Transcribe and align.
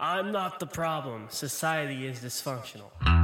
I'm 0.00 0.30
not 0.30 0.60
the 0.60 0.66
problem. 0.66 1.26
Society 1.28 2.06
is 2.06 2.20
dysfunctional. 2.20 3.17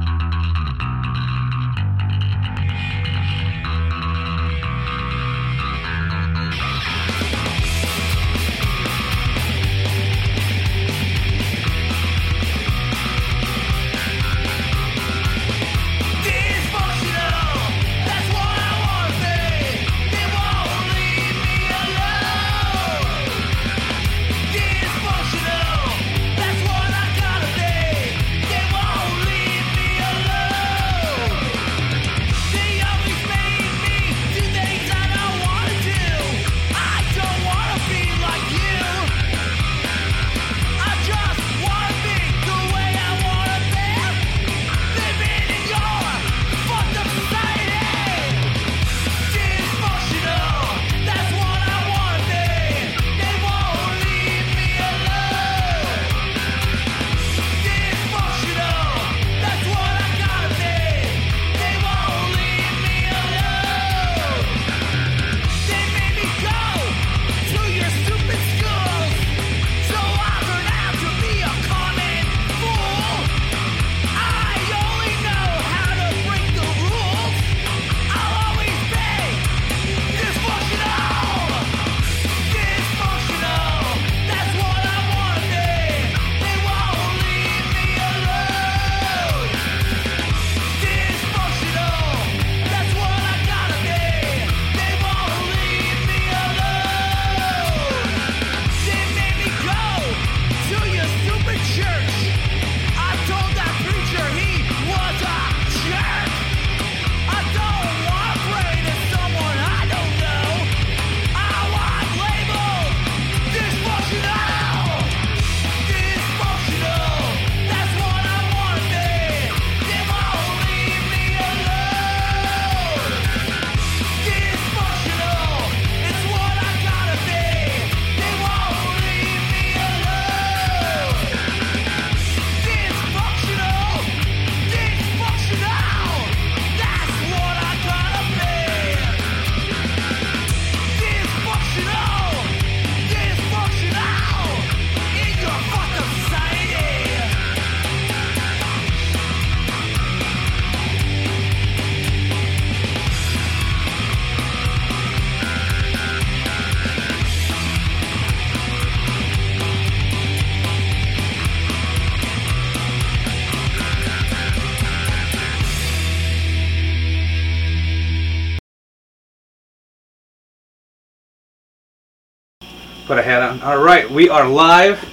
On. 173.41 173.61
All 173.61 173.81
right, 173.81 174.09
we 174.09 174.29
are 174.29 174.47
live. 174.47 175.03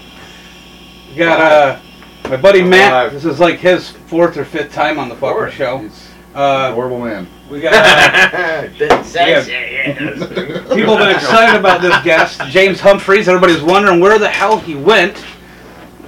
We 1.11 1.17
got 1.17 1.41
uh, 1.41 1.81
my 2.29 2.37
buddy 2.37 2.63
Matt. 2.63 2.93
Live. 2.93 3.13
This 3.13 3.25
is 3.25 3.39
like 3.41 3.59
his 3.59 3.91
fourth 3.91 4.37
or 4.37 4.45
fifth 4.45 4.73
time 4.73 4.99
on 4.99 5.09
the 5.09 5.15
fucker 5.15 5.51
show. 5.51 5.79
He's 5.79 6.09
a 6.35 6.39
Uh, 6.39 6.73
horrible 6.75 6.99
man. 7.01 7.27
we 7.51 7.61
got 7.61 7.75
uh, 7.75 8.69
Dysfunctional. 8.79 10.75
people 10.75 10.97
have 10.97 11.07
been 11.07 11.15
excited 11.17 11.59
about 11.61 11.83
this 11.83 12.03
guest, 12.05 12.41
James 12.49 12.81
Humphreys. 12.81 13.29
Everybody's 13.29 13.63
wondering 13.63 14.01
where 14.01 14.19
the 14.19 14.29
hell 14.29 14.59
he 14.59 14.75
went. 14.75 15.23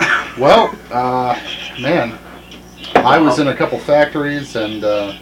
Well, 0.37 0.75
uh, 0.91 1.39
man, 1.81 2.19
I 2.97 3.19
was 3.19 3.39
in 3.39 3.47
a 3.47 3.55
couple 3.55 3.79
factories 3.79 4.57
and 4.57 4.83
uh, 4.83 5.13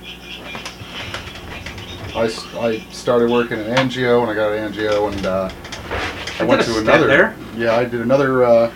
I, 2.15 2.25
s- 2.25 2.47
I 2.55 2.79
started 2.93 3.31
working 3.31 3.59
at 3.59 3.77
Angio 3.79 4.23
and 4.23 4.31
I 4.31 4.35
got 4.35 4.53
an 4.53 4.73
Angio 4.73 5.13
and 5.13 5.27
uh, 5.27 5.51
I 6.39 6.43
You 6.43 6.49
went 6.49 6.63
to 6.63 6.79
another. 6.79 7.07
there? 7.07 7.37
Yeah, 7.57 7.77
I 7.77 7.85
did 7.85 8.01
another. 8.01 8.45
Uh, 8.45 8.73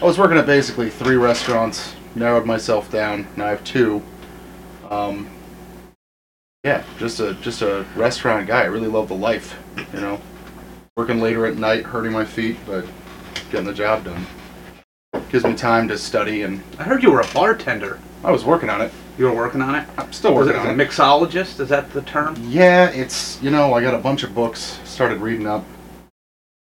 I 0.00 0.04
was 0.04 0.18
working 0.18 0.36
at 0.38 0.46
basically 0.46 0.90
three 0.90 1.16
restaurants. 1.16 1.94
Narrowed 2.14 2.44
myself 2.46 2.90
down. 2.90 3.26
Now 3.36 3.46
I 3.46 3.50
have 3.50 3.62
two. 3.64 4.02
Um, 4.90 5.28
yeah, 6.64 6.82
just 6.98 7.20
a 7.20 7.34
just 7.34 7.62
a 7.62 7.86
restaurant 7.96 8.46
guy. 8.48 8.62
I 8.62 8.66
really 8.66 8.88
love 8.88 9.08
the 9.08 9.14
life. 9.14 9.56
You 9.94 10.00
know, 10.00 10.20
working 10.96 11.20
later 11.20 11.46
at 11.46 11.56
night, 11.56 11.84
hurting 11.84 12.12
my 12.12 12.24
feet, 12.24 12.56
but 12.66 12.84
getting 13.50 13.66
the 13.66 13.72
job 13.72 14.04
done. 14.04 14.26
Gives 15.30 15.44
me 15.44 15.54
time 15.54 15.86
to 15.88 15.96
study, 15.96 16.42
and 16.42 16.60
I 16.78 16.82
heard 16.82 17.02
you 17.04 17.12
were 17.12 17.20
a 17.20 17.26
bartender. 17.32 18.00
I 18.24 18.32
was 18.32 18.44
working 18.44 18.68
on 18.68 18.80
it. 18.80 18.92
You 19.16 19.26
were 19.26 19.34
working 19.34 19.62
on 19.62 19.74
it. 19.76 19.86
I'm 19.96 20.12
still 20.12 20.34
Was 20.34 20.48
it 20.48 20.54
working 20.54 20.66
a 20.68 20.72
on 20.72 20.80
it. 20.80 20.88
mixologist? 20.88 21.60
Is 21.60 21.68
that 21.68 21.90
the 21.92 22.02
term? 22.02 22.34
Yeah, 22.48 22.90
it's 22.90 23.40
you 23.40 23.50
know 23.50 23.72
I 23.74 23.80
got 23.82 23.94
a 23.94 23.98
bunch 23.98 24.24
of 24.24 24.34
books. 24.34 24.80
Started 24.84 25.20
reading 25.20 25.46
up. 25.46 25.64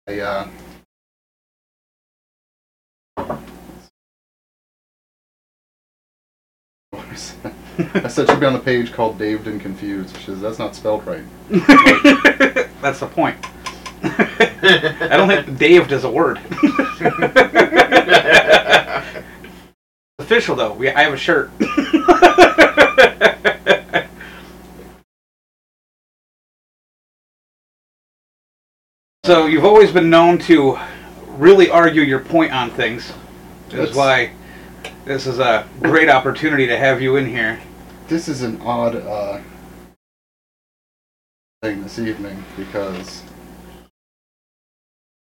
I 0.08 0.20
uh. 0.20 0.48
I 7.94 8.08
said 8.08 8.28
should 8.30 8.40
be 8.40 8.46
on 8.46 8.54
the 8.54 8.60
page 8.60 8.92
called 8.94 9.18
Daved 9.18 9.48
and 9.48 9.60
Confused. 9.62 10.16
She 10.18 10.26
says 10.26 10.42
that's 10.42 10.60
not 10.60 10.76
spelled 10.76 11.06
right. 11.08 11.24
That's 12.82 13.00
the 13.00 13.08
point. 13.08 13.38
I 14.04 15.16
don't 15.18 15.28
think 15.28 15.58
Dave 15.58 15.92
is 15.92 16.04
a 16.04 16.12
word. 16.12 16.38
Official 20.20 20.56
though. 20.56 20.74
We, 20.74 20.90
I 20.90 21.04
have 21.04 21.14
a 21.14 21.18
shirt. 21.18 21.52
So 29.32 29.46
you've 29.46 29.64
always 29.64 29.94
been 29.94 30.10
known 30.10 30.38
to 30.38 30.78
really 31.38 31.70
argue 31.70 32.02
your 32.02 32.20
point 32.20 32.52
on 32.52 32.70
things. 32.70 33.14
That's 33.70 33.94
That's- 33.94 33.96
why 33.96 34.34
this 35.06 35.26
is 35.26 35.40
a 35.40 35.66
great 35.80 36.10
opportunity 36.10 36.68
to 36.68 36.78
have 36.78 37.02
you 37.02 37.16
in 37.16 37.26
here. 37.26 37.62
This 38.10 38.28
is 38.28 38.42
an 38.42 38.60
odd 38.60 38.98
uh, 38.98 39.40
thing 41.62 41.82
this 41.82 41.98
evening 41.98 42.44
because 42.58 43.24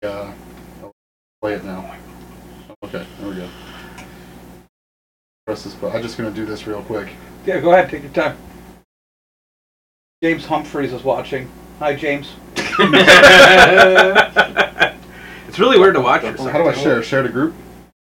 uh, 0.04 0.32
I'll 0.84 0.92
play 1.42 1.56
it 1.56 1.66
now. 1.66 1.96
Okay, 2.84 3.04
there 3.20 3.30
we 3.30 3.36
go. 3.38 3.50
Press 5.48 5.64
this 5.64 5.74
button. 5.74 5.96
I'm 5.98 6.04
just 6.04 6.16
gonna 6.16 6.30
do 6.30 6.46
this 6.46 6.68
real 6.68 6.84
quick. 6.84 7.10
Yeah, 7.48 7.60
go 7.60 7.74
ahead, 7.74 7.90
take 7.90 8.04
your 8.04 8.12
time. 8.12 8.38
James 10.22 10.46
Humphreys 10.46 10.94
is 10.94 11.04
watching. 11.04 11.50
Hi, 11.80 11.96
James. 11.96 12.36
it's 15.48 15.60
really 15.60 15.80
weird 15.80 15.96
to 15.96 16.02
watch 16.02 16.24
yourself. 16.24 16.52
How 16.52 16.62
do 16.64 16.68
I 16.70 16.74
share? 16.74 17.02
Share 17.04 17.24
to 17.24 17.30
group? 17.30 17.56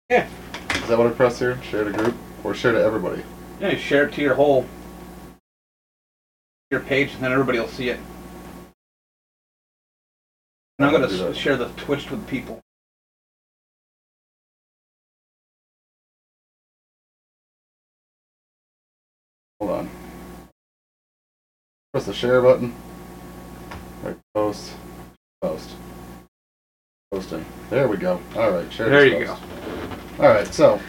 Yeah. 0.10 0.28
Is 0.76 0.88
that 0.90 0.98
what 0.98 1.08
I 1.08 1.12
press 1.12 1.40
here? 1.40 1.62
Share 1.64 1.86
to 1.86 1.92
group 1.92 2.14
or 2.44 2.54
share 2.54 2.74
to 2.74 2.84
everybody? 2.84 3.24
Yeah, 3.62 3.72
you 3.72 3.78
share 3.78 4.08
it 4.08 4.14
to 4.16 4.22
your 4.22 4.36
whole 4.36 4.66
your 6.72 6.82
page, 6.82 7.14
and 7.14 7.24
then 7.24 7.32
everybody 7.32 7.58
will 7.60 7.68
see 7.70 7.88
it. 7.90 8.00
And 10.78 10.86
I'm 10.88 10.92
gonna 10.92 11.08
s- 11.08 11.38
share 11.38 11.56
the 11.56 11.70
Twitch 11.78 12.12
with 12.12 12.28
people. 12.28 12.60
Hold 19.62 19.72
on. 19.72 19.90
Press 21.94 22.06
the 22.08 22.14
share 22.14 22.42
button. 22.42 22.76
Right, 24.36 24.44
post. 24.44 24.74
Post. 25.42 25.70
Posting. 27.12 27.46
There 27.70 27.88
we 27.88 27.96
go. 27.98 28.20
Alright, 28.36 28.72
share 28.72 28.90
There 28.90 29.06
you 29.06 29.26
post. 29.26 29.42
Alright, 30.20 30.54
so. 30.54 30.80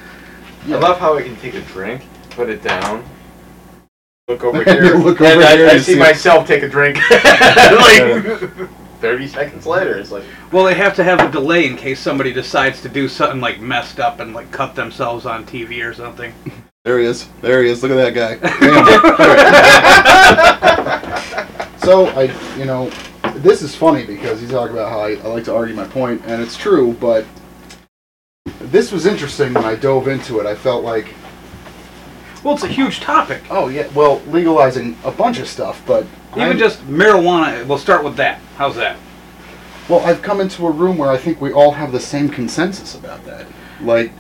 I 0.67 0.71
love 0.71 0.99
how 0.99 1.17
I 1.17 1.23
can 1.23 1.37
take 1.37 1.55
a 1.55 1.61
drink, 1.63 2.03
put 2.31 2.51
it 2.51 2.61
down, 2.61 3.05
look 4.27 4.43
over 4.43 4.63
And 4.69 4.85
here, 4.85 4.97
look 4.97 5.21
over 5.21 5.41
I, 5.43 5.57
here 5.57 5.69
I 5.69 5.75
and 5.75 5.83
see 5.83 5.93
see- 5.93 5.99
myself 5.99 6.47
take 6.49 6.65
a 6.65 6.69
drink. 6.69 6.97
like 7.11 8.69
thirty 9.01 9.29
seconds 9.29 9.65
later, 9.65 9.97
it's 9.97 10.11
like 10.11 10.25
Well, 10.51 10.65
they 10.65 10.75
have 10.75 10.97
to 10.97 11.05
have 11.05 11.21
a 11.21 11.31
delay 11.31 11.67
in 11.67 11.77
case 11.77 12.01
somebody 12.01 12.33
decides 12.33 12.83
to 12.83 12.89
do 12.89 13.09
something 13.09 13.41
like 13.41 13.61
messed 13.61 14.01
up 14.01 14.19
and 14.19 14.35
like 14.35 14.51
cut 14.51 14.75
themselves 14.75 15.25
on 15.25 15.47
TV 15.47 15.89
or 15.89 15.95
something. 15.95 16.35
There 16.85 16.99
he 16.99 17.05
is. 17.07 17.29
There 17.43 17.63
he 17.63 17.71
is. 17.71 17.83
Look 17.85 17.93
at 17.93 18.15
that 18.15 18.41
guy. 18.41 18.41
So 21.79 22.07
I, 22.07 22.23
you 22.59 22.65
know, 22.65 22.91
this 23.43 23.63
is 23.63 23.75
funny 23.75 24.05
because 24.05 24.43
you 24.43 24.49
talk 24.49 24.71
about 24.71 24.91
how 24.91 25.01
I, 25.01 25.13
I 25.17 25.27
like 25.29 25.45
to 25.45 25.55
argue 25.55 25.75
my 25.75 25.87
point, 25.87 26.23
and 26.27 26.43
it's 26.43 26.57
true. 26.57 26.93
But 27.01 27.25
this 28.61 28.93
was 28.93 29.07
interesting 29.07 29.55
when 29.55 29.65
I 29.65 29.75
dove 29.75 30.09
into 30.09 30.41
it. 30.41 30.47
I 30.47 30.55
felt 30.55 30.85
like, 30.85 31.15
Well, 32.43 32.55
it's 32.55 32.65
a 32.65 32.69
huge 32.69 33.01
topic. 33.01 33.43
oh 33.51 33.69
yeah, 33.69 33.89
well, 33.95 34.21
legalizing 34.29 34.97
a 35.05 35.11
bunch 35.11 35.39
of 35.39 35.49
stuff, 35.49 35.83
but 35.87 36.07
Even 36.33 36.43
I'm- 36.43 36.59
just 36.59 36.81
marijuana. 36.87 37.67
We'll 37.67 37.79
start 37.79 38.05
with 38.05 38.17
that. 38.17 38.41
How's 38.57 38.77
that? 38.77 38.97
Well, 39.89 40.01
I've 40.01 40.21
come 40.21 40.41
into 40.41 40.67
a 40.67 40.71
room 40.71 40.99
where 40.99 41.11
I 41.11 41.17
think 41.17 41.41
we 41.41 41.53
all 41.53 41.71
have 41.73 41.93
the 41.93 42.01
same 42.01 42.29
consensus 42.29 42.95
about 42.97 43.25
that. 43.27 43.47
Like, 43.81 44.11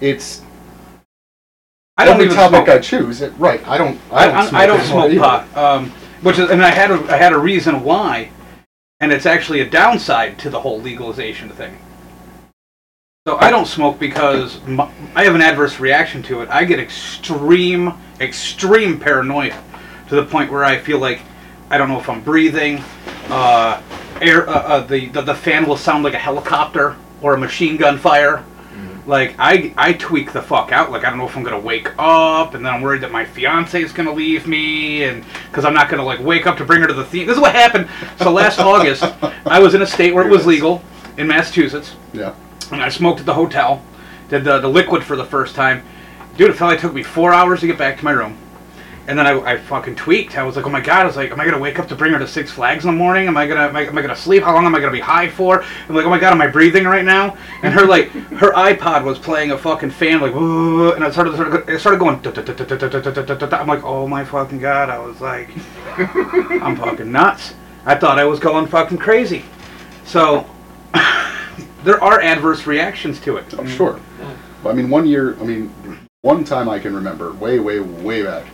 it's 0.00 0.40
I 1.98 2.06
don't 2.06 2.14
every 2.14 2.24
even 2.26 2.36
topic 2.36 2.64
smoke. 2.64 2.68
I 2.70 2.78
choose. 2.78 3.20
It, 3.20 3.32
right? 3.36 3.66
I 3.68 3.76
don't. 3.76 4.00
I, 4.10 4.26
don't. 4.26 4.34
I, 4.36 4.46
smoke 4.48 4.60
I 4.62 4.66
don't 4.66 4.80
anymore 4.80 5.00
smoke 5.02 5.10
either. 5.12 5.20
pot, 5.20 5.56
um, 5.58 5.90
which 6.22 6.38
is, 6.38 6.48
and 6.50 6.62
I 6.64 6.70
had 6.70 6.90
a, 6.90 6.94
I 7.12 7.16
had 7.18 7.34
a 7.34 7.38
reason 7.38 7.82
why, 7.84 8.30
and 9.00 9.12
it's 9.12 9.26
actually 9.26 9.60
a 9.60 9.68
downside 9.68 10.38
to 10.38 10.50
the 10.50 10.60
whole 10.60 10.80
legalization 10.80 11.48
thing. 11.48 11.78
So 13.26 13.36
I 13.36 13.50
don't 13.50 13.66
smoke 13.66 13.98
because 13.98 14.60
I 15.14 15.24
have 15.24 15.34
an 15.34 15.42
adverse 15.42 15.78
reaction 15.78 16.22
to 16.24 16.40
it. 16.40 16.48
I 16.48 16.64
get 16.64 16.78
extreme, 16.78 17.92
extreme 18.18 18.98
paranoia 18.98 19.62
to 20.08 20.16
the 20.16 20.24
point 20.24 20.50
where 20.50 20.64
I 20.64 20.78
feel 20.78 20.98
like 20.98 21.20
I 21.70 21.78
don't 21.78 21.88
know 21.88 22.00
if 22.00 22.08
I'm 22.08 22.22
breathing. 22.22 22.82
Uh, 23.28 23.80
air, 24.20 24.48
uh, 24.48 24.52
uh, 24.52 24.86
the, 24.86 25.06
the 25.08 25.22
the 25.22 25.34
fan 25.34 25.66
will 25.66 25.76
sound 25.76 26.02
like 26.02 26.14
a 26.14 26.18
helicopter 26.18 26.96
or 27.22 27.34
a 27.34 27.38
machine 27.38 27.76
gun 27.76 27.98
fire. 27.98 28.44
Like 29.06 29.34
I 29.38 29.72
I 29.76 29.94
tweak 29.94 30.32
the 30.32 30.42
fuck 30.42 30.72
out. 30.72 30.90
Like 30.90 31.04
I 31.04 31.10
don't 31.10 31.18
know 31.18 31.26
if 31.26 31.36
I'm 31.36 31.42
gonna 31.42 31.58
wake 31.58 31.88
up, 31.98 32.54
and 32.54 32.64
then 32.64 32.72
I'm 32.74 32.82
worried 32.82 33.00
that 33.02 33.10
my 33.10 33.24
fiance 33.24 33.82
is 33.82 33.92
gonna 33.92 34.12
leave 34.12 34.46
me, 34.46 35.04
and 35.04 35.24
because 35.50 35.64
I'm 35.64 35.74
not 35.74 35.88
gonna 35.88 36.04
like 36.04 36.20
wake 36.20 36.46
up 36.46 36.56
to 36.58 36.64
bring 36.64 36.80
her 36.82 36.86
to 36.86 36.92
the 36.94 37.04
theme. 37.04 37.26
This 37.26 37.36
is 37.36 37.40
what 37.40 37.54
happened. 37.54 37.88
So 38.18 38.30
last 38.30 38.58
August, 38.60 39.02
I 39.46 39.58
was 39.58 39.74
in 39.74 39.82
a 39.82 39.86
state 39.86 40.14
where 40.14 40.26
it 40.26 40.30
was 40.30 40.46
legal 40.46 40.82
in 41.16 41.26
Massachusetts, 41.26 41.96
Yeah. 42.12 42.34
and 42.72 42.82
I 42.82 42.88
smoked 42.88 43.20
at 43.20 43.26
the 43.26 43.34
hotel. 43.34 43.82
Did 44.28 44.44
the, 44.44 44.60
the 44.60 44.68
liquid 44.68 45.02
for 45.02 45.16
the 45.16 45.24
first 45.24 45.54
time. 45.56 45.82
Dude, 46.36 46.50
it 46.50 46.52
felt 46.54 46.70
like 46.70 46.78
it 46.78 46.82
took 46.82 46.94
me 46.94 47.02
four 47.02 47.32
hours 47.34 47.60
to 47.60 47.66
get 47.66 47.76
back 47.76 47.98
to 47.98 48.04
my 48.04 48.12
room. 48.12 48.38
And 49.08 49.18
then 49.18 49.26
I, 49.26 49.40
I 49.40 49.56
fucking 49.58 49.96
tweaked. 49.96 50.36
I 50.38 50.44
was 50.44 50.56
like, 50.56 50.66
oh 50.66 50.70
my 50.70 50.80
god! 50.80 51.02
I 51.02 51.04
was 51.06 51.16
like, 51.16 51.32
am 51.32 51.40
I 51.40 51.44
gonna 51.44 51.58
wake 51.58 51.78
up 51.78 51.88
to 51.88 51.96
bring 51.96 52.12
her 52.12 52.18
to 52.18 52.28
Six 52.28 52.50
Flags 52.50 52.84
in 52.84 52.90
the 52.90 52.96
morning? 52.96 53.26
Am 53.26 53.36
I 53.36 53.46
gonna 53.46 53.62
am 53.62 53.74
I, 53.74 53.86
am 53.86 53.98
I 53.98 54.02
gonna 54.02 54.14
sleep? 54.14 54.42
How 54.42 54.54
long 54.54 54.66
am 54.66 54.74
I 54.74 54.80
gonna 54.80 54.92
be 54.92 55.00
high 55.00 55.28
for? 55.28 55.64
I'm 55.88 55.94
like, 55.94 56.04
oh 56.04 56.10
my 56.10 56.18
god, 56.18 56.32
am 56.32 56.40
I 56.40 56.46
breathing 56.46 56.84
right 56.84 57.04
now? 57.04 57.36
And 57.62 57.74
her 57.74 57.86
like 57.86 58.08
her 58.10 58.52
iPod 58.52 59.04
was 59.04 59.18
playing 59.18 59.50
a 59.50 59.58
fucking 59.58 59.90
fan 59.90 60.20
like, 60.20 60.32
"Whoa," 60.32 60.92
and 60.92 61.02
I 61.02 61.10
started 61.10 61.34
started 61.34 61.68
it 61.68 61.80
started 61.80 61.98
going. 61.98 62.20
I'm 63.52 63.66
like, 63.66 63.82
oh 63.82 64.06
my 64.06 64.24
fucking 64.24 64.60
god! 64.60 64.90
I 64.90 64.98
was 64.98 65.20
like, 65.20 65.48
I'm 65.96 66.76
fucking 66.76 67.10
nuts. 67.10 67.54
I 67.84 67.96
thought 67.96 68.18
I 68.18 68.24
was 68.24 68.38
going 68.38 68.66
fucking 68.66 68.98
crazy. 68.98 69.44
So 70.04 70.46
there 71.84 72.02
are 72.02 72.20
adverse 72.20 72.66
reactions 72.66 73.20
to 73.20 73.36
it. 73.38 73.58
I'm 73.58 73.66
sure. 73.66 73.98
I 74.64 74.72
mean, 74.72 74.90
one 74.90 75.06
year. 75.06 75.36
I 75.40 75.44
mean, 75.44 75.72
one 76.22 76.44
time 76.44 76.68
I 76.68 76.78
can 76.78 76.94
remember, 76.94 77.32
way, 77.32 77.58
way, 77.58 77.80
way 77.80 78.22
back, 78.22 78.44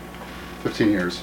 15 0.67 0.91
years. 0.91 1.23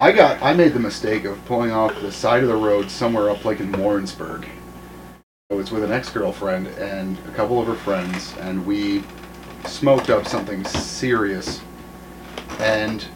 I 0.00 0.10
got. 0.10 0.42
I 0.42 0.54
made 0.54 0.74
the 0.74 0.80
mistake 0.80 1.24
of 1.24 1.44
pulling 1.44 1.70
off 1.70 1.94
the 2.00 2.10
side 2.10 2.42
of 2.42 2.48
the 2.48 2.56
road 2.56 2.90
somewhere 2.90 3.30
up 3.30 3.44
like 3.44 3.60
in 3.60 3.70
Warrensburg. 3.70 4.48
I 5.52 5.54
was 5.54 5.70
with 5.70 5.84
an 5.84 5.92
ex-girlfriend 5.92 6.66
and 6.66 7.16
a 7.28 7.30
couple 7.32 7.60
of 7.60 7.68
her 7.68 7.76
friends, 7.76 8.34
and 8.38 8.66
we 8.66 9.04
smoked 9.66 10.10
up 10.10 10.26
something 10.26 10.64
serious. 10.64 11.60
And 12.58 13.06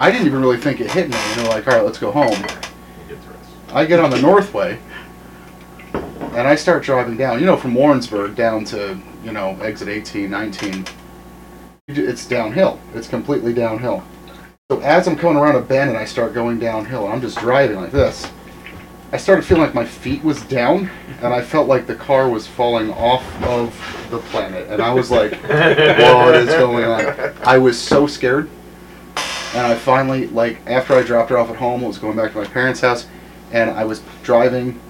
I 0.00 0.10
didn't 0.10 0.26
even 0.26 0.40
really 0.40 0.56
think 0.56 0.80
it 0.80 0.90
hit 0.90 1.08
me. 1.08 1.16
You 1.30 1.44
know, 1.44 1.50
like, 1.50 1.68
all 1.68 1.74
right, 1.74 1.84
let's 1.84 1.98
go 1.98 2.10
home. 2.10 2.44
I 3.68 3.84
get 3.84 4.00
on 4.00 4.10
the 4.10 4.20
Northway, 4.20 4.80
and 5.94 6.48
I 6.48 6.56
start 6.56 6.82
driving 6.82 7.16
down. 7.16 7.38
You 7.38 7.46
know, 7.46 7.56
from 7.56 7.72
Warrensburg 7.74 8.34
down 8.34 8.64
to 8.64 8.98
you 9.22 9.30
know 9.30 9.56
exit 9.60 9.86
18, 9.86 10.28
19. 10.28 10.86
It's 11.88 12.26
downhill. 12.26 12.78
It's 12.94 13.08
completely 13.08 13.52
downhill. 13.52 14.04
So 14.70 14.80
as 14.82 15.08
I'm 15.08 15.16
coming 15.16 15.36
around 15.36 15.56
a 15.56 15.60
bend 15.60 15.90
and 15.90 15.98
I 15.98 16.04
start 16.04 16.32
going 16.32 16.60
downhill, 16.60 17.04
and 17.04 17.12
I'm 17.12 17.20
just 17.20 17.38
driving 17.38 17.76
like 17.76 17.90
this. 17.90 18.30
I 19.10 19.16
started 19.16 19.44
feeling 19.44 19.64
like 19.64 19.74
my 19.74 19.84
feet 19.84 20.22
was 20.22 20.42
down, 20.42 20.88
and 21.20 21.34
I 21.34 21.42
felt 21.42 21.66
like 21.66 21.88
the 21.88 21.96
car 21.96 22.30
was 22.30 22.46
falling 22.46 22.92
off 22.92 23.24
of 23.42 23.74
the 24.10 24.18
planet. 24.18 24.68
And 24.70 24.80
I 24.80 24.94
was 24.94 25.10
like, 25.10 25.32
"What 25.42 26.36
is 26.36 26.48
going 26.50 26.84
on?" 26.84 27.34
I 27.42 27.58
was 27.58 27.78
so 27.78 28.06
scared. 28.06 28.48
And 29.54 29.66
I 29.66 29.74
finally, 29.74 30.28
like, 30.28 30.64
after 30.66 30.94
I 30.94 31.02
dropped 31.02 31.30
her 31.30 31.36
off 31.36 31.50
at 31.50 31.56
home, 31.56 31.84
I 31.84 31.88
was 31.88 31.98
going 31.98 32.16
back 32.16 32.32
to 32.32 32.38
my 32.38 32.46
parents' 32.46 32.80
house, 32.80 33.06
and 33.50 33.70
I 33.70 33.84
was 33.84 34.02
driving 34.22 34.80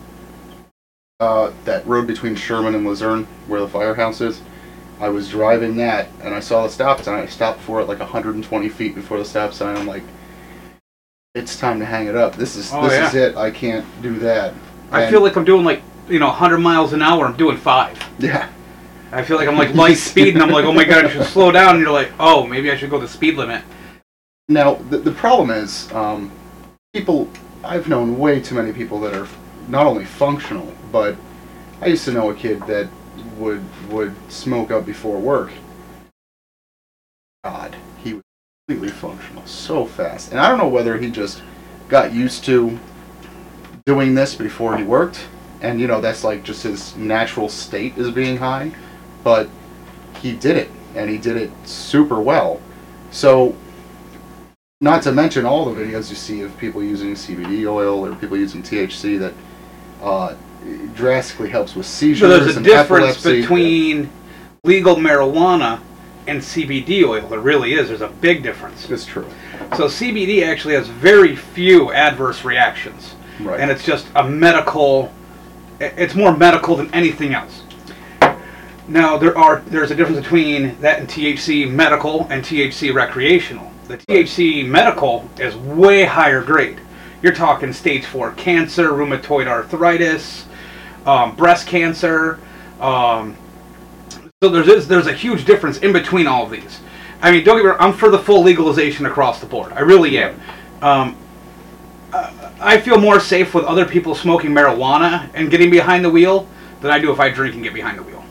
uh, 1.19 1.53
that 1.65 1.85
road 1.87 2.07
between 2.07 2.37
Sherman 2.37 2.77
and 2.77 2.87
Luzerne, 2.87 3.27
where 3.49 3.61
the 3.61 3.69
firehouse 3.69 4.21
is. 4.21 4.41
I 5.03 5.09
was 5.09 5.29
driving 5.29 5.77
that, 5.79 6.09
and 6.23 6.33
I 6.33 6.39
saw 6.39 6.63
the 6.63 6.69
stop 6.69 7.01
sign. 7.03 7.19
I 7.21 7.27
stopped 7.27 7.61
for 7.61 7.81
it 7.81 7.89
like 7.89 7.99
120 7.99 8.69
feet 8.69 8.95
before 8.95 9.19
the 9.19 9.25
stop 9.25 9.53
sign. 9.53 9.77
I'm 9.77 9.87
like, 9.87 10.05
it's 11.35 11.59
time 11.59 11.81
to 11.81 11.85
hang 11.85 12.07
it 12.07 12.15
up. 12.15 12.37
This 12.37 12.55
is 12.55 12.71
Oh, 12.73 12.83
this 12.85 12.93
yeah. 12.93 13.09
is 13.09 13.15
it. 13.17 13.37
I 13.37 13.51
can't 13.51 13.85
do 14.01 14.19
that. 14.21 14.55
I 14.93 15.03
And- 15.03 15.11
feel 15.11 15.21
like 15.21 15.35
I'm 15.37 15.45
doing 15.45 15.65
like 15.65 15.83
you 16.09 16.19
know 16.21 16.29
100 16.29 16.59
miles 16.59 16.93
an 16.93 17.03
hour. 17.03 17.27
I'm 17.27 17.37
doing 17.37 17.57
five. 17.57 17.99
yeah. 18.19 18.49
I 19.11 19.23
feel 19.23 19.37
like 19.37 19.49
I'm 19.49 19.59
like 19.59 19.75
light 19.75 19.99
speed, 19.99 20.35
and 20.35 20.43
I'm 20.43 20.51
like, 20.51 20.65
oh 20.65 20.73
my 20.73 20.85
god, 20.85 21.05
I 21.05 21.09
should 21.11 21.25
slow 21.27 21.51
down. 21.53 21.75
And 21.75 21.81
you're 21.85 21.93
like, 21.93 22.13
oh, 22.19 22.47
maybe 22.47 22.71
I 22.71 22.77
should 22.77 22.89
go 22.89 22.99
the 22.99 23.09
speed 23.09 23.35
limit. 23.37 23.63
Now 24.49 24.75
the 24.89 24.99
the 24.99 25.13
problem 25.13 25.51
is, 25.51 25.93
um, 25.93 26.31
people. 26.95 27.29
I've 27.65 27.89
known 27.89 28.19
way 28.19 28.41
too 28.41 28.55
many 28.57 28.73
people 28.73 28.99
that 29.01 29.15
are 29.15 29.29
not 29.69 29.87
only 29.87 30.05
functional, 30.05 30.73
but 30.91 31.17
I 31.81 31.87
used 31.87 32.05
to 32.07 32.13
know 32.13 32.31
a 32.31 32.35
kid 32.35 32.61
that 32.67 32.89
would 33.39 33.63
would 33.91 34.15
smoke 34.31 34.71
up 34.71 34.87
before 34.87 35.19
work. 35.19 35.51
God, 37.45 37.77
he 38.03 38.15
was 38.15 38.23
completely 38.67 38.93
functional 38.93 39.45
so 39.47 39.85
fast, 39.85 40.31
and 40.31 40.41
I 40.41 40.49
don't 40.49 40.59
know 40.59 40.69
whether 40.69 40.99
he 40.99 41.11
just 41.11 41.43
got 41.89 42.13
used 42.13 42.45
to 42.45 42.79
doing 43.85 44.15
this 44.15 44.35
before 44.35 44.77
he 44.77 44.85
worked, 44.85 45.27
and 45.61 45.81
you 45.81 45.87
know 45.87 46.01
that's 46.01 46.25
like 46.25 46.45
just 46.45 46.63
his 46.63 46.97
natural 46.97 47.49
state 47.49 47.97
is 47.99 48.11
being 48.11 48.37
high, 48.37 48.73
but 49.25 49.49
he 50.21 50.33
did 50.33 50.57
it, 50.57 50.71
and 50.95 51.11
he 51.11 51.19
did 51.19 51.37
it 51.37 51.51
super 51.67 52.21
well. 52.21 52.61
So 53.11 53.57
not 54.81 55.03
to 55.03 55.13
mention 55.13 55.47
all 55.47 55.65
the 55.65 55.81
videos 55.81 56.11
you 56.11 56.17
see 56.17 56.43
of 56.43 56.57
people 56.59 56.83
using 56.83 57.15
CBD 57.15 57.71
oil 57.71 58.05
or 58.05 58.15
people 58.17 58.37
using 58.37 58.63
THC 58.63 59.19
that 59.19 59.35
uh, 60.03 60.35
drastically 60.95 61.49
helps 61.49 61.75
with 61.75 61.87
seizures 61.87 62.21
So 62.21 62.29
there's 62.29 62.57
a 62.57 62.63
difference 62.63 63.19
epilepsy. 63.19 63.41
between 63.43 64.11
legal 64.65 64.97
marijuana 64.97 65.81
and 66.27 66.41
CBD 66.41 67.05
oil. 67.05 67.27
There 67.29 67.41
really 67.41 67.75
is. 67.75 67.89
There's 67.89 68.01
a 68.01 68.09
big 68.09 68.43
difference. 68.43 68.89
It's 68.89 69.05
true, 69.05 69.27
So 69.77 69.87
CBD 69.87 70.45
actually 70.47 70.75
has 70.75 70.87
very 70.87 71.35
few 71.35 71.93
adverse 71.93 72.45
reactions, 72.45 73.15
right? 73.41 73.59
and 73.59 73.71
it's 73.71 73.85
just 73.85 74.07
a 74.15 74.23
medical. 74.29 75.13
It's 75.81 76.15
more 76.15 76.37
medical 76.37 76.77
than 76.77 76.93
anything 76.95 77.35
else. 77.35 77.63
Now 78.89 79.17
there 79.17 79.37
are 79.37 79.63
there's 79.67 79.91
a 79.91 79.95
difference 79.97 80.21
between 80.21 80.81
that 80.81 81.01
and 81.01 81.09
THC 81.09 81.69
medical 81.71 82.27
and 82.31 82.45
THC 82.45 82.95
recreational. 82.95 83.71
The 83.89 83.99
THC 83.99 84.65
medical 84.67 85.29
is 85.41 85.57
way 85.57 86.05
higher 86.05 86.43
grade. 86.43 86.79
You're 87.23 87.35
talking 87.35 87.73
stage 87.73 88.05
four 88.05 88.33
cancer, 88.33 88.91
rheumatoid 88.91 89.47
arthritis, 89.47 90.47
um, 91.07 91.35
breast 91.37 91.67
cancer, 91.67 92.39
um, 92.81 93.37
So 94.43 94.49
there's 94.49 94.67
is- 94.67 94.89
there's 94.89 95.07
a 95.07 95.13
huge 95.13 95.45
difference 95.45 95.79
in 95.79 95.93
between 95.93 96.27
all 96.27 96.43
of 96.45 96.51
these. 96.51 96.81
I 97.23 97.31
mean, 97.31 97.45
don't 97.45 97.57
get 97.57 97.63
me 97.65 97.71
wrong. 97.71 97.79
I'm 97.79 97.93
for 97.93 98.11
the 98.11 98.19
full 98.19 98.43
legalization 98.43 99.07
across 99.07 99.39
the 99.39 99.47
board. 99.47 99.73
I 99.73 99.81
really 99.81 100.19
am. 100.19 100.35
Um, 100.83 101.17
I 102.61 102.79
feel 102.81 102.99
more 102.99 103.21
safe 103.21 103.55
with 103.55 103.65
other 103.65 103.85
people 103.85 104.15
smoking 104.17 104.51
marijuana 104.51 105.29
and 105.35 105.51
getting 105.51 105.71
behind 105.71 106.05
the 106.05 106.11
wheel 106.11 106.49
than 106.81 106.91
I 106.91 106.99
do 106.99 107.13
if 107.13 107.21
I 107.21 107.29
drink 107.29 107.55
and 107.55 107.63
get 107.63 107.73
behind 107.73 107.99
the 107.99 108.03
wheel. 108.03 108.25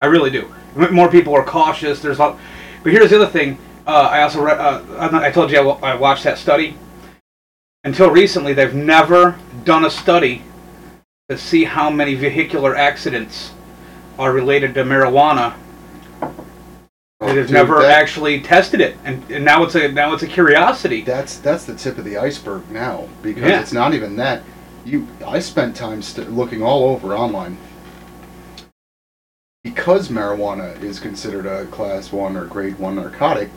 I 0.00 0.06
really 0.06 0.30
do. 0.30 0.48
More 0.90 1.08
people 1.10 1.34
are 1.34 1.44
cautious. 1.44 2.00
There's 2.00 2.18
a 2.18 2.22
lot, 2.22 2.38
but 2.82 2.92
here's 2.92 3.10
the 3.10 3.16
other 3.16 3.26
thing. 3.26 3.58
Uh, 3.86 4.08
I 4.10 4.22
also 4.22 4.40
read. 4.42 4.58
Uh, 4.58 4.80
I 5.12 5.30
told 5.30 5.50
you 5.50 5.58
I, 5.58 5.62
wa- 5.62 5.78
I 5.82 5.94
watched 5.94 6.24
that 6.24 6.38
study. 6.38 6.76
Until 7.84 8.10
recently, 8.10 8.52
they've 8.54 8.74
never 8.74 9.36
done 9.64 9.84
a 9.84 9.90
study 9.90 10.42
to 11.28 11.36
see 11.36 11.64
how 11.64 11.90
many 11.90 12.14
vehicular 12.14 12.74
accidents 12.74 13.52
are 14.18 14.32
related 14.32 14.72
to 14.72 14.82
marijuana. 14.82 15.54
They've 17.20 17.34
Dude, 17.46 17.50
never 17.50 17.82
that- 17.82 17.90
actually 18.00 18.40
tested 18.40 18.80
it, 18.80 18.96
and, 19.04 19.22
and 19.30 19.44
now 19.44 19.62
it's 19.64 19.74
a 19.74 19.88
now 19.92 20.14
it's 20.14 20.22
a 20.22 20.26
curiosity. 20.26 21.02
That's 21.02 21.36
that's 21.38 21.64
the 21.66 21.74
tip 21.74 21.98
of 21.98 22.04
the 22.06 22.16
iceberg 22.16 22.70
now 22.70 23.08
because 23.22 23.42
Yeah. 23.42 23.60
it's 23.60 23.72
not 23.74 23.92
even 23.92 24.16
that. 24.16 24.42
You, 24.86 25.06
I 25.26 25.40
spent 25.40 25.76
time 25.76 26.00
st- 26.00 26.32
looking 26.32 26.62
all 26.62 26.84
over 26.84 27.14
online 27.14 27.58
because 29.64 30.08
marijuana 30.08 30.80
is 30.82 30.98
considered 30.98 31.44
a 31.44 31.66
class 31.66 32.10
one 32.10 32.36
or 32.38 32.46
grade 32.46 32.78
one 32.78 32.94
narcotic. 32.94 33.50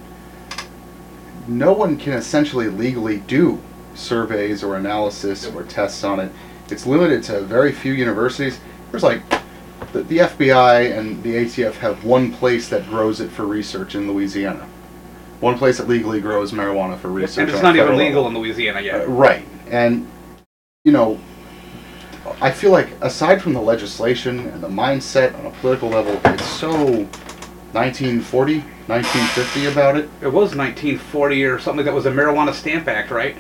No 1.48 1.72
one 1.72 1.96
can 1.96 2.14
essentially 2.14 2.68
legally 2.68 3.18
do 3.20 3.62
surveys 3.96 4.62
or 4.62 4.76
analysis 4.76 5.48
or 5.48 5.64
tests 5.64 6.04
on 6.04 6.20
it. 6.20 6.32
It's 6.72 6.86
limited 6.86 7.24
to 7.24 7.42
very 7.42 7.72
few 7.72 7.94
universities. 7.94 8.60
There's 8.92 9.04
like 9.04 9.22
the, 9.94 10.04
the 10.04 10.18
FBI 10.20 10.98
and 10.98 11.22
the 11.24 11.36
ATF 11.36 11.74
have 11.76 12.04
one 12.04 12.32
place 12.32 12.70
that 12.70 12.88
grows 12.88 13.20
it 13.20 13.30
for 13.30 13.46
research 13.46 13.96
in 13.96 14.12
Louisiana. 14.12 14.68
One 15.40 15.58
place 15.58 15.78
that 15.80 15.88
legally 15.88 16.22
grows 16.22 16.52
marijuana 16.52 16.98
for 16.98 17.10
research. 17.10 17.44
and 17.44 17.50
it's 17.50 17.64
not 17.64 17.76
even 17.76 17.98
legal 17.98 18.24
level. 18.24 18.38
in 18.38 18.44
Louisiana 18.44 18.80
yet. 18.82 19.02
Uh, 19.02 19.08
right. 19.08 19.46
And, 19.70 20.08
you 20.84 20.92
know, 20.92 21.20
I 22.40 22.52
feel 22.52 22.72
like 22.72 22.90
aside 23.02 23.42
from 23.42 23.54
the 23.54 23.62
legislation 23.62 24.48
and 24.50 24.62
the 24.62 24.68
mindset 24.68 25.38
on 25.40 25.48
a 25.48 25.52
political 25.52 25.90
level, 25.90 26.20
it's 26.26 26.46
so 26.46 27.08
1940, 27.74 28.60
1950 28.60 29.66
about 29.66 29.98
it. 29.98 30.10
It 30.22 30.28
was 30.28 30.56
1940 30.56 31.44
or 31.46 31.60
something. 31.60 31.86
That 31.86 31.94
was 31.94 32.06
a 32.06 32.12
Marijuana 32.12 32.54
Stamp 32.54 32.88
Act, 32.88 33.10
right? 33.12 33.36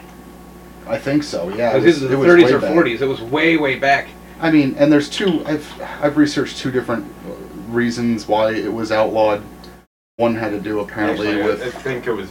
I 0.87 0.97
think 0.97 1.23
so, 1.23 1.49
yeah. 1.55 1.75
It 1.75 1.83
was 1.83 2.03
either 2.03 2.15
the 2.15 2.21
it 2.21 2.27
30s 2.27 2.43
way 2.43 2.53
or 2.53 2.59
back. 2.59 2.71
40s. 2.71 3.01
It 3.01 3.05
was 3.05 3.21
way, 3.21 3.57
way 3.57 3.77
back. 3.77 4.09
I 4.39 4.51
mean, 4.51 4.75
and 4.77 4.91
there's 4.91 5.09
two, 5.09 5.43
I've, 5.45 5.81
I've 6.01 6.17
researched 6.17 6.57
two 6.57 6.71
different 6.71 7.05
uh, 7.27 7.33
reasons 7.71 8.27
why 8.27 8.53
it 8.53 8.71
was 8.71 8.91
outlawed. 8.91 9.43
One 10.17 10.35
had 10.35 10.49
to 10.51 10.59
do 10.59 10.79
apparently 10.79 11.27
Actually, 11.29 11.43
with. 11.43 11.63
I 11.63 11.69
think 11.69 12.07
it 12.07 12.11
was 12.11 12.29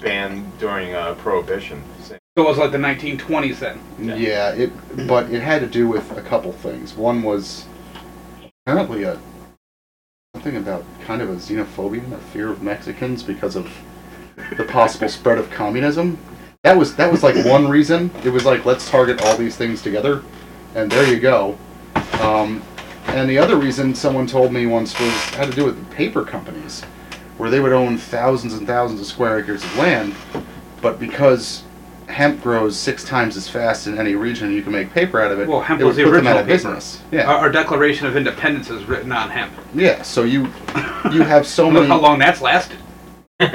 banned 0.00 0.58
during 0.58 0.94
uh, 0.94 1.14
Prohibition. 1.14 1.82
So 2.02 2.16
it 2.36 2.40
was 2.40 2.58
like 2.58 2.72
the 2.72 2.78
1920s 2.78 3.58
then. 3.58 3.80
Yeah. 3.98 4.14
Yeah, 4.14 4.52
it 4.52 5.06
but 5.08 5.30
it 5.30 5.42
had 5.42 5.60
to 5.60 5.66
do 5.66 5.88
with 5.88 6.16
a 6.16 6.22
couple 6.22 6.52
things. 6.52 6.94
One 6.94 7.22
was 7.22 7.66
apparently 8.66 9.04
a 9.04 9.18
something 10.34 10.56
about 10.56 10.84
kind 11.04 11.20
of 11.20 11.28
a 11.28 11.34
xenophobia 11.34 12.04
and 12.04 12.12
a 12.12 12.18
fear 12.18 12.50
of 12.50 12.62
Mexicans 12.62 13.22
because 13.22 13.56
of 13.56 13.70
the 14.56 14.64
possible 14.64 15.08
spread 15.08 15.38
of 15.38 15.50
communism. 15.50 16.18
That 16.62 16.76
was 16.76 16.94
that 16.96 17.10
was 17.10 17.22
like 17.22 17.42
one 17.46 17.68
reason. 17.68 18.10
It 18.22 18.28
was 18.28 18.44
like 18.44 18.66
let's 18.66 18.90
target 18.90 19.22
all 19.22 19.34
these 19.34 19.56
things 19.56 19.80
together, 19.80 20.22
and 20.74 20.92
there 20.92 21.08
you 21.10 21.18
go. 21.18 21.56
Um, 22.20 22.62
and 23.06 23.28
the 23.30 23.38
other 23.38 23.56
reason 23.56 23.94
someone 23.94 24.26
told 24.26 24.52
me 24.52 24.66
once 24.66 24.98
was 25.00 25.10
had 25.30 25.48
to 25.50 25.56
do 25.56 25.64
with 25.64 25.78
the 25.78 25.94
paper 25.94 26.22
companies, 26.22 26.82
where 27.38 27.48
they 27.48 27.60
would 27.60 27.72
own 27.72 27.96
thousands 27.96 28.52
and 28.52 28.66
thousands 28.66 29.00
of 29.00 29.06
square 29.06 29.38
acres 29.38 29.64
of 29.64 29.74
land, 29.78 30.14
but 30.82 31.00
because 31.00 31.64
hemp 32.08 32.42
grows 32.42 32.76
six 32.76 33.04
times 33.04 33.38
as 33.38 33.48
fast 33.48 33.86
in 33.86 33.96
any 33.98 34.14
region, 34.14 34.52
you 34.52 34.60
can 34.60 34.72
make 34.72 34.90
paper 34.92 35.18
out 35.18 35.32
of 35.32 35.40
it. 35.40 35.48
Well, 35.48 35.62
hemp 35.62 35.80
it 35.80 35.84
was 35.84 35.96
the 35.96 36.04
put 36.04 36.10
them 36.10 36.26
out 36.26 36.36
original 36.36 36.40
of 36.40 36.46
paper. 36.46 36.74
business. 36.74 37.02
Yeah, 37.10 37.24
Our, 37.30 37.38
our 37.38 37.50
Declaration 37.50 38.06
of 38.06 38.16
Independence 38.18 38.68
is 38.68 38.84
written 38.84 39.12
on 39.12 39.30
hemp. 39.30 39.54
yeah. 39.74 40.02
So 40.02 40.24
you 40.24 40.42
you 41.10 41.22
have 41.22 41.46
so 41.46 41.64
Look 41.70 41.74
many. 41.74 41.86
how 41.86 41.98
long 42.00 42.18
that's 42.18 42.42
lasted. 42.42 42.76
That's 43.40 43.52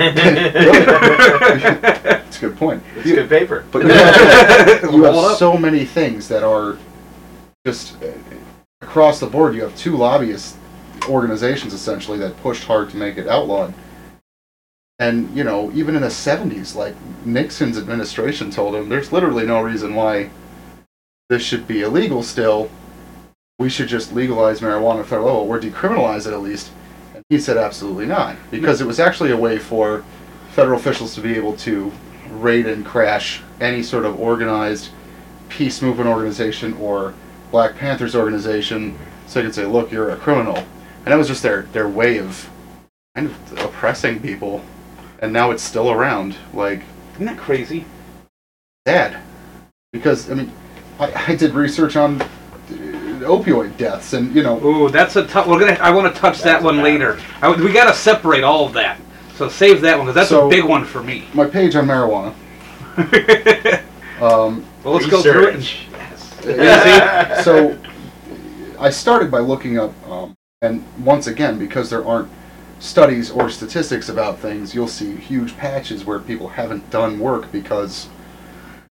a 2.37 2.41
good 2.41 2.57
point. 2.57 2.83
It's 2.97 3.05
You- 3.05 3.15
good 3.15 3.29
paper. 3.29 3.65
But 3.71 3.83
you 3.83 3.89
have, 3.89 4.83
you 4.91 5.03
have 5.03 5.15
up. 5.15 5.37
so 5.37 5.57
many 5.57 5.85
things 5.85 6.27
that 6.27 6.43
are 6.43 6.77
just 7.65 8.01
uh, 8.03 8.07
across 8.81 9.19
the 9.19 9.27
board. 9.27 9.55
You 9.55 9.61
have 9.63 9.75
two 9.75 9.95
lobbyist 9.95 10.57
organizations 11.07 11.73
essentially 11.73 12.17
that 12.19 12.35
pushed 12.41 12.63
hard 12.63 12.89
to 12.89 12.97
make 12.97 13.17
it 13.17 13.27
outlawed. 13.27 13.73
And 14.97 15.35
you 15.35 15.43
know, 15.43 15.71
even 15.73 15.95
in 15.95 16.01
the 16.01 16.07
'70s, 16.07 16.73
like 16.75 16.95
Nixon's 17.25 17.77
administration 17.77 18.49
told 18.49 18.75
him, 18.75 18.89
there's 18.89 19.11
literally 19.11 19.45
no 19.45 19.61
reason 19.61 19.93
why 19.93 20.29
this 21.29 21.43
should 21.43 21.67
be 21.67 21.81
illegal. 21.81 22.23
Still, 22.23 22.69
we 23.59 23.69
should 23.69 23.89
just 23.89 24.13
legalize 24.13 24.61
marijuana 24.61 25.01
at 25.01 25.07
federal 25.07 25.27
level 25.27 25.41
or 25.49 25.59
decriminalize 25.59 26.25
it 26.27 26.33
at 26.33 26.41
least. 26.41 26.71
He 27.29 27.39
said, 27.39 27.57
absolutely 27.57 28.05
not, 28.05 28.35
because 28.51 28.81
it 28.81 28.87
was 28.87 28.99
actually 28.99 29.31
a 29.31 29.37
way 29.37 29.57
for 29.57 30.03
federal 30.51 30.77
officials 30.77 31.15
to 31.15 31.21
be 31.21 31.33
able 31.33 31.55
to 31.57 31.91
raid 32.29 32.67
and 32.67 32.85
crash 32.85 33.41
any 33.59 33.81
sort 33.81 34.05
of 34.05 34.19
organized 34.19 34.91
peace 35.49 35.81
movement 35.81 36.07
organization 36.07 36.73
or 36.73 37.15
Black 37.49 37.77
Panthers 37.77 38.15
organization, 38.15 38.95
so 39.25 39.39
they 39.39 39.45
could 39.47 39.55
say, 39.55 39.65
"Look, 39.65 39.91
you're 39.91 40.11
a 40.11 40.17
criminal," 40.17 40.57
and 40.57 41.07
that 41.07 41.15
was 41.15 41.27
just 41.27 41.41
their 41.41 41.63
their 41.73 41.87
way 41.87 42.19
of 42.19 42.47
kind 43.15 43.27
of 43.27 43.59
oppressing 43.59 44.19
people. 44.19 44.63
And 45.19 45.33
now 45.33 45.49
it's 45.49 45.63
still 45.63 45.89
around, 45.89 46.35
like 46.53 46.83
Isn't 47.15 47.25
that 47.25 47.37
crazy? 47.37 47.85
sad, 48.87 49.17
because 49.91 50.29
I 50.29 50.35
mean, 50.35 50.51
I, 50.99 51.31
I 51.31 51.35
did 51.35 51.55
research 51.55 51.95
on 51.95 52.21
opioid 53.25 53.75
deaths, 53.77 54.13
and 54.13 54.33
you 54.35 54.43
know, 54.43 54.63
Ooh, 54.65 54.89
that's 54.89 55.15
a 55.15 55.25
tough. 55.27 55.47
We're 55.47 55.59
gonna. 55.59 55.73
I 55.73 55.91
want 55.91 56.13
to 56.13 56.19
touch 56.19 56.41
that 56.43 56.61
one 56.61 56.77
bad 56.77 56.83
later. 56.83 57.19
I, 57.41 57.51
we 57.55 57.71
got 57.73 57.85
to 57.91 57.93
separate 57.93 58.43
all 58.43 58.65
of 58.65 58.73
that. 58.73 58.99
So 59.35 59.49
save 59.49 59.81
that 59.81 59.97
one 59.97 60.05
because 60.07 60.15
that's 60.15 60.29
So- 60.29 60.47
a 60.47 60.49
big 60.49 60.63
one 60.63 60.85
for 60.85 61.03
me. 61.03 61.25
my 61.33 61.45
page 61.45 61.75
on 61.75 61.85
marijuana. 61.87 62.33
Um, 64.21 64.65
well, 64.83 64.93
let's 64.93 65.07
go 65.07 65.21
through 65.21 65.47
it. 65.47 65.53
And, 65.55 65.57
Research. 65.57 65.87
Yes. 66.45 67.43
so 67.43 67.77
I 68.79 68.89
started 68.91 69.29
by 69.29 69.39
looking 69.39 69.77
up, 69.77 69.91
um, 70.09 70.33
and 70.61 70.85
once 71.03 71.27
again, 71.27 71.57
because 71.59 71.89
there 71.89 72.05
aren't 72.05 72.29
studies 72.79 73.29
or 73.31 73.49
statistics 73.49 74.07
about 74.09 74.39
things, 74.39 74.73
you'll 74.75 74.87
see 74.87 75.15
huge 75.17 75.57
patches 75.57 76.05
where 76.05 76.19
people 76.19 76.47
haven't 76.47 76.89
done 76.91 77.19
work 77.19 77.51
because 77.51 78.07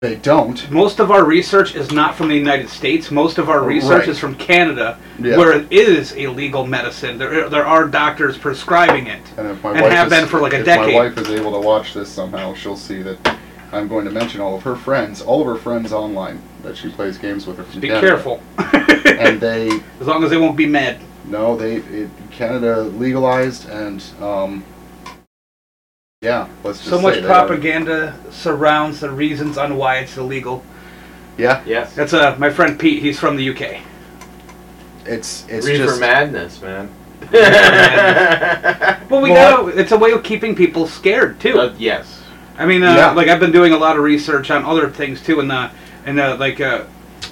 they 0.04 0.16
don't. 0.16 0.70
most 0.70 1.00
of 1.00 1.10
our 1.10 1.24
research 1.24 1.74
is 1.74 1.90
not 1.90 2.14
from 2.14 2.28
the 2.28 2.34
United 2.36 2.68
States. 2.68 3.10
Most 3.10 3.38
of 3.38 3.48
our 3.48 3.62
research 3.64 4.00
Right. 4.00 4.08
is 4.08 4.18
from 4.18 4.34
Canada, 4.34 4.98
Yeah. 5.18 5.38
where 5.38 5.52
it 5.52 5.72
is 5.72 6.14
a 6.16 6.26
legal 6.26 6.66
medicine. 6.66 7.16
There, 7.16 7.48
there 7.48 7.64
are 7.66 7.86
doctors 7.86 8.36
prescribing 8.36 9.06
it. 9.06 9.22
And 9.38 9.48
if 9.48 9.64
my 9.64 9.72
wife 9.72 9.90
have 9.90 10.08
is, 10.12 10.18
been 10.18 10.26
for 10.28 10.40
like 10.40 10.52
a 10.52 10.58
if 10.60 10.66
decade. 10.66 10.94
my 10.94 11.04
wife 11.08 11.16
is 11.16 11.30
able 11.30 11.52
to 11.52 11.58
watch 11.60 11.94
this 11.94 12.10
somehow, 12.10 12.52
she'll 12.52 12.76
see 12.76 13.00
that 13.00 13.16
I'm 13.72 13.88
going 13.88 14.04
to 14.04 14.10
mention 14.10 14.42
all 14.42 14.54
of 14.54 14.62
her 14.64 14.76
friends, 14.76 15.22
all 15.22 15.40
of 15.40 15.46
her 15.46 15.56
friends 15.56 15.90
online 15.90 16.38
that 16.62 16.76
she 16.76 16.90
plays 16.90 17.16
games 17.16 17.46
with. 17.46 17.58
Are 17.58 17.64
from 17.64 17.80
Be 17.80 17.88
Canada. 17.88 18.06
careful. 18.06 18.40
And 19.06 19.40
they 19.40 19.68
as 20.00 20.06
long 20.06 20.22
as 20.24 20.30
they 20.30 20.36
won't 20.36 20.56
be 20.56 20.66
mad. 20.66 20.98
No, 21.26 21.56
they 21.56 21.76
it, 21.76 22.10
Canada 22.30 22.82
legalized 22.82 23.68
and 23.70 24.02
um, 24.20 24.64
yeah, 26.24 26.48
let's 26.64 26.78
just 26.78 26.90
So 26.90 26.96
say 26.96 27.02
much 27.02 27.14
they 27.16 27.20
are- 27.22 27.26
propaganda 27.26 28.14
surrounds 28.30 29.00
the 29.00 29.10
reasons 29.10 29.58
on 29.58 29.76
why 29.76 29.98
it's 29.98 30.16
illegal. 30.16 30.64
Yeah, 31.38 31.62
yes. 31.66 31.94
That's 31.94 32.12
uh, 32.12 32.34
my 32.38 32.48
friend 32.50 32.78
Pete. 32.78 33.02
He's 33.02 33.18
from 33.18 33.36
the 33.36 33.48
UK. 33.50 33.80
it's 35.06 35.44
it's 35.48 35.66
Reefer 35.66 35.84
just 35.86 36.00
madness, 36.00 36.60
man. 36.62 36.88
Well, 39.10 39.20
we 39.22 39.30
Well, 39.30 39.66
gotta. 39.66 39.78
It's 39.78 39.92
a 39.92 39.98
way 39.98 40.12
of 40.12 40.22
keeping 40.22 40.54
people 40.54 40.86
scared 40.86 41.38
too. 41.40 41.58
Uh, 41.60 41.74
yes. 41.78 42.22
I 42.58 42.66
mean, 42.66 42.82
uh, 42.82 42.94
Yeah. 42.94 43.10
like 43.12 43.28
I've 43.28 43.40
been 43.40 43.52
doing 43.52 43.72
a 43.72 43.76
lot 43.76 43.96
of 43.96 44.02
research 44.02 44.50
on 44.50 44.64
other 44.64 44.88
things 44.90 45.20
too, 45.22 45.40
and 45.40 45.50
the 45.50 45.70
and 46.06 46.18
uh, 46.20 46.36
like 46.38 46.60
uh, 46.60 46.84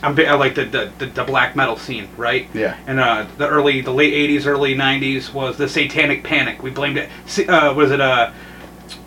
I'm 0.03 0.15
bi- 0.15 0.25
I 0.25 0.35
like 0.35 0.55
the, 0.55 0.65
the 0.65 0.91
the 0.99 1.07
the 1.07 1.25
black 1.25 1.55
metal 1.57 1.77
scene, 1.77 2.09
right? 2.17 2.49
yeah 2.55 2.77
And 2.87 2.99
uh, 3.01 3.27
the 3.39 3.49
early, 3.49 3.81
the 3.81 3.93
late 3.93 4.13
'80s, 4.15 4.47
early 4.47 4.75
'90s 4.75 5.33
was 5.33 5.57
the 5.57 5.69
Satanic 5.69 6.25
Panic. 6.25 6.63
We 6.63 6.71
blamed 6.71 6.99
it. 6.99 7.09
si- 7.27 7.47
Uh, 7.49 7.73
was 7.75 7.91
it 7.91 8.01
uh, 8.01 8.31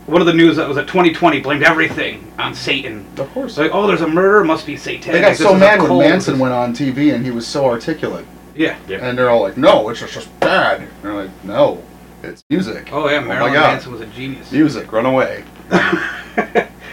one 0.06 0.22
of 0.22 0.28
the 0.28 0.34
news 0.34 0.56
that 0.58 0.68
was 0.68 0.78
at 0.78 0.88
2020 0.88 1.40
blamed 1.42 1.64
everything 1.64 2.32
on 2.38 2.54
Satan. 2.54 3.06
of 3.18 3.30
course. 3.32 3.58
Like, 3.58 3.72
oh, 3.74 3.88
there's 3.88 4.02
a 4.02 4.08
murder, 4.08 4.44
must 4.44 4.66
be 4.66 4.78
satanic. 4.78 5.12
They 5.14 5.22
got 5.22 5.30
This 5.30 5.40
so 5.40 5.50
is 5.50 5.56
a 5.56 5.58
mad 5.60 5.80
when 5.80 5.88
cult. 5.88 6.00
Manson 6.02 6.40
went 6.40 6.54
on 6.54 6.74
TV 6.74 7.14
and 7.16 7.26
he 7.26 7.32
was 7.32 7.48
so 7.48 7.66
articulate, 7.66 8.26
Yeah. 8.56 8.78
Yep. 8.88 9.02
and 9.02 9.18
they're 9.18 9.30
all 9.30 9.42
like, 9.42 9.58
"No, 9.58 9.90
it's 9.90 10.00
just, 10.02 10.14
just 10.14 10.40
bad." 10.40 10.82
And 10.82 10.90
they're 11.02 11.14
like, 11.14 11.32
"No, 11.44 11.82
it's 12.24 12.44
music." 12.50 12.90
Oh 12.92 13.10
yeah, 13.10 13.18
oh 13.18 13.22
my 13.22 13.28
Marilyn 13.30 13.54
God. 13.54 13.72
Manson 13.74 13.92
was 13.92 14.02
a 14.02 14.06
genius. 14.08 14.52
Music, 14.52 14.92
run 14.92 15.06
away. 15.08 15.44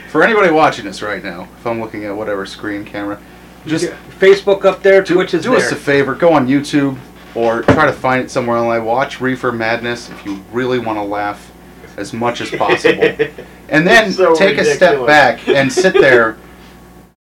For 0.08 0.22
anybody 0.22 0.50
watching 0.50 0.84
this 0.84 1.02
right 1.02 1.22
now, 1.22 1.48
if 1.58 1.66
I'm 1.66 1.80
looking 1.80 2.04
at 2.04 2.14
whatever 2.16 2.44
screen 2.46 2.84
camera, 2.84 3.18
just 3.66 3.84
Yeah. 3.84 3.96
Facebook 4.18 4.64
up 4.64 4.82
there, 4.82 5.02
Twitch 5.02 5.34
is 5.34 5.42
do 5.42 5.50
there. 5.50 5.58
us 5.58 5.72
a 5.72 5.76
favor, 5.76 6.14
go 6.14 6.32
on 6.32 6.46
YouTube, 6.48 6.96
or 7.34 7.62
try 7.62 7.86
to 7.86 7.92
find 7.92 8.22
it 8.22 8.30
somewhere 8.30 8.58
online. 8.58 8.84
Watch 8.84 9.20
Reefer 9.20 9.52
Madness 9.52 10.10
if 10.10 10.24
you 10.26 10.42
really 10.52 10.78
want 10.78 10.98
to 10.98 11.02
laugh 11.02 11.50
as 11.96 12.12
much 12.12 12.40
as 12.40 12.50
possible, 12.50 13.02
and 13.68 13.86
then 13.86 14.12
so 14.12 14.34
take 14.34 14.58
a 14.58 14.64
step 14.64 15.06
back 15.06 15.46
and 15.48 15.72
sit 15.84 15.94
there 15.94 16.36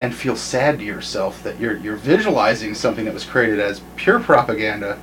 and 0.01 0.13
feel 0.15 0.35
sad 0.35 0.79
to 0.79 0.85
yourself 0.85 1.43
that 1.43 1.59
you're 1.59 1.77
you're 1.77 1.95
visualizing 1.95 2.73
something 2.73 3.05
that 3.05 3.13
was 3.13 3.23
created 3.25 3.59
as 3.59 3.81
pure 3.95 4.19
propaganda. 4.19 4.99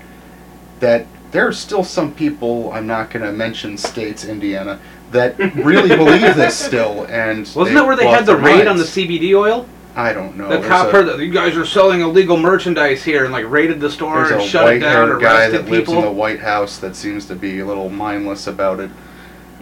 That 0.81 1.07
there 1.33 1.47
are 1.47 1.53
still 1.53 1.85
some 1.85 2.15
people 2.15 2.73
I'm 2.73 2.87
not 2.87 3.11
going 3.11 3.25
to 3.25 3.33
mention 3.33 3.77
states, 3.77 4.25
Indiana, 4.25 4.81
that 5.11 5.39
really 5.57 5.89
believe 5.97 6.37
this 6.37 6.57
still, 6.57 7.05
and 7.07 7.41
Wasn't 7.41 7.75
that 7.75 7.87
where 7.87 7.97
they 7.97 8.07
had 8.07 8.27
the 8.27 8.35
their 8.37 8.43
raid 8.45 8.67
on 8.67 8.77
the. 8.77 8.85
CBD 8.85 9.35
oil? 9.35 9.69
I 9.97 10.13
don't 10.13 10.37
know. 10.37 10.49
the 10.49 10.59
There's 10.59 10.69
cop 10.69 10.89
a- 10.89 10.93
heard 10.93 11.07
that 11.09 11.19
you 11.19 11.33
guys 11.33 11.57
are 11.57 11.67
selling 11.67 12.01
illegal 12.03 12.37
merchandise 12.37 13.03
here 13.03 13.25
and 13.25 13.33
like 13.33 13.51
raided 13.51 13.81
the 13.81 13.91
store 13.91 14.15
There's 14.17 14.31
and 14.31 14.41
a 14.43 14.45
shut 14.47 14.77
it 14.77 14.79
down, 14.79 15.09
white-haired 15.09 15.21
guy 15.21 15.41
arrested 15.41 15.67
that 15.67 15.71
lives 15.71 15.91
in 15.91 16.01
the. 16.03 16.11
White 16.13 16.39
House 16.41 16.79
that 16.79 16.95
seems 16.95 17.27
to 17.27 17.35
be 17.35 17.59
a 17.59 17.67
little 17.67 17.89
mindless 17.89 18.47
about 18.47 18.79
it. 18.79 18.91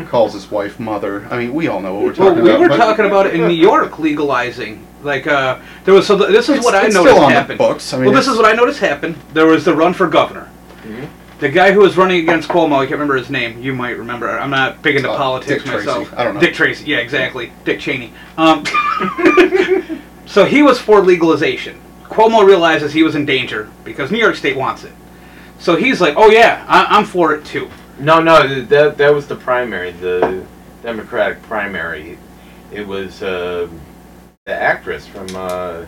Calls 0.09 0.35
his 0.35 0.50
wife 0.50 0.79
mother. 0.79 1.26
I 1.31 1.38
mean, 1.38 1.55
we 1.55 1.69
all 1.69 1.81
know 1.81 1.95
what 1.95 2.03
we're 2.03 2.12
Well, 2.12 2.29
talking 2.31 2.43
we 2.45 2.50
about. 2.50 2.61
We 2.61 2.65
were 2.65 2.69
but 2.69 2.76
talking 2.76 3.07
about 3.07 3.26
it 3.26 3.35
in 3.35 3.49
New 3.49 3.55
York 3.55 3.99
legalizing. 3.99 4.87
Like, 5.03 5.26
uh, 5.26 5.59
there 5.85 5.95
was 5.95 6.07
so 6.07 6.19
th- 6.19 6.31
this 6.31 6.49
is 6.50 6.57
it's, 6.57 6.65
what 6.65 6.75
I 6.75 6.85
it's 6.87 6.95
noticed 6.95 7.15
still 7.15 7.25
on 7.25 7.33
happened. 7.33 7.59
the 7.59 7.65
books. 7.65 7.93
I 7.95 7.97
mean, 7.97 8.07
well, 8.07 8.15
this 8.15 8.26
is 8.29 8.37
what 8.37 8.45
I 8.45 8.53
noticed 8.53 8.81
happened. 8.81 9.17
There 9.33 9.47
was 9.47 9.65
the 9.65 9.75
run 9.75 9.95
for 9.95 10.07
governor. 10.07 10.49
Mhm. 10.87 11.07
The 11.38 11.49
guy 11.49 11.73
who 11.73 11.81
was 11.81 11.97
running 11.97 12.21
against 12.21 12.49
Cuomo, 12.49 12.76
I 12.76 12.81
can't 12.81 12.93
remember 12.93 13.17
his 13.17 13.31
name. 13.31 13.61
You 13.62 13.75
might 13.75 13.97
remember. 13.99 14.29
I'm 14.29 14.50
not 14.50 14.83
big 14.83 14.97
into 14.97 15.11
Uh, 15.11 15.17
politics 15.17 15.62
Dick 15.65 15.73
Tracy. 15.73 15.87
myself. 15.87 16.15
I 16.17 16.25
don't 16.25 16.35
know. 16.35 16.41
Dick 16.41 16.55
Tracy. 16.55 16.85
Yeah, 16.87 16.99
exactly. 16.99 17.53
Dick 17.65 17.79
Cheney. 17.81 18.12
Um, 18.38 18.65
so 20.26 20.45
he 20.45 20.62
was 20.62 20.79
for 20.79 21.00
legalization. 21.00 21.79
Cuomo 22.05 22.45
realizes 22.47 22.93
he 22.93 23.03
was 23.03 23.15
in 23.15 23.26
danger 23.26 23.69
because 23.85 24.11
New 24.11 24.19
York 24.19 24.37
State 24.37 24.57
wants 24.57 24.85
it. 24.85 24.93
So 25.59 25.76
he's 25.76 26.00
like, 26.00 26.15
"Oh 26.17 26.31
yeah, 26.31 26.65
I- 26.69 26.87
I'm 26.97 27.05
for 27.05 27.35
it 27.35 27.45
too." 27.45 27.69
No, 27.99 28.21
no, 28.21 28.62
that 28.65 28.99
that 28.99 29.15
was 29.15 29.26
the 29.26 29.37
primary, 29.37 29.93
the 29.93 30.45
Democratic 30.83 31.43
primary. 31.43 32.19
It 32.73 32.87
was 32.87 33.23
uh, 33.23 33.69
the 34.45 34.53
actress 34.53 35.07
from 35.07 35.26
uh, 35.35 35.87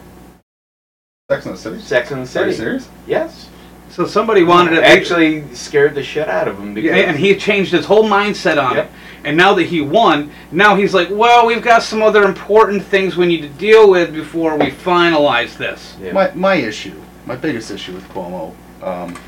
Sex 1.30 1.44
and 1.46 1.54
the 1.54 1.58
City. 1.58 1.80
Sex 1.80 2.10
and 2.10 2.22
the 2.22 2.26
City. 2.26 2.50
Are 2.50 2.52
City. 2.52 2.62
you 2.62 2.78
serious? 2.80 2.88
Yes. 3.06 3.48
So 3.90 4.06
somebody 4.06 4.42
wanted 4.44 4.74
it 4.74 4.84
Actually, 4.84 5.52
scared 5.54 5.94
the 5.94 6.02
shit 6.02 6.28
out 6.28 6.46
of 6.46 6.58
him 6.58 6.74
because 6.74 6.90
Yeah, 6.90 7.04
and 7.08 7.18
he 7.18 7.34
changed 7.36 7.72
his 7.72 7.86
whole 7.86 8.04
mindset 8.04 8.62
on 8.62 8.76
Yep. 8.76 8.84
it. 8.86 8.90
And 9.24 9.36
now 9.36 9.54
that 9.54 9.64
he 9.64 9.80
won, 9.80 10.30
now 10.52 10.76
he's 10.76 10.92
like, 10.94 11.08
well, 11.10 11.46
we've 11.46 11.62
got 11.62 11.82
some 11.82 12.02
other 12.02 12.24
important 12.24 12.82
things 12.84 13.16
we 13.16 13.26
need 13.26 13.40
to 13.42 13.48
deal 13.48 13.90
with 13.90 14.12
before 14.12 14.56
we 14.56 14.66
finalize 14.70 15.56
this. 15.56 15.96
Yeah. 16.00 16.12
My 16.12 16.30
my 16.34 16.54
issue, 16.54 17.00
my 17.26 17.34
biggest 17.36 17.70
issue 17.70 17.92
with 17.94 18.06
Cuomo, 18.10 18.54
um, 18.82 19.18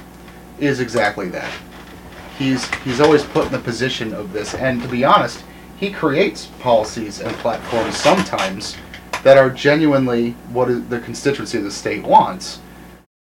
is 0.59 0.81
exactly 0.81 1.29
that. 1.31 1.51
He's 2.41 2.75
he's 2.77 3.03
always 3.03 3.23
put 3.23 3.47
in 3.49 3.53
the 3.53 3.59
position 3.59 4.15
of 4.15 4.33
this, 4.33 4.55
and 4.55 4.81
to 4.81 4.89
be 4.89 5.05
honest, 5.05 5.45
he 5.77 5.91
creates 5.91 6.47
policies 6.47 7.21
and 7.21 7.37
platforms 7.37 7.99
sometimes 7.99 8.79
that 9.23 9.37
are 9.37 9.51
genuinely 9.51 10.31
what 10.51 10.89
the 10.89 11.01
constituency 11.01 11.59
of 11.59 11.65
the 11.65 11.71
state 11.71 12.03
wants, 12.03 12.61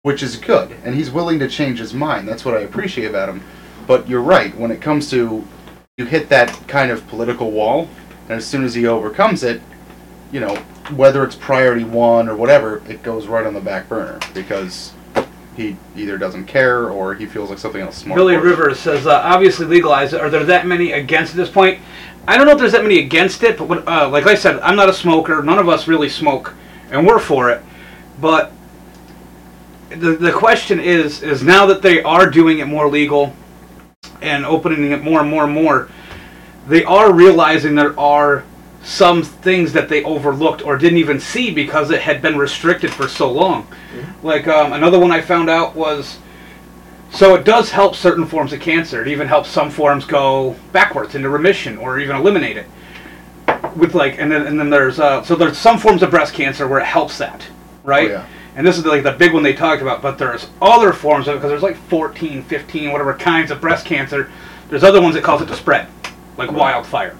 which 0.02 0.22
is 0.22 0.36
good, 0.36 0.76
and 0.84 0.96
he's 0.96 1.10
willing 1.10 1.40
to 1.40 1.48
change 1.48 1.80
his 1.80 1.94
mind. 1.94 2.28
That's 2.28 2.44
what 2.44 2.56
I 2.56 2.60
appreciate 2.60 3.08
about 3.08 3.30
him. 3.30 3.42
But 3.88 4.10
you're 4.10 4.20
right 4.20 4.54
when 4.58 4.70
it 4.70 4.82
comes 4.82 5.10
to 5.12 5.48
you 5.96 6.06
hit 6.06 6.28
that 6.28 6.50
kind 6.68 6.92
of 6.92 7.08
political 7.08 7.52
wall, 7.52 7.88
and 8.28 8.34
as 8.34 8.46
soon 8.46 8.66
as 8.66 8.76
he 8.76 8.86
overcomes 8.86 9.44
it, 9.44 9.62
you 10.30 10.42
know, 10.42 10.58
whether 10.94 11.24
it's 11.24 11.38
priority 11.38 11.86
one 11.86 12.28
or 12.28 12.36
whatever, 12.36 12.84
it 12.90 13.02
goes 13.02 13.28
right 13.28 13.46
on 13.46 13.54
the 13.54 13.62
back 13.62 13.88
burner 13.88 14.20
because 14.34 14.92
he 15.56 15.78
either 15.96 16.18
doesn't 16.18 16.46
care 16.46 16.90
or 16.90 17.14
he 17.16 17.26
feels 17.26 17.50
like 17.50 17.60
something 17.60 17.82
else 17.82 17.98
smart. 17.98 18.18
Billy. 18.18 18.36
Rivers 18.36 18.80
says, 18.80 19.08
uh, 19.08 19.22
obviously 19.24 19.66
legalize 19.66 20.14
it. 20.14 20.22
Are 20.22 20.30
there 20.30 20.44
that 20.44 20.68
many 20.68 20.92
against 20.92 21.32
at 21.32 21.38
this 21.38 21.50
point? 21.50 21.80
I 22.28 22.38
don't 22.38 22.46
know 22.46 22.54
if 22.54 22.58
there's 22.58 22.72
that 22.72 22.84
many 22.84 23.00
against 23.00 23.44
it, 23.44 23.58
but 23.58 23.68
what, 23.68 23.88
uh, 23.88 24.10
like 24.10 24.26
I 24.26 24.36
said, 24.36 24.60
I'm 24.60 24.76
not 24.76 24.90
a 24.90 24.94
smoker. 24.94 25.44
None 25.44 25.60
of 25.60 25.70
us 25.70 25.88
really 25.88 26.10
smoke, 26.10 26.54
and 26.92 27.06
we're 27.06 27.20
for 27.20 27.50
it. 27.52 27.62
But 28.20 28.52
the, 29.90 30.16
the 30.16 30.32
question 30.32 30.80
is, 30.80 31.22
is 31.22 31.44
now 31.44 31.66
that 31.68 31.82
they 31.82 32.02
are 32.02 32.30
doing 32.30 32.60
it 32.60 32.66
more 32.66 32.90
legal 32.90 33.34
and 34.22 34.46
opening 34.46 34.92
it 34.92 35.04
more 35.04 35.22
and 35.22 35.30
more 35.30 35.44
and 35.44 35.54
more, 35.54 35.90
they 36.68 36.84
are 36.84 37.14
realizing 37.14 37.76
there 37.76 37.98
are 38.00 38.44
some 38.86 39.24
things 39.24 39.74
that 39.74 39.90
they 39.90 40.04
overlooked 40.04 40.64
or 40.64 40.78
didn't 40.78 41.00
even 41.00 41.20
see 41.20 41.52
because 41.52 41.90
it 41.90 42.02
had 42.02 42.22
been 42.22 42.38
restricted 42.38 42.94
for 42.94 43.08
so 43.08 43.30
long. 43.30 43.68
Like 44.22 44.48
um, 44.48 44.74
another 44.74 45.00
one 45.00 45.12
I 45.12 45.22
found 45.22 45.50
out 45.50 45.76
was 45.76 46.20
so 47.12 47.34
it 47.34 47.46
does 47.46 47.72
help 47.72 47.96
certain 47.96 48.28
forms 48.28 48.54
of 48.54 48.60
cancer. 48.60 49.02
It 49.02 49.08
even 49.08 49.28
helps 49.28 49.50
some 49.50 49.72
forms 49.72 50.06
go 50.06 50.56
backwards 50.72 51.16
into 51.16 51.30
remission 51.30 51.78
or 51.78 52.00
even 52.00 52.16
eliminate 52.16 52.58
it. 52.58 52.68
With 53.76 53.96
like, 53.96 54.20
and 54.20 54.32
then 54.32 54.46
and 54.46 54.60
then 54.60 54.70
there's 54.70 55.00
uh, 55.00 55.24
so 55.24 55.36
there's 55.36 55.58
some 55.58 55.80
forms 55.80 56.04
of 56.04 56.12
breast 56.12 56.34
cancer 56.34 56.68
where 56.68 56.80
it 56.80 56.86
helps 56.86 57.18
that, 57.18 57.46
right? 57.84 58.12
Oh, 58.12 58.14
yeah. 58.14 58.28
And 58.56 58.66
this 58.66 58.78
is 58.78 58.86
like 58.86 59.04
the 59.04 59.12
big 59.12 59.34
one 59.34 59.44
they 59.44 59.54
talked 59.54 59.82
about. 59.82 60.02
But 60.02 60.18
there's 60.18 60.48
other 60.62 60.94
forms 60.94 61.28
of 61.28 61.36
it 61.36 61.38
because 61.38 61.50
there's 61.50 61.64
like 61.64 61.78
14, 61.90 62.44
15, 62.44 62.92
whatever 62.92 63.14
kinds 63.16 63.50
of 63.50 63.60
breast 63.60 63.86
cancer. 63.86 64.30
There's 64.70 64.84
other 64.84 65.02
ones 65.02 65.16
that 65.16 65.24
cause 65.24 65.42
it 65.42 65.48
to 65.48 65.56
spread, 65.56 65.88
like 66.38 66.52
wildfire. 66.52 67.18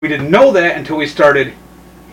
We 0.00 0.08
didn't 0.08 0.30
know 0.30 0.52
that 0.52 0.76
until 0.76 0.96
we 0.96 1.08
started 1.08 1.54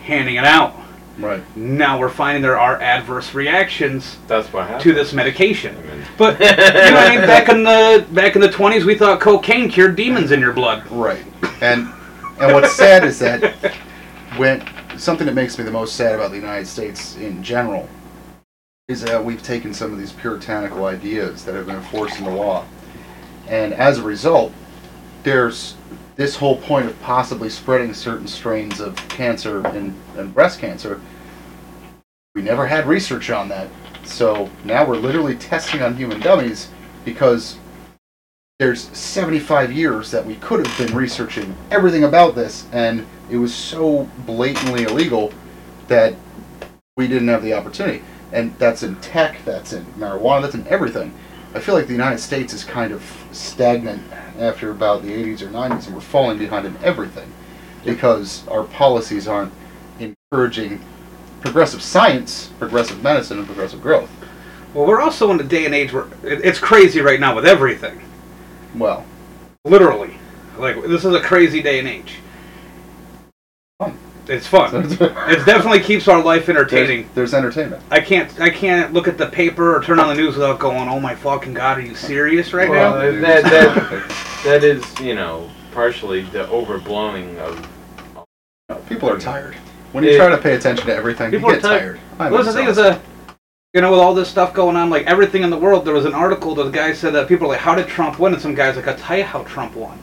handing 0.02 0.34
it 0.34 0.44
out. 0.44 0.74
Right. 1.20 1.40
Now 1.56 2.00
we're 2.00 2.08
finding 2.08 2.42
there 2.42 2.58
are 2.58 2.82
adverse 2.82 3.32
reactions 3.32 4.18
that's 4.26 4.52
what 4.52 4.64
happened. 4.66 4.82
to 4.82 4.92
this 4.92 5.12
medication. 5.12 5.76
I 5.76 5.94
mean, 5.94 6.04
But 6.18 6.40
you 6.40 6.46
know 6.46 6.94
what 6.94 7.12
I 7.12 7.16
mean? 7.16 7.20
Back 7.20 7.48
in 7.48 7.62
the 7.62 8.04
back 8.12 8.34
in 8.34 8.40
the 8.42 8.50
twenties, 8.50 8.84
we 8.84 8.96
thought 8.96 9.20
cocaine 9.20 9.68
cured 9.70 9.94
demons 9.94 10.32
in 10.32 10.40
your 10.40 10.52
blood. 10.52 10.84
Right. 10.90 11.24
And 11.60 11.88
and 12.40 12.52
what's 12.52 12.72
sad 12.72 13.04
is 13.04 13.20
that 13.20 13.54
when 14.36 14.68
something 14.98 15.24
that 15.28 15.34
makes 15.34 15.56
me 15.56 15.62
the 15.62 15.70
most 15.70 15.94
sad 15.94 16.16
about 16.16 16.32
the 16.32 16.38
United 16.38 16.66
States 16.66 17.14
in 17.16 17.40
general 17.40 17.88
is 18.88 19.00
that 19.02 19.24
we've 19.24 19.44
taken 19.44 19.72
some 19.72 19.92
of 19.92 19.98
these 20.00 20.10
puritanical 20.10 20.86
ideas 20.86 21.44
that 21.44 21.54
have 21.54 21.66
been 21.66 21.76
enforced 21.76 22.18
in 22.18 22.24
the 22.24 22.30
law. 22.32 22.64
And 23.46 23.72
as 23.72 23.98
a 23.98 24.02
result, 24.02 24.52
there's 25.22 25.76
this 26.16 26.34
whole 26.34 26.56
point 26.62 26.86
of 26.86 27.00
possibly 27.02 27.48
spreading 27.48 27.92
certain 27.92 28.26
strains 28.26 28.80
of 28.80 28.96
cancer 29.08 29.66
and, 29.68 29.94
and 30.16 30.34
breast 30.34 30.58
cancer. 30.58 31.00
We 32.34 32.42
never 32.42 32.66
had 32.66 32.86
research 32.86 33.30
on 33.30 33.48
that. 33.50 33.68
So 34.04 34.50
now 34.64 34.86
we're 34.86 34.96
literally 34.96 35.36
testing 35.36 35.82
on 35.82 35.96
human 35.96 36.20
dummies 36.20 36.70
because 37.04 37.58
there's 38.58 38.84
75 38.96 39.70
years 39.70 40.10
that 40.10 40.24
we 40.24 40.36
could 40.36 40.66
have 40.66 40.78
been 40.78 40.96
researching 40.96 41.54
everything 41.70 42.04
about 42.04 42.34
this, 42.34 42.66
and 42.72 43.06
it 43.30 43.36
was 43.36 43.54
so 43.54 44.08
blatantly 44.24 44.84
illegal 44.84 45.32
that 45.88 46.14
we 46.96 47.06
didn't 47.06 47.28
have 47.28 47.42
the 47.42 47.52
opportunity. 47.52 48.02
And 48.32 48.58
that's 48.58 48.82
in 48.82 48.96
tech, 48.96 49.44
that's 49.44 49.74
in 49.74 49.84
marijuana, 49.98 50.42
that's 50.42 50.54
in 50.54 50.66
everything. 50.68 51.12
I 51.54 51.60
feel 51.60 51.74
like 51.74 51.86
the 51.86 51.92
United 51.92 52.18
States 52.18 52.54
is 52.54 52.64
kind 52.64 52.92
of 52.92 53.02
stagnant 53.32 54.02
after 54.38 54.70
about 54.70 55.02
the 55.02 55.10
80s 55.10 55.42
or 55.42 55.48
90s, 55.48 55.86
and 55.86 55.94
we're 55.94 56.00
falling 56.00 56.38
behind 56.38 56.66
in 56.66 56.76
everything 56.82 57.32
because 57.84 58.46
our 58.48 58.64
policies 58.64 59.28
aren't 59.28 59.52
encouraging 59.98 60.80
progressive 61.40 61.82
science, 61.82 62.50
progressive 62.58 63.02
medicine, 63.02 63.38
and 63.38 63.46
progressive 63.46 63.80
growth. 63.80 64.10
Well, 64.74 64.86
we're 64.86 65.00
also 65.00 65.30
in 65.30 65.40
a 65.40 65.44
day 65.44 65.64
and 65.64 65.74
age 65.74 65.92
where 65.92 66.06
it's 66.22 66.58
crazy 66.58 67.00
right 67.00 67.20
now 67.20 67.34
with 67.34 67.46
everything. 67.46 68.02
Well, 68.74 69.06
Literally, 69.66 70.16
like 70.58 70.80
this 70.82 71.04
is 71.04 71.12
a 71.12 71.20
crazy 71.20 71.60
day 71.60 71.80
and 71.80 71.88
age. 71.88 72.18
Fun. 73.80 73.98
It's 74.28 74.46
fun. 74.46 74.74
it 74.92 75.46
definitely 75.46 75.80
keeps 75.80 76.08
our 76.08 76.22
life 76.22 76.48
entertaining. 76.48 77.02
there's, 77.14 77.32
there's 77.32 77.34
entertainment. 77.34 77.82
I 77.90 78.00
can't 78.00 78.40
I 78.40 78.50
can't 78.50 78.92
look 78.92 79.06
at 79.06 79.18
the 79.18 79.26
paper 79.26 79.76
or 79.76 79.82
turn 79.82 80.00
on 80.00 80.08
the 80.08 80.14
news 80.20 80.34
without 80.34 80.58
going, 80.58 80.88
"Oh 80.88 80.98
my 80.98 81.14
fucking 81.14 81.54
god, 81.54 81.78
are 81.78 81.82
you 81.82 81.94
serious 81.94 82.52
right 82.52 82.68
well, 82.68 82.96
now?" 83.12 83.20
that, 83.20 83.44
that, 83.44 84.42
that 84.44 84.64
is, 84.64 84.82
you 85.00 85.14
know, 85.14 85.48
partially 85.72 86.22
the 86.22 86.44
overblowing 86.46 87.36
of. 87.38 87.68
People 88.88 89.08
are 89.08 89.18
tired. 89.18 89.54
When 89.92 90.02
you 90.02 90.10
Yeah. 90.10 90.16
try 90.18 90.28
to 90.30 90.38
pay 90.38 90.54
attention 90.54 90.86
to 90.86 90.94
everything, 90.94 91.30
People 91.30 91.50
you 91.50 91.56
are 91.56 91.60
get 91.60 91.68
tired. 91.68 91.80
tired. 91.96 92.00
I'm 92.18 92.32
Well, 92.32 92.42
the 92.42 92.52
thing 92.52 92.66
is, 92.66 92.78
exhausted. 92.78 93.00
uh, 93.28 93.34
you 93.74 93.80
know, 93.80 93.90
with 93.92 94.00
all 94.00 94.14
this 94.14 94.28
stuff 94.28 94.52
going 94.52 94.76
on, 94.76 94.90
like 94.90 95.06
everything 95.06 95.42
in 95.44 95.50
the 95.50 95.56
world, 95.56 95.84
there 95.84 95.94
was 95.94 96.04
an 96.04 96.14
article 96.14 96.54
that 96.56 96.64
the 96.64 96.70
guy 96.70 96.92
said 96.92 97.12
that 97.14 97.28
people 97.28 97.46
are 97.46 97.50
like, 97.50 97.60
"How 97.60 97.74
did 97.76 97.86
Trump 97.86 98.18
win?" 98.18 98.32
And 98.32 98.42
some 98.42 98.54
guys 98.56 98.74
like, 98.74 98.88
"I'll 98.88 98.96
tell 98.96 99.18
you 99.18 99.24
how 99.24 99.42
Trump 99.44 99.76
won. 99.76 99.98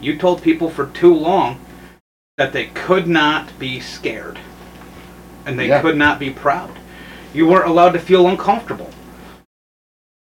You 0.00 0.18
told 0.18 0.42
people 0.42 0.70
for 0.70 0.86
too 0.86 1.14
long 1.14 1.60
that 2.40 2.54
they 2.54 2.68
could 2.68 3.06
not 3.06 3.46
be 3.58 3.80
scared, 3.80 4.38
and 5.44 5.58
they 5.58 5.68
Yeah. 5.68 5.82
could 5.82 5.94
not 5.98 6.18
be 6.18 6.30
proud. 6.30 6.70
You 7.34 7.46
weren't 7.46 7.68
allowed 7.68 7.90
to 7.92 7.98
feel 7.98 8.26
uncomfortable. 8.28 8.88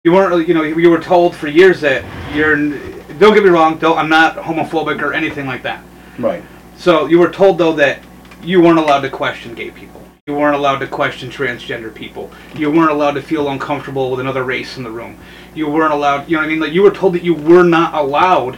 You 0.02 0.12
weren't, 0.12 0.48
you 0.48 0.54
know, 0.54 0.62
you 0.62 0.88
were 0.88 0.98
told 0.98 1.36
for 1.36 1.46
years 1.46 1.82
that 1.82 2.02
you're. 2.34 2.56
Don't 2.56 3.34
get 3.34 3.44
me 3.44 3.50
wrong. 3.50 3.76
Don't, 3.76 3.98
I'm 3.98 4.08
not 4.08 4.36
homophobic 4.36 5.02
or 5.02 5.12
anything 5.12 5.46
like 5.46 5.62
that. 5.64 5.82
right. 6.18 6.42
So 6.78 7.04
you 7.04 7.18
were 7.18 7.28
told 7.28 7.58
though 7.58 7.74
that 7.74 7.98
you 8.42 8.62
weren't 8.62 8.78
allowed 8.78 9.02
to 9.02 9.10
question 9.10 9.52
gay 9.54 9.70
people. 9.70 10.00
You 10.26 10.32
weren't 10.34 10.56
allowed 10.56 10.78
to 10.78 10.86
question 10.86 11.28
transgender 11.28 11.94
people. 11.94 12.30
You 12.54 12.70
weren't 12.70 12.92
allowed 12.92 13.12
to 13.16 13.22
feel 13.22 13.50
uncomfortable 13.50 14.10
with 14.10 14.20
another 14.20 14.42
race 14.42 14.78
in 14.78 14.84
the 14.84 14.90
room. 14.90 15.18
You 15.54 15.68
weren't 15.68 15.92
allowed, 15.92 16.30
you 16.30 16.36
know 16.36 16.40
what 16.42 16.46
I 16.46 16.50
mean? 16.50 16.60
Like 16.60 16.72
you 16.72 16.80
were 16.82 16.92
told 16.92 17.12
that 17.12 17.22
you 17.22 17.34
were 17.34 17.62
not 17.64 17.92
allowed 17.92 18.56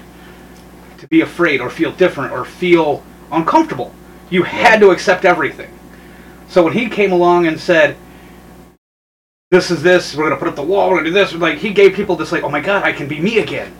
to 0.98 1.08
be 1.08 1.22
afraid 1.22 1.60
or 1.60 1.68
feel 1.70 1.90
different 1.90 2.30
or 2.30 2.44
feel 2.44 3.02
uncomfortable. 3.32 3.92
You 4.30 4.42
had 4.44 4.80
to 4.80 4.90
accept 4.90 5.24
everything. 5.24 5.70
So 6.48 6.62
when 6.62 6.72
he 6.74 6.88
came 6.88 7.12
along 7.12 7.46
and 7.46 7.58
said, 7.58 7.96
"This 9.50 9.70
is 9.70 9.82
this. 9.82 10.14
We're 10.14 10.24
gonna 10.24 10.36
put 10.36 10.48
up 10.48 10.56
the 10.56 10.62
wall. 10.62 10.90
We're 10.90 10.96
gonna 10.98 11.08
do 11.08 11.14
this," 11.14 11.32
like 11.34 11.58
he 11.58 11.70
gave 11.70 11.94
people 11.94 12.14
this, 12.16 12.30
like, 12.32 12.42
"Oh 12.44 12.48
my 12.50 12.60
God, 12.60 12.84
I 12.84 12.92
can 12.92 13.08
be 13.08 13.20
me 13.20 13.38
again. 13.38 13.72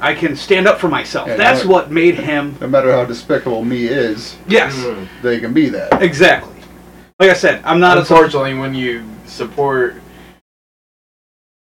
I 0.00 0.14
can 0.14 0.34
stand 0.36 0.66
up 0.66 0.78
for 0.80 0.88
myself." 0.88 1.28
Yeah, 1.28 1.36
That's 1.36 1.64
no- 1.64 1.70
what 1.70 1.90
made 1.90 2.14
him. 2.16 2.56
No 2.60 2.66
matter 2.68 2.92
how 2.92 3.04
despicable 3.04 3.64
me 3.64 3.86
is, 3.86 4.36
Yes, 4.48 4.74
Mm. 4.74 5.06
they 5.22 5.38
can 5.40 5.52
be 5.52 5.68
that. 5.70 6.00
exactly. 6.02 6.54
Like 7.20 7.30
I 7.30 7.34
said, 7.34 7.60
I'm 7.64 7.78
not 7.80 7.96
a 7.98 8.00
Unfortunately, 8.00 8.54
when 8.54 8.74
you 8.74 9.04
support 9.26 9.96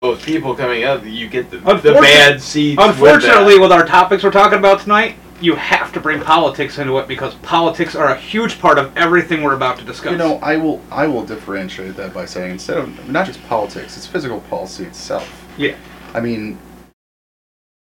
both 0.01 0.23
people 0.25 0.55
coming 0.55 0.83
up, 0.83 1.01
you 1.05 1.27
get 1.27 1.49
the, 1.51 1.57
the 1.57 1.69
Unfortunate- 1.71 2.01
bad 2.01 2.41
seats. 2.41 2.77
with 2.77 2.87
Unfortunately, 2.89 3.55
that. 3.55 3.61
with 3.61 3.71
our 3.71 3.85
topics 3.85 4.23
we're 4.23 4.31
talking 4.31 4.57
about 4.59 4.81
tonight, 4.81 5.15
you 5.41 5.55
have 5.55 5.93
to 5.93 5.99
bring 5.99 6.21
politics 6.21 6.77
into 6.77 6.97
it 6.99 7.07
because 7.07 7.35
politics 7.35 7.95
are 7.95 8.09
a 8.09 8.17
huge 8.17 8.59
part 8.59 8.77
of 8.77 8.95
everything 8.97 9.41
we're 9.41 9.55
about 9.55 9.77
to 9.79 9.85
discuss. 9.85 10.11
You 10.11 10.17
know, 10.17 10.35
I 10.41 10.57
will 10.57 10.81
I 10.91 11.07
will 11.07 11.23
differentiate 11.25 11.95
that 11.95 12.13
by 12.13 12.25
saying 12.25 12.51
instead 12.51 12.77
of 12.77 13.09
not 13.09 13.25
just 13.25 13.41
politics, 13.47 13.97
it's 13.97 14.05
physical 14.05 14.41
policy 14.41 14.85
itself. 14.85 15.45
Yeah. 15.57 15.75
I 16.13 16.19
mean, 16.19 16.57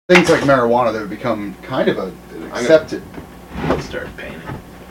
things 0.08 0.28
like 0.30 0.42
marijuana 0.42 0.92
that 0.92 1.00
have 1.00 1.10
become 1.10 1.54
kind 1.62 1.88
of 1.88 1.98
a 1.98 2.12
accepted. 2.52 3.02
I'll 3.54 3.80
start 3.80 4.08
painting. 4.16 4.40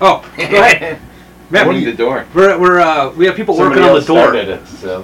oh, 0.02 0.30
go 0.38 0.44
ahead. 0.44 1.00
Matt, 1.52 1.66
Opening 1.66 1.84
we, 1.84 1.92
the 1.92 1.98
door. 1.98 2.28
we're, 2.36 2.60
we're 2.60 2.80
uh, 2.80 3.12
we 3.14 3.26
have 3.26 3.36
people 3.36 3.56
Somebody 3.56 3.82
working 3.82 3.96
on 3.96 4.00
the 4.00 4.06
door. 4.06 4.20
started 4.20 4.50
it, 4.50 4.68
so 4.68 5.04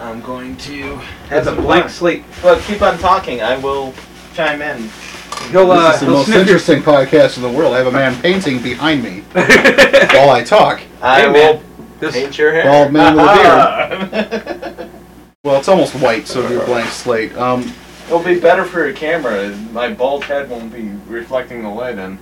I'm 0.00 0.20
going 0.20 0.54
to 0.58 1.00
It's 1.30 1.46
a 1.46 1.54
blank 1.54 1.88
slate. 1.88 2.24
Well, 2.44 2.60
keep 2.60 2.82
on 2.82 2.98
talking. 2.98 3.40
I 3.40 3.56
will 3.56 3.94
chime 4.34 4.60
in. 4.60 4.90
He'll 5.50 5.70
uh, 5.70 5.92
this 5.92 5.94
is 5.96 6.00
the 6.00 6.06
he'll 6.06 6.14
most 6.16 6.26
sniff 6.26 6.34
your- 6.34 6.40
interesting 6.42 6.82
podcast 6.82 7.36
in 7.36 7.42
the 7.42 7.50
world. 7.50 7.74
I 7.74 7.78
have 7.78 7.86
a 7.86 7.92
man 7.92 8.20
painting 8.22 8.62
behind 8.62 9.02
me 9.02 9.20
while 9.32 10.30
I 10.30 10.42
talk. 10.44 10.80
I 11.02 11.22
Hey, 11.22 11.28
will. 11.30 11.62
This- 12.00 12.14
paint 12.14 12.36
your 12.38 12.52
hair. 12.52 12.64
Bald 12.64 12.92
man 12.92 13.16
with 13.16 13.24
a 13.26 14.68
beard. 14.78 14.90
Well, 15.44 15.58
it's 15.58 15.66
almost 15.66 15.96
white, 15.96 16.28
so 16.28 16.38
it'll 16.38 16.50
be 16.56 16.62
a 16.62 16.64
blank 16.66 16.88
slate. 16.90 17.36
Um, 17.36 17.74
It'll 18.06 18.22
be 18.22 18.38
better 18.38 18.64
for 18.64 18.86
your 18.86 18.94
camera. 18.94 19.48
My 19.72 19.92
bald 19.92 20.22
head 20.22 20.48
won't 20.48 20.72
be 20.72 20.90
reflecting 21.08 21.62
the 21.64 21.68
light 21.68 21.98
in. 21.98 22.16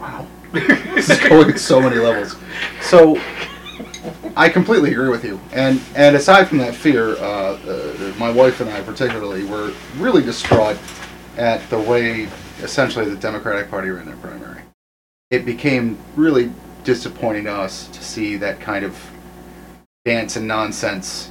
wow, 0.00 0.26
this 0.52 1.10
is 1.10 1.20
going 1.20 1.50
at 1.50 1.58
so 1.58 1.80
many 1.82 1.96
levels. 1.96 2.36
So, 2.80 3.20
I 4.34 4.48
completely 4.48 4.92
agree 4.92 5.10
with 5.10 5.24
you. 5.26 5.38
And 5.52 5.78
and 5.94 6.16
aside 6.16 6.48
from 6.48 6.56
that 6.58 6.74
fear, 6.74 7.16
uh, 7.16 7.58
uh, 7.58 8.14
my 8.18 8.30
wife 8.30 8.62
and 8.62 8.70
I 8.70 8.80
particularly 8.80 9.44
were 9.44 9.74
really 9.98 10.22
distraught 10.22 10.76
at 11.36 11.68
the 11.70 11.78
way 11.78 12.28
essentially 12.62 13.08
the 13.08 13.16
Democratic 13.16 13.70
Party 13.70 13.90
ran 13.90 14.06
their 14.06 14.16
primary. 14.16 14.62
It 15.30 15.44
became 15.44 15.98
really 16.16 16.52
disappointing 16.84 17.44
to 17.44 17.52
us 17.52 17.88
to 17.88 18.04
see 18.04 18.36
that 18.36 18.60
kind 18.60 18.84
of 18.84 18.96
dance 20.04 20.36
and 20.36 20.46
nonsense. 20.46 21.30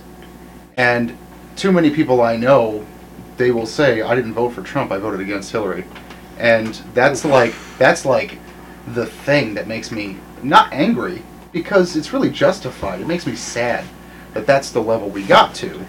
And 0.77 1.17
too 1.55 1.71
many 1.71 1.91
people 1.91 2.21
I 2.21 2.35
know, 2.35 2.85
they 3.37 3.51
will 3.51 3.65
say, 3.65 4.01
"I 4.01 4.15
didn't 4.15 4.33
vote 4.33 4.49
for 4.49 4.61
Trump. 4.61 4.91
I 4.91 4.97
voted 4.97 5.19
against 5.19 5.51
Hillary," 5.51 5.85
and 6.37 6.73
that's 6.93 7.23
like 7.23 7.53
that's 7.77 8.05
like 8.05 8.39
the 8.87 9.05
thing 9.05 9.53
that 9.53 9.67
makes 9.67 9.91
me 9.91 10.17
not 10.41 10.73
angry 10.73 11.21
because 11.51 11.95
it's 11.95 12.11
really 12.11 12.29
justified. 12.29 12.99
It 12.99 13.07
makes 13.07 13.25
me 13.25 13.35
sad 13.35 13.85
that 14.33 14.47
that's 14.47 14.71
the 14.71 14.81
level 14.81 15.09
we 15.09 15.23
got 15.23 15.53
to. 15.55 15.79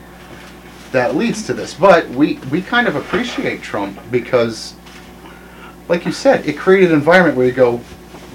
That 0.94 1.16
leads 1.16 1.44
to 1.46 1.54
this, 1.54 1.74
but 1.74 2.08
we 2.10 2.34
we 2.52 2.62
kind 2.62 2.86
of 2.86 2.94
appreciate 2.94 3.62
Trump 3.62 3.98
because, 4.12 4.74
like 5.88 6.06
you 6.06 6.12
said, 6.12 6.46
it 6.46 6.56
created 6.56 6.90
an 6.92 6.94
environment 6.98 7.36
where 7.36 7.46
you 7.46 7.52
go, 7.52 7.80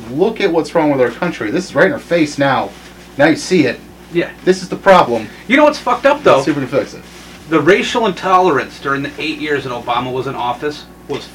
look 0.10 0.41
at 0.41 0.52
what's 0.52 0.76
wrong 0.76 0.91
with 0.91 1.00
our 1.00 1.10
country. 1.10 1.52
This 1.52 1.69
is 1.69 1.74
right 1.76 1.86
in 1.88 1.93
our 1.93 2.00
face 2.00 2.38
now. 2.38 2.69
Now 3.17 3.28
you 3.28 3.38
see 3.38 3.65
it. 3.65 3.80
Yeah. 4.12 4.34
This 4.43 4.62
is 4.62 4.67
the 4.67 4.76
problem. 4.76 5.30
You 5.48 5.56
know 5.56 5.63
what's 5.63 5.80
fucked 5.80 6.06
up 6.06 6.22
though? 6.22 6.34
Let's 6.34 6.45
see 6.45 6.52
if 6.52 6.58
we 6.58 6.65
can 6.67 6.69
fix 6.80 6.93
it. 6.93 7.04
the 7.48 7.62
racial 7.62 8.08
intolerance 8.08 8.82
during 8.82 9.04
the 9.04 9.12
eight 9.22 9.39
years 9.39 9.63
that 9.63 9.72
Obama 9.72 10.12
was 10.12 10.28
in 10.28 10.36
office 10.36 10.86
was 11.08 11.30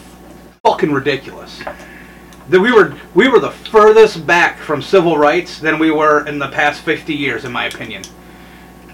fucking 0.63 0.93
ridiculous. 0.93 1.63
That 2.51 2.61
we 2.61 2.71
were 2.71 2.95
we 3.15 3.29
were 3.29 3.41
the 3.41 3.51
furthest 3.51 4.27
back 4.27 4.59
from 4.59 4.83
civil 4.83 5.17
rights 5.17 5.59
than 5.59 5.79
we 5.79 5.91
were 5.91 6.27
in 6.27 6.39
the 6.39 6.49
past 6.49 6.83
fifty 6.83 7.15
years, 7.15 7.47
in 7.47 7.53
my 7.53 7.65
opinion. 7.65 8.03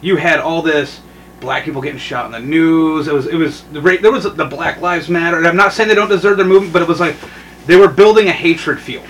You 0.01 0.15
had 0.15 0.39
all 0.39 0.63
this 0.63 1.01
black 1.41 1.65
people 1.65 1.81
getting 1.81 1.99
shot 1.99 2.27
in 2.27 2.33
the 2.33 2.41
news. 2.41 3.09
It 3.09 3.15
was 3.15 3.27
it 3.27 3.37
was 3.37 3.63
the 3.65 3.81
there 3.81 4.13
was 4.13 4.25
the 4.25 4.45
Black 4.45 4.81
Lives 4.81 5.09
Matter. 5.09 5.39
And 5.39 5.47
I'm 5.47 5.57
not 5.57 5.73
saying 5.73 5.89
they 5.89 5.95
don't 5.95 6.09
deserve 6.09 6.37
their 6.37 6.47
movement, 6.47 6.73
but 6.73 6.83
it 6.83 6.89
was 6.89 7.01
like 7.01 7.17
they 7.67 7.77
were 7.77 7.89
building 7.89 8.29
a 8.29 8.33
hatred 8.33 8.79
field. 8.81 9.07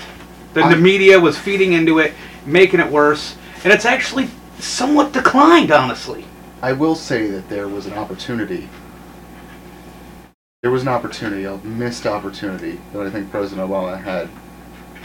Then 0.54 0.70
the 0.70 0.76
media 0.76 1.18
was 1.18 1.38
feeding 1.38 1.74
into 1.74 1.98
it, 2.00 2.12
making 2.44 2.80
it 2.80 2.90
worse, 2.90 3.36
and 3.62 3.72
it's 3.72 3.84
actually 3.84 4.28
somewhat 4.58 5.12
declined, 5.12 5.70
honestly. 5.70 6.24
I 6.60 6.72
will 6.72 6.96
say 6.96 7.28
that 7.28 7.48
there 7.48 7.68
was 7.68 7.86
an 7.86 7.94
opportunity. 7.94 8.68
There 10.62 10.72
was 10.72 10.82
an 10.82 10.88
opportunity, 10.88 11.44
a 11.44 11.56
missed 11.58 12.06
opportunity 12.06 12.80
that 12.92 13.06
I 13.06 13.10
think 13.10 13.30
President 13.30 13.70
Obama 13.70 14.02
had 14.02 14.28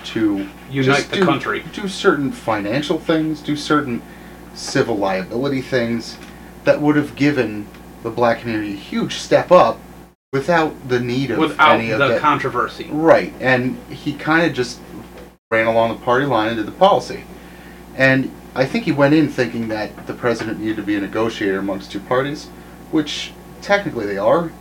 to 0.05 0.49
Unite 0.69 1.09
the 1.09 1.17
do- 1.17 1.25
country. 1.25 1.63
do 1.73 1.87
certain 1.87 2.31
financial 2.31 2.99
things, 2.99 3.41
do 3.41 3.55
certain 3.55 4.01
civil 4.53 4.97
liability 4.97 5.61
things 5.61 6.17
that 6.65 6.81
would 6.81 6.95
have 6.95 7.15
given 7.15 7.67
the 8.03 8.09
black 8.09 8.41
community 8.41 8.73
a 8.73 8.77
huge 8.77 9.15
step 9.15 9.51
up 9.51 9.79
without 10.33 10.89
the 10.89 10.99
need 10.99 11.31
of 11.31 11.39
without 11.39 11.79
any 11.79 11.91
of 11.91 11.99
the 11.99 12.09
that. 12.09 12.21
controversy. 12.21 12.87
Right, 12.91 13.33
and 13.39 13.77
he 13.89 14.13
kind 14.13 14.45
of 14.45 14.53
just 14.53 14.79
ran 15.49 15.67
along 15.67 15.97
the 15.97 16.03
party 16.03 16.25
line 16.25 16.49
and 16.49 16.57
did 16.57 16.67
the 16.67 16.71
policy. 16.71 17.23
And 17.95 18.31
I 18.53 18.65
think 18.65 18.85
he 18.85 18.91
went 18.91 19.13
in 19.13 19.29
thinking 19.29 19.69
that 19.69 20.07
the 20.07 20.13
president 20.13 20.59
needed 20.59 20.75
to 20.77 20.83
be 20.83 20.95
a 20.95 21.01
negotiator 21.01 21.59
amongst 21.59 21.91
two 21.91 21.99
parties, 22.01 22.47
which 22.91 23.31
technically 23.61 24.05
they 24.05 24.17
are, 24.17 24.51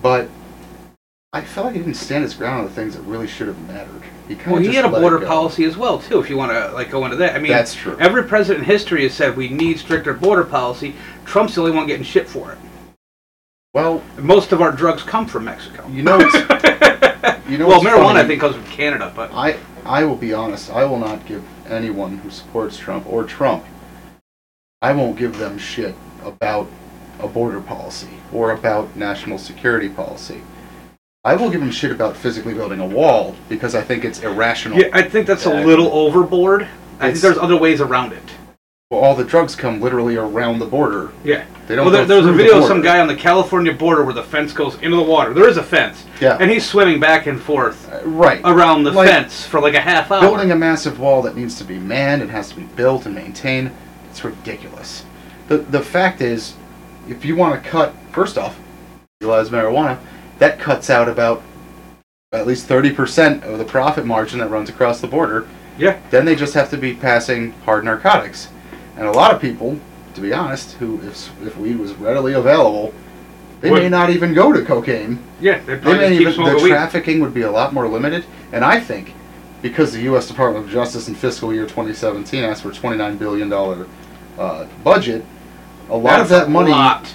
but 0.00 0.28
I 1.34 1.40
felt 1.40 1.66
like 1.68 1.76
he 1.76 1.80
didn't 1.80 1.94
stand 1.96 2.24
his 2.24 2.34
ground 2.34 2.60
on 2.60 2.64
the 2.66 2.72
things 2.72 2.94
that 2.94 3.00
really 3.02 3.26
should 3.26 3.46
have 3.46 3.58
mattered. 3.66 4.02
He 4.28 4.34
kind 4.34 4.52
Well, 4.52 4.62
he 4.62 4.74
had 4.74 4.84
a 4.84 4.90
border 4.90 5.24
policy 5.24 5.64
as 5.64 5.78
well, 5.78 5.98
too. 5.98 6.20
If 6.20 6.28
you 6.28 6.36
want 6.36 6.52
to 6.52 6.70
like 6.72 6.90
go 6.90 7.06
into 7.06 7.16
that, 7.16 7.34
I 7.34 7.38
mean, 7.38 7.52
That's 7.52 7.74
true. 7.74 7.96
Every 7.98 8.24
president 8.24 8.64
in 8.64 8.70
history 8.70 9.04
has 9.04 9.14
said 9.14 9.34
we 9.34 9.48
need 9.48 9.78
stricter 9.78 10.12
border 10.12 10.44
policy. 10.44 10.94
Trump's 11.24 11.54
the 11.54 11.62
only 11.62 11.72
one 11.72 11.86
getting 11.86 12.04
shit 12.04 12.28
for 12.28 12.52
it. 12.52 12.58
Well, 13.72 14.02
Most 14.18 14.52
of 14.52 14.60
our 14.60 14.72
drugs 14.72 15.02
come 15.02 15.26
from 15.26 15.46
Mexico. 15.46 15.88
you 15.88 16.02
know, 16.02 16.18
it's, 16.20 16.34
you 17.48 17.56
know. 17.56 17.66
well, 17.66 17.80
marijuana 17.80 18.02
funny? 18.02 18.20
I 18.20 18.26
think 18.26 18.40
comes 18.42 18.54
from 18.56 18.66
Canada, 18.66 19.10
but 19.16 19.32
I 19.32 19.56
I 19.86 20.04
will 20.04 20.16
be 20.16 20.34
honest. 20.34 20.70
I 20.70 20.84
will 20.84 20.98
not 20.98 21.24
give 21.24 21.42
anyone 21.66 22.18
who 22.18 22.28
supports 22.28 22.76
Trump 22.76 23.10
or 23.10 23.24
Trump. 23.24 23.64
I 24.82 24.92
won't 24.92 25.16
give 25.16 25.38
them 25.38 25.56
shit 25.56 25.94
about 26.22 26.68
a 27.18 27.26
border 27.26 27.62
policy 27.62 28.10
or 28.32 28.50
about 28.50 28.94
national 28.96 29.38
security 29.38 29.88
policy. 29.88 30.42
I 31.24 31.36
will 31.36 31.50
give 31.50 31.62
him 31.62 31.70
shit 31.70 31.92
about 31.92 32.16
physically 32.16 32.52
building 32.52 32.80
a 32.80 32.86
wall 32.86 33.36
because 33.48 33.76
I 33.76 33.80
think 33.82 34.04
it's 34.04 34.20
irrational. 34.22 34.78
yeah, 34.78 34.88
I 34.92 35.02
think 35.02 35.26
that's 35.28 35.46
a 35.46 35.54
little 35.64 35.86
overboard. 35.92 36.62
I 36.62 36.66
think 36.66 37.02
It's- 37.16 37.20
there's 37.22 37.38
other 37.38 37.56
ways 37.56 37.80
around 37.80 38.12
it. 38.12 38.22
Well, 38.90 39.00
all 39.00 39.14
the 39.14 39.22
drugs 39.24 39.54
come 39.54 39.80
literally 39.80 40.16
around 40.16 40.58
the 40.58 40.66
border. 40.66 41.12
Yeah. 41.24 41.44
They 41.68 41.76
don't. 41.76 41.84
Well, 41.86 41.92
there, 41.92 42.02
go 42.02 42.08
there 42.08 42.16
was 42.18 42.26
a 42.26 42.28
through 42.30 42.36
the 42.38 42.42
video 42.42 42.58
of 42.58 42.64
some 42.64 42.78
border. 42.78 42.88
guy 42.88 43.00
on 43.00 43.06
the 43.06 43.14
California 43.14 43.72
border 43.72 44.02
where 44.04 44.12
the 44.12 44.22
fence 44.24 44.52
goes 44.52 44.74
into 44.82 44.96
the 44.96 45.02
water. 45.02 45.32
There 45.32 45.48
is 45.48 45.56
a 45.56 45.62
fence, 45.62 46.04
Yeah. 46.20 46.36
and 46.40 46.50
he's 46.50 46.66
swimming 46.66 46.98
back 46.98 47.26
and 47.28 47.40
forth 47.40 47.88
Uh, 47.90 48.00
right. 48.06 48.40
around 48.44 48.82
the 48.82 48.90
Like, 48.90 49.08
fence 49.08 49.44
for 49.46 49.60
like 49.60 49.74
a 49.74 49.80
half 49.80 50.10
hour. 50.10 50.20
Building 50.22 50.50
a 50.50 50.56
massive 50.56 50.98
wall 50.98 51.22
that 51.22 51.36
needs 51.36 51.54
to 51.58 51.64
be 51.64 51.78
manned 51.78 52.20
and 52.20 52.32
has 52.32 52.48
to 52.50 52.56
be 52.56 52.62
built 52.76 53.06
and 53.06 53.14
maintained, 53.14 53.70
it's 54.10 54.24
ridiculous. 54.24 55.04
The 55.48 55.58
the 55.58 55.80
fact 55.80 56.20
is, 56.20 56.54
if 57.08 57.24
you 57.24 57.36
want 57.36 57.62
to 57.62 57.70
cut, 57.70 57.94
first 58.10 58.36
off, 58.36 58.56
legalize 59.20 59.48
marijuana, 59.50 59.98
that 60.42 60.58
cuts 60.58 60.90
out 60.90 61.08
about 61.08 61.40
at 62.32 62.48
least 62.48 62.68
30% 62.68 63.44
of 63.44 63.58
the 63.58 63.64
profit 63.64 64.04
margin 64.04 64.40
that 64.40 64.50
runs 64.50 64.68
across 64.68 65.00
the 65.00 65.06
border. 65.06 65.46
Yeah. 65.78 66.00
Then 66.10 66.24
they 66.24 66.34
just 66.34 66.52
have 66.54 66.68
to 66.70 66.76
be 66.76 66.94
passing 66.94 67.52
hard 67.64 67.84
narcotics. 67.84 68.48
And 68.96 69.06
a 69.06 69.12
lot 69.12 69.32
of 69.32 69.40
people, 69.40 69.78
to 70.14 70.20
be 70.20 70.32
honest, 70.32 70.72
who 70.72 71.00
if, 71.02 71.30
if 71.46 71.56
weed 71.56 71.78
was 71.78 71.92
readily 71.94 72.32
available, 72.32 72.92
they 73.60 73.70
may 73.70 73.88
not 73.88 74.10
even 74.10 74.34
go 74.34 74.52
to 74.52 74.64
cocaine. 74.64 75.22
Yeah, 75.40 75.60
they 75.60 75.76
may 75.76 76.18
even, 76.18 76.34
the 76.34 76.56
weed. 76.60 76.70
trafficking 76.70 77.20
would 77.20 77.32
be 77.32 77.42
a 77.42 77.50
lot 77.50 77.72
more 77.72 77.86
limited, 77.86 78.24
and 78.50 78.64
I 78.64 78.80
think 78.80 79.14
because 79.62 79.92
the 79.92 80.02
U.S. 80.02 80.26
Department 80.26 80.64
of 80.64 80.72
Justice 80.72 81.06
in 81.06 81.14
fiscal 81.14 81.54
year 81.54 81.62
2017 81.62 82.42
asked 82.42 82.62
for 82.62 82.70
a 82.70 82.74
29 82.74 83.16
billion 83.16 83.48
dollar 83.48 83.86
uh, 84.36 84.66
budget, 84.82 85.24
a 85.88 85.96
lot 85.96 86.20
of 86.20 86.28
that 86.30 86.50
money 86.50 86.72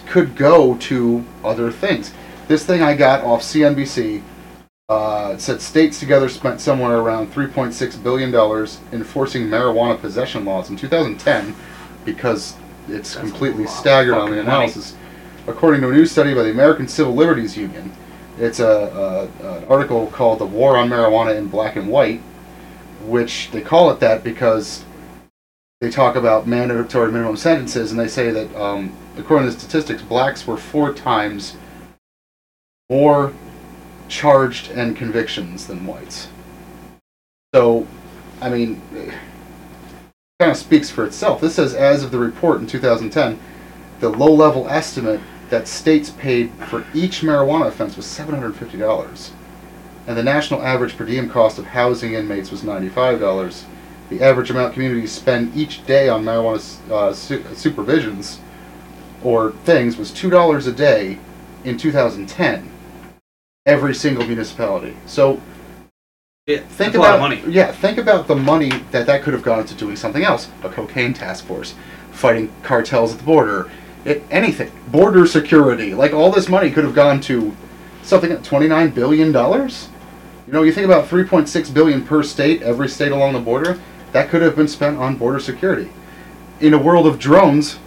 could 0.08 0.38
go 0.38 0.78
to 0.78 1.26
other 1.44 1.70
things. 1.70 2.14
This 2.48 2.66
thing 2.66 2.82
I 2.82 2.96
got 2.96 3.24
off 3.24 3.42
CNBC 3.42 4.22
Uh, 4.90 5.32
it 5.34 5.42
said 5.42 5.62
states 5.62 6.00
together 6.00 6.30
spent 6.30 6.62
somewhere 6.62 7.00
around 7.00 7.34
3.6 7.34 8.02
billion 8.04 8.32
dollars 8.32 8.80
enforcing 8.94 9.44
marijuana 9.48 10.00
possession 10.00 10.46
laws 10.46 10.70
in 10.70 10.78
2010, 10.78 11.54
because 12.06 12.56
it's 12.88 13.14
That's 13.16 13.16
completely 13.16 13.68
staggered 13.68 14.14
on 14.14 14.32
the 14.32 14.38
fucking 14.38 14.46
money. 14.46 14.58
analysis. 14.58 14.96
According 15.46 15.82
to 15.82 15.90
a 15.90 15.94
new 15.94 16.06
study 16.06 16.34
by 16.34 16.44
the 16.44 16.52
American 16.52 16.88
Civil 16.88 17.16
Liberties 17.16 17.58
Union, 17.58 17.92
it's 18.40 18.60
a, 18.62 19.30
a 19.44 19.58
an 19.58 19.66
article 19.66 20.08
called 20.08 20.40
"The 20.40 20.46
War 20.46 20.78
on 20.78 20.90
Marijuana 20.90 21.36
in 21.36 21.48
Black 21.48 21.76
and 21.76 21.90
White," 21.90 22.22
which 23.06 23.52
they 23.52 23.62
call 23.62 23.92
it 23.92 24.00
that 24.00 24.24
because 24.24 24.86
they 25.82 25.90
talk 25.90 26.16
about 26.16 26.48
mandatory 26.48 27.12
minimum 27.12 27.36
sentences, 27.38 27.92
and 27.92 28.00
they 28.00 28.08
say 28.08 28.32
that 28.32 28.56
um, 28.56 28.96
according 29.18 29.50
to 29.50 29.54
the 29.54 29.60
statistics, 29.60 30.02
blacks 30.02 30.48
were 30.48 30.58
four 30.58 30.94
times 30.94 31.58
more 32.90 33.34
charged 34.08 34.72
and 34.72 34.96
convictions 34.96 35.68
than 35.68 35.86
whites. 35.86 36.30
So, 37.54 37.86
I 38.42 38.50
mean, 38.50 38.82
kind 40.40 40.52
of 40.52 40.58
speaks 40.58 40.90
for 40.90 41.06
itself. 41.06 41.42
This 41.42 41.56
says, 41.56 41.74
as 41.74 42.04
of 42.04 42.12
the 42.12 42.20
report 42.20 42.62
in 42.62 42.68
2010, 42.68 43.40
the 44.00 44.10
low-level 44.10 44.70
estimate 44.70 45.20
that 45.50 45.68
states 45.68 46.12
paid 46.12 46.50
for 46.70 46.86
each 46.94 47.22
marijuana 47.22 47.68
offense 47.68 47.98
was 47.98 48.06
$750, 48.06 49.32
and 50.08 50.18
the 50.18 50.24
national 50.24 50.62
average 50.62 50.96
per 50.96 51.04
diem 51.04 51.30
cost 51.30 51.60
of 51.60 51.66
housing 51.66 52.14
inmates 52.14 52.52
was 52.52 52.62
$95. 52.62 53.64
The 54.10 54.22
average 54.22 54.50
amount 54.50 54.74
communities 54.74 55.12
spend 55.12 55.54
each 55.58 55.86
day 55.86 56.08
on 56.08 56.24
marijuana 56.24 56.92
uh, 56.92 57.14
su- 57.14 57.44
supervisions 57.54 58.38
or 59.24 59.52
things 59.66 59.98
was 59.98 60.12
$2 60.12 60.68
a 60.68 60.72
day 60.72 61.20
in 61.66 61.78
2010 61.78 62.72
every 63.68 63.94
single 63.94 64.26
municipality. 64.26 64.96
So 65.06 65.40
Yeah, 66.48 66.60
think 66.60 66.96
about 66.96 67.20
a 67.20 67.22
lot 67.22 67.32
of 67.34 67.40
money. 67.42 67.54
yeah, 67.54 67.72
think 67.72 67.98
about 68.00 68.28
the 68.28 68.36
money 68.36 68.72
that 68.92 69.06
that 69.06 69.22
could 69.22 69.34
have 69.34 69.44
gone 69.44 69.60
into 69.60 69.76
doing 69.76 69.96
something 69.98 70.24
else. 70.24 70.50
A 70.64 70.70
cocaine 70.70 71.14
task 71.14 71.46
force, 71.46 71.76
fighting 72.12 72.50
cartels 72.64 73.12
at 73.14 73.20
the 73.20 73.26
border, 73.26 73.70
it, 74.06 74.24
anything. 74.32 74.72
Border 74.88 75.28
security. 75.28 75.94
Like 75.94 76.14
all 76.14 76.32
this 76.32 76.48
money 76.48 76.72
could 76.72 76.86
have 76.86 76.96
gone 76.96 77.20
to 77.22 77.56
something 78.04 78.32
at 78.32 78.44
29 78.44 78.90
billion 78.92 79.32
dollars. 79.34 79.90
You 80.48 80.54
know, 80.54 80.64
you 80.64 80.72
think 80.72 80.86
about 80.86 81.10
3.6 81.10 81.74
billion 81.74 82.06
per 82.06 82.24
state, 82.24 82.62
every 82.62 82.88
state 82.88 83.12
along 83.12 83.34
the 83.34 83.40
border, 83.40 83.78
that 84.14 84.30
could 84.30 84.42
have 84.42 84.56
been 84.56 84.70
spent 84.70 84.98
on 84.98 85.18
border 85.18 85.42
security. 85.42 85.90
In 86.62 86.74
a 86.74 86.78
world 86.78 87.06
of 87.06 87.20
drones 87.20 87.80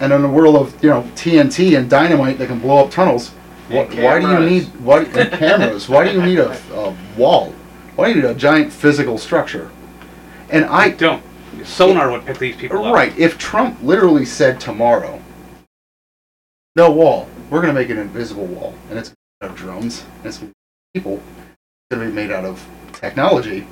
and 0.00 0.12
in 0.12 0.24
a 0.24 0.28
world 0.28 0.56
of, 0.56 0.82
you 0.82 0.90
know, 0.90 1.02
TNT 1.14 1.78
and 1.78 1.88
dynamite 1.88 2.38
that 2.38 2.48
can 2.48 2.58
blow 2.58 2.84
up 2.84 2.90
tunnels, 2.90 3.30
And 3.70 4.02
why 4.02 4.20
do 4.20 4.28
you 4.28 4.40
need 4.40 4.64
why 4.80 5.04
and 5.04 5.32
cameras? 5.38 5.88
Why 5.88 6.04
do 6.04 6.12
you 6.12 6.22
need 6.22 6.38
a, 6.38 6.52
a 6.74 6.96
wall? 7.16 7.52
Why 7.96 8.12
do 8.12 8.18
you 8.18 8.22
need 8.22 8.30
a 8.30 8.34
giant 8.34 8.72
physical 8.72 9.18
structure? 9.18 9.70
And 10.50 10.64
I 10.66 10.84
I 10.84 10.90
don't. 10.90 11.22
Sonar 11.64 12.10
would 12.10 12.26
pick 12.26 12.38
these 12.38 12.56
people 12.56 12.84
up. 12.84 12.94
right, 12.94 13.16
if 13.18 13.38
Trump 13.38 13.82
literally 13.82 14.24
said 14.24 14.60
tomorrow, 14.60 15.22
no 16.76 16.90
wall, 16.90 17.28
we're 17.48 17.60
gonna 17.60 17.72
make 17.72 17.88
an 17.88 17.98
invisible 17.98 18.46
wall, 18.46 18.74
and 18.90 18.98
it's 18.98 19.10
made 19.10 19.46
out 19.46 19.50
of 19.52 19.56
drones, 19.56 20.04
and 20.18 20.26
it's 20.26 20.44
people, 20.92 21.14
it's 21.14 21.96
gonna 21.96 22.06
be 22.06 22.12
made 22.12 22.30
out 22.30 22.44
of 22.44 22.66
technology. 22.92 23.66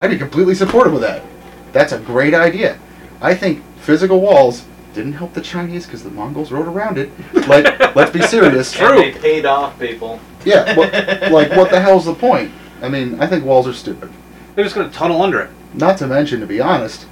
I'd 0.00 0.10
be 0.10 0.18
completely 0.18 0.54
supportive 0.54 0.94
of 0.94 1.00
that. 1.00 1.24
That's 1.72 1.92
a 1.92 1.98
great 1.98 2.34
idea. 2.34 2.78
I 3.20 3.34
think 3.34 3.64
physical 3.80 4.20
walls 4.20 4.64
didn't 4.96 5.12
help 5.12 5.34
the 5.34 5.40
Chinese 5.40 5.86
because 5.86 6.02
the 6.02 6.10
Mongols 6.10 6.50
rode 6.50 6.66
around 6.66 6.98
it. 6.98 7.10
Like, 7.46 7.94
let's 7.94 8.10
be 8.10 8.22
serious. 8.22 8.74
And 8.80 8.98
they 8.98 9.12
paid 9.12 9.46
off 9.46 9.78
people. 9.78 10.18
Yeah, 10.44 10.76
what, 10.76 10.92
like 11.30 11.50
what 11.52 11.70
the 11.70 11.80
hell's 11.80 12.06
the 12.06 12.14
point? 12.14 12.50
I 12.82 12.88
mean, 12.88 13.20
I 13.20 13.26
think 13.26 13.44
walls 13.44 13.68
are 13.68 13.72
stupid. 13.72 14.10
They're 14.54 14.64
just 14.64 14.74
going 14.74 14.90
to 14.90 14.96
tunnel 14.96 15.22
under 15.22 15.40
it. 15.40 15.50
Not 15.74 15.98
to 15.98 16.06
mention, 16.06 16.40
to 16.40 16.46
be 16.46 16.60
honest, 16.60 17.06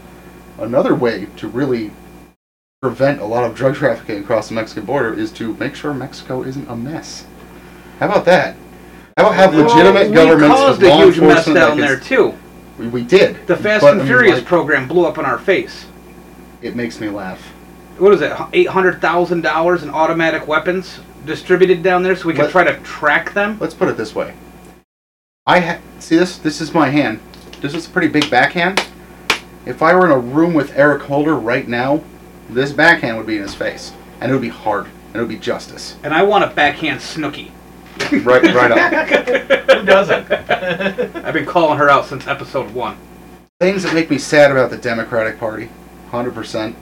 another 0.59 0.95
way 0.95 1.27
to 1.37 1.49
really 1.49 1.91
prevent 2.81 3.21
a 3.21 3.25
lot 3.25 3.45
of 3.45 3.55
drug 3.55 3.75
trafficking 3.75 4.19
across 4.19 4.49
the 4.49 4.55
Mexican 4.55 4.85
border 4.85 5.13
is 5.13 5.31
to 5.33 5.55
make 5.55 5.75
sure 5.75 5.93
Mexico 5.95 6.43
isn't 6.43 6.69
a 6.69 6.77
mess. 6.77 7.27
How 8.01 8.07
about 8.07 8.25
that? 8.25 8.57
How 9.17 9.27
about 9.27 9.35
have 9.35 9.55
legitimate 9.55 10.09
we 10.09 10.15
governments 10.15 10.57
caused 10.57 10.83
a 10.83 10.89
law 10.89 10.99
huge 11.05 11.21
mess 11.21 11.47
enforcement 11.47 11.55
that 11.55 11.67
down 11.69 11.77
can- 11.77 11.87
there 11.87 12.01
too. 12.01 12.35
We, 12.79 12.89
we 12.89 13.03
did. 13.03 13.47
The 13.47 13.57
Fast 13.57 13.83
but, 13.83 13.93
and 13.93 14.01
I 14.01 14.05
mean, 14.05 14.07
Furious 14.07 14.39
like, 14.39 14.47
program 14.47 14.89
blew 14.89 15.07
up 15.07 15.19
in 15.19 15.25
our 15.25 15.39
face. 15.39 15.87
It 16.61 16.75
makes 16.75 16.99
me 16.99 17.09
laugh. 17.09 17.54
What 17.99 18.13
is 18.13 18.21
it? 18.23 18.33
Eight 18.53 18.69
hundred 18.69 19.01
thousand 19.01 19.43
dollars 19.43 19.83
in 19.83 19.91
automatic 19.91 20.47
weapons 20.49 20.99
distributed 21.25 21.83
down 21.83 22.03
there, 22.03 22.17
so 22.17 22.27
we 22.27 22.35
can 22.35 22.43
Let- 22.45 22.51
try 22.51 22.65
to 22.65 22.77
track 22.81 23.33
them. 23.35 23.57
Let's 23.61 23.75
put 23.75 23.89
it 23.89 23.97
this 23.97 24.15
way. 24.15 24.35
I 25.47 25.61
ha- 25.61 25.79
see 26.01 26.17
this. 26.17 26.39
This 26.39 26.61
is 26.61 26.73
my 26.75 26.89
hand. 26.89 27.21
This 27.61 27.75
is 27.75 27.87
a 27.87 27.91
pretty 27.91 28.09
big 28.09 28.31
backhand. 28.31 28.85
If 29.67 29.83
I 29.83 29.95
were 29.95 30.05
in 30.07 30.11
a 30.13 30.19
room 30.19 30.55
with 30.55 30.77
Eric 30.77 31.03
Holder 31.03 31.35
right 31.35 31.67
now, 31.67 32.03
this 32.51 32.73
backhand 32.73 33.17
would 33.17 33.27
be 33.27 33.37
in 33.37 33.43
his 33.43 33.55
face, 33.55 33.93
and 34.21 34.31
it 34.31 34.35
would 34.35 34.43
be 34.43 34.49
hard, 34.51 34.87
and 34.87 35.17
it 35.17 35.19
would 35.21 35.29
be 35.29 35.39
justice. 35.39 35.97
And 36.03 36.13
I 36.13 36.23
want 36.23 36.45
a 36.45 36.49
backhand 36.49 37.01
Snooki. 37.01 37.51
Right, 38.25 38.43
right 38.55 38.73
up. 38.73 39.69
Who 39.71 39.85
doesn't? 39.87 40.31
I've 40.31 41.33
been 41.33 41.47
calling 41.47 41.79
her 41.79 41.89
out 41.89 42.07
since 42.07 42.27
episode 42.27 42.73
one. 42.75 42.97
Things 43.61 43.85
that 43.85 43.95
make 43.95 44.11
me 44.11 44.19
sad 44.19 44.51
about 44.51 44.71
the 44.71 44.77
Democratic 44.77 45.39
Party, 45.39 45.69
100%. 46.11 46.75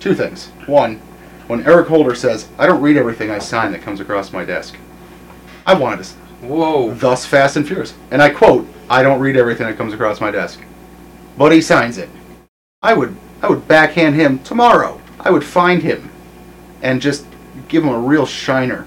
Two 0.00 0.14
things. 0.14 0.48
One, 0.66 1.00
when 1.48 1.66
Eric 1.66 1.88
Holder 1.88 2.14
says, 2.14 2.46
I 2.58 2.66
don't 2.66 2.82
read 2.82 2.96
everything 2.96 3.30
I 3.30 3.38
sign 3.38 3.72
that 3.72 3.82
comes 3.82 4.00
across 4.00 4.32
my 4.32 4.44
desk. 4.44 4.76
I 5.66 5.74
wanted 5.74 6.04
to, 6.04 6.14
Whoa. 6.46 6.94
thus 6.94 7.26
Fast 7.26 7.56
and 7.56 7.66
Furious. 7.66 7.94
And 8.10 8.22
I 8.22 8.30
quote, 8.30 8.66
I 8.88 9.02
don't 9.02 9.20
read 9.20 9.36
everything 9.36 9.66
that 9.66 9.76
comes 9.76 9.92
across 9.92 10.20
my 10.20 10.30
desk. 10.30 10.60
But 11.36 11.52
he 11.52 11.60
signs 11.60 11.98
it. 11.98 12.08
I 12.82 12.94
would, 12.94 13.16
I 13.42 13.48
would 13.48 13.66
backhand 13.66 14.14
him 14.14 14.38
tomorrow. 14.40 15.00
I 15.20 15.30
would 15.30 15.44
find 15.44 15.82
him 15.82 16.10
and 16.82 17.02
just 17.02 17.26
give 17.68 17.82
him 17.82 17.90
a 17.90 17.98
real 17.98 18.26
shiner. 18.26 18.86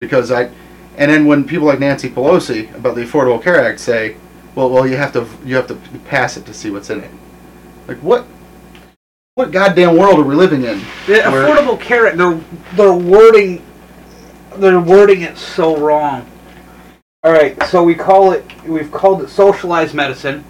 Because 0.00 0.30
I, 0.30 0.50
and 0.96 1.10
then 1.10 1.26
when 1.26 1.44
people 1.44 1.66
like 1.66 1.80
Nancy 1.80 2.08
Pelosi 2.08 2.72
about 2.74 2.94
the 2.94 3.02
Affordable 3.02 3.42
Care 3.42 3.64
Act 3.64 3.80
say, 3.80 4.16
well, 4.54 4.70
well, 4.70 4.86
you 4.86 4.96
have 4.96 5.12
to, 5.12 5.26
you 5.44 5.56
have 5.56 5.66
to 5.68 5.76
pass 6.06 6.36
it 6.36 6.46
to 6.46 6.54
see 6.54 6.70
what's 6.70 6.90
in 6.90 7.02
it. 7.02 7.10
Like 7.88 7.98
what? 7.98 8.26
What 9.36 9.50
goddamn 9.50 9.98
world 9.98 10.18
are 10.18 10.22
we 10.22 10.34
living 10.34 10.62
in? 10.62 10.78
The 11.06 11.20
where- 11.20 11.46
Affordable 11.46 11.78
Care 11.78 12.06
Act, 12.06 12.16
they're 12.16 12.40
they're 12.74 12.94
wording 12.94 13.62
they're 14.56 14.80
wording 14.80 15.20
it 15.20 15.36
so 15.36 15.76
wrong. 15.76 16.26
All 17.22 17.32
right, 17.32 17.62
so 17.64 17.82
we 17.82 17.94
call 17.94 18.32
it 18.32 18.42
we've 18.66 18.90
called 18.90 19.20
it 19.20 19.28
socialized 19.28 19.92
medicine, 19.94 20.42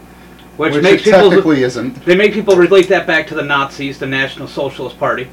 which, 0.56 0.72
which 0.74 0.84
makes 0.84 1.02
it 1.02 1.06
people 1.06 1.30
technically 1.30 1.64
isn't. 1.64 2.04
they 2.04 2.14
make 2.14 2.32
people 2.32 2.54
relate 2.54 2.86
that 2.90 3.08
back 3.08 3.26
to 3.26 3.34
the 3.34 3.42
Nazis, 3.42 3.98
the 3.98 4.06
National 4.06 4.46
Socialist 4.46 4.96
Party. 5.00 5.26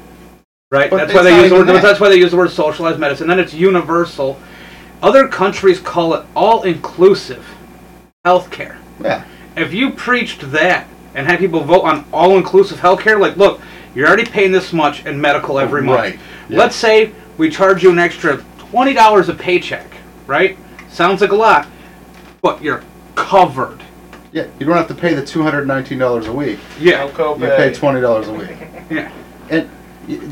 Right? 0.72 0.90
But 0.90 0.96
that's 0.96 1.10
it's 1.12 1.16
why 1.16 1.22
they 1.22 1.30
not 1.30 1.42
use 1.42 1.50
the 1.50 1.54
even 1.54 1.68
word 1.68 1.76
that. 1.76 1.82
that's 1.82 2.00
why 2.00 2.08
they 2.08 2.16
use 2.16 2.32
the 2.32 2.36
word 2.36 2.50
socialized 2.50 2.98
medicine. 2.98 3.28
Then 3.28 3.38
it's 3.38 3.54
universal. 3.54 4.36
Other 5.00 5.28
countries 5.28 5.78
call 5.78 6.14
it 6.14 6.26
all 6.34 6.64
inclusive 6.64 7.46
healthcare. 8.26 8.78
Yeah. 9.00 9.24
if 9.56 9.72
you 9.72 9.92
preached 9.92 10.50
that 10.50 10.88
and 11.14 11.26
have 11.26 11.38
people 11.38 11.60
vote 11.60 11.82
on 11.82 12.04
all-inclusive 12.12 12.78
healthcare, 12.78 13.18
like, 13.18 13.36
look, 13.36 13.60
you're 13.94 14.08
already 14.08 14.24
paying 14.24 14.52
this 14.52 14.72
much 14.72 15.06
in 15.06 15.20
medical 15.20 15.58
every 15.58 15.82
month. 15.82 16.00
Right, 16.00 16.18
yeah. 16.48 16.58
Let's 16.58 16.76
say 16.76 17.12
we 17.38 17.48
charge 17.50 17.82
you 17.82 17.90
an 17.90 17.98
extra 17.98 18.44
twenty 18.58 18.92
dollars 18.92 19.28
a 19.28 19.34
paycheck, 19.34 19.86
right? 20.26 20.58
Sounds 20.88 21.20
like 21.20 21.30
a 21.30 21.36
lot, 21.36 21.68
but 22.42 22.62
you're 22.62 22.82
covered. 23.14 23.80
Yeah. 24.32 24.48
You 24.58 24.66
don't 24.66 24.76
have 24.76 24.88
to 24.88 24.94
pay 24.94 25.14
the 25.14 25.24
two 25.24 25.42
hundred 25.42 25.66
nineteen 25.68 25.98
dollars 25.98 26.26
a 26.26 26.32
week. 26.32 26.58
Yeah, 26.80 27.08
No 27.16 27.36
You 27.36 27.46
pay 27.46 27.72
twenty 27.72 28.00
dollars 28.00 28.26
a 28.26 28.32
week. 28.32 28.56
yeah. 28.90 29.12
And 29.48 29.70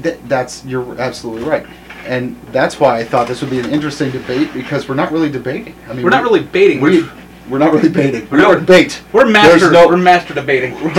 th- 0.02 0.18
that's 0.24 0.64
you're 0.64 1.00
absolutely 1.00 1.48
right. 1.48 1.64
And 2.04 2.36
that's 2.50 2.80
why 2.80 2.98
I 2.98 3.04
thought 3.04 3.28
this 3.28 3.42
would 3.42 3.50
be 3.50 3.60
an 3.60 3.70
interesting 3.70 4.10
debate 4.10 4.52
because 4.52 4.88
we're 4.88 4.96
not 4.96 5.12
really 5.12 5.30
debating. 5.30 5.76
I 5.88 5.92
mean, 5.92 6.02
We're 6.02 6.10
not 6.10 6.24
really 6.24 6.40
debating. 6.40 6.80
we 6.80 7.08
We're, 7.46 7.52
we're 7.52 7.58
not 7.58 7.72
really 7.72 7.88
baiting. 7.88 8.28
We're 8.30 8.38
No. 8.38 8.52
not 8.52 8.60
debate. 8.60 9.02
we're 9.12 9.26
master. 9.26 9.58
There's 9.58 9.72
no- 9.72 9.88
We're 9.88 9.96
master 9.96 10.34
debating. 10.34 10.74
we're 10.82 10.92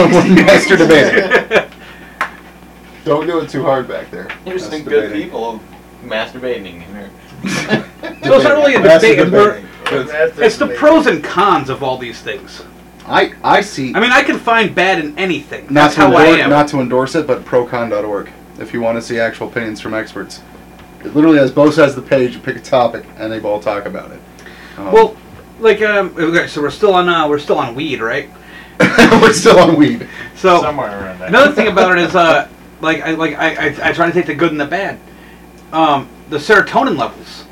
master 0.46 0.78
debating. 0.78 1.70
Don't 3.06 3.28
do 3.28 3.40
it 3.40 3.50
too 3.50 3.64
hard 3.64 3.88
back 3.88 4.10
there. 4.12 4.30
There's 4.46 4.62
That's 4.64 4.76
some 4.78 4.84
good 4.86 5.02
debating. 5.10 5.24
people 5.24 5.62
masturbating 6.04 6.88
in 6.88 6.94
there. 6.94 7.10
So 7.44 7.84
it's 8.36 8.44
not 8.46 8.56
really 8.58 8.76
a 8.76 8.80
Master 8.80 9.16
debate. 9.16 9.32
We're, 9.34 9.62
debating. 9.86 10.44
it's 10.44 10.58
the 10.58 10.68
pros 10.68 11.08
and 11.08 11.22
cons 11.24 11.70
of 11.70 11.84
all 11.84 11.98
these 11.98 12.22
things. 12.22 12.64
I 13.06 13.34
I 13.44 13.60
see. 13.60 13.94
I 13.94 14.00
mean, 14.00 14.12
I 14.14 14.24
can 14.24 14.40
find 14.40 14.74
bad 14.74 15.04
in 15.04 15.18
anything. 15.18 15.66
not 15.66 15.74
That's 15.74 15.96
to 15.96 16.02
how 16.02 16.16
I 16.16 16.22
endorse, 16.28 16.40
am. 16.42 16.50
not 16.50 16.68
to 16.70 16.80
endorse 16.80 17.16
it, 17.16 17.28
but 17.28 17.44
procon.org. 17.44 18.32
If 18.60 18.72
you 18.72 18.80
want 18.80 18.98
to 18.98 19.02
see 19.02 19.20
actual 19.20 19.48
opinions 19.50 19.82
from 19.82 19.94
experts, 19.94 20.42
it 21.04 21.14
literally 21.14 21.38
has 21.40 21.52
both 21.52 21.74
sides 21.74 21.98
of 21.98 22.04
the 22.04 22.10
page. 22.10 22.34
You 22.36 22.40
pick 22.40 22.56
a 22.56 22.62
topic, 22.62 23.06
and 23.18 23.30
they 23.30 23.42
all 23.42 23.60
talk 23.60 23.86
about 23.86 24.12
it. 24.12 24.22
Um, 24.78 24.94
well, 24.94 25.18
like, 25.64 25.82
um, 25.82 26.14
okay, 26.18 26.48
so 26.48 26.62
we're 26.62 26.70
still 26.70 26.94
on 26.94 27.10
uh, 27.10 27.28
we're 27.28 27.40
still 27.40 27.58
on 27.58 27.74
weed, 27.76 28.02
right? 28.02 28.30
we're 28.80 29.34
still 29.34 29.60
on 29.60 29.76
weed. 29.76 30.08
So 30.36 30.62
Somewhere 30.62 30.90
around 30.90 31.20
there. 31.20 31.28
Another 31.30 31.52
thing 31.54 31.68
about 31.68 31.98
it 31.98 32.04
is, 32.04 32.16
uh, 32.16 32.48
like 32.82 33.02
I 33.02 33.12
like 33.12 33.36
I, 33.36 33.68
I, 33.70 33.90
I 33.90 33.94
try 33.94 34.08
to 34.08 34.14
take 34.14 34.28
the 34.28 34.36
good 34.36 34.52
and 34.52 34.60
the 34.60 34.66
bad. 34.66 35.00
Um, 35.72 36.10
the 36.30 36.38
serotonin 36.38 36.98
levels, 36.98 37.46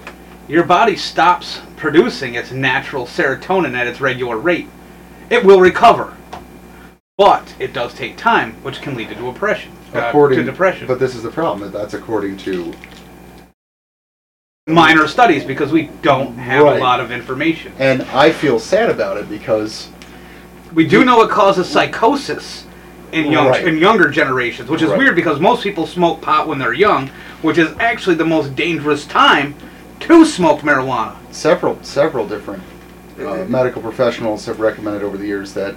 your 0.48 0.64
body 0.64 0.96
stops 0.96 1.62
producing 1.78 2.36
its 2.36 2.52
natural 2.52 3.06
serotonin 3.06 3.74
at 3.74 3.88
its 3.88 4.00
regular 4.02 4.38
rate. 4.38 4.68
It 5.30 5.44
will 5.44 5.60
recover, 5.60 6.16
but 7.18 7.56
it 7.60 7.74
does 7.74 7.94
take 7.94 8.18
time, 8.18 8.54
which 8.64 8.82
can 8.82 8.96
lead 8.96 9.10
to 9.10 9.16
depression. 9.16 9.72
uh, 9.94 10.00
according 10.00 10.40
to 10.40 10.44
depression. 10.44 10.88
But 10.88 11.00
this 11.00 11.16
is 11.16 11.24
the 11.24 11.32
problem. 11.32 11.72
That's 11.72 11.94
according 11.94 12.38
to 12.38 12.74
minor 14.68 15.08
studies 15.08 15.44
because 15.44 15.72
we 15.72 15.90
don't 16.04 16.38
have 16.38 16.64
Right. 16.64 16.78
a 16.78 16.80
lot 16.80 17.00
of 17.00 17.12
information. 17.12 17.72
and 17.80 18.04
I 18.14 18.30
feel 18.32 18.60
sad 18.60 18.92
about 18.92 19.18
it 19.18 19.28
because 19.28 19.88
We 20.76 20.86
do 20.88 21.04
know 21.04 21.22
it 21.24 21.30
causes 21.32 21.68
psychosis 21.68 22.64
in 23.12 23.30
young 23.32 23.48
Right. 23.48 23.68
in 23.68 23.78
younger 23.80 24.08
generations, 24.08 24.70
which 24.70 24.84
is 24.84 24.90
Right. 24.92 25.00
weird 25.00 25.16
because 25.16 25.40
most 25.40 25.64
people 25.64 25.86
smoke 25.88 26.22
pot 26.22 26.48
when 26.48 26.60
they're 26.60 26.72
young, 26.74 27.10
which 27.42 27.58
is 27.58 27.70
actually 27.80 28.16
the 28.16 28.24
most 28.24 28.56
dangerous 28.56 29.06
time 29.06 29.56
to 30.02 30.24
smoke 30.26 30.62
marijuana. 30.62 31.14
several 31.32 31.78
several 31.82 32.28
different 32.28 32.62
uh, 33.20 33.38
medical 33.50 33.82
professionals 33.82 34.46
have 34.46 34.60
recommended 34.60 35.02
over 35.04 35.18
the 35.18 35.26
years 35.28 35.54
that 35.54 35.74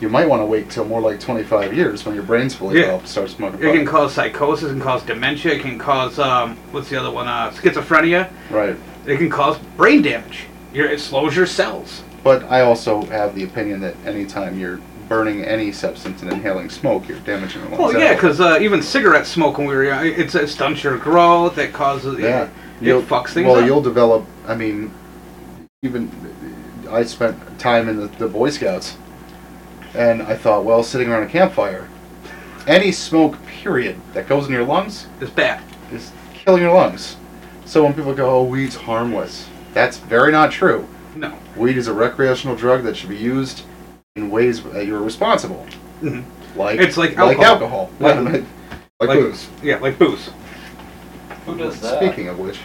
you 0.00 0.08
might 0.08 0.28
want 0.28 0.42
to 0.42 0.46
wait 0.46 0.68
till 0.70 0.84
more 0.84 1.00
like 1.00 1.18
25 1.20 1.72
years 1.74 2.04
when 2.04 2.14
your 2.14 2.24
brain's 2.24 2.54
fully 2.54 2.76
Yeah. 2.76 2.82
developed 2.82 3.06
to 3.06 3.12
start 3.12 3.30
smoking 3.30 3.60
It 3.66 3.72
can 3.72 3.86
cause 3.86 4.12
psychosis, 4.14 4.64
it 4.70 4.72
can 4.72 4.80
cause 4.80 5.02
dementia, 5.02 5.52
it 5.54 5.60
can 5.62 5.78
cause 5.78 6.18
um, 6.18 6.56
what's 6.72 6.90
the 6.90 6.98
other 6.98 7.10
one? 7.10 7.28
Uh, 7.28 7.50
schizophrenia. 7.50 8.28
Right. 8.50 8.76
It 9.06 9.16
can 9.18 9.30
cause 9.30 9.58
brain 9.76 10.02
damage. 10.02 10.44
Your, 10.72 10.86
it 10.90 11.00
slows 11.00 11.34
your 11.36 11.46
cells. 11.46 12.02
But 12.22 12.42
I 12.44 12.60
also 12.62 13.02
have 13.06 13.34
the 13.34 13.44
opinion 13.44 13.80
that 13.80 13.94
anytime 14.04 14.58
you're 14.58 14.80
burning 15.08 15.44
any 15.44 15.70
substance 15.70 16.22
and 16.22 16.32
inhaling 16.32 16.68
smoke, 16.68 17.08
you're 17.08 17.20
damaging 17.20 17.62
the 17.62 17.68
lungs. 17.68 17.94
Well, 17.94 18.00
yeah, 18.00 18.14
because 18.14 18.40
uh, 18.40 18.58
even 18.60 18.82
cigarette 18.82 19.26
smoke 19.26 19.58
when 19.58 19.68
we 19.68 19.74
were 19.76 19.84
young, 19.84 20.04
it's, 20.06 20.34
it 20.34 20.48
stunts 20.48 20.82
your 20.82 20.98
growth. 20.98 21.56
It 21.58 21.72
causes 21.72 22.18
yeah, 22.18 22.44
it, 22.44 22.50
You'll- 22.80 23.02
fucks 23.02 23.28
things 23.28 23.46
up. 23.46 23.52
Well, 23.52 23.60
up. 23.62 23.66
you'll 23.66 23.80
develop. 23.82 24.26
I 24.46 24.56
mean, 24.56 24.92
even 25.82 26.10
I 26.90 27.04
spent 27.04 27.36
time 27.60 27.88
in 27.88 27.96
the, 27.98 28.06
the 28.08 28.28
Boy 28.28 28.50
Scouts, 28.50 28.96
and 29.96 30.22
I 30.22 30.36
thought, 30.36 30.64
well, 30.64 30.82
sitting 30.82 31.08
around 31.08 31.24
a 31.24 31.28
campfire, 31.28 31.88
any 32.66 32.92
smoke 32.92 33.36
period 33.46 33.96
that 34.12 34.28
goes 34.28 34.46
in 34.46 34.52
your 34.52 34.64
lungs 34.64 35.06
It's 35.20 35.30
bad. 35.30 35.62
is 35.92 36.10
killing 36.34 36.62
your 36.62 36.74
lungs. 36.74 37.16
So 37.64 37.82
when 37.82 37.94
people 37.94 38.14
go, 38.14 38.28
"Oh, 38.30 38.42
weed's 38.44 38.76
harmless," 38.76 39.46
that's 39.74 39.98
very 39.98 40.30
not 40.32 40.52
true. 40.52 40.86
No. 41.16 41.32
Weed 41.56 41.76
is 41.76 41.88
a 41.88 41.92
recreational 41.92 42.54
drug 42.56 42.84
that 42.84 42.96
should 42.96 43.08
be 43.08 43.16
used 43.16 43.62
in 44.14 44.30
ways 44.30 44.62
that 44.62 44.86
you're 44.86 45.00
responsible. 45.02 45.66
Mhm. 46.02 46.24
Like 46.54 46.78
It's 46.80 46.96
like 46.96 47.16
like 47.16 47.38
alcohol. 47.38 47.88
alcohol, 47.88 47.90
Like- 47.98 48.16
like, 48.20 48.44
like 49.00 49.08
like- 49.08 49.18
booze. 49.18 49.48
Yeah, 49.62 49.78
like 49.78 49.98
booze. 49.98 50.30
Who 51.46 51.56
does 51.56 51.80
that? 51.80 52.02
Speaking 52.02 52.28
of 52.28 52.38
which, 52.38 52.58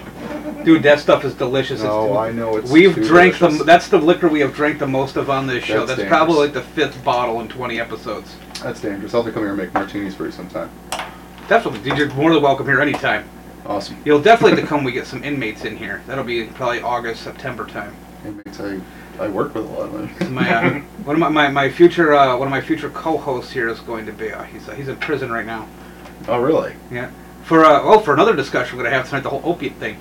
Dude, 0.66 0.84
that 0.84 1.00
stuff 1.00 1.24
is 1.24 1.34
delicious. 1.36 1.82
no, 1.84 2.18
I 2.18 2.32
know 2.32 2.58
it's 2.58 2.70
we've 2.72 2.94
too 2.96 3.04
drank 3.04 3.38
delicious. 3.38 3.60
the 3.60 3.64
that's 3.64 3.88
the 3.88 3.98
liquor 3.98 4.28
we 4.28 4.40
have 4.42 4.54
drank 4.56 4.80
the 4.80 4.88
most 4.88 5.16
of 5.18 5.30
on 5.30 5.48
this 5.48 5.64
show. 5.64 5.86
That's 5.86 6.00
That's, 6.00 6.10
probably 6.10 6.38
like 6.38 6.54
the 6.54 6.62
fifth 6.64 7.04
bottle 7.04 7.42
in 7.42 7.48
20 7.48 7.80
episodes. 7.80 8.36
That's 8.62 8.82
dangerous. 8.82 9.14
I'll 9.14 9.22
have 9.24 9.32
to 9.32 9.34
come 9.34 9.44
here 9.44 9.50
and 9.50 9.58
make 9.58 9.74
martinis 9.74 10.16
for 10.16 10.26
you 10.26 10.32
sometime. 10.32 10.70
Definitely, 11.48 11.82
dude, 11.82 11.98
you're 11.98 12.14
more 12.14 12.34
than 12.34 12.42
welcome 12.42 12.66
here 12.66 12.82
anytime. 12.82 13.28
Awesome. 13.66 13.98
You'll 14.06 14.22
definitely 14.22 14.52
have 14.58 14.62
to 14.62 14.68
come. 14.70 14.78
when 14.80 14.86
We 14.86 14.92
get 14.94 15.06
some 15.08 15.24
inmates 15.24 15.64
in 15.66 15.78
here. 15.78 16.02
That'll 16.08 16.24
be 16.24 16.46
probably 16.46 16.82
August, 16.82 17.24
September 17.24 17.66
time. 17.68 17.96
Inmates, 18.26 18.60
I, 18.60 18.80
I 19.20 19.28
work 19.28 19.54
with 19.54 19.66
a 19.66 19.68
lot 19.68 19.90
of 19.94 20.20
them. 20.20 20.34
My 20.34 20.50
uh, 20.54 20.80
one 21.04 21.16
of 21.16 21.20
my, 21.20 21.30
my, 21.30 21.48
my 21.50 21.70
future 21.70 22.14
uh, 22.16 22.36
one 22.38 22.48
of 22.48 22.52
my 22.52 22.62
future 22.62 22.90
co-hosts 22.90 23.52
here 23.52 23.70
is 23.70 23.80
going 23.82 24.06
to 24.08 24.12
be 24.12 24.32
uh, 24.32 24.44
he's 24.44 24.68
uh, 24.68 24.74
he's 24.74 24.88
in 24.88 24.96
prison 24.98 25.32
right 25.32 25.46
now. 25.46 25.68
oh, 26.28 26.40
really? 26.40 26.74
Yeah. 26.92 27.12
For 27.44 27.66
uh, 27.66 27.82
oh 27.84 28.00
for 28.00 28.14
another 28.14 28.36
discussion 28.36 28.78
we're 28.78 28.84
gonna 28.84 28.96
have 28.96 29.10
tonight 29.10 29.24
the 29.24 29.30
whole 29.30 29.42
opiate 29.44 29.76
thing. 29.76 29.98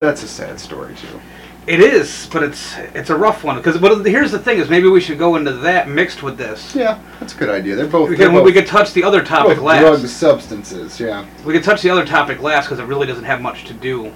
That's 0.00 0.22
a 0.22 0.28
sad 0.28 0.58
story 0.58 0.94
too. 0.94 1.20
It 1.66 1.80
is, 1.80 2.28
but 2.32 2.42
it's 2.42 2.76
it's 2.94 3.10
a 3.10 3.16
rough 3.16 3.44
one 3.44 3.56
because 3.56 3.78
but 3.78 4.04
here's 4.04 4.32
the 4.32 4.38
thing 4.38 4.58
is 4.58 4.70
maybe 4.70 4.88
we 4.88 5.00
should 5.00 5.18
go 5.18 5.36
into 5.36 5.52
that 5.52 5.88
mixed 5.88 6.22
with 6.22 6.38
this. 6.38 6.74
Yeah, 6.74 6.98
that's 7.20 7.34
a 7.34 7.38
good 7.38 7.50
idea. 7.50 7.76
They're 7.76 7.86
both. 7.86 8.08
We 8.08 8.16
can, 8.16 8.32
both, 8.32 8.44
we 8.44 8.52
could 8.52 8.66
touch 8.66 8.94
the 8.94 9.04
other 9.04 9.22
topic 9.22 9.60
last. 9.60 9.80
drug 9.82 10.06
substances. 10.08 10.98
Yeah. 10.98 11.26
We 11.44 11.52
could 11.52 11.62
touch 11.62 11.82
the 11.82 11.90
other 11.90 12.06
topic 12.06 12.40
last 12.40 12.66
because 12.66 12.78
it 12.78 12.86
really 12.86 13.06
doesn't 13.06 13.24
have 13.24 13.42
much 13.42 13.66
to 13.66 13.74
do 13.74 14.12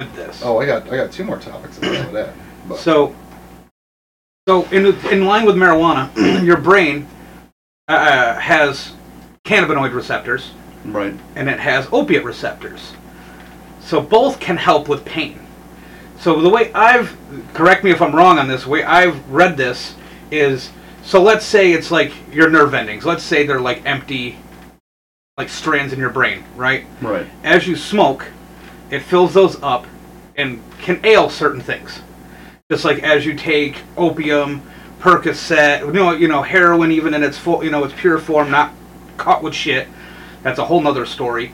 with 0.00 0.14
this. 0.16 0.42
Oh, 0.44 0.58
I 0.58 0.66
got 0.66 0.92
I 0.92 0.96
got 0.96 1.12
two 1.12 1.24
more 1.24 1.38
topics 1.38 1.78
about 1.78 2.12
that. 2.12 2.34
But 2.68 2.78
So, 2.78 3.14
so 4.48 4.64
in 4.66 4.86
in 5.12 5.24
line 5.24 5.46
with 5.46 5.54
marijuana, 5.54 6.10
your 6.44 6.56
brain 6.56 7.06
uh, 7.86 8.34
has 8.34 8.92
cannabinoid 9.44 9.94
receptors 9.94 10.50
right. 10.92 11.14
and 11.34 11.48
it 11.48 11.60
has 11.60 11.88
opiate 11.92 12.24
receptors. 12.24 12.92
So 13.80 14.00
both 14.00 14.40
can 14.40 14.56
help 14.56 14.88
with 14.88 15.04
pain. 15.04 15.40
So 16.18 16.40
the 16.40 16.48
way 16.48 16.72
I've 16.72 17.16
correct 17.54 17.84
me 17.84 17.90
if 17.90 18.02
I'm 18.02 18.14
wrong 18.14 18.38
on 18.38 18.48
this, 18.48 18.64
the 18.64 18.70
way 18.70 18.82
I've 18.82 19.28
read 19.30 19.56
this 19.56 19.94
is 20.30 20.70
so 21.02 21.22
let's 21.22 21.44
say 21.44 21.72
it's 21.72 21.90
like 21.90 22.12
your 22.32 22.50
nerve 22.50 22.74
endings. 22.74 23.04
Let's 23.04 23.22
say 23.22 23.46
they're 23.46 23.60
like 23.60 23.84
empty 23.86 24.38
like 25.36 25.48
strands 25.50 25.92
in 25.92 25.98
your 25.98 26.10
brain, 26.10 26.42
right? 26.56 26.86
Right. 27.02 27.26
as 27.44 27.66
you 27.66 27.76
smoke, 27.76 28.26
it 28.90 29.00
fills 29.00 29.34
those 29.34 29.62
up 29.62 29.86
and 30.36 30.62
can 30.78 31.04
ail 31.04 31.28
certain 31.28 31.60
things. 31.60 32.00
Just 32.70 32.84
like 32.84 33.02
as 33.02 33.26
you 33.26 33.34
take 33.34 33.82
opium, 33.96 34.62
Percocet, 34.98 35.80
you 35.86 35.92
know, 35.92 36.12
you 36.12 36.26
know, 36.26 36.42
heroin, 36.42 36.90
even 36.90 37.14
in 37.14 37.22
its 37.22 37.38
full, 37.38 37.62
you 37.62 37.70
know, 37.70 37.84
its 37.84 37.94
pure 37.96 38.18
form, 38.18 38.50
not 38.50 38.72
caught 39.16 39.42
with 39.42 39.54
shit. 39.54 39.88
That's 40.46 40.60
a 40.60 40.64
whole 40.64 40.80
nother 40.80 41.06
story. 41.06 41.50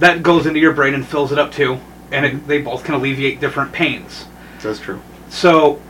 That 0.00 0.24
goes 0.24 0.44
into 0.44 0.58
your 0.58 0.72
brain 0.72 0.92
and 0.92 1.06
fills 1.06 1.30
it 1.30 1.38
up 1.38 1.52
too, 1.52 1.78
and 2.10 2.26
it, 2.26 2.32
mm-hmm. 2.32 2.46
they 2.48 2.60
both 2.60 2.82
can 2.82 2.96
alleviate 2.96 3.38
different 3.38 3.72
pains. 3.72 4.24
That's 4.60 4.80
true. 4.80 5.00
So, 5.28 5.80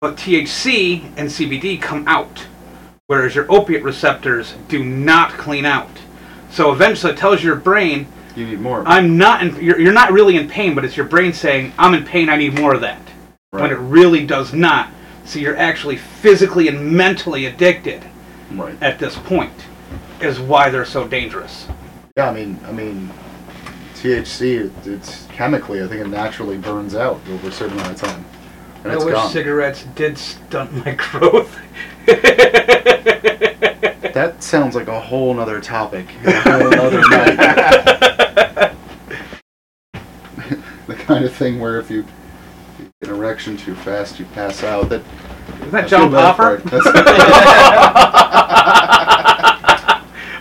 but 0.00 0.14
THC 0.14 1.02
and 1.16 1.28
CBD 1.28 1.82
come 1.82 2.06
out, 2.06 2.46
whereas 3.08 3.34
your 3.34 3.50
opiate 3.50 3.82
receptors 3.82 4.54
do 4.68 4.84
not 4.84 5.32
clean 5.32 5.64
out. 5.64 5.90
So 6.52 6.70
eventually, 6.70 7.14
it 7.14 7.18
tells 7.18 7.42
your 7.42 7.56
brain, 7.56 8.06
You 8.36 8.46
need 8.46 8.60
more. 8.60 8.84
I'm 8.86 9.18
not 9.18 9.42
in, 9.42 9.60
you're, 9.60 9.80
you're 9.80 9.92
not 9.92 10.12
really 10.12 10.36
in 10.36 10.48
pain, 10.48 10.76
but 10.76 10.84
it's 10.84 10.96
your 10.96 11.06
brain 11.06 11.32
saying, 11.32 11.72
I'm 11.76 11.94
in 11.94 12.04
pain, 12.04 12.28
I 12.28 12.36
need 12.36 12.54
more 12.54 12.74
of 12.74 12.80
that. 12.82 13.02
When 13.50 13.72
it 13.72 13.78
really 13.78 14.24
does 14.24 14.52
not. 14.52 14.90
So 15.24 15.40
you're 15.40 15.56
actually 15.56 15.96
physically 15.96 16.68
and 16.68 16.92
mentally 16.92 17.46
addicted 17.46 18.04
right. 18.52 18.80
at 18.80 19.00
this 19.00 19.18
point, 19.18 19.66
is 20.20 20.38
why 20.38 20.70
they're 20.70 20.84
so 20.84 21.08
dangerous. 21.08 21.66
Yeah. 22.18 22.30
I 22.30 22.34
mean, 22.34 22.58
I 22.66 22.72
mean, 22.72 23.10
THC. 23.94 24.66
It, 24.66 24.72
it's 24.86 25.26
chemically. 25.26 25.82
I 25.82 25.86
think 25.86 26.00
it 26.00 26.08
naturally 26.08 26.58
burns 26.58 26.96
out 26.96 27.20
over 27.30 27.48
a 27.48 27.52
certain 27.52 27.78
amount 27.78 27.92
of 27.92 28.00
time, 28.08 28.24
and 28.82 28.90
I 28.90 28.96
it's 28.96 29.04
wish 29.04 29.14
gone. 29.14 29.30
cigarettes 29.30 29.84
did 29.94 30.18
stunt 30.18 30.72
my 30.84 30.92
growth. 30.98 31.56
That 34.14 34.42
sounds 34.42 34.74
like 34.74 34.88
a 34.88 34.98
whole 34.98 35.32
nother 35.32 35.60
topic. 35.60 36.08
A 36.24 36.40
whole 36.40 36.70
nother 36.70 37.00
night. 37.08 37.36
the 40.88 40.94
kind 40.96 41.24
of 41.24 41.32
thing 41.32 41.60
where 41.60 41.78
if 41.78 41.88
you 41.88 42.02
get 43.00 43.10
an 43.10 43.14
erection 43.14 43.56
too 43.56 43.76
fast, 43.76 44.18
you 44.18 44.24
pass 44.34 44.64
out. 44.64 44.88
That 44.88 45.02
Isn't 45.60 45.70
that 45.70 45.84
I 45.84 45.86
John 45.86 46.10
Popper? 46.10 46.60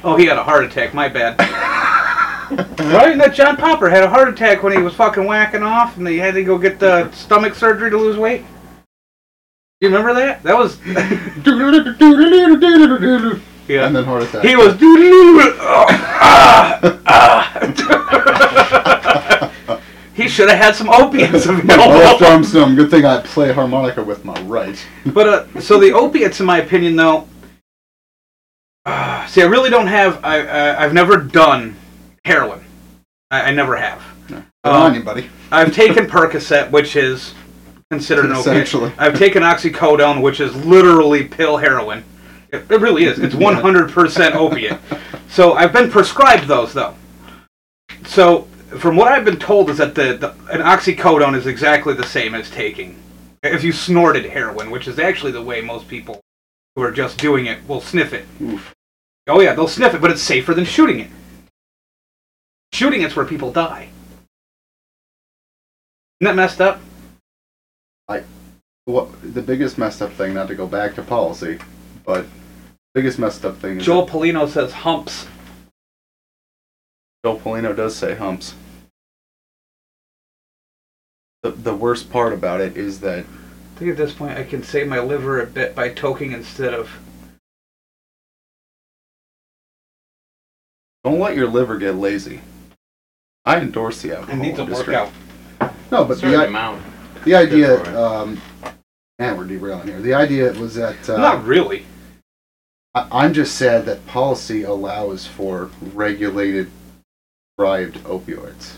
Oh, 0.04 0.16
he 0.16 0.26
had 0.26 0.38
a 0.38 0.44
heart 0.44 0.63
attack. 0.63 0.94
My 0.96 1.10
bad. 1.10 1.38
Right? 2.52 3.12
And 3.12 3.22
that 3.22 3.34
John 3.34 3.58
Popper 3.58 3.90
had 3.90 4.04
a 4.04 4.10
heart 4.10 4.30
attack 4.30 4.64
when 4.64 4.74
he 4.74 4.82
was 4.82 4.94
fucking 4.94 5.26
whacking 5.26 5.64
off, 5.64 5.98
and 5.98 6.08
he 6.08 6.18
had 6.18 6.34
to 6.36 6.44
go 6.44 6.58
get 6.58 6.80
the 6.80 7.12
stomach 7.12 7.56
surgery 7.56 7.90
to 7.90 7.98
lose 7.98 8.18
weight. 8.18 8.46
You 9.80 9.90
remember 9.90 10.16
that? 10.16 10.42
That 10.42 10.58
was. 10.58 10.80
yeah. 13.68 13.86
and 13.86 13.96
then 13.96 14.06
heart 14.06 14.24
attack. 14.24 14.44
He 14.44 14.56
was. 14.56 14.74
he 20.16 20.28
should 20.28 20.50
have 20.50 20.58
had 20.58 20.76
some 20.76 20.90
opiates 20.90 21.46
Left 21.46 21.64
available. 21.64 22.26
arm 22.26 22.44
some. 22.44 22.76
Good 22.76 22.90
thing 22.90 23.06
I 23.06 23.21
play 23.21 23.54
harmonica 23.54 24.04
with 24.04 24.26
my 24.26 24.34
right. 24.42 24.84
But 25.06 25.28
uh, 25.28 25.62
so 25.62 25.80
the 25.80 25.94
opiates, 25.94 26.40
in 26.40 26.48
my 26.48 26.60
opinion, 26.60 26.96
though. 26.96 27.28
Uh, 28.84 29.26
see, 29.28 29.44
I 29.44 29.46
really 29.46 29.69
don't 29.69 29.86
have. 29.86 30.26
I, 30.26 30.40
I 30.40 30.84
I've 30.84 30.94
never 30.94 31.17
done 31.17 31.76
heroin. 32.28 32.63
I, 33.32 33.44
I 33.44 33.52
never 33.52 33.75
have. 33.75 34.04
Um, 34.63 35.04
buddy. 35.04 35.30
I've 35.52 35.73
taken 35.73 36.06
Percocet, 36.06 36.71
which 36.71 36.96
is 36.96 37.34
considered 37.90 38.25
an 38.25 38.34
opiate. 38.34 38.48
Essentially. 38.48 38.92
I've 38.98 39.17
taken 39.17 39.44
oxycodone, 39.44 40.21
which 40.21 40.40
is 40.40 40.56
literally 40.65 41.23
pill 41.23 41.58
heroin. 41.58 42.04
It, 42.52 42.69
it 42.69 42.82
really 42.82 43.06
is. 43.06 43.19
It's 43.19 43.36
100% 43.36 44.36
opiate. 44.36 44.80
So 45.30 45.54
I've 45.54 45.73
been 45.73 45.90
prescribed 45.90 46.48
those, 46.48 46.73
though. 46.73 46.96
So 48.06 48.42
from 48.78 48.96
what 48.96 49.12
I've 49.12 49.25
been 49.25 49.40
told 49.40 49.69
is 49.69 49.78
that 49.78 49.96
the, 49.96 50.17
the 50.17 50.32
an 50.52 50.62
oxycodone 50.62 51.36
is 51.36 51.48
exactly 51.48 51.94
the 51.94 52.06
same 52.06 52.36
as 52.36 52.50
taking 52.50 52.98
if 53.44 53.63
you 53.63 53.71
snorted 53.71 54.25
heroin, 54.25 54.71
which 54.71 54.88
is 54.88 55.00
actually 55.00 55.32
the 55.32 55.42
way 55.42 55.62
most 55.62 55.88
people 55.88 56.19
who 56.75 56.82
are 56.82 56.92
just 56.92 57.17
doing 57.17 57.46
it 57.46 57.65
will 57.67 57.82
sniff 57.82 58.13
it. 58.13 58.25
Oof. 58.42 58.73
Oh 59.28 59.40
yeah, 59.40 59.54
they'll 59.54 59.67
sniff 59.67 59.94
it, 59.94 60.02
but 60.02 60.12
it's 60.12 60.21
safer 60.21 60.54
than 60.54 60.65
shooting 60.65 61.00
it. 61.00 61.10
Shooting 62.78 63.02
it's 63.02 63.15
where 63.15 63.25
people 63.25 63.52
die. 63.52 63.90
Isn't 66.21 66.36
that 66.36 66.36
messed 66.36 66.62
up? 66.62 66.80
what 68.86 69.10
the 69.34 69.42
biggest 69.42 69.80
messed 69.80 70.00
up 70.00 70.13
thing, 70.13 70.36
not 70.36 70.48
to 70.50 70.54
go 70.54 70.67
back 70.67 70.94
to 70.94 71.02
policy, 71.02 71.58
but 72.06 72.28
biggest 72.94 73.17
messed 73.17 73.44
up 73.46 73.58
thing 73.58 73.80
is 73.80 73.86
Joel 73.86 74.06
that 74.06 74.13
Polino 74.13 74.48
says 74.48 74.71
humps. 74.71 75.25
Joel 77.25 77.40
Polino 77.40 77.75
does 77.75 77.96
say 77.96 78.13
humps. 78.13 78.54
The, 81.42 81.50
the 81.50 81.75
worst 81.75 82.12
part 82.12 82.32
about 82.32 82.62
it 82.62 82.78
is 82.78 83.00
that 83.00 83.25
I 83.25 83.80
think 83.80 83.90
at 83.90 83.98
this 83.98 84.13
point 84.13 84.38
I 84.38 84.44
can 84.44 84.62
save 84.62 84.88
my 84.88 85.00
liver 85.00 85.42
a 85.42 85.48
bit 85.48 85.73
by 85.73 85.90
toking 85.90 86.32
instead 86.32 86.75
of. 86.75 86.92
don't 91.04 91.19
let 91.19 91.36
your 91.36 91.48
liver 91.48 91.78
get 91.80 91.96
lazy. 91.96 92.42
I 93.48 93.60
endorse 93.62 94.02
the 94.02 94.10
It 94.12 94.17
alcohol 94.17 94.43
needs 94.43 94.60
a 94.60 94.63
industry. 94.63 94.93
workout. 94.93 95.73
No, 95.91 96.04
but 96.04 96.17
certain 96.17 96.31
the, 96.31 96.37
i- 96.43 96.45
amount. 96.48 96.83
the 97.23 97.35
idea, 97.35 97.67
Good 97.77 97.85
for 97.85 97.91
it. 97.91 97.95
um, 97.95 98.41
man, 99.19 99.37
we're 99.37 99.45
derailing 99.48 99.87
here. 99.87 100.02
The 100.02 100.13
idea 100.13 100.52
was 100.54 100.75
that 100.75 101.10
uh, 101.10 101.17
Not 101.17 101.45
really. 101.45 101.85
I, 102.93 103.08
I'm 103.12 103.33
just 103.33 103.56
sad 103.56 103.85
that 103.85 104.06
policy 104.06 104.63
allows 104.63 105.25
for 105.25 105.69
regulated, 105.93 106.69
bribed 107.58 107.95
opioids. 108.04 108.73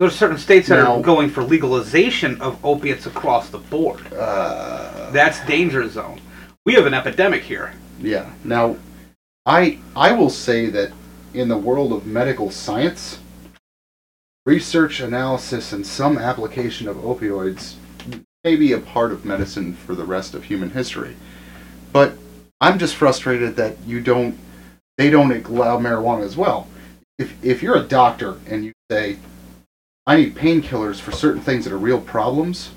There's 0.00 0.14
certain 0.14 0.38
states 0.38 0.68
that 0.68 0.82
Now- 0.82 0.96
are 0.96 1.02
going 1.02 1.28
for 1.30 1.42
legalization 1.42 2.40
of 2.40 2.62
opiates 2.64 3.04
across 3.06 3.50
the 3.50 3.58
board. 3.58 4.00
Uh, 4.12 5.10
That's 5.10 5.44
danger 5.46 5.86
zone. 5.90 6.20
We 6.64 6.72
have 6.74 6.86
an 6.86 6.94
epidemic 6.94 7.42
here. 7.42 7.72
Yeah. 8.00 8.30
Now, 8.44 8.76
I 9.46 9.78
I 9.94 10.12
will 10.12 10.30
say 10.30 10.66
that 10.70 10.90
in 11.34 11.48
the 11.48 11.56
world 11.56 11.92
of 11.92 12.06
medical 12.06 12.50
science, 12.50 13.18
research, 14.46 15.00
analysis, 15.00 15.72
and 15.72 15.86
some 15.86 16.16
application 16.16 16.88
of 16.88 16.96
opioids 16.96 17.74
may 18.44 18.56
be 18.56 18.72
a 18.72 18.78
part 18.78 19.12
of 19.12 19.24
medicine 19.24 19.74
for 19.74 19.94
the 19.94 20.04
rest 20.04 20.32
of 20.32 20.44
human 20.44 20.70
history. 20.70 21.16
But 21.92 22.14
I'm 22.60 22.78
just 22.78 22.94
frustrated 22.94 23.56
that 23.56 23.76
you 23.84 24.00
don't 24.00 24.38
they 24.96 25.10
don't 25.10 25.46
allow 25.46 25.78
marijuana 25.78 26.22
as 26.22 26.36
well. 26.36 26.68
If 27.18 27.44
if 27.44 27.62
you're 27.62 27.76
a 27.76 27.82
doctor 27.82 28.36
and 28.48 28.64
you 28.64 28.72
say 28.90 29.18
I 30.06 30.16
need 30.16 30.36
painkillers 30.36 31.00
for 31.00 31.10
certain 31.10 31.42
things 31.42 31.64
that 31.64 31.72
are 31.72 31.78
real 31.78 32.00
problems, 32.00 32.70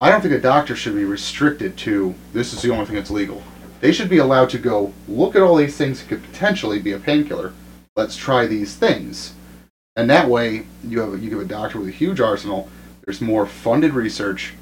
I 0.00 0.10
don't 0.10 0.20
think 0.20 0.34
a 0.34 0.40
doctor 0.40 0.74
should 0.74 0.96
be 0.96 1.04
restricted 1.04 1.78
to 1.78 2.14
this 2.32 2.52
is 2.52 2.60
the 2.60 2.72
only 2.72 2.86
thing 2.86 2.96
that's 2.96 3.10
legal. 3.10 3.42
They 3.80 3.92
should 3.92 4.08
be 4.08 4.18
allowed 4.18 4.50
to 4.50 4.58
go 4.58 4.92
look 5.06 5.36
at 5.36 5.42
all 5.42 5.56
these 5.56 5.76
things 5.76 6.00
that 6.00 6.08
could 6.08 6.22
potentially 6.24 6.80
be 6.80 6.92
a 6.92 6.98
painkiller. 6.98 7.52
Let's 7.94 8.16
try 8.16 8.46
these 8.46 8.74
things. 8.74 9.34
And 9.96 10.08
that 10.08 10.28
way 10.28 10.66
you 10.84 11.00
have 11.00 11.22
you 11.22 11.30
give 11.30 11.40
a 11.40 11.44
doctor 11.44 11.78
with 11.78 11.88
a 11.88 11.92
huge 11.92 12.20
arsenal, 12.20 12.70
there's 13.04 13.20
more 13.20 13.46
funded 13.46 13.92
research, 13.92 14.54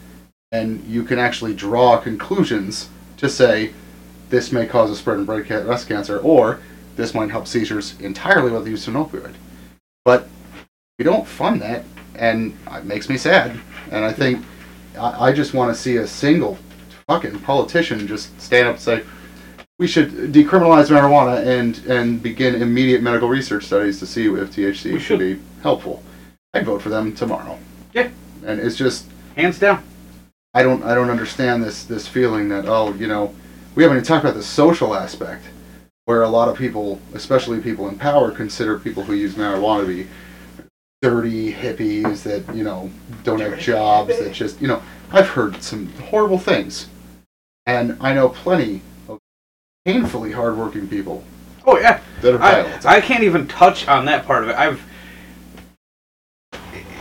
and 0.50 0.84
you 0.84 1.04
can 1.04 1.18
actually 1.18 1.54
draw 1.54 1.98
conclusions 1.98 2.88
to 3.18 3.28
say 3.28 3.72
this 4.30 4.50
may 4.52 4.66
cause 4.66 4.90
a 4.90 4.96
spread 4.96 5.18
in 5.18 5.24
breast 5.24 5.88
cancer 5.88 6.18
or 6.18 6.60
this 6.96 7.14
might 7.14 7.30
help 7.30 7.46
seizures 7.46 7.98
entirely 8.00 8.50
with 8.50 8.64
the 8.64 8.70
use 8.70 8.86
of 8.88 8.94
an 8.94 9.04
opioid. 9.04 9.34
But 10.04 10.28
we 10.98 11.04
don't 11.04 11.26
fund 11.26 11.62
that 11.62 11.84
and 12.14 12.56
it 12.72 12.84
makes 12.84 13.08
me 13.08 13.16
sad. 13.16 13.58
And 13.90 14.04
I 14.04 14.12
think 14.12 14.44
I, 14.98 15.28
I 15.28 15.32
just 15.32 15.54
want 15.54 15.74
to 15.74 15.80
see 15.80 15.96
a 15.96 16.06
single 16.06 16.58
fucking 17.06 17.40
politician 17.40 18.06
just 18.06 18.38
stand 18.40 18.68
up 18.68 18.74
and 18.74 18.82
say, 18.82 19.04
we 19.80 19.86
should 19.86 20.10
decriminalize 20.10 20.90
marijuana 20.90 21.42
and, 21.46 21.78
and 21.86 22.22
begin 22.22 22.60
immediate 22.60 23.02
medical 23.02 23.30
research 23.30 23.64
studies 23.64 23.98
to 23.98 24.06
see 24.06 24.26
if 24.26 24.54
THC 24.54 24.84
We 24.84 24.90
could 24.92 25.00
should. 25.00 25.18
be 25.18 25.40
helpful. 25.62 26.02
I'd 26.52 26.66
vote 26.66 26.82
for 26.82 26.90
them 26.90 27.14
tomorrow. 27.14 27.58
Yeah. 27.94 28.10
And 28.44 28.60
it's 28.60 28.76
just, 28.76 29.06
Hands 29.36 29.58
down. 29.58 29.82
I 30.52 30.62
don't, 30.62 30.82
I 30.82 30.94
don't 30.94 31.08
understand 31.08 31.64
this, 31.64 31.84
this 31.84 32.06
feeling 32.06 32.50
that, 32.50 32.66
oh, 32.66 32.92
you 32.92 33.06
know, 33.06 33.34
we 33.74 33.82
haven't 33.82 33.96
even 33.96 34.06
talked 34.06 34.22
about 34.22 34.34
the 34.36 34.42
social 34.42 34.94
aspect 34.94 35.44
where 36.04 36.20
a 36.24 36.28
lot 36.28 36.50
of 36.50 36.58
people, 36.58 37.00
especially 37.14 37.58
people 37.62 37.88
in 37.88 37.96
power, 37.96 38.30
consider 38.30 38.78
people 38.78 39.02
who 39.02 39.14
use 39.14 39.34
marijuana 39.34 39.80
to 39.80 39.86
be 39.86 40.06
dirty 41.00 41.54
hippies 41.54 42.22
that, 42.24 42.54
you 42.54 42.64
know, 42.64 42.90
don't 43.24 43.40
have 43.40 43.58
jobs, 43.58 44.18
that 44.18 44.34
just, 44.34 44.60
you 44.60 44.68
know, 44.68 44.82
I've 45.10 45.28
heard 45.28 45.62
some 45.62 45.86
horrible 46.10 46.38
things. 46.38 46.86
And 47.64 47.96
I 47.98 48.12
know 48.12 48.28
plenty 48.28 48.82
painfully 49.90 50.32
hardworking 50.32 50.88
people 50.88 51.24
Oh 51.66 51.78
yeah. 51.78 52.00
that 52.22 52.34
are 52.34 52.42
I. 52.42 52.96
I 52.96 53.00
can't 53.02 53.22
even 53.22 53.46
touch 53.46 53.86
on 53.86 54.06
that 54.06 54.24
part 54.24 54.42
of 54.44 54.48
it. 54.48 54.56
I've. 54.56 54.82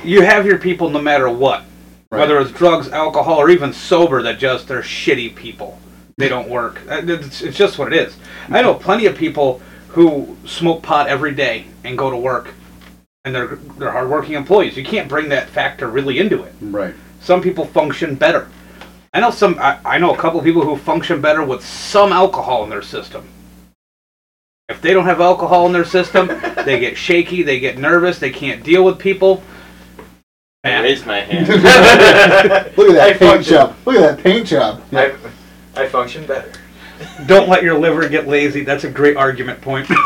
You 0.04 0.22
have 0.22 0.46
your 0.46 0.58
people 0.58 0.90
no 0.90 1.02
matter 1.02 1.30
what, 1.30 1.64
Right. 2.12 2.20
whether 2.20 2.40
it's 2.40 2.52
drugs, 2.52 2.90
alcohol, 2.90 3.38
or 3.38 3.50
even 3.50 3.72
sober. 3.72 4.22
That 4.22 4.38
just 4.38 4.68
they're 4.68 4.82
shitty 4.82 5.34
people. 5.36 5.80
They 6.18 6.28
don't 6.28 6.50
work. 6.50 6.82
Uh, 6.90 7.02
It's, 7.06 7.42
it's 7.42 7.58
just 7.58 7.80
what 7.80 7.94
it 7.94 8.00
is. 8.06 8.18
I 8.50 8.62
know 8.62 8.74
plenty 8.74 9.06
of 9.06 9.16
people 9.16 9.62
who 9.88 10.36
smoke 10.46 10.84
pot 10.84 11.08
every 11.08 11.34
day 11.34 11.66
and 11.86 11.98
go 11.98 12.12
to 12.12 12.18
work, 12.18 12.50
and 13.24 13.34
they're 13.34 13.56
they're 13.78 13.92
hardworking 13.92 14.34
employees. 14.34 14.76
You 14.76 14.84
can't 14.84 15.08
bring 15.08 15.30
that 15.30 15.48
factor 15.50 15.88
really 15.88 16.20
into 16.20 16.44
it. 16.44 16.54
right. 16.62 16.94
Some 17.22 17.42
people 17.42 17.66
function 17.66 18.16
better. 18.16 18.50
I 19.14 19.20
know 19.22 19.32
some. 19.32 19.58
I, 19.60 19.80
I 19.84 19.98
know 19.98 20.14
a 20.14 20.18
couple 20.18 20.40
of 20.40 20.46
people 20.46 20.64
who 20.64 20.76
function 20.78 21.20
better 21.22 21.44
with 21.44 21.66
some 21.66 22.12
alcohol 22.12 22.64
in 22.64 22.70
their 22.70 22.82
system. 22.84 23.28
If 24.70 24.82
they 24.82 24.94
don't 24.94 25.06
have 25.06 25.20
alcohol 25.20 25.66
in 25.66 25.72
their 25.74 25.86
system, 25.86 26.28
they 26.66 26.80
get 26.80 26.96
shaky, 26.96 27.42
they 27.42 27.60
get 27.60 27.78
nervous, 27.80 28.20
they 28.20 28.30
can't 28.30 28.64
deal 28.64 28.84
with 28.86 29.00
people. 29.00 29.42
I 30.64 30.82
raised 30.82 31.06
my 31.08 31.22
hand. 31.22 31.48
Look 31.48 31.60
at 31.66 32.74
that 32.76 32.76
I 32.78 33.14
paint 33.14 33.20
function. 33.20 33.54
job. 33.54 33.76
Look 33.86 33.96
at 33.96 34.18
that 34.18 34.24
paint 34.24 34.46
job. 34.48 34.84
I, 34.92 35.16
I 35.76 35.88
function 35.88 36.26
better. 36.28 36.52
don't 37.26 37.48
let 37.50 37.64
your 37.64 37.80
liver 37.80 38.08
get 38.10 38.28
lazy. 38.28 38.64
That's 38.64 38.84
a 38.84 38.90
great 38.92 39.18
argument 39.18 39.62
point. 39.62 39.88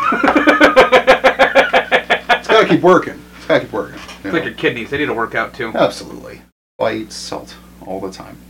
It's 2.36 2.48
got 2.48 2.62
to 2.62 2.68
keep 2.68 2.82
working. 2.82 3.20
It's 3.38 3.46
got 3.48 3.56
to 3.56 3.60
keep 3.62 3.74
working. 3.74 3.96
you 3.96 4.00
It's 4.16 4.24
know. 4.26 4.32
like 4.34 4.44
your 4.44 4.54
kidneys; 4.54 4.90
they 4.92 5.00
need 5.00 5.08
to 5.08 5.14
work 5.14 5.34
out 5.34 5.54
too. 5.56 5.72
Absolutely. 5.74 6.42
I 6.80 6.94
eat 6.94 7.12
salt 7.12 7.56
all 7.88 8.00
the 8.00 8.12
time. 8.12 8.38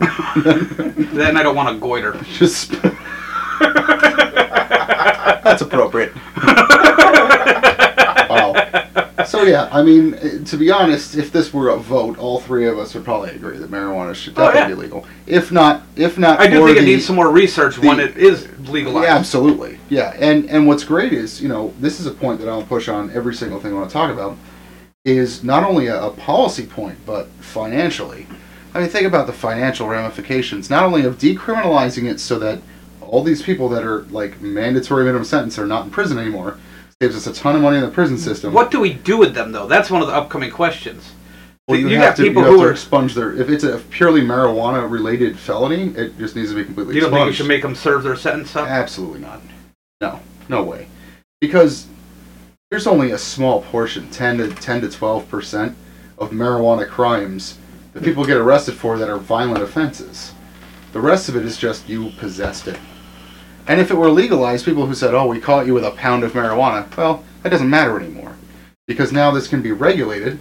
Then 1.14 1.36
I 1.36 1.42
don't 1.42 1.54
want 1.54 1.74
to 1.74 1.80
goiter. 1.80 2.18
Just. 2.34 2.72
That's 5.44 5.62
appropriate. 5.62 6.12
wow. 8.28 8.54
So 9.26 9.42
yeah, 9.44 9.68
I 9.72 9.82
mean, 9.82 10.14
eh, 10.14 10.38
to 10.44 10.56
be 10.56 10.70
honest, 10.70 11.14
if 11.16 11.30
this 11.32 11.52
were 11.52 11.68
a 11.70 11.76
vote, 11.76 12.18
all 12.18 12.40
three 12.40 12.66
of 12.66 12.78
us 12.78 12.94
would 12.94 13.04
probably 13.04 13.30
agree 13.30 13.56
that 13.58 13.70
marijuana 13.70 14.14
should 14.14 14.34
Oh, 14.36 14.46
definitely 14.52 14.60
yeah. 14.60 14.68
be 14.76 14.82
legal. 14.82 15.06
If 15.26 15.52
not, 15.52 15.82
if 15.96 16.18
not, 16.18 16.40
I 16.40 16.48
do 16.48 16.58
for 16.60 16.66
think 16.66 16.78
it 16.78 16.80
the- 16.82 16.86
needs 16.86 17.06
some 17.06 17.16
more 17.16 17.30
research 17.30 17.78
when 17.78 18.00
it 18.00 18.16
is 18.16 18.48
legalized. 18.68 19.06
Yeah, 19.08 19.16
absolutely. 19.16 19.78
Yeah, 19.88 20.14
and 20.18 20.48
and 20.50 20.66
what's 20.66 20.84
great 20.84 21.12
is 21.12 21.40
you 21.40 21.48
know 21.48 21.72
this 21.80 22.00
is 22.00 22.06
a 22.06 22.10
point 22.12 22.40
that 22.40 22.48
I'll 22.48 22.62
push 22.64 22.88
on 22.88 23.10
every 23.12 23.34
single 23.34 23.60
thing 23.60 23.72
I 23.72 23.76
want 23.76 23.88
to 23.88 23.92
talk 23.92 24.10
about 24.10 24.36
is 25.04 25.44
not 25.44 25.62
only 25.64 25.86
a, 25.88 26.02
a 26.02 26.10
policy 26.10 26.66
point 26.66 26.98
but 27.06 27.28
financially. 27.40 28.26
I 28.74 28.80
mean, 28.80 28.88
think 28.88 29.06
about 29.06 29.26
the 29.26 29.32
financial 29.32 29.86
ramifications 29.86 30.68
not 30.68 30.82
only 30.82 31.04
of 31.04 31.18
decriminalizing 31.18 32.10
it 32.10 32.18
so 32.18 32.38
that 32.40 32.60
all 33.00 33.22
these 33.22 33.42
people 33.42 33.68
that 33.68 33.84
are 33.84 34.02
like 34.04 34.40
mandatory 34.40 35.04
minimum 35.04 35.24
sentence 35.24 35.58
are 35.58 35.66
not 35.66 35.84
in 35.84 35.90
prison 35.90 36.18
anymore 36.18 36.58
saves 37.00 37.16
us 37.16 37.26
a 37.26 37.32
ton 37.32 37.54
of 37.54 37.62
money 37.62 37.76
in 37.76 37.82
the 37.82 37.90
prison 37.90 38.18
system. 38.18 38.52
What 38.52 38.70
do 38.70 38.80
we 38.80 38.92
do 38.92 39.16
with 39.16 39.34
them 39.34 39.52
though? 39.52 39.66
That's 39.66 39.90
one 39.90 40.02
of 40.02 40.08
the 40.08 40.14
upcoming 40.14 40.50
questions. 40.50 41.12
Well, 41.68 41.78
you, 41.78 41.88
you, 41.88 41.96
got 41.96 42.04
have 42.04 42.16
to, 42.16 42.22
people 42.24 42.42
you 42.42 42.48
have 42.48 42.56
who 42.56 42.62
to 42.62 42.68
are. 42.68 42.72
expunge 42.72 43.14
their. 43.14 43.34
If 43.34 43.48
it's 43.48 43.64
a 43.64 43.78
purely 43.90 44.20
marijuana 44.20 44.90
related 44.90 45.38
felony, 45.38 45.94
it 45.96 46.18
just 46.18 46.36
needs 46.36 46.50
to 46.50 46.56
be 46.56 46.64
completely 46.64 46.94
You 46.94 47.00
don't 47.00 47.10
think 47.10 47.26
we 47.26 47.32
should 47.32 47.48
make 47.48 47.62
them 47.62 47.74
serve 47.74 48.02
their 48.02 48.16
sentence? 48.16 48.52
Huh? 48.52 48.66
Absolutely 48.68 49.20
not. 49.20 49.40
No, 50.00 50.20
no 50.48 50.62
way. 50.62 50.88
Because 51.40 51.86
there's 52.70 52.86
only 52.86 53.12
a 53.12 53.18
small 53.18 53.62
portion, 53.62 54.10
10 54.10 54.38
to 54.38 54.50
10 54.50 54.82
to 54.82 54.90
12 54.90 55.28
percent 55.28 55.76
of 56.18 56.32
marijuana 56.32 56.86
crimes 56.86 57.58
that 57.94 58.02
people 58.02 58.24
get 58.24 58.36
arrested 58.36 58.74
for 58.74 58.98
that 58.98 59.08
are 59.08 59.18
violent 59.18 59.62
offenses. 59.62 60.32
The 60.92 61.00
rest 61.00 61.28
of 61.28 61.36
it 61.36 61.44
is 61.44 61.56
just 61.56 61.88
you 61.88 62.10
possessed 62.18 62.68
it. 62.68 62.78
And 63.66 63.80
if 63.80 63.90
it 63.90 63.96
were 63.96 64.10
legalized, 64.10 64.64
people 64.64 64.86
who 64.86 64.94
said, 64.94 65.14
"Oh, 65.14 65.26
we 65.26 65.40
caught 65.40 65.66
you 65.66 65.74
with 65.74 65.84
a 65.84 65.92
pound 65.92 66.22
of 66.22 66.32
marijuana," 66.32 66.94
well, 66.96 67.24
that 67.42 67.48
doesn't 67.48 67.70
matter 67.70 67.98
anymore, 67.98 68.32
because 68.86 69.12
now 69.12 69.30
this 69.30 69.48
can 69.48 69.62
be 69.62 69.72
regulated. 69.72 70.38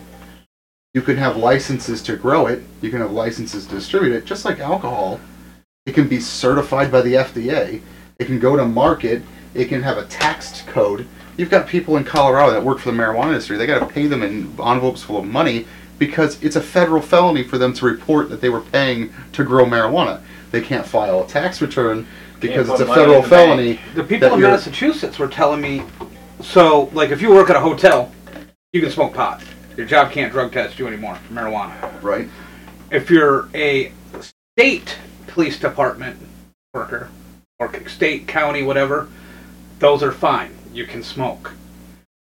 You 0.94 1.02
can 1.02 1.18
have 1.18 1.38
licenses 1.38 2.02
to 2.04 2.18
grow 2.18 2.48
it. 2.48 2.64
You 2.82 2.90
can 2.90 3.00
have 3.00 3.12
licenses 3.12 3.66
to 3.66 3.76
distribute 3.76 4.14
it, 4.14 4.26
just 4.26 4.46
like 4.46 4.60
alcohol. 4.60 5.20
It 5.86 5.96
can 5.96 6.08
be 6.08 6.20
certified 6.20 6.92
by 6.92 7.02
the 7.02 7.16
FDA. 7.16 7.82
It 8.20 8.26
can 8.26 8.40
go 8.40 8.56
to 8.56 8.66
market. 8.66 9.22
It 9.54 9.70
can 9.70 9.84
have 9.84 9.98
a 9.98 10.06
taxed 10.06 10.68
code. 10.68 11.08
You've 11.38 11.50
got 11.50 11.68
people 11.68 11.98
in 11.98 12.04
Colorado 12.04 12.52
that 12.52 12.64
work 12.64 12.80
for 12.80 12.92
the 12.92 12.98
marijuana 12.98 13.30
industry. 13.30 13.58
They 13.58 13.66
got 13.66 13.80
to 13.80 13.94
pay 13.94 14.06
them 14.06 14.22
in 14.22 14.54
envelopes 14.60 15.02
full 15.02 15.18
of 15.18 15.26
money 15.26 15.66
because 16.00 16.42
it's 16.44 16.56
a 16.56 16.62
federal 16.62 17.02
felony 17.02 17.44
for 17.44 17.58
them 17.58 17.74
to 17.74 17.86
report 17.86 18.30
that 18.30 18.42
they 18.42 18.50
were 18.50 18.62
paying 18.62 19.14
to 19.34 19.44
grow 19.44 19.66
marijuana. 19.66 20.22
They 20.52 20.62
can't 20.62 20.86
file 20.86 21.24
a 21.24 21.28
tax 21.28 21.62
return 21.62 22.08
because 22.40 22.70
it's 22.70 22.82
a 22.82 22.86
federal 22.86 23.22
the 23.22 23.30
felony. 23.30 23.80
The 23.96 24.04
people 24.04 24.34
in 24.34 24.40
you're- 24.40 24.52
Massachusetts 24.52 25.18
were 25.18 25.28
telling 25.28 25.62
me, 25.62 25.84
so 26.42 26.90
like 26.94 27.10
if 27.10 27.22
you 27.22 27.32
work 27.32 27.50
at 27.50 27.56
a 27.56 27.60
hotel, 27.60 28.12
you 28.74 28.82
can 28.82 28.92
smoke 28.92 29.14
pot. 29.14 29.44
Your 29.78 29.88
job 29.88 30.12
can't 30.12 30.32
drug 30.32 30.52
test 30.52 30.78
you 30.78 30.88
anymore 30.88 31.16
for 31.16 31.34
marijuana. 31.34 31.74
Right? 32.04 32.28
If 32.92 33.10
you're 33.10 33.50
a 33.56 33.92
state 34.20 34.98
police 35.28 35.60
department 35.60 36.18
worker 36.74 37.10
or 37.60 37.72
state, 37.88 38.28
county, 38.28 38.62
whatever, 38.62 39.10
those 39.80 40.04
are 40.04 40.12
fine. 40.12 40.52
You 40.74 40.86
can 40.86 41.02
smoke. 41.02 41.54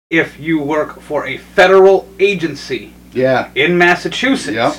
If 0.10 0.39
you 0.39 0.60
work 0.60 1.01
for 1.01 1.26
a 1.26 1.38
federal 1.38 2.10
agency 2.20 2.93
Yeah. 3.14 3.49
in 3.55 3.78
Massachusetts, 3.78 4.55
Yep. 4.55 4.76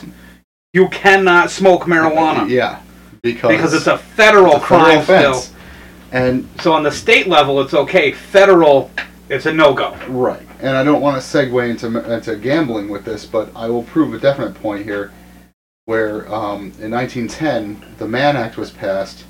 you 0.72 0.88
cannot 0.88 1.50
smoke 1.50 1.82
marijuana 1.84 2.48
Yeah. 2.48 2.80
Because, 3.22 3.50
because 3.50 3.74
it's 3.74 3.86
a 3.86 3.98
federal 3.98 4.56
it's 4.56 4.64
a 4.64 4.66
federal 4.66 4.80
crime 4.84 4.98
offense. 5.00 5.44
still. 5.44 5.56
And 6.12 6.48
So 6.60 6.72
on 6.72 6.82
the 6.82 6.90
state 6.92 7.28
level, 7.28 7.60
it's 7.60 7.74
okay. 7.74 8.12
Federal, 8.12 8.90
it's 9.28 9.46
a 9.46 9.52
no 9.52 9.74
go. 9.74 9.94
Right, 10.08 10.42
and 10.60 10.76
I 10.76 10.82
don't 10.82 11.00
want 11.02 11.22
to 11.22 11.26
segue 11.26 11.68
into 11.70 12.12
into 12.12 12.34
gambling 12.36 12.88
with 12.88 13.04
this, 13.04 13.26
but 13.26 13.50
I 13.54 13.68
will 13.68 13.82
prove 13.84 14.14
a 14.14 14.18
definite 14.18 14.54
point 14.54 14.84
here, 14.84 15.12
where 15.84 16.26
um, 16.34 16.72
in 16.80 16.90
1910 16.90 17.84
the 17.98 18.08
Mann 18.08 18.36
Act 18.36 18.56
was 18.56 18.70
passed. 18.70 19.24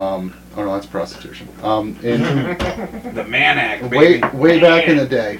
Um, 0.00 0.34
oh 0.56 0.64
no, 0.64 0.74
that's 0.74 0.84
prostitution. 0.86 1.48
Um, 1.62 1.96
in 2.02 2.20
The 3.14 3.24
Mann 3.28 3.58
Act, 3.58 3.84
way 3.84 4.18
baby. 4.20 4.36
way 4.36 4.60
back 4.60 4.88
in 4.88 4.96
the 4.98 5.06
day, 5.06 5.38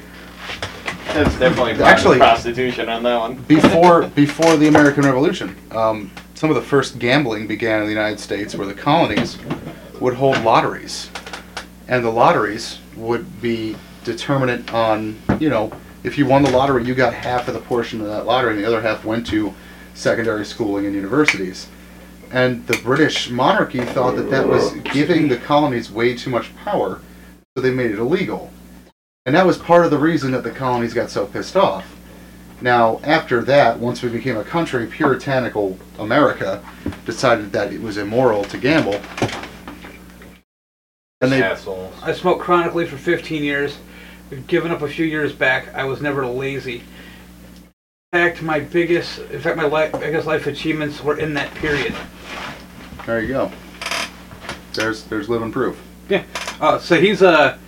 That's 1.15 1.39
definitely 1.39 1.73
Actually- 1.83 2.19
prostitution 2.19 2.89
on 2.89 3.05
that 3.05 3.19
one. 3.19 3.35
before 3.49 4.09
before 4.09 4.57
the 4.57 4.67
American 4.67 5.05
Revolution, 5.05 5.55
um, 5.71 6.11
some 6.35 6.51
of 6.51 6.57
the 6.57 6.63
first 6.63 6.99
gambling 6.99 7.47
began 7.47 7.81
in 7.81 7.87
the 7.87 7.93
United 7.93 8.19
States, 8.19 8.57
where 8.57 8.67
the 8.67 8.75
colonies 8.75 9.39
would 10.01 10.15
hold 10.15 10.43
lotteries, 10.43 11.09
and 11.87 12.05
the 12.05 12.11
lotteries 12.11 12.81
would 12.97 13.41
be 13.41 13.77
determinant 14.03 14.75
on 14.75 15.17
you 15.39 15.49
know 15.49 15.73
if 16.03 16.19
you 16.19 16.27
won 16.27 16.43
the 16.43 16.51
lottery, 16.51 16.85
you 16.85 16.95
got 16.97 17.15
half 17.15 17.47
of 17.47 17.55
the 17.55 17.61
portion 17.61 18.01
of 18.01 18.09
that 18.09 18.27
lottery, 18.27 18.55
and 18.55 18.63
the 18.63 18.67
other 18.67 18.83
half 18.83 19.05
went 19.05 19.27
to 19.29 19.55
secondary 19.95 20.45
schooling 20.45 20.85
and 20.85 20.95
universities. 20.95 21.69
And 22.33 22.67
the 22.67 22.77
British 22.79 23.31
monarchy 23.31 23.85
thought 23.85 24.17
that 24.17 24.31
that 24.31 24.49
was 24.49 24.73
giving 24.93 25.29
the 25.29 25.37
colonies 25.37 25.93
way 25.93 26.17
too 26.17 26.31
much 26.31 26.55
power, 26.57 27.01
so 27.57 27.63
they 27.63 27.71
made 27.71 27.93
it 27.93 27.99
illegal. 27.99 28.51
And 29.27 29.35
that 29.35 29.47
was 29.47 29.57
part 29.57 29.87
of 29.87 29.91
the 29.91 29.99
reason 29.99 30.33
that 30.33 30.43
the 30.43 30.51
colonies 30.51 30.93
got 30.93 31.09
so 31.09 31.25
pissed 31.27 31.57
off. 31.57 31.97
Now, 32.61 33.01
after 33.03 33.43
that, 33.45 33.79
once 33.79 34.03
we 34.03 34.11
became 34.11 34.37
a 34.37 34.45
country, 34.45 34.87
puritanical 34.87 35.79
America 35.99 36.63
decided 37.07 37.51
that 37.53 37.73
it 37.73 37.81
was 37.81 37.97
immoral 37.97 38.45
to 38.45 38.59
gamble. 38.59 39.01
And 41.23 41.33
they, 41.33 41.43
Assholes. 41.43 41.95
I 42.03 42.13
smoked 42.13 42.43
chronically 42.43 42.87
for 42.87 42.99
15 42.99 43.43
years. 43.43 43.79
We've 44.29 44.47
given 44.47 44.71
up 44.71 44.83
a 44.83 44.89
few 44.89 45.07
years 45.07 45.33
back. 45.33 45.75
I 45.75 45.85
was 45.85 46.03
never 46.03 46.27
lazy. 46.27 46.83
In 48.13 48.21
fact, 48.21 48.43
my 48.43 48.61
biggest, 48.61 49.21
in 49.31 49.41
fact, 49.41 49.57
my 49.57 49.65
li- 49.67 49.91
biggest 49.99 50.27
life 50.27 50.47
achievements 50.47 51.03
were 51.03 51.19
in 51.19 51.33
that 51.35 51.53
period. 51.55 51.95
there 53.07 53.23
you 53.23 53.29
go. 53.29 53.53
There's 54.75 55.05
there's 55.05 55.31
living 55.31 55.51
proof. 55.51 55.81
Yeah. 56.11 56.25
Uh, 56.61 56.79
so 56.79 57.01
he's 57.01 57.23
a, 57.23 57.59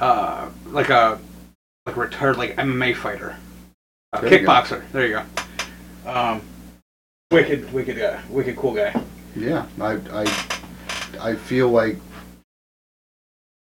uh, 0.00 0.48
like 0.66 0.90
a, 0.90 1.18
like 1.86 1.96
a 1.96 2.00
retired 2.00 2.36
like 2.36 2.56
MMA 2.56 2.96
fighter, 2.96 3.36
a 4.12 4.20
There 4.20 4.32
you 4.32 4.46
kickboxer. 4.46 4.90
There 4.92 5.06
you 5.06 5.22
go. 6.04 6.10
Um, 6.10 6.42
wicked, 7.30 7.72
wicked 7.72 7.98
guy, 7.98 8.20
wicked 8.28 8.56
cool 8.56 8.74
guy. 8.74 8.94
Yeah, 9.34 9.66
I 9.80 9.98
I 10.12 10.46
I 11.20 11.34
feel 11.34 11.68
like 11.68 11.96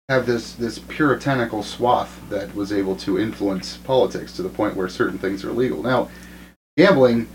have 0.09 0.25
this 0.25 0.53
this 0.53 0.79
puritanical 0.79 1.63
swath 1.63 2.21
that 2.29 2.53
was 2.53 2.73
able 2.73 2.95
to 2.97 3.19
influence 3.19 3.77
politics 3.77 4.33
to 4.33 4.43
the 4.43 4.49
point 4.49 4.75
where 4.75 4.89
certain 4.89 5.17
things 5.17 5.43
are 5.43 5.49
illegal. 5.49 5.81
Now, 5.81 6.09
gambling 6.77 7.27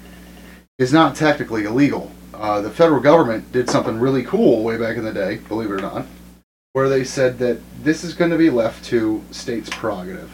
is 0.79 0.93
not 0.93 1.17
technically 1.17 1.65
illegal. 1.65 2.13
Uh, 2.35 2.61
the 2.61 2.71
federal 2.71 3.01
government 3.01 3.51
did 3.53 3.69
something 3.69 3.99
really 3.99 4.23
cool 4.23 4.63
way 4.63 4.77
back 4.77 4.97
in 4.97 5.05
the 5.05 5.13
day, 5.13 5.37
believe 5.49 5.71
it 5.71 5.75
or 5.75 5.79
not, 5.79 6.07
where 6.73 6.89
they 6.89 7.05
said 7.05 7.39
that 7.39 7.59
this 7.83 8.05
is 8.05 8.15
going 8.15 8.31
to 8.31 8.39
be 8.39 8.51
left 8.51 8.85
to 8.87 9.23
states' 9.31 9.71
prerogative. 9.71 10.31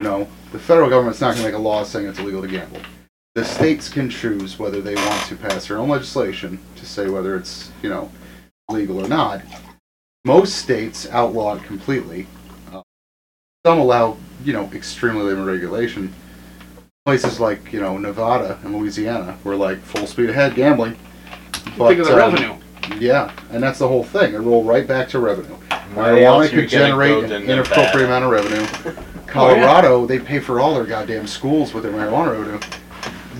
No, 0.00 0.28
the 0.52 0.58
federal 0.58 0.88
government's 0.88 1.20
not 1.20 1.34
going 1.34 1.44
to 1.44 1.48
make 1.48 1.54
a 1.54 1.62
law 1.62 1.84
saying 1.84 2.06
it's 2.06 2.18
illegal 2.18 2.42
to 2.42 2.48
gamble. 2.48 2.80
The 3.34 3.44
states 3.44 3.88
can 3.88 4.10
choose 4.10 4.58
whether 4.58 4.80
they 4.80 4.94
want 4.94 5.26
to 5.26 5.36
pass 5.36 5.68
their 5.68 5.78
own 5.78 5.88
legislation 5.88 6.58
to 6.76 6.86
say 6.86 7.08
whether 7.08 7.36
it's, 7.36 7.70
you 7.82 7.88
know, 7.88 8.10
legal 8.68 9.04
or 9.04 9.08
not. 9.08 9.42
Most 10.24 10.56
states 10.56 11.08
outlaw 11.10 11.56
it 11.56 11.62
completely. 11.64 12.26
Uh, 12.72 12.82
some 13.64 13.78
allow, 13.78 14.16
you 14.44 14.52
know, 14.52 14.70
extremely 14.72 15.22
limited 15.22 15.50
regulation. 15.50 16.12
Places 17.06 17.40
like, 17.40 17.72
you 17.72 17.80
know, 17.80 17.96
Nevada 17.98 18.58
and 18.64 18.76
Louisiana 18.76 19.38
were 19.44 19.56
like 19.56 19.78
full 19.80 20.06
speed 20.06 20.30
ahead 20.30 20.54
gambling. 20.54 20.96
But, 21.78 21.88
Think 21.88 22.00
of 22.00 22.06
the 22.06 22.12
um, 22.12 22.18
revenue. 22.18 22.56
Yeah, 22.98 23.32
and 23.50 23.62
that's 23.62 23.78
the 23.78 23.88
whole 23.88 24.04
thing. 24.04 24.34
It 24.34 24.38
roll 24.38 24.64
right 24.64 24.86
back 24.86 25.08
to 25.10 25.18
revenue. 25.18 25.54
Where 25.94 26.24
else 26.24 26.46
Marijuana 26.48 26.52
you 26.52 26.60
could 26.62 26.70
gonna 26.70 26.84
generate 26.86 27.10
go 27.10 27.20
an 27.22 27.28
than 27.30 27.42
inappropriate 27.50 28.06
amount 28.06 28.24
of 28.24 28.30
revenue. 28.30 28.96
Oh, 29.30 29.32
Colorado, 29.32 30.06
they 30.06 30.18
pay 30.18 30.40
for 30.40 30.58
all 30.58 30.74
their 30.74 30.84
goddamn 30.84 31.28
schools 31.28 31.72
with 31.72 31.84
their 31.84 31.92
marijuana 31.92 32.32
revenue. 32.36 32.60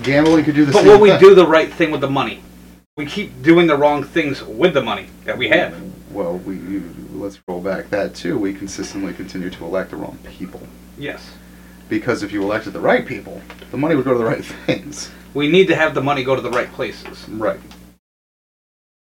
Gambling 0.03 0.45
could 0.45 0.55
do 0.55 0.63
the 0.63 0.71
same. 0.71 0.83
But 0.85 0.89
same 0.89 0.93
will 0.93 1.01
we 1.01 1.09
thing. 1.09 1.19
do 1.19 1.35
the 1.35 1.45
right 1.45 1.69
thing 1.69 1.91
with 1.91 1.99
the 1.99 2.09
money? 2.09 2.41
We 2.95 3.05
keep 3.05 3.41
doing 3.43 3.67
the 3.67 3.75
wrong 3.75 4.01
things 4.01 4.41
with 4.41 4.73
the 4.73 4.81
money 4.81 5.07
that 5.25 5.37
we 5.37 5.49
have. 5.49 5.75
Well, 6.11 6.37
we 6.37 6.55
you- 6.55 6.95
let's 7.13 7.39
roll 7.45 7.59
back 7.59 7.89
that 7.89 8.15
too. 8.15 8.37
We 8.39 8.53
consistently 8.53 9.11
continue 9.13 9.49
to 9.49 9.65
elect 9.65 9.89
the 9.89 9.97
wrong 9.97 10.17
people 10.37 10.61
Yes. 10.97 11.31
because 11.89 12.23
if 12.23 12.31
you 12.31 12.41
elected 12.41 12.71
the 12.71 12.79
right 12.79 13.05
people, 13.05 13.41
the 13.71 13.77
money 13.77 13.95
would 13.95 14.05
go 14.05 14.13
to 14.13 14.17
the 14.17 14.23
right 14.23 14.45
things. 14.65 15.11
We 15.33 15.49
need 15.49 15.67
to 15.67 15.75
have 15.75 15.93
the 15.93 16.01
money 16.01 16.23
go 16.23 16.35
to 16.37 16.41
the 16.41 16.51
right 16.51 16.71
places. 16.71 17.27
Right. 17.27 17.59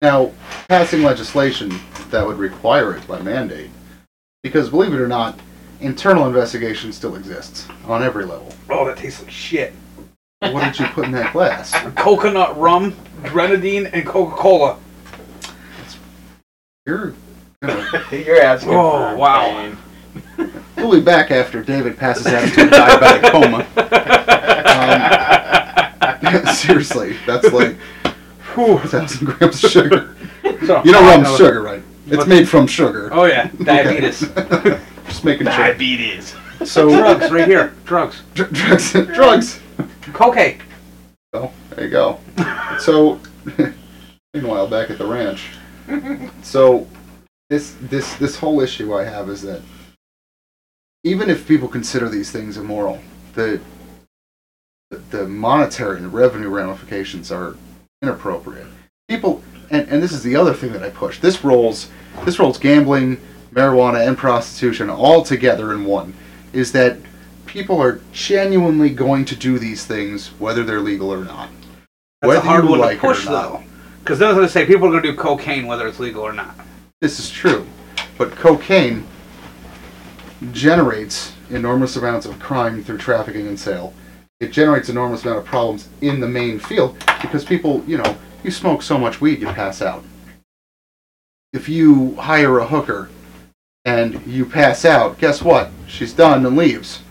Now, 0.01 0.31
passing 0.69 1.03
legislation 1.03 1.77
that 2.09 2.25
would 2.25 2.37
require 2.37 2.95
it 2.95 3.05
by 3.07 3.21
mandate, 3.21 3.69
because 4.43 4.69
believe 4.69 4.93
it 4.93 5.01
or 5.01 5.07
not, 5.09 5.37
internal 5.81 6.25
investigation 6.25 6.93
still 6.93 7.15
exists 7.15 7.67
on 7.85 8.01
every 8.01 8.23
level. 8.25 8.53
Oh, 8.69 8.85
that 8.85 8.97
tastes 8.97 9.21
like 9.21 9.29
shit. 9.29 9.73
What 10.39 10.63
did 10.63 10.79
you 10.79 10.85
put 10.87 11.03
in 11.05 11.11
that 11.11 11.33
glass? 11.33 11.71
Coconut 11.95 12.57
rum, 12.57 12.95
grenadine, 13.23 13.87
and 13.87 14.05
Coca 14.05 14.35
Cola. 14.37 14.77
You're 16.85 17.13
gonna 17.61 17.85
You're 18.11 18.41
asking 18.41 18.71
Oh, 18.73 19.09
for 19.11 19.17
wow. 19.17 19.73
pain. 20.37 20.49
we'll 20.77 20.91
be 20.93 21.01
back 21.01 21.29
after 21.29 21.61
David 21.61 21.97
passes 21.97 22.25
out 22.27 22.43
into 22.43 22.61
a 22.63 22.67
diabetic 22.69 23.31
coma. 23.31 23.65
Um, 26.45 26.55
seriously, 26.55 27.17
that's 27.27 27.51
like 27.51 27.75
four 28.67 28.79
thousand 28.81 29.25
grams 29.37 29.63
of 29.63 29.71
sugar. 29.71 30.15
So, 30.65 30.81
You 30.83 30.91
know 30.91 31.01
rum's 31.01 31.23
no. 31.29 31.37
sugar, 31.37 31.61
right? 31.61 31.83
It's 32.07 32.27
made 32.27 32.47
from 32.49 32.67
sugar. 32.67 33.09
Oh 33.11 33.25
yeah, 33.25 33.49
diabetes. 33.63 34.19
Just 35.07 35.23
making 35.25 35.47
sure. 35.47 35.55
Diabetes. 35.57 36.35
So 36.65 36.89
drugs 36.89 37.31
right 37.31 37.47
here. 37.47 37.73
Drugs. 37.85 38.21
dr- 38.33 38.51
drugs, 38.51 38.91
drugs. 39.13 39.59
Cocaine. 40.13 40.61
Oh, 41.33 41.51
there 41.69 41.85
you 41.85 41.91
go. 41.91 42.19
So, 42.79 43.19
meanwhile, 44.33 44.67
back 44.67 44.89
at 44.89 44.97
the 44.97 45.05
ranch. 45.05 45.49
So, 46.41 46.87
this 47.49 47.75
this 47.81 48.13
this 48.15 48.35
whole 48.37 48.59
issue 48.61 48.93
I 48.95 49.03
have 49.05 49.29
is 49.29 49.41
that 49.43 49.61
even 51.03 51.29
if 51.29 51.47
people 51.47 51.67
consider 51.67 52.09
these 52.09 52.31
things 52.31 52.57
immoral, 52.57 52.99
the 53.35 53.61
the, 54.91 54.97
the 55.11 55.27
monetary 55.27 55.97
and 55.97 56.11
revenue 56.13 56.49
ramifications 56.49 57.31
are 57.31 57.55
inappropriate. 58.01 58.67
People, 59.07 59.43
and, 59.69 59.87
and 59.89 60.01
this 60.01 60.11
is 60.11 60.23
the 60.23 60.35
other 60.35 60.53
thing 60.53 60.71
that 60.73 60.83
I 60.83 60.89
push. 60.89 61.19
This 61.19 61.43
rolls 61.43 61.89
this 62.25 62.39
rolls 62.39 62.57
gambling, 62.57 63.17
marijuana, 63.53 64.07
and 64.07 64.17
prostitution 64.17 64.89
all 64.89 65.23
together 65.23 65.73
in 65.73 65.85
one. 65.85 66.13
Is 66.53 66.71
that 66.71 66.97
people 67.45 67.81
are 67.81 68.01
genuinely 68.11 68.89
going 68.89 69.25
to 69.25 69.35
do 69.35 69.59
these 69.59 69.85
things 69.85 70.27
whether 70.39 70.63
they're 70.63 70.79
legal 70.79 71.11
or 71.11 71.23
not. 71.23 71.49
That's 72.21 72.29
Whether 72.29 72.39
a 72.39 72.43
hard 72.43 72.65
one 72.65 72.79
like 72.79 72.97
to 72.97 73.07
push 73.07 73.25
though. 73.25 73.63
Because 73.99 74.19
was 74.19 74.35
going 74.35 74.47
to 74.47 74.51
say 74.51 74.65
people 74.65 74.87
are 74.87 74.91
going 74.91 75.03
to 75.03 75.11
do 75.11 75.17
cocaine 75.17 75.67
whether 75.67 75.87
it's 75.87 75.99
legal 75.99 76.23
or 76.23 76.33
not. 76.33 76.55
This 77.01 77.19
is 77.19 77.29
true, 77.29 77.67
but 78.17 78.31
cocaine 78.31 79.05
generates 80.51 81.33
enormous 81.49 81.95
amounts 81.95 82.25
of 82.25 82.39
crime 82.39 82.83
through 82.83 82.97
trafficking 82.97 83.47
and 83.47 83.59
sale. 83.59 83.93
It 84.39 84.51
generates 84.53 84.87
enormous 84.87 85.23
amount 85.25 85.39
of 85.39 85.45
problems 85.45 85.89
in 85.99 86.21
the 86.21 86.27
main 86.27 86.59
field 86.59 86.97
because 87.21 87.43
people, 87.43 87.83
you 87.85 87.97
know, 87.97 88.17
you 88.41 88.51
smoke 88.51 88.81
so 88.81 88.97
much 88.97 89.19
weed 89.19 89.41
you 89.41 89.47
pass 89.47 89.81
out. 89.81 90.03
If 91.51 91.67
you 91.67 92.15
hire 92.15 92.59
a 92.59 92.65
hooker 92.65 93.09
and 93.83 94.25
you 94.25 94.45
pass 94.45 94.85
out, 94.85 95.17
guess 95.17 95.41
what? 95.41 95.71
She's 95.87 96.13
done 96.13 96.45
and 96.45 96.55
leaves. 96.55 97.01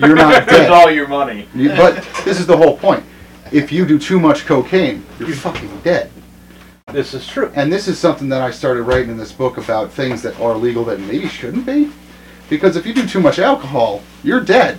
You're 0.00 0.14
not 0.16 0.46
dead. 0.48 0.70
all 0.70 0.90
your 0.90 1.08
money. 1.08 1.46
You- 1.54 1.70
but 1.70 1.96
this 2.24 2.40
is 2.40 2.46
the 2.46 2.56
whole 2.56 2.78
point. 2.78 3.04
If 3.52 3.70
you 3.70 3.84
do 3.84 3.98
too 3.98 4.18
much 4.18 4.46
cocaine, 4.46 5.04
you're 5.18 5.28
fucking 5.32 5.80
dead. 5.80 6.10
This 6.90 7.12
is 7.12 7.26
true. 7.26 7.52
And 7.54 7.70
this 7.70 7.86
is 7.86 7.98
something 7.98 8.28
that 8.30 8.40
I 8.40 8.50
started 8.50 8.84
writing 8.84 9.10
in 9.10 9.16
this 9.18 9.32
book 9.32 9.58
about 9.58 9.92
things 9.92 10.22
that 10.22 10.38
are 10.40 10.56
legal 10.56 10.84
that 10.86 11.00
maybe 11.00 11.28
shouldn't 11.28 11.66
be. 11.66 11.92
Because 12.48 12.76
if 12.76 12.86
you 12.86 12.94
do 12.94 13.06
too 13.06 13.20
much 13.20 13.38
alcohol, 13.40 14.02
you're 14.24 14.40
dead. 14.40 14.78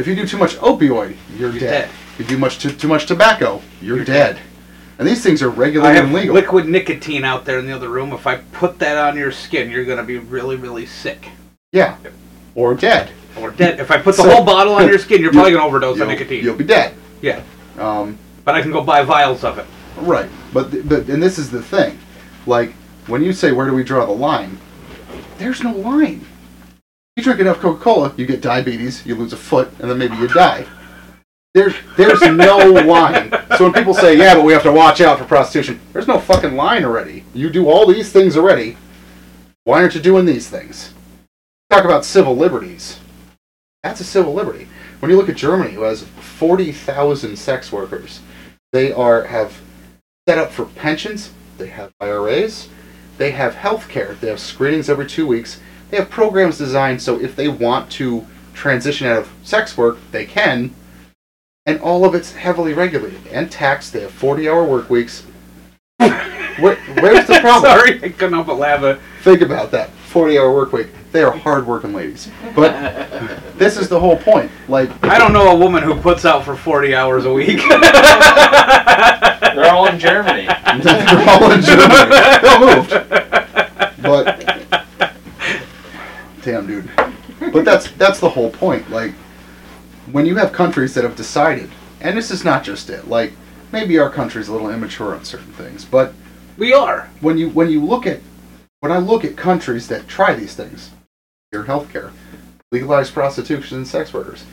If 0.00 0.06
you 0.08 0.16
do 0.16 0.26
too 0.26 0.38
much 0.38 0.54
opioid, 0.56 1.14
you're, 1.36 1.50
You're 1.50 1.60
dead. 1.60 1.60
dead. 1.60 1.90
If 2.18 2.20
you 2.20 2.24
do 2.24 2.38
much 2.38 2.58
too, 2.58 2.70
too 2.70 2.88
much 2.88 3.04
tobacco, 3.06 3.60
you're, 3.82 3.96
You're 3.96 4.04
dead. 4.06 4.38
and 4.98 5.06
these 5.06 5.22
things 5.22 5.42
are 5.42 5.50
regulated 5.50 5.92
I 5.92 5.94
have 5.96 6.06
and 6.06 6.14
legal. 6.14 6.34
liquid 6.34 6.66
nicotine 6.66 7.22
out 7.22 7.44
there 7.44 7.58
in 7.58 7.66
the 7.66 7.72
other 7.72 7.90
room. 7.90 8.12
If 8.14 8.26
I 8.26 8.36
put 8.36 8.78
that 8.78 8.96
on 8.96 9.16
your 9.18 9.30
skin, 9.30 9.70
you're 9.70 9.84
gonna 9.84 10.02
be 10.02 10.16
really, 10.16 10.56
really 10.56 10.86
sick 10.86 11.28
yeah, 11.72 11.98
or 12.54 12.74
dead. 12.74 13.10
or 13.38 13.50
dead. 13.50 13.78
If 13.78 13.90
I 13.90 13.98
put 13.98 14.16
the 14.16 14.22
So- 14.22 14.30
whole 14.30 14.44
bottle 14.44 14.72
on 14.74 14.88
your 14.88 14.98
skin, 15.06 15.20
you're 15.20 15.32
probably 15.32 15.52
gonna 15.52 15.66
overdose 15.66 15.96
You'll, 15.98 16.06
on 16.08 16.12
nicotine. 16.14 16.42
you'll 16.44 16.56
be 16.56 16.64
dead. 16.64 16.94
Yeah, 17.20 17.42
Um, 17.78 18.18
but 18.46 18.54
I 18.54 18.62
can 18.62 18.72
go 18.72 18.80
buy 18.80 19.02
vials 19.02 19.44
of 19.44 19.58
it. 19.58 19.66
Right, 19.98 20.30
but 20.54 20.70
th- 20.70 20.88
but 20.88 21.08
and 21.08 21.22
this 21.22 21.38
is 21.38 21.50
the 21.50 21.60
thing, 21.62 21.98
like 22.46 22.72
when 23.06 23.22
you 23.22 23.34
say 23.34 23.52
where 23.52 23.66
do 23.66 23.74
we 23.74 23.84
draw 23.84 24.06
the 24.06 24.12
line, 24.12 24.56
there's 25.36 25.62
no 25.62 25.72
line. 25.72 26.24
You 27.20 27.24
drink 27.24 27.40
enough 27.40 27.60
Coca-Cola, 27.60 28.14
you 28.16 28.24
get 28.24 28.40
diabetes, 28.40 29.04
you 29.04 29.14
lose 29.14 29.34
a 29.34 29.36
foot, 29.36 29.70
and 29.78 29.90
then 29.90 29.98
maybe 29.98 30.16
you 30.16 30.26
die. 30.26 30.64
There, 31.52 31.74
there's 31.98 32.22
no 32.22 32.56
line. 32.56 33.30
So 33.58 33.64
when 33.64 33.74
people 33.74 33.92
say, 33.92 34.16
"Yeah, 34.16 34.36
but 34.36 34.44
we 34.46 34.54
have 34.54 34.62
to 34.62 34.72
watch 34.72 35.02
out 35.02 35.18
for 35.18 35.26
prostitution," 35.26 35.80
there's 35.92 36.08
no 36.08 36.18
fucking 36.18 36.56
line 36.56 36.82
already. 36.82 37.26
You 37.34 37.50
do 37.50 37.68
all 37.68 37.86
these 37.86 38.10
things 38.10 38.38
already. 38.38 38.78
Why 39.64 39.82
aren't 39.82 39.94
you 39.94 40.00
doing 40.00 40.24
these 40.24 40.48
things? 40.48 40.94
Talk 41.68 41.84
about 41.84 42.06
civil 42.06 42.34
liberties. 42.34 43.00
That's 43.82 44.00
a 44.00 44.04
civil 44.04 44.32
liberty. 44.32 44.66
When 45.00 45.10
you 45.10 45.18
look 45.18 45.28
at 45.28 45.36
Germany, 45.36 45.74
who 45.74 45.82
has 45.82 46.04
forty 46.04 46.72
thousand 46.72 47.36
sex 47.36 47.70
workers, 47.70 48.20
they 48.72 48.92
are 48.92 49.24
have 49.24 49.60
set 50.26 50.38
up 50.38 50.52
for 50.52 50.64
pensions. 50.64 51.32
They 51.58 51.68
have 51.68 51.92
IRAs. 52.00 52.70
They 53.18 53.32
have 53.32 53.56
health 53.56 53.90
care. 53.90 54.16
They 54.22 54.28
have 54.28 54.40
screenings 54.40 54.88
every 54.88 55.06
two 55.06 55.26
weeks. 55.26 55.60
They 55.90 55.96
have 55.96 56.10
programs 56.10 56.58
designed 56.58 57.02
so 57.02 57.20
if 57.20 57.34
they 57.34 57.48
want 57.48 57.90
to 57.92 58.26
transition 58.54 59.06
out 59.06 59.18
of 59.18 59.32
sex 59.42 59.76
work, 59.76 59.98
they 60.12 60.24
can. 60.24 60.74
And 61.66 61.80
all 61.80 62.04
of 62.04 62.14
it's 62.14 62.32
heavily 62.32 62.72
regulated 62.72 63.26
and 63.28 63.50
taxed. 63.50 63.92
They 63.92 64.00
have 64.02 64.12
40 64.12 64.48
hour 64.48 64.64
work 64.64 64.88
weeks. 64.88 65.24
Where, 65.98 66.76
where's 66.76 67.26
the 67.26 67.38
problem? 67.40 67.72
Sorry, 67.72 67.96
I 68.02 68.08
couldn't 68.10 68.34
help 68.34 68.46
but 68.46 68.58
laugh. 68.58 69.00
Think 69.22 69.40
about 69.42 69.70
that 69.72 69.90
40 69.90 70.38
hour 70.38 70.52
work 70.52 70.72
week. 70.72 70.88
They 71.12 71.22
are 71.22 71.32
hard 71.32 71.66
working 71.66 71.92
ladies. 71.92 72.30
But 72.54 72.72
this 73.58 73.76
is 73.76 73.88
the 73.88 73.98
whole 73.98 74.16
point. 74.16 74.50
Like, 74.68 74.90
I 75.04 75.18
don't 75.18 75.32
know 75.32 75.50
a 75.50 75.56
woman 75.56 75.82
who 75.82 75.96
puts 75.96 76.24
out 76.24 76.44
for 76.44 76.54
40 76.54 76.94
hours 76.94 77.24
a 77.24 77.32
week. 77.32 77.58
They're 79.54 79.72
all 79.72 79.86
in 79.88 79.98
Germany. 79.98 80.46
They're 80.82 81.28
all 81.28 81.50
in 81.50 81.62
Germany. 81.62 82.10
They 82.10 82.48
all 82.48 82.60
moved. 82.76 82.90
But 84.02 84.39
damn, 86.50 86.66
dude. 86.66 86.90
But 87.52 87.64
that's 87.64 87.90
that's 87.92 88.20
the 88.20 88.28
whole 88.28 88.50
point. 88.50 88.90
Like 88.90 89.12
when 90.12 90.26
you 90.26 90.36
have 90.36 90.52
countries 90.52 90.94
that 90.94 91.04
have 91.04 91.16
decided, 91.16 91.70
and 92.00 92.16
this 92.16 92.30
is 92.30 92.44
not 92.44 92.64
just 92.64 92.90
it. 92.90 93.08
Like 93.08 93.32
maybe 93.72 93.98
our 93.98 94.10
country's 94.10 94.48
a 94.48 94.52
little 94.52 94.70
immature 94.70 95.14
on 95.14 95.24
certain 95.24 95.52
things, 95.52 95.84
but 95.84 96.12
we 96.58 96.72
are. 96.72 97.08
when 97.20 97.38
you 97.38 97.48
when 97.50 97.70
you 97.70 97.84
look 97.84 98.06
at 98.06 98.20
when 98.80 98.92
I 98.92 98.98
look 98.98 99.24
at 99.24 99.36
countries 99.36 99.88
that 99.88 100.08
try 100.08 100.34
these 100.34 100.54
things, 100.54 100.90
your 101.52 101.64
healthcare, 101.64 102.10
legalize 102.72 103.10
prostitution 103.10 103.78
and 103.78 103.86
sex 103.88 104.12
workers, 104.12 104.44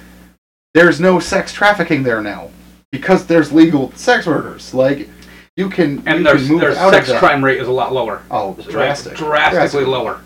there's 0.74 1.00
no 1.00 1.20
sex 1.20 1.52
trafficking 1.52 2.04
there 2.04 2.22
now 2.22 2.50
because 2.92 3.26
there's 3.28 3.52
legal 3.52 3.92
sex 3.94 4.26
workers. 4.28 4.74
Like 4.74 5.10
you 5.58 5.70
can 5.70 6.04
And 6.08 6.20
you 6.20 6.24
their, 6.24 6.36
can 6.36 6.48
move 6.48 6.62
their 6.62 6.76
out 6.76 6.94
sex 6.94 7.12
crime 7.20 7.44
rate 7.44 7.60
is 7.60 7.68
a 7.68 7.72
lot 7.72 7.92
lower. 7.92 8.22
Oh, 8.30 8.54
drastic, 8.70 9.16
Drastically 9.16 9.84
Drastic. 9.84 9.88
lower. 9.88 10.22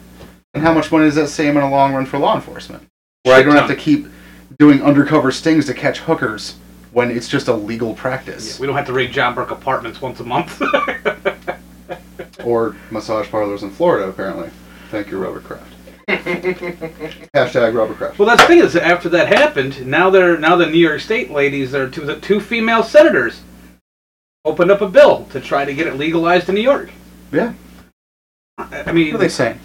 And 0.54 0.64
how 0.64 0.74
much 0.74 0.92
money 0.92 1.06
does 1.06 1.16
that 1.16 1.30
save 1.30 1.56
in 1.56 1.62
a 1.62 1.70
long 1.70 1.94
run 1.94 2.06
for 2.06 2.18
law 2.18 2.36
enforcement? 2.36 2.88
Where 3.24 3.36
I 3.36 3.44
don't 3.44 3.56
have 3.56 3.68
to 3.70 3.76
keep 3.76 4.08
doing 4.60 4.82
undercover 4.82 5.32
stings 5.32 5.66
to 5.68 5.74
catch 5.74 6.00
hookers 6.00 6.56
when 6.92 7.10
it's 7.10 7.28
just 7.30 7.48
a 7.48 7.54
legal 7.54 7.94
practice. 7.94 8.60
We 8.60 8.68
don't 8.68 8.76
have 8.76 8.88
to 8.88 8.94
raid 8.94 9.12
John 9.14 9.34
Burke 9.34 9.52
apartments 9.52 10.02
once 10.02 10.20
a 10.20 10.24
month. 10.24 10.62
Or 12.44 12.76
massage 12.90 13.30
parlors 13.30 13.62
in 13.62 13.70
Florida, 13.70 14.08
apparently. 14.08 14.50
Thank 14.90 15.12
you, 15.12 15.20
Robert 15.20 15.44
Kraft. 15.44 15.74
Hashtag 17.36 17.76
Robert 17.76 17.98
Kraft. 17.98 18.18
well, 18.18 18.28
that's 18.28 18.42
the 18.42 18.48
thing 18.48 18.60
is, 18.60 18.76
after 18.76 19.10
that 19.10 19.28
happened, 19.28 19.86
now 19.86 20.10
they're 20.10 20.38
now 20.40 20.56
the 20.56 20.66
New 20.66 20.80
York 20.80 21.02
State 21.02 21.30
ladies, 21.30 21.72
they're 21.72 21.90
two, 21.90 22.02
the 22.02 22.20
two 22.20 22.40
female 22.40 22.82
senators, 22.84 23.42
opened 24.44 24.72
up 24.72 24.82
a 24.82 24.90
bill 24.90 25.26
to 25.26 25.40
try 25.40 25.66
to 25.66 25.74
get 25.74 25.86
it 25.86 25.98
legalized 25.98 26.50
in 26.50 26.56
New 26.56 26.62
York. 26.62 26.90
Yeah. 27.32 27.54
I 28.58 28.84
I 28.88 28.92
mean, 28.92 29.08
What 29.08 29.16
are 29.16 29.20
they 29.20 29.30
saying? 29.30 29.60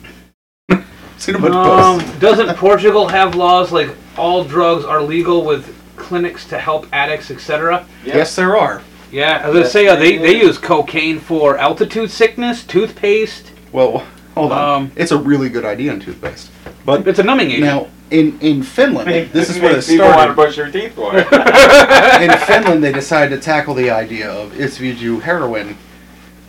Seen 1.19 1.35
a 1.35 1.39
bunch 1.39 1.55
of 1.55 1.67
Um, 1.67 2.01
posts. 2.01 2.19
doesn't 2.21 2.57
Portugal 2.57 3.09
have 3.09 3.35
laws 3.35 3.73
like 3.73 3.91
all 4.19 4.45
drugs 4.45 4.85
are 4.85 5.03
legal 5.03 5.45
with 5.45 5.75
clinics 5.97 6.47
to 6.49 6.59
help 6.59 6.87
addicts, 6.93 7.31
etc.? 7.31 7.87
Yes, 8.05 8.37
there 8.37 8.57
are. 8.57 8.83
Yeah, 9.11 9.39
as 9.45 9.55
I 9.55 9.59
Yes, 9.61 9.73
say, 9.73 9.87
uh, 9.89 9.97
they, 9.97 10.19
they 10.19 10.33
they 10.33 10.41
use 10.41 10.59
cocaine 10.59 11.21
for 11.21 11.57
altitude 11.57 12.11
sickness, 12.11 12.65
toothpaste. 12.65 13.53
Well, 13.73 14.05
hold 14.35 14.53
on. 14.53 14.83
Um, 14.83 14.93
it's 14.97 15.13
a 15.13 15.17
really 15.17 15.49
good 15.49 15.65
idea 15.65 15.93
in 15.93 16.01
toothpaste. 16.01 16.51
But 16.85 17.07
It's 17.09 17.19
a 17.19 17.23
numbing 17.23 17.51
agent. 17.51 17.65
now, 17.65 17.89
in, 18.11 18.39
in 18.41 18.63
Finland, 18.63 19.31
this 19.33 19.49
is 19.51 19.59
where 19.61 19.73
it 19.73 19.77
Makes 19.77 19.89
people 19.89 20.07
want 20.07 20.15
to 20.17 20.35
started. 20.35 20.35
brush 20.35 20.57
your 20.57 20.71
teeth 20.71 20.95
for 20.95 21.17
in 22.23 22.39
Finland, 22.47 22.83
they 22.85 22.93
decided 22.93 23.35
to 23.35 23.41
tackle 23.45 23.75
the 23.75 23.91
idea 23.91 24.31
of 24.31 24.59
if 24.61 24.81
you 24.81 24.95
do 24.95 25.19
heroin, 25.21 25.77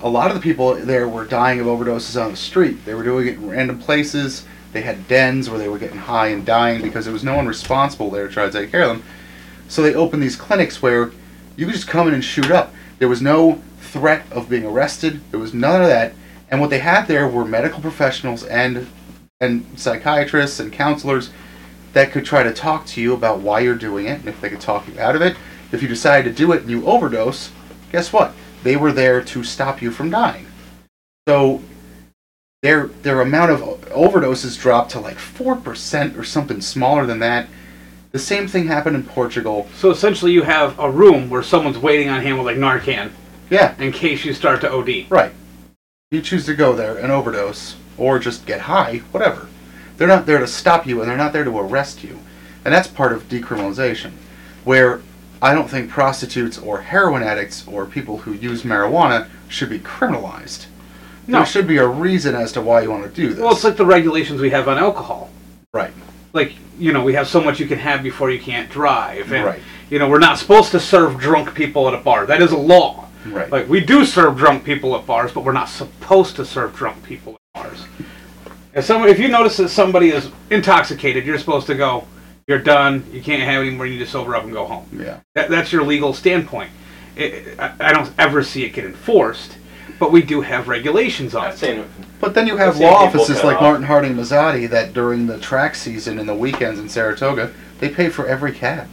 a 0.03 0.09
lot 0.09 0.29
of 0.29 0.35
the 0.35 0.41
people 0.41 0.75
there 0.75 1.07
were 1.07 1.25
dying 1.25 1.59
of 1.59 1.65
overdoses 1.67 2.21
on 2.23 2.31
the 2.31 2.37
street. 2.37 2.85
They 2.85 2.93
were 2.93 3.03
doing 3.03 3.27
it 3.27 3.35
in 3.35 3.49
random 3.49 3.79
places. 3.79 4.45
They 4.73 4.81
had 4.81 5.07
dens 5.07 5.49
where 5.49 5.59
they 5.59 5.69
were 5.69 5.79
getting 5.79 5.97
high 5.97 6.27
and 6.27 6.45
dying 6.45 6.81
because 6.81 7.05
there 7.05 7.13
was 7.13 7.23
no 7.23 7.35
one 7.35 7.47
responsible 7.47 8.09
there 8.09 8.27
to 8.27 8.33
try 8.33 8.45
to 8.45 8.51
take 8.51 8.71
care 8.71 8.83
of 8.83 8.89
them. 8.89 9.03
So 9.67 9.81
they 9.81 9.95
opened 9.95 10.23
these 10.23 10.35
clinics 10.35 10.81
where 10.81 11.11
you 11.55 11.65
could 11.65 11.75
just 11.75 11.87
come 11.87 12.07
in 12.07 12.13
and 12.13 12.23
shoot 12.23 12.51
up. 12.51 12.73
There 12.99 13.07
was 13.07 13.21
no 13.21 13.61
threat 13.79 14.25
of 14.31 14.49
being 14.49 14.65
arrested. 14.65 15.21
There 15.31 15.39
was 15.39 15.53
none 15.53 15.81
of 15.81 15.87
that. 15.87 16.13
And 16.49 16.61
what 16.61 16.69
they 16.69 16.79
had 16.79 17.07
there 17.07 17.27
were 17.27 17.45
medical 17.45 17.81
professionals 17.81 18.43
and 18.43 18.87
and 19.39 19.65
psychiatrists 19.75 20.59
and 20.59 20.73
counselors 20.73 21.29
that 21.93 22.11
could 22.11 22.25
try 22.25 22.41
to 22.41 22.53
talk 22.53 22.85
to 22.87 23.01
you 23.01 23.13
about 23.13 23.39
why 23.39 23.59
you're 23.59 23.75
doing 23.75 24.07
it 24.07 24.19
and 24.19 24.27
if 24.27 24.41
they 24.41 24.49
could 24.49 24.61
talk 24.61 24.87
you 24.87 24.99
out 24.99 25.15
of 25.15 25.21
it. 25.21 25.37
If 25.71 25.81
you 25.81 25.87
decide 25.87 26.23
to 26.23 26.31
do 26.31 26.53
it 26.53 26.61
and 26.61 26.71
you 26.71 26.87
overdose, 26.87 27.51
guess 27.91 28.11
what? 28.11 28.33
They 28.63 28.75
were 28.77 28.91
there 28.91 29.21
to 29.23 29.43
stop 29.43 29.81
you 29.81 29.91
from 29.91 30.09
dying. 30.09 30.47
So 31.27 31.61
their 32.63 32.87
their 32.87 33.21
amount 33.21 33.51
of 33.51 33.61
overdoses 33.91 34.59
dropped 34.59 34.91
to 34.91 34.99
like 34.99 35.17
four 35.19 35.55
percent 35.55 36.17
or 36.17 36.23
something 36.23 36.61
smaller 36.61 37.05
than 37.05 37.19
that. 37.19 37.47
The 38.11 38.19
same 38.19 38.47
thing 38.47 38.67
happened 38.67 38.95
in 38.95 39.03
Portugal. 39.03 39.67
So 39.75 39.91
essentially, 39.91 40.31
you 40.31 40.41
have 40.41 40.77
a 40.79 40.89
room 40.89 41.29
where 41.29 41.43
someone's 41.43 41.77
waiting 41.77 42.09
on 42.09 42.21
hand 42.21 42.37
with 42.37 42.47
like 42.47 42.57
Narcan 42.57 43.11
Yeah, 43.49 43.75
in 43.79 43.91
case 43.91 44.25
you 44.25 44.33
start 44.33 44.61
to 44.61 44.71
OD. 44.71 45.05
right. 45.09 45.31
You 46.09 46.21
choose 46.21 46.45
to 46.45 46.55
go 46.55 46.73
there 46.73 46.97
and 46.97 47.11
overdose 47.11 47.75
or 47.97 48.17
just 48.17 48.45
get 48.45 48.61
high, 48.61 48.99
whatever. 49.11 49.47
They're 49.97 50.07
not 50.07 50.25
there 50.25 50.39
to 50.39 50.47
stop 50.47 50.87
you 50.87 51.01
and 51.01 51.09
they're 51.09 51.17
not 51.17 51.33
there 51.33 51.43
to 51.43 51.59
arrest 51.59 52.01
you. 52.03 52.17
And 52.63 52.73
that's 52.73 52.87
part 52.87 53.11
of 53.11 53.27
decriminalization. 53.27 54.11
Where 54.63 55.01
I 55.41 55.53
don't 55.53 55.69
think 55.69 55.89
prostitutes 55.89 56.57
or 56.57 56.81
heroin 56.81 57.23
addicts 57.23 57.67
or 57.67 57.85
people 57.85 58.19
who 58.19 58.33
use 58.33 58.63
marijuana 58.63 59.27
should 59.49 59.69
be 59.69 59.79
criminalized. 59.79 60.67
No. 61.27 61.39
There 61.39 61.45
should 61.45 61.67
be 61.67 61.77
a 61.77 61.87
reason 61.87 62.35
as 62.35 62.51
to 62.53 62.61
why 62.61 62.81
you 62.81 62.89
want 62.91 63.03
to 63.03 63.09
do 63.09 63.29
this. 63.33 63.39
Well, 63.39 63.51
it's 63.51 63.63
like 63.63 63.75
the 63.77 63.85
regulations 63.85 64.39
we 64.41 64.49
have 64.51 64.67
on 64.67 64.77
alcohol. 64.77 65.29
right. 65.73 65.91
Like, 66.33 66.53
you 66.77 66.93
know, 66.93 67.03
we 67.03 67.13
have 67.13 67.27
so 67.27 67.41
much 67.41 67.59
you 67.59 67.65
can 67.67 67.79
have 67.79 68.03
before 68.03 68.29
you 68.29 68.39
can't 68.39 68.69
drive. 68.69 69.31
And, 69.31 69.45
Right. 69.45 69.59
you 69.89 69.97
know, 69.97 70.07
we're 70.09 70.19
not 70.19 70.37
supposed 70.37 70.71
to 70.71 70.79
serve 70.79 71.17
drunk 71.19 71.55
people 71.55 71.87
at 71.87 71.93
a 71.93 71.97
bar. 71.97 72.25
That 72.27 72.41
is 72.41 72.51
a 72.51 72.57
law. 72.57 73.07
Right. 73.25 73.49
Like, 73.51 73.67
we 73.67 73.79
do 73.81 74.05
serve 74.05 74.37
drunk 74.37 74.63
people 74.63 74.95
at 74.95 75.05
bars, 75.07 75.31
but 75.31 75.43
we're 75.43 75.53
not 75.53 75.67
supposed 75.69 76.35
to 76.35 76.45
serve 76.45 76.75
drunk 76.75 77.01
people 77.03 77.39
at 77.55 77.63
bars. 77.63 77.85
If, 78.73 78.85
someone, 78.85 79.09
if 79.09 79.19
you 79.19 79.27
notice 79.29 79.57
that 79.57 79.69
somebody 79.69 80.09
is 80.09 80.29
intoxicated, 80.51 81.25
you're 81.25 81.39
supposed 81.39 81.65
to 81.67 81.75
go, 81.75 82.05
you're 82.45 82.59
done, 82.59 83.03
you 83.11 83.21
can't 83.23 83.41
have 83.41 83.61
any 83.61 83.71
more, 83.71 83.85
you 83.87 83.93
need 83.97 84.05
to 84.05 84.11
sober 84.11 84.35
up 84.35 84.43
and 84.43 84.53
go 84.53 84.65
home. 84.65 84.87
yeah. 84.93 85.19
That, 85.33 85.49
that's 85.49 85.71
your 85.73 85.83
legal 85.83 86.13
standpoint. 86.13 86.69
It, 87.15 87.59
I, 87.59 87.73
I 87.79 87.93
don't 87.93 88.11
ever 88.19 88.43
see 88.43 88.63
it 88.63 88.73
get 88.73 88.85
enforced, 88.85 89.56
but 89.99 90.11
we 90.11 90.21
do 90.21 90.41
have 90.41 90.67
regulations 90.67 91.33
on 91.35 91.45
I've 91.47 91.53
it. 91.53 91.57
seen. 91.57 91.85
But 92.19 92.33
then 92.33 92.47
you 92.47 92.57
have 92.57 92.69
I've 92.69 92.75
seen 92.77 92.83
law 92.87 93.05
people 93.05 93.21
offices 93.21 93.37
cut 93.41 93.45
like 93.47 93.55
off. 93.57 93.61
Martin 93.63 93.85
Harding 93.85 94.13
Mazzotti 94.15 94.69
that 94.69 94.93
during 94.93 95.27
the 95.27 95.37
track 95.39 95.75
season 95.75 96.19
and 96.19 96.27
the 96.27 96.35
weekends 96.35 96.79
in 96.79 96.89
Saratoga, 96.89 97.51
they 97.79 97.89
pay 97.89 98.09
for 98.09 98.27
every 98.27 98.51
cab. 98.51 98.87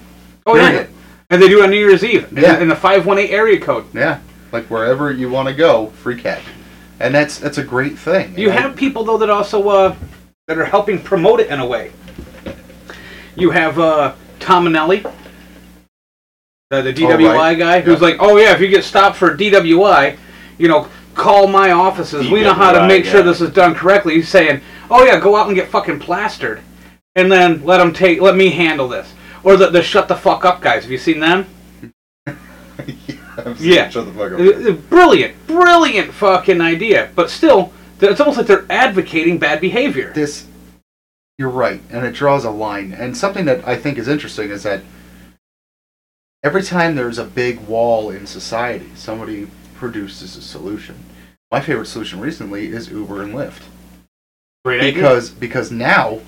Oh, 0.46 0.56
yeah. 0.56 0.70
Period. 0.70 0.88
And 1.30 1.42
they 1.42 1.48
do 1.48 1.60
it 1.60 1.64
on 1.64 1.70
New 1.70 1.78
Year's 1.78 2.04
Eve 2.04 2.30
in, 2.32 2.42
Yeah. 2.42 2.58
in 2.60 2.68
the 2.68 2.76
518 2.76 3.34
area 3.34 3.58
code. 3.58 3.86
Yeah, 3.94 4.20
like 4.52 4.66
wherever 4.66 5.10
you 5.10 5.30
want 5.30 5.48
to 5.48 5.54
go, 5.54 5.86
free 6.02 6.20
cab, 6.20 6.42
and 7.00 7.14
that's 7.14 7.38
that's 7.38 7.56
a 7.58 7.64
great 7.64 7.98
thing. 7.98 8.38
You 8.38 8.50
And 8.50 8.58
I- 8.58 8.62
have 8.62 8.76
people 8.76 9.04
though 9.04 9.16
that 9.18 9.30
also 9.30 9.66
uh, 9.68 9.96
that 10.48 10.58
are 10.58 10.66
helping 10.66 11.00
promote 11.00 11.40
it 11.40 11.48
in 11.48 11.60
a 11.60 11.66
way. 11.66 11.92
You 13.36 13.50
have 13.50 13.78
uh, 13.78 14.12
Tom 14.38 14.66
Anelli, 14.66 15.02
the, 16.70 16.82
the 16.82 16.92
DWI 16.92 17.30
Oh, 17.30 17.34
right. 17.36 17.58
guy, 17.58 17.80
who's 17.80 18.00
Yeah. 18.00 18.06
like, 18.08 18.16
"Oh 18.20 18.36
yeah, 18.36 18.52
if 18.52 18.60
you 18.60 18.68
get 18.68 18.84
stopped 18.84 19.16
for 19.16 19.34
DWI, 19.36 20.16
you 20.58 20.68
know, 20.68 20.88
call 21.14 21.46
my 21.46 21.70
offices. 21.72 22.30
we 22.30 22.42
know 22.42 22.54
how 22.54 22.72
to 22.72 22.86
make 22.86 23.04
sure 23.04 23.22
this 23.22 23.40
is 23.40 23.50
done 23.50 23.74
correctly." 23.74 24.14
He's 24.14 24.28
saying, 24.28 24.60
"Oh 24.90 25.04
yeah, 25.04 25.18
go 25.20 25.36
out 25.36 25.46
and 25.46 25.56
get 25.56 25.68
fucking 25.68 25.98
plastered, 26.00 26.60
and 27.14 27.30
then 27.30 27.64
let 27.64 27.78
them 27.78 27.92
take, 27.92 28.20
let 28.20 28.36
me 28.36 28.50
handle 28.50 28.88
this." 28.88 29.12
Or 29.42 29.56
the, 29.56 29.68
the 29.68 29.82
shut 29.82 30.08
the 30.08 30.16
fuck 30.16 30.44
up 30.44 30.60
guys. 30.62 30.82
Have 30.84 30.92
you 30.92 30.98
seen 30.98 31.20
them? 31.20 31.46
Yeah. 33.58 33.90
Shut 33.90 34.06
the 34.06 34.12
fuck 34.12 34.32
up. 34.32 34.38
Uh, 34.38 34.70
uh, 34.70 34.72
Brilliant, 34.72 35.46
brilliant 35.48 36.12
fucking 36.14 36.60
idea. 36.60 37.10
But 37.16 37.28
still, 37.30 37.72
it's 38.00 38.20
almost 38.20 38.38
like 38.38 38.46
they're 38.46 38.64
advocating 38.70 39.38
bad 39.38 39.60
behavior. 39.60 40.12
this 40.14 40.46
you're 41.36 41.48
right 41.50 41.80
and 41.90 42.06
it 42.06 42.12
draws 42.14 42.44
a 42.44 42.50
line 42.50 42.92
and 42.92 43.16
something 43.16 43.44
that 43.44 43.66
i 43.66 43.74
think 43.76 43.98
is 43.98 44.06
interesting 44.06 44.50
is 44.50 44.62
that 44.62 44.82
every 46.44 46.62
time 46.62 46.94
there's 46.94 47.18
a 47.18 47.24
big 47.24 47.58
wall 47.60 48.08
in 48.10 48.24
society 48.24 48.88
somebody 48.94 49.48
produces 49.74 50.36
a 50.36 50.42
solution. 50.42 50.96
My 51.50 51.60
favorite 51.60 51.86
solution 51.86 52.20
recently 52.20 52.68
is 52.68 52.90
uber 52.90 53.22
and 53.22 53.34
lyft. 53.34 53.62
Great 54.64 54.80
idea. 54.80 54.94
because 54.94 55.30
because 55.30 55.70
now 55.70 56.20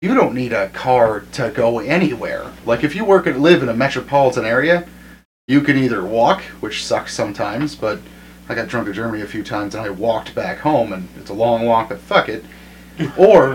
you 0.00 0.14
don't 0.14 0.34
need 0.34 0.52
a 0.52 0.68
car 0.68 1.20
to 1.32 1.50
go 1.50 1.80
anywhere. 1.80 2.52
Like 2.64 2.84
if 2.84 2.94
you 2.94 3.04
work 3.04 3.26
and 3.26 3.42
live 3.42 3.62
in 3.62 3.68
a 3.68 3.74
metropolitan 3.74 4.44
area 4.44 4.86
you 5.48 5.62
can 5.62 5.76
either 5.78 6.04
walk 6.04 6.42
which 6.60 6.84
sucks 6.84 7.14
sometimes 7.14 7.74
but 7.74 7.98
i 8.48 8.54
got 8.54 8.68
drunk 8.68 8.86
in 8.86 8.92
germany 8.92 9.22
a 9.22 9.26
few 9.26 9.42
times 9.42 9.74
and 9.74 9.84
i 9.84 9.88
walked 9.90 10.34
back 10.34 10.58
home 10.58 10.92
and 10.92 11.08
it's 11.18 11.30
a 11.30 11.34
long 11.34 11.64
walk 11.64 11.88
but 11.88 11.98
fuck 11.98 12.28
it. 12.28 12.44
Or 13.16 13.52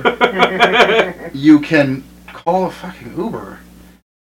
you 1.34 1.59
can 1.59 2.03
call 2.28 2.65
a 2.65 2.71
fucking 2.71 3.15
uber 3.17 3.59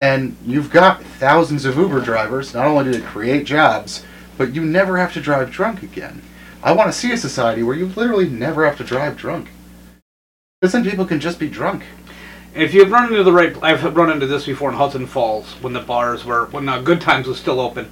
and 0.01 0.37
you've 0.45 0.71
got 0.71 1.05
thousands 1.05 1.65
of 1.65 1.77
uber 1.77 2.01
drivers. 2.01 2.53
Not 2.53 2.67
only 2.67 2.85
do 2.85 2.99
they 2.99 3.07
create 3.07 3.45
jobs 3.47 4.05
but 4.37 4.55
you 4.55 4.65
never 4.65 4.99
have 4.99 5.13
to 5.13 5.21
drive 5.21 5.51
drunk 5.51 5.83
again 5.83 6.23
I 6.65 6.73
want 6.73 6.91
to 6.91 6.99
see 6.99 7.13
a 7.13 7.19
society 7.19 7.63
where 7.63 7.77
you 7.77 7.89
literally 7.89 8.27
never 8.27 8.65
have 8.65 8.79
to 8.79 8.85
drive 8.85 9.19
drunk. 9.19 9.51
Because 10.61 10.73
then 10.73 10.83
people 10.83 11.05
can 11.05 11.21
just 11.21 11.39
be 11.39 11.51
drunk. 11.51 11.85
If 12.55 12.73
you've 12.73 12.91
run 12.91 13.11
into 13.11 13.23
the 13.23 13.33
right, 13.33 13.55
I've 13.63 13.85
run 13.95 14.11
into 14.11 14.27
this 14.27 14.47
before 14.47 14.71
in 14.71 14.77
Hudson 14.77 15.07
Falls 15.07 15.53
when 15.61 15.75
the 15.75 15.81
bars 15.81 16.25
were 16.25 16.47
when 16.47 16.67
uh, 16.67 16.81
Good 16.81 17.03
Times 17.03 17.27
was 17.27 17.39
still 17.39 17.61
open. 17.61 17.91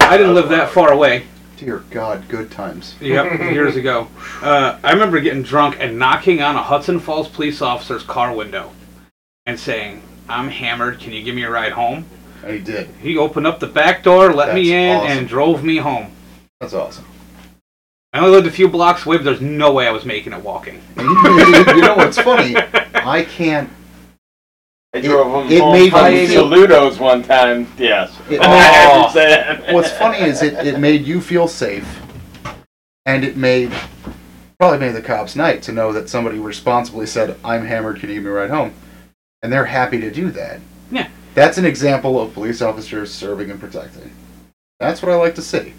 I 0.00 0.16
didn't 0.16 0.34
live 0.34 0.48
that 0.48 0.70
far 0.70 0.92
away. 0.92 1.26
Dear 1.56 1.84
God, 1.90 2.28
good 2.28 2.50
times. 2.50 2.96
Yep, 3.00 3.38
years 3.52 3.76
ago. 3.76 4.08
Uh, 4.42 4.76
I 4.82 4.90
remember 4.90 5.20
getting 5.20 5.44
drunk 5.44 5.76
and 5.78 6.00
knocking 6.00 6.42
on 6.42 6.56
a 6.56 6.62
Hudson 6.64 6.98
Falls 6.98 7.28
police 7.28 7.62
officer's 7.62 8.02
car 8.02 8.34
window 8.34 8.72
and 9.46 9.56
saying, 9.56 10.02
"I'm 10.28 10.48
hammered. 10.48 10.98
Can 10.98 11.12
you 11.12 11.22
give 11.22 11.36
me 11.36 11.44
a 11.44 11.50
ride 11.50 11.70
home?" 11.70 12.06
And 12.42 12.52
he 12.52 12.58
did. 12.58 12.88
He 13.00 13.16
opened 13.16 13.46
up 13.46 13.60
the 13.60 13.66
back 13.66 14.02
door, 14.02 14.32
let 14.32 14.54
me 14.54 14.72
in, 14.72 14.96
awesome. 14.96 15.18
and 15.18 15.28
drove 15.28 15.62
me 15.62 15.76
home. 15.76 16.12
That's 16.60 16.74
awesome. 16.74 17.04
I 18.12 18.18
only 18.18 18.30
lived 18.32 18.46
a 18.46 18.50
few 18.50 18.68
blocks 18.68 19.06
away, 19.06 19.16
but 19.16 19.24
there's 19.24 19.40
no 19.40 19.72
way 19.72 19.86
I 19.86 19.90
was 19.90 20.04
making 20.04 20.32
it 20.32 20.42
walking. 20.42 20.82
You, 20.98 21.04
you 21.74 21.80
know 21.80 21.94
what's 21.96 22.18
funny? 22.18 22.54
I 22.56 23.24
can't. 23.28 23.70
I 24.94 24.98
It- 24.98 25.02
drove 25.04 25.46
him 25.46 25.52
it 25.52 25.60
home 25.60 25.72
made 25.72 25.90
from 25.90 26.12
me 26.12 26.26
feel- 26.26 26.44
Saludos 26.50 27.00
one 27.00 27.22
time. 27.22 27.66
Yes. 27.78 28.12
It- 28.28 28.40
oh, 28.40 28.44
I 28.44 28.96
understand. 28.98 29.74
What's 29.74 29.90
funny 29.92 30.18
is 30.18 30.42
it, 30.42 30.66
it 30.66 30.78
made 30.78 31.06
you 31.06 31.20
feel 31.22 31.48
safe, 31.48 32.00
and 33.06 33.24
it 33.24 33.36
made 33.36 33.72
probably 34.58 34.78
made 34.78 34.92
the 34.94 35.02
cops 35.02 35.34
night 35.34 35.62
to 35.62 35.72
know 35.72 35.92
that 35.92 36.08
somebody 36.10 36.38
responsibly 36.38 37.06
said, 37.06 37.36
"I'm 37.42 37.64
hammered. 37.64 37.98
Can 38.00 38.10
you 38.10 38.16
give 38.16 38.24
me 38.24 38.30
a 38.30 38.34
ride 38.34 38.50
home?" 38.50 38.74
And 39.42 39.50
they're 39.52 39.64
happy 39.64 39.98
to 40.00 40.10
do 40.10 40.30
that. 40.32 40.60
Yeah. 40.90 41.08
That's 41.34 41.58
an 41.58 41.64
example 41.64 42.20
of 42.20 42.34
police 42.34 42.60
officers 42.62 43.12
serving 43.12 43.50
and 43.50 43.58
protecting. 43.58 44.10
That's 44.78 45.02
what 45.02 45.12
I 45.12 45.16
like 45.16 45.34
to 45.36 45.42
see. 45.42 45.74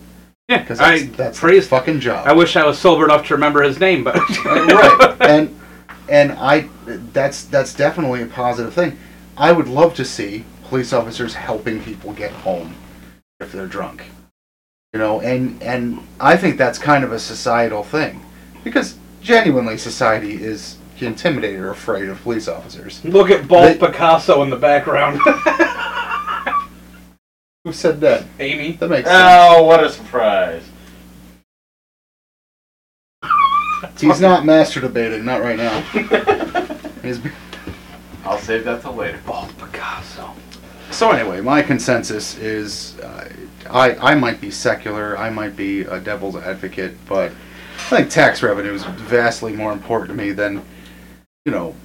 Yeah, 0.49 0.60
Because 0.60 0.80
that's, 0.80 1.04
I 1.04 1.06
that's 1.08 1.39
praise. 1.39 1.68
fucking 1.68 1.99
job. 1.99 2.28
I 2.28 2.34
wish 2.34 2.56
I 2.56 2.66
was 2.66 2.78
sober 2.78 3.06
enough 3.06 3.28
to 3.28 3.34
remember 3.36 3.62
his 3.64 3.80
name, 3.80 4.04
but 4.04 4.16
right. 4.45 5.16
And 5.22 5.60
and 6.10 6.34
I 6.34 6.70
that's 7.14 7.45
that's 7.45 7.74
definitely 7.74 8.24
a 8.24 8.28
positive 8.28 8.74
thing. 8.74 8.97
I 9.38 9.51
would 9.51 9.68
love 9.68 9.93
to 9.95 10.06
see 10.06 10.45
police 10.66 10.91
officers 10.91 11.34
helping 11.34 11.82
people 11.84 12.14
get 12.14 12.32
home 12.32 12.76
if 13.39 13.51
they're 13.51 13.68
drunk. 13.68 14.04
You 14.93 14.99
know, 14.99 15.22
and 15.22 15.62
and 15.64 16.06
I 16.20 16.36
think 16.36 16.58
that's 16.58 16.78
kind 16.78 17.04
of 17.04 17.12
a 17.14 17.20
societal 17.20 17.84
thing. 17.84 18.24
Because 18.64 18.97
genuinely 19.22 19.78
society 19.78 20.41
is 20.43 20.78
intimidated 21.02 21.60
or 21.60 21.72
afraid 21.72 22.08
of 22.10 22.22
police 22.22 22.48
officers. 22.48 23.04
Look 23.04 23.32
at 23.32 23.48
Bolt 23.48 23.80
They- 23.80 23.88
Picasso 23.88 24.44
in 24.44 24.50
the 24.50 24.56
background. 24.56 25.20
Who 27.66 27.74
said 27.74 28.02
that? 28.02 28.26
Amy. 28.39 28.74
That 28.74 28.89
makes 28.89 29.08
sense. 29.08 29.22
Oh, 29.26 29.64
what 29.64 29.84
a 29.84 29.89
surprise. 29.89 30.64
He's 34.00 34.22
not 34.22 34.46
master 34.46 34.80
debating, 34.80 35.26
not 35.26 35.41
right 35.41 35.58
now. 35.58 35.82
He's 37.02 37.20
I'll 38.26 38.38
save 38.38 38.64
that 38.66 38.82
till 38.82 38.96
later. 38.96 39.20
Bolt 39.26 39.56
Picasso. 39.58 40.34
So 40.91 41.12
anyway, 41.12 41.41
my 41.41 41.62
consensus 41.62 42.38
is 42.38 42.98
uh, 43.00 43.30
I 43.70 43.96
I 43.96 44.16
might 44.16 44.39
be 44.39 44.52
secular, 44.52 45.18
I 45.18 45.30
might 45.30 45.56
be 45.56 45.82
a 45.82 46.00
devil's 46.00 46.36
advocate, 46.36 46.96
but 47.08 47.32
I 47.32 47.89
think 47.98 48.10
tax 48.10 48.44
revenue 48.44 48.74
is 48.74 48.84
vastly 48.86 49.54
more 49.54 49.74
important 49.74 50.10
to 50.10 50.16
me 50.16 50.32
than 50.32 50.64
you 51.46 51.52
know 51.52 51.76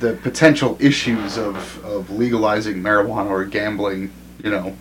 the 0.00 0.14
potential 0.22 0.76
issues 0.80 1.36
of 1.38 1.84
of 1.84 2.10
legalizing 2.10 2.76
marijuana 2.82 3.30
or 3.30 3.44
gambling. 3.44 4.12
You 4.42 4.50
know, 4.50 4.76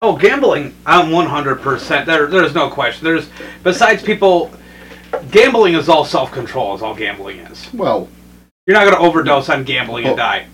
Oh, 0.00 0.14
gambling! 0.16 0.76
I'm 0.86 1.06
100%. 1.06 2.06
There, 2.06 2.26
there's 2.28 2.54
no 2.54 2.70
question. 2.70 3.04
There's 3.04 3.28
besides 3.64 4.00
people, 4.02 4.52
gambling 5.32 5.74
is 5.74 5.88
all 5.88 6.04
self-control. 6.04 6.76
Is 6.76 6.82
all 6.82 6.94
gambling 6.94 7.38
is. 7.40 7.72
well, 7.72 8.08
You're 8.66 8.76
not 8.76 8.84
gonna 8.84 9.02
overdose 9.04 9.48
on 9.48 9.64
gambling 9.64 10.04
and 10.06 10.16
die. 10.16 10.46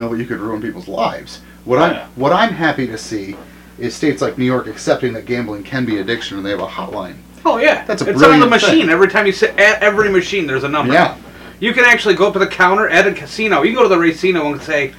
no, 0.00 0.08
but 0.08 0.14
you 0.14 0.26
could 0.26 0.40
ruin 0.40 0.60
people's 0.62 0.88
lives. 0.88 1.40
What 1.64 1.78
I'm 1.78 2.08
what 2.16 2.32
I'm 2.32 2.52
happy 2.52 2.86
to 2.88 2.96
see 2.98 3.36
is 3.78 3.94
states 3.94 4.22
like 4.22 4.38
New 4.38 4.44
York 4.44 4.66
accepting 4.66 5.12
that 5.12 5.26
gambling 5.26 5.62
can 5.62 5.84
be 5.84 5.98
addiction 5.98 6.38
and 6.38 6.46
they 6.46 6.50
have 6.50 6.60
a 6.60 6.66
hotline. 6.66 7.16
Oh 7.44 7.58
yeah, 7.58 7.84
That's 7.84 8.00
a 8.02 8.10
it's 8.10 8.22
on 8.22 8.40
the 8.40 8.46
machine. 8.46 8.80
thing. 8.86 8.88
Every 8.90 9.08
time 9.08 9.26
you 9.26 9.32
sit 9.32 9.50
at 9.58 9.82
every 9.82 10.08
machine, 10.10 10.46
there's 10.46 10.64
a 10.64 10.68
number. 10.68 10.94
Yeah, 10.94 11.16
You 11.64 11.72
can 11.72 11.86
actually 11.86 12.14
go 12.14 12.26
up 12.26 12.34
to 12.34 12.38
the 12.38 12.46
counter 12.46 12.90
at 12.90 13.06
a 13.06 13.12
casino. 13.14 13.62
You 13.62 13.72
can 13.72 13.82
go 13.82 13.88
to 13.88 13.96
the 13.96 13.96
casino 13.96 14.52
and 14.52 14.60
say, 14.60 14.92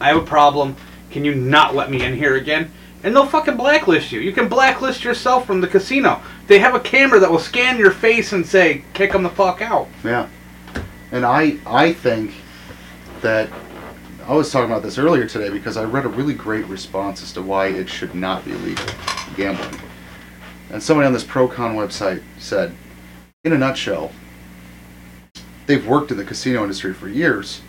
"I 0.00 0.06
have 0.06 0.18
a 0.18 0.24
problem. 0.24 0.76
Can 1.10 1.24
you 1.24 1.34
not 1.34 1.74
let 1.74 1.90
me 1.90 2.04
in 2.04 2.14
here 2.14 2.36
again?" 2.36 2.70
And 3.02 3.12
they'll 3.12 3.26
fucking 3.26 3.56
blacklist 3.56 4.12
you. 4.12 4.20
You 4.20 4.30
can 4.30 4.46
blacklist 4.46 5.02
yourself 5.02 5.48
from 5.48 5.60
the 5.60 5.66
casino. 5.66 6.20
They 6.46 6.60
have 6.60 6.76
a 6.76 6.78
camera 6.78 7.18
that 7.18 7.28
will 7.28 7.40
scan 7.40 7.76
your 7.76 7.90
face 7.90 8.32
and 8.32 8.46
say, 8.46 8.84
"Kick 8.94 9.10
them 9.10 9.24
the 9.24 9.30
fuck 9.30 9.60
out." 9.60 9.88
Yeah, 10.04 10.26
and 11.10 11.26
I 11.26 11.56
I 11.66 11.92
think 11.92 12.34
that 13.22 13.48
I 14.24 14.34
was 14.34 14.48
talking 14.48 14.70
about 14.70 14.84
this 14.84 14.98
earlier 14.98 15.26
today 15.26 15.50
because 15.50 15.76
I 15.76 15.82
read 15.82 16.04
a 16.04 16.08
really 16.08 16.34
great 16.34 16.66
response 16.66 17.20
as 17.24 17.32
to 17.32 17.42
why 17.42 17.66
it 17.66 17.88
should 17.88 18.14
not 18.14 18.44
be 18.44 18.52
legal 18.52 18.86
gambling, 19.36 19.80
and 20.70 20.80
somebody 20.80 21.08
on 21.08 21.14
this 21.14 21.24
pro 21.24 21.48
con 21.48 21.74
website 21.74 22.22
said, 22.38 22.76
in 23.42 23.52
a 23.52 23.58
nutshell, 23.58 24.12
they've 25.72 25.88
worked 25.88 26.10
in 26.10 26.18
the 26.18 26.24
casino 26.24 26.60
industry 26.60 26.92
for 26.92 27.08
years. 27.08 27.62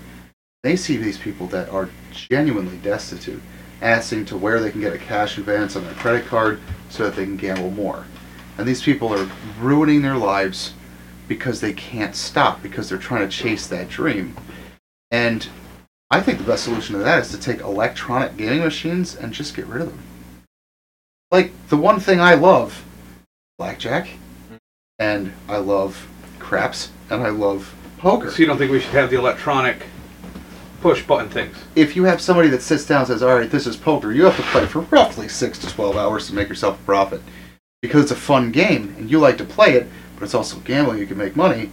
They 0.61 0.75
see 0.75 0.97
these 0.97 1.17
people 1.17 1.47
that 1.47 1.69
are 1.69 1.89
genuinely 2.11 2.75
destitute, 2.79 3.41
asking 3.81 4.25
to 4.25 4.37
where 4.37 4.59
they 4.59 4.71
can 4.71 4.81
get 4.81 4.91
a 4.91 4.97
cash 4.97 5.37
advance 5.37 5.77
on 5.77 5.85
their 5.85 5.93
credit 5.93 6.25
card 6.25 6.59
so 6.89 7.05
that 7.05 7.15
they 7.15 7.23
can 7.23 7.37
gamble 7.37 7.71
more. 7.71 8.03
And 8.57 8.67
these 8.67 8.83
people 8.83 9.13
are 9.13 9.29
ruining 9.57 10.01
their 10.01 10.17
lives 10.17 10.73
because 11.29 11.61
they 11.61 11.71
can't 11.71 12.13
stop 12.13 12.61
because 12.61 12.89
they're 12.89 12.97
trying 12.97 13.27
to 13.27 13.33
chase 13.33 13.67
that 13.67 13.87
dream. 13.87 14.35
And 15.09 15.47
I 16.11 16.19
think 16.19 16.39
the 16.39 16.43
best 16.43 16.65
solution 16.65 16.97
to 16.97 17.03
that 17.03 17.19
is 17.19 17.31
to 17.31 17.39
take 17.39 17.61
electronic 17.61 18.35
gaming 18.35 18.59
machines 18.59 19.15
and 19.15 19.31
just 19.31 19.55
get 19.55 19.65
rid 19.67 19.81
of 19.81 19.87
them. 19.87 20.03
Like 21.31 21.53
the 21.69 21.77
one 21.77 22.01
thing 22.01 22.19
I 22.19 22.33
love, 22.33 22.83
blackjack, 23.57 24.09
and 24.99 25.31
I 25.47 25.57
love 25.57 26.05
craps, 26.39 26.91
and 27.09 27.23
I 27.23 27.29
love 27.29 27.73
poker. 28.03 28.29
So 28.29 28.37
you 28.37 28.45
don't 28.45 28.57
think 28.57 28.69
we 28.71 28.79
should 28.81 28.91
have 28.91 29.09
the 29.09 29.17
electronic 29.17 29.77
push 30.81 31.01
button 31.03 31.29
things? 31.29 31.55
If 31.75 31.95
you 31.95 32.03
have 32.03 32.19
somebody 32.21 32.49
that 32.49 32.61
sits 32.61 32.85
down 32.85 32.99
and 32.99 33.07
says, 33.07 33.23
"All 33.23 33.35
right, 33.35 33.49
this 33.49 33.65
is 33.65 33.77
poker," 33.77 34.11
you 34.11 34.25
have 34.25 34.35
to 34.35 34.41
play 34.43 34.65
for 34.65 34.81
roughly 34.81 35.27
six 35.29 35.57
to 35.59 35.67
twelve 35.69 35.95
hours 35.95 36.27
to 36.27 36.35
make 36.35 36.49
yourself 36.49 36.79
a 36.79 36.83
profit, 36.83 37.21
because 37.81 38.03
it's 38.03 38.11
a 38.11 38.15
fun 38.15 38.51
game 38.51 38.93
and 38.97 39.09
you 39.09 39.17
like 39.19 39.37
to 39.37 39.45
play 39.45 39.73
it, 39.73 39.87
but 40.15 40.25
it's 40.25 40.35
also 40.35 40.57
gambling. 40.59 40.99
You 40.99 41.07
can 41.07 41.17
make 41.17 41.35
money. 41.35 41.69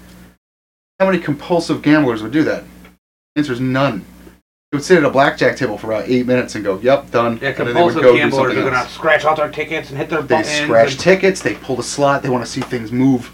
How 1.01 1.07
many 1.07 1.19
compulsive 1.19 1.83
gamblers 1.83 2.23
would 2.23 2.33
do 2.33 2.45
that? 2.45 2.63
The 3.35 3.41
answer 3.41 3.53
is 3.53 3.61
none. 3.61 4.05
They 4.71 4.77
would 4.77 4.85
sit 4.85 4.99
at 4.99 5.05
a 5.05 5.11
blackjack 5.11 5.57
table 5.57 5.77
for 5.79 5.89
about 5.91 6.09
eight 6.09 6.27
minutes 6.27 6.55
and 6.55 6.63
go, 6.63 6.79
"Yep, 6.81 7.11
done." 7.11 7.41
Yeah, 7.43 7.49
and 7.49 7.57
then 7.57 7.75
they 7.75 7.83
would 7.83 7.95
compulsive 7.95 8.03
go 8.03 8.13
do 8.13 8.19
gamblers 8.19 8.41
something 8.43 8.59
are 8.59 8.71
gonna 8.71 8.83
else. 8.83 8.93
scratch 8.93 9.25
out 9.25 9.37
their 9.37 9.49
tickets 9.49 9.89
and 9.91 9.99
hit 9.99 10.09
their 10.09 10.23
They 10.23 10.37
buttons. 10.37 10.55
scratch 10.65 10.91
and- 10.93 11.01
tickets. 11.01 11.41
They 11.41 11.55
pull 11.55 11.75
the 11.75 11.83
slot. 11.83 12.23
They 12.23 12.29
want 12.29 12.45
to 12.45 12.51
see 12.51 12.61
things 12.61 12.93
move. 12.93 13.31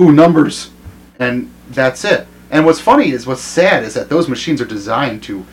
Ooh, 0.00 0.10
numbers, 0.10 0.70
and 1.20 1.48
that's 1.70 2.04
it. 2.04 2.26
And 2.50 2.66
what's 2.66 2.80
funny 2.80 3.10
is 3.10 3.26
what's 3.26 3.42
sad 3.42 3.84
is 3.84 3.94
that 3.94 4.08
those 4.08 4.28
machines 4.28 4.60
are 4.60 4.64
designed 4.66 5.22
to 5.24 5.44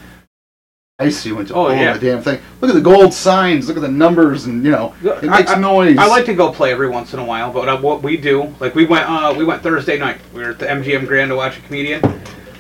ice 0.99 1.25
you 1.27 1.39
into 1.39 1.53
Oh, 1.53 1.69
yeah. 1.69 1.93
the 1.93 1.99
damn 1.99 2.23
thing. 2.23 2.39
Look 2.59 2.69
at 2.69 2.73
the 2.73 2.81
gold 2.81 3.13
signs. 3.13 3.67
Look 3.67 3.77
at 3.77 3.81
the 3.81 3.87
numbers, 3.87 4.45
and 4.45 4.63
you 4.65 4.71
know 4.71 4.95
it 5.03 5.29
I- 5.29 5.53
I- 5.53 5.59
noise. 5.59 5.97
I 5.99 6.07
like 6.07 6.25
to 6.25 6.33
go 6.33 6.51
play 6.51 6.71
every 6.71 6.89
once 6.89 7.13
in 7.13 7.19
a 7.19 7.23
while, 7.23 7.53
but 7.53 7.69
uh, 7.69 7.77
what 7.77 8.01
we 8.01 8.17
do, 8.17 8.53
like 8.59 8.73
we 8.73 8.85
went, 8.85 9.07
uh, 9.07 9.33
we 9.37 9.43
went 9.45 9.61
Thursday 9.61 9.99
night. 9.99 10.17
We 10.33 10.41
were 10.41 10.49
at 10.51 10.59
the 10.59 10.65
MGM 10.65 11.05
Grand 11.07 11.29
to 11.29 11.35
watch 11.35 11.57
a 11.57 11.61
comedian. 11.61 12.01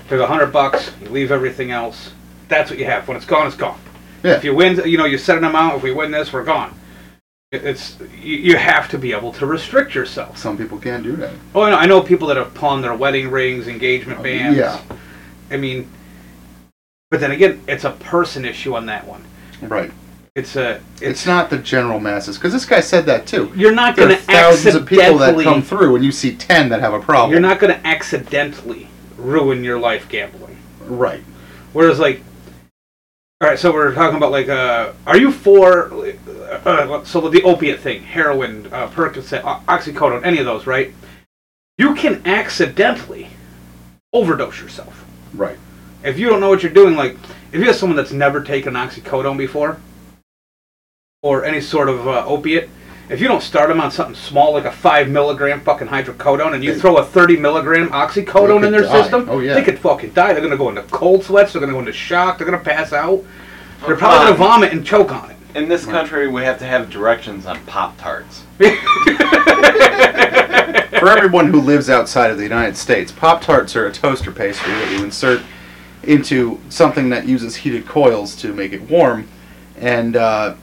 Took 0.07 0.21
a 0.21 0.27
hundred 0.27 0.53
bucks. 0.53 0.91
You 1.01 1.09
leave 1.09 1.31
everything 1.31 1.71
else. 1.71 2.11
That's 2.47 2.69
what 2.69 2.77
you 2.79 2.85
have. 2.85 3.07
When 3.07 3.17
it's 3.17 3.25
gone, 3.25 3.47
it's 3.47 3.55
gone. 3.57 3.79
Yeah. 4.23 4.33
If 4.35 4.43
you 4.43 4.53
win, 4.53 4.79
you 4.85 4.97
know, 4.97 5.05
you 5.05 5.17
set 5.17 5.37
an 5.37 5.43
amount. 5.43 5.77
If 5.77 5.83
we 5.83 5.91
win 5.91 6.11
this, 6.11 6.31
we're 6.31 6.43
gone. 6.45 6.73
It- 7.51 7.63
It's 7.65 7.97
you, 8.21 8.35
you 8.37 8.57
have 8.57 8.89
to 8.89 8.97
be 8.97 9.13
able 9.13 9.31
to 9.33 9.45
restrict 9.45 9.95
yourself. 9.95 10.37
Some 10.37 10.57
people 10.57 10.77
can't 10.77 11.03
do 11.03 11.15
that. 11.17 11.31
Oh, 11.55 11.61
I 11.61 11.69
know, 11.69 11.77
I 11.77 11.85
know 11.85 12.01
people 12.01 12.27
that 12.27 12.37
have 12.37 12.53
pawned 12.53 12.83
their 12.83 12.93
wedding 12.95 13.29
rings, 13.31 13.67
engagement 13.67 14.19
Oh, 14.19 14.23
bands. 14.23 14.57
yeah. 14.57 14.81
I 15.49 15.55
mean, 15.57 15.89
but 17.09 17.21
then 17.21 17.31
again, 17.31 17.61
it's 17.67 17.85
a 17.85 17.91
person 17.91 18.43
issue 18.43 18.75
on 18.75 18.85
that 18.87 19.07
one. 19.07 19.23
Right. 19.61 19.91
It's 20.35 20.55
a. 20.57 20.81
It's, 20.95 21.01
It's, 21.01 21.25
not 21.25 21.49
the 21.49 21.57
general 21.57 21.99
masses 22.01 22.37
because 22.37 22.51
this 22.53 22.65
guy 22.65 22.81
said 22.81 23.05
that 23.05 23.25
too. 23.25 23.51
You're 23.55 23.71
not 23.73 23.95
going 23.95 24.09
to 24.09 24.17
thousands 24.17 24.75
of 24.75 24.85
people 24.85 25.17
that 25.19 25.41
come 25.41 25.63
through, 25.63 25.95
and 25.95 26.03
you 26.05 26.11
see 26.11 26.35
ten 26.35 26.69
that 26.69 26.79
have 26.81 26.93
a 26.93 26.99
problem. 26.99 27.31
You're 27.31 27.39
not 27.39 27.59
going 27.59 27.73
to 27.73 27.87
accidentally 27.87 28.87
ruin 29.17 29.63
your 29.63 29.79
life 29.79 30.07
gambling. 30.09 30.57
right. 30.81 31.21
Whereas, 31.73 31.99
like, 31.99 32.21
all 33.41 33.49
right, 33.49 33.57
so 33.57 33.71
we're 33.73 33.93
talking 33.93 34.17
about 34.17 34.31
like, 34.31 34.47
uh, 34.49 34.93
are 35.07 35.17
you 35.17 35.31
for 35.31 35.89
uh, 36.65 37.03
so 37.03 37.27
the 37.29 37.43
opiate 37.43 37.79
thing, 37.79 38.03
heroin, 38.03 38.67
uh, 38.71 38.87
Percocet, 38.89 39.41
oxycodone, 39.65 40.25
any 40.25 40.39
of 40.39 40.45
those, 40.45 40.65
right? 40.67 40.93
You 41.77 41.93
can 41.95 42.21
accidentally 42.25 43.27
overdose 44.13 44.59
yourself 44.61 45.05
Right. 45.33 45.57
if 46.03 46.17
you 46.17 46.29
don't 46.29 46.39
know 46.39 46.49
what 46.49 46.63
you're 46.63 46.71
doing. 46.71 46.95
Like, 46.95 47.17
if 47.51 47.59
you 47.59 47.65
have 47.65 47.75
someone 47.75 47.95
that's 47.95 48.11
never 48.11 48.41
taken 48.41 48.73
oxycodone 48.73 49.37
before, 49.37 49.77
or 51.23 51.43
any 51.45 51.61
sort 51.61 51.89
of 51.89 52.07
uh, 52.07 52.23
opiate. 52.25 52.69
If 53.09 53.21
you 53.21 53.27
don't 53.29 53.41
start 53.41 53.69
them 53.69 53.79
on 53.79 53.89
something 53.89 54.15
small 54.15 54.53
like 54.53 54.65
a 54.65 54.71
five 54.71 55.07
milligram 55.09 55.61
fucking 55.61 55.87
hydrocodone, 55.87 56.53
and 56.53 56.63
you 56.63 56.73
They- 56.73 56.79
throw 56.79 56.97
a 56.97 57.05
thirty 57.05 57.37
milligram 57.37 57.89
oxycodone 57.89 58.65
in 58.65 58.71
their 58.71 58.81
die. 58.83 59.01
system, 59.01 59.27
Oh, 59.29 59.39
yeah. 59.39 59.53
they 59.53 59.63
could 59.63 59.79
fucking 59.79 60.11
die. 60.11 60.33
They're 60.33 60.41
gonna 60.43 60.57
go 60.57 60.69
into 60.69 60.83
cold 60.83 61.23
sweats. 61.23 61.53
They're 61.53 61.59
gonna 61.61 61.73
go 61.73 61.79
into 61.79 61.93
shock. 61.93 62.37
They're 62.37 62.45
gonna 62.45 62.59
pass 62.63 62.91
out. 62.93 63.23
They're 63.85 63.95
probably 63.95 64.25
gonna 64.27 64.35
vomit 64.37 64.73
and 64.73 64.85
choke 64.85 65.11
on 65.13 65.31
it. 65.31 65.36
In 65.57 65.67
this 65.67 65.85
country, 65.87 66.27
we 66.27 66.43
have 66.43 66.59
to 66.59 66.65
have 66.65 66.87
directions 66.87 67.47
on 67.47 67.59
Pop 67.65 67.97
Tarts. 67.97 68.43
For 70.99 71.09
everyone 71.09 71.47
who 71.51 71.59
lives 71.59 71.89
outside 71.89 72.29
of 72.29 72.37
the 72.37 72.43
United 72.43 72.77
States, 72.77 73.11
Pop 73.11 73.41
Tarts 73.41 73.75
are 73.75 73.87
a 73.87 73.91
toaster 73.91 74.31
pastry 74.31 74.71
that 74.71 74.91
you 74.91 75.03
insert 75.03 75.41
into 76.03 76.59
something 76.69 77.09
that 77.09 77.27
uses 77.27 77.55
heated 77.55 77.87
coils 77.87 78.35
to 78.35 78.53
make 78.53 78.71
it 78.71 78.87
warm, 78.87 79.27
and 79.79 80.15
uh, 80.15 80.53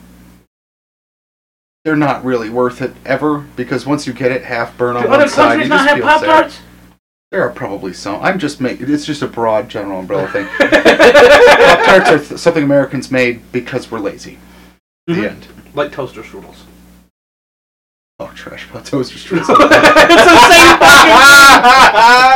they're 1.83 1.97
not 1.97 2.23
really 2.23 2.49
worth 2.49 2.81
it 2.81 2.93
ever 3.05 3.39
because 3.57 3.85
once 3.85 4.07
you 4.07 4.13
get 4.13 4.31
it 4.31 4.45
half 4.45 4.77
burn 4.77 4.95
on 4.95 5.03
Do 5.03 5.09
one 5.09 5.19
other 5.19 5.27
side, 5.29 5.59
countries 5.59 5.65
you 5.65 5.69
not 5.71 5.79
just 5.79 5.89
have 5.89 5.97
feel 5.97 6.07
Pop 6.07 6.19
sad. 6.21 6.27
Tarts? 6.27 6.61
There 7.31 7.43
are 7.43 7.51
probably 7.51 7.91
some. 7.91 8.21
I'm 8.21 8.39
just 8.39 8.61
making. 8.61 8.89
It's 8.89 9.05
just 9.05 9.21
a 9.21 9.27
broad 9.27 9.67
general 9.67 9.99
umbrella 9.99 10.29
thing. 10.29 10.47
Pop 10.57 10.69
Tarts 11.85 12.09
are 12.09 12.19
th- 12.19 12.39
something 12.39 12.63
Americans 12.63 13.11
made 13.11 13.41
because 13.51 13.91
we're 13.91 13.99
lazy. 13.99 14.37
Mhm. 15.09 15.15
The 15.21 15.29
end. 15.29 15.47
Like 15.75 15.91
toaster 15.91 16.21
strudels. 16.23 16.55
Oh, 18.19 18.31
trash 18.33 18.67
pot 18.69 18.85
toaster 18.85 19.17
strudels. 19.17 19.41
it's 19.41 20.25
the 20.25 20.39
same 20.47 20.77
fucking 20.79 21.11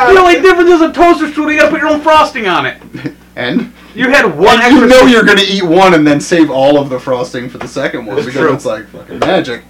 thing. 0.05 0.13
The 0.15 0.20
only 0.22 0.41
difference 0.41 0.70
is 0.70 0.82
a 0.82 0.91
toaster 0.93 1.28
strudel. 1.28 1.53
You 1.53 1.59
gotta 1.59 1.72
put 1.72 1.80
your 1.82 1.89
own 1.89 2.01
frosting 2.01 2.47
on 2.47 2.65
it. 2.65 2.82
and 3.36 3.74
You 3.95 4.09
had 4.09 4.38
one 4.38 4.61
And 4.61 4.76
you 4.76 4.86
know 4.86 5.01
you're 5.03 5.24
gonna 5.24 5.41
eat 5.47 5.63
one 5.63 5.93
and 5.95 6.05
then 6.05 6.20
save 6.22 6.51
all 6.51 6.78
of 6.78 6.89
the 6.89 6.99
frosting 6.99 7.49
for 7.49 7.57
the 7.57 7.67
second 7.67 8.05
one 8.05 8.17
It's 8.17 8.26
because 8.28 8.41
true. 8.41 8.53
it's 8.53 8.65
like 8.65 8.88
fucking 8.89 9.20
magic. 9.20 9.63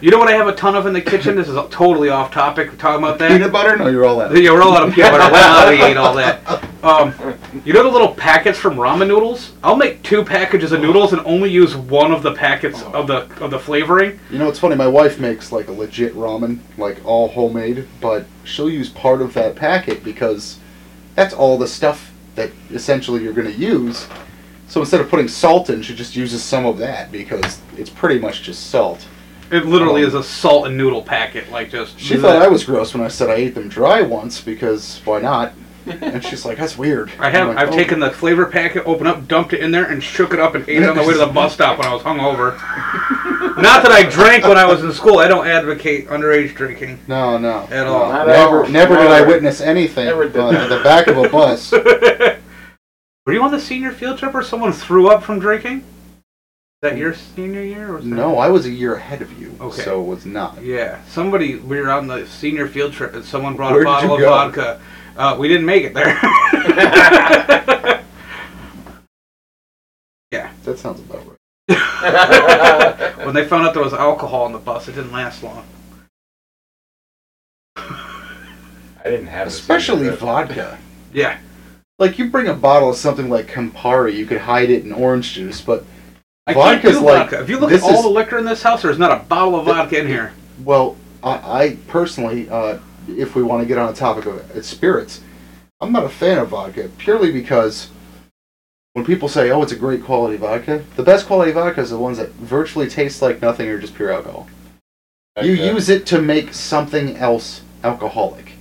You 0.00 0.10
know 0.10 0.18
what 0.18 0.28
I 0.28 0.32
have 0.32 0.48
a 0.48 0.54
ton 0.54 0.74
of 0.76 0.86
in 0.86 0.94
the 0.94 1.02
kitchen? 1.02 1.36
This 1.36 1.46
is 1.46 1.56
totally 1.68 2.08
off 2.08 2.30
topic. 2.30 2.70
We're 2.70 2.78
talking 2.78 3.04
about 3.04 3.18
that. 3.18 3.32
Peanut 3.32 3.52
butter? 3.52 3.76
No, 3.76 3.88
you're 3.88 4.06
all 4.06 4.18
out. 4.22 4.32
We're 4.32 4.62
all 4.62 4.74
out 4.74 4.88
of 4.88 4.94
peanut 4.94 5.10
butter. 5.12 5.30
Well, 5.30 5.70
we 5.76 5.82
ate 5.82 5.98
all 5.98 6.14
that. 6.14 6.64
Um, 6.82 7.12
you 7.66 7.74
know 7.74 7.82
the 7.82 7.90
little 7.90 8.14
packets 8.14 8.58
from 8.58 8.76
ramen 8.76 9.08
noodles? 9.08 9.52
I'll 9.62 9.76
make 9.76 10.02
two 10.02 10.24
packages 10.24 10.72
of 10.72 10.80
noodles 10.80 11.12
and 11.12 11.20
only 11.26 11.50
use 11.50 11.76
one 11.76 12.12
of 12.12 12.22
the 12.22 12.32
packets 12.32 12.80
of 12.82 13.08
the 13.08 13.28
of 13.44 13.50
the 13.50 13.58
flavoring. 13.58 14.18
You 14.30 14.38
know, 14.38 14.48
it's 14.48 14.58
funny. 14.58 14.74
My 14.74 14.86
wife 14.86 15.20
makes 15.20 15.52
like 15.52 15.68
a 15.68 15.72
legit 15.72 16.14
ramen, 16.14 16.60
like 16.78 17.04
all 17.04 17.28
homemade, 17.28 17.86
but 18.00 18.24
she'll 18.44 18.70
use 18.70 18.88
part 18.88 19.20
of 19.20 19.34
that 19.34 19.54
packet 19.54 20.02
because 20.02 20.58
that's 21.14 21.34
all 21.34 21.58
the 21.58 21.68
stuff 21.68 22.10
that 22.36 22.50
essentially 22.70 23.22
you're 23.22 23.34
gonna 23.34 23.50
use. 23.50 24.08
So 24.66 24.80
instead 24.80 25.02
of 25.02 25.10
putting 25.10 25.28
salt 25.28 25.68
in, 25.68 25.82
she 25.82 25.94
just 25.94 26.16
uses 26.16 26.42
some 26.42 26.64
of 26.64 26.78
that 26.78 27.12
because 27.12 27.60
it's 27.76 27.90
pretty 27.90 28.18
much 28.18 28.40
just 28.42 28.70
salt. 28.70 29.06
It 29.50 29.66
literally 29.66 30.02
Um, 30.02 30.08
is 30.08 30.14
a 30.14 30.22
salt 30.22 30.66
and 30.66 30.76
noodle 30.76 31.02
packet, 31.02 31.50
like 31.50 31.70
just. 31.70 31.98
She 31.98 32.16
thought 32.16 32.40
I 32.42 32.48
was 32.48 32.64
gross 32.64 32.94
when 32.94 33.02
I 33.04 33.08
said 33.08 33.30
I 33.30 33.34
ate 33.34 33.54
them 33.54 33.68
dry 33.68 34.00
once 34.02 34.40
because 34.40 35.00
why 35.04 35.20
not? 35.20 35.52
And 35.86 36.22
she's 36.24 36.44
like, 36.44 36.58
"That's 36.58 36.78
weird." 36.78 37.10
I 37.18 37.30
have. 37.30 37.48
I'm 37.48 37.54
like, 37.56 37.58
I've 37.66 37.72
"Oh." 37.72 37.76
taken 37.76 37.98
the 38.00 38.10
flavor 38.10 38.46
packet, 38.46 38.84
opened 38.86 39.08
up, 39.08 39.26
dumped 39.26 39.52
it 39.54 39.60
in 39.60 39.70
there, 39.72 39.86
and 39.86 40.00
shook 40.02 40.32
it 40.32 40.38
up 40.38 40.54
and 40.54 40.68
ate 40.68 40.82
it 40.82 40.88
on 40.88 40.96
the 40.96 41.02
way 41.02 41.12
to 41.14 41.18
the 41.18 41.26
bus 41.26 41.54
stop 41.54 41.78
when 41.78 41.88
I 41.88 41.92
was 41.94 42.02
hungover. 42.02 42.56
Not 43.60 43.82
that 43.82 43.90
I 43.90 44.04
drank 44.08 44.44
when 44.44 44.56
I 44.56 44.64
was 44.66 44.84
in 44.84 44.92
school. 44.92 45.18
I 45.18 45.26
don't 45.26 45.46
advocate 45.46 46.08
underage 46.08 46.54
drinking 46.54 47.00
No, 47.08 47.36
no. 47.36 47.66
at 47.70 47.86
all. 47.86 48.10
Not 48.12 48.26
Never, 48.28 48.64
all. 48.64 48.68
never 48.70 48.96
did 48.96 49.08
I 49.08 49.22
witness 49.22 49.60
anything 49.60 50.04
Never 50.06 50.28
did 50.28 50.36
at 50.54 50.68
the 50.68 50.80
back 50.82 51.08
of 51.08 51.18
a 51.18 51.28
bus. 51.28 51.72
Were 53.26 53.32
you 53.32 53.42
on 53.42 53.50
the 53.50 53.60
senior 53.60 53.90
field 53.92 54.18
trip 54.18 54.34
or 54.34 54.42
someone 54.42 54.72
threw 54.72 55.08
up 55.08 55.22
from 55.22 55.38
drinking? 55.40 55.84
Is 56.82 56.90
that 56.92 56.96
your 56.98 57.12
senior 57.12 57.60
year? 57.62 57.90
Or 57.90 57.96
was 57.96 58.04
that- 58.04 58.10
No, 58.10 58.38
I 58.38 58.48
was 58.48 58.64
a 58.64 58.70
year 58.70 58.94
ahead 58.94 59.20
of 59.20 59.38
you, 59.38 59.54
Okay. 59.60 59.82
so 59.82 60.00
it 60.00 60.06
was 60.06 60.24
not. 60.24 60.62
Yeah, 60.62 61.02
somebody. 61.10 61.56
We 61.56 61.78
were 61.78 61.90
on 61.90 62.06
the 62.06 62.26
senior 62.26 62.66
field 62.68 62.94
trip 62.94 63.12
and 63.14 63.22
someone 63.22 63.54
brought 63.54 63.72
Where 63.72 63.82
a 63.82 63.84
bottle 63.84 64.14
of 64.14 64.20
go? 64.20 64.30
vodka. 64.30 64.80
Uh, 65.14 65.36
we 65.38 65.46
didn't 65.46 65.66
make 65.66 65.84
it 65.84 65.92
there. 65.94 66.18
Yeah. 70.32 70.52
That 70.62 70.78
sounds 70.78 71.00
about 71.00 71.24
right. 71.26 73.16
when 73.26 73.34
they 73.34 73.44
found 73.44 73.66
out 73.66 73.74
there 73.74 73.82
was 73.82 73.92
alcohol 73.92 74.44
on 74.44 74.52
the 74.52 74.58
bus, 74.60 74.86
it 74.86 74.92
didn't 74.94 75.10
last 75.10 75.42
long. 75.42 75.64
I 77.76 79.02
didn't 79.04 79.26
have 79.26 79.48
Especially 79.48 80.04
cigarette. 80.04 80.18
vodka. 80.20 80.78
Yeah, 81.12 81.38
Like 81.98 82.16
you 82.20 82.30
bring 82.30 82.46
a 82.46 82.54
bottle 82.54 82.90
of 82.90 82.96
something 82.96 83.28
like 83.28 83.48
Campari, 83.48 84.14
you 84.14 84.24
could 84.24 84.38
hide 84.42 84.70
it 84.70 84.84
in 84.84 84.92
orange 84.92 85.32
juice, 85.32 85.60
but 85.60 85.84
I 86.46 86.54
can't 86.54 86.82
do 86.82 87.00
like- 87.00 87.30
vodka. 87.30 87.40
If 87.42 87.48
you 87.50 87.58
look 87.58 87.70
this 87.70 87.82
at 87.82 87.90
all 87.90 87.98
is- 87.98 88.02
the 88.02 88.08
liquor 88.10 88.38
in 88.38 88.44
this 88.44 88.62
house, 88.62 88.82
there's 88.82 88.98
not 88.98 89.12
a 89.12 89.24
bottle 89.24 89.56
of 89.58 89.66
vodka 89.66 89.98
in 90.00 90.06
here. 90.06 90.32
well, 90.64 90.96
I, 91.22 91.30
I 91.64 91.76
personally, 91.88 92.48
uh, 92.48 92.78
if 93.08 93.34
we 93.34 93.42
want 93.42 93.62
to 93.62 93.66
get 93.66 93.78
on 93.78 93.88
the 93.88 93.98
topic 93.98 94.26
of 94.26 94.38
uh, 94.56 94.62
spirits, 94.62 95.20
I'm 95.80 95.92
not 95.92 96.04
a 96.04 96.08
fan 96.08 96.38
of 96.38 96.48
vodka 96.48 96.90
purely 96.98 97.30
because 97.30 97.88
when 98.94 99.04
people 99.04 99.28
say, 99.28 99.50
"Oh, 99.50 99.62
it's 99.62 99.72
a 99.72 99.76
great 99.76 100.02
quality 100.02 100.36
vodka," 100.36 100.82
the 100.96 101.02
best 101.02 101.26
quality 101.26 101.52
vodka 101.52 101.80
is 101.82 101.90
the 101.90 101.98
ones 101.98 102.18
that 102.18 102.30
virtually 102.32 102.88
taste 102.88 103.22
like 103.22 103.40
nothing 103.42 103.68
or 103.68 103.78
just 103.78 103.94
pure 103.94 104.10
alcohol. 104.12 104.48
You 105.42 105.52
Okay. 105.54 105.72
use 105.72 105.88
it 105.88 106.06
to 106.06 106.20
make 106.20 106.52
something 106.54 107.16
else 107.16 107.62
alcoholic. 107.84 108.52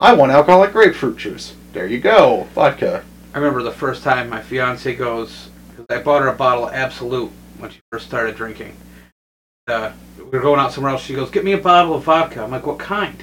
I 0.00 0.12
want 0.14 0.30
alcoholic 0.32 0.72
grapefruit 0.72 1.16
juice. 1.16 1.54
There 1.72 1.86
you 1.86 1.98
go, 1.98 2.46
vodka. 2.54 3.04
I 3.34 3.38
remember 3.38 3.62
the 3.62 3.72
first 3.72 4.02
time 4.04 4.28
my 4.28 4.40
fiance 4.42 4.94
goes, 4.94 5.48
because 5.54 5.57
I 5.90 5.98
bought 6.00 6.20
her 6.20 6.28
a 6.28 6.34
bottle 6.34 6.66
of 6.66 6.74
Absolut 6.74 7.30
when 7.56 7.70
she 7.70 7.80
first 7.90 8.06
started 8.06 8.36
drinking. 8.36 8.76
Uh, 9.66 9.92
we 10.18 10.24
were 10.24 10.40
going 10.40 10.60
out 10.60 10.70
somewhere 10.70 10.92
else. 10.92 11.02
She 11.02 11.14
goes, 11.14 11.30
"Get 11.30 11.44
me 11.44 11.52
a 11.52 11.58
bottle 11.58 11.94
of 11.94 12.02
vodka." 12.04 12.42
I'm 12.42 12.50
like, 12.50 12.66
"What 12.66 12.78
kind?" 12.78 13.22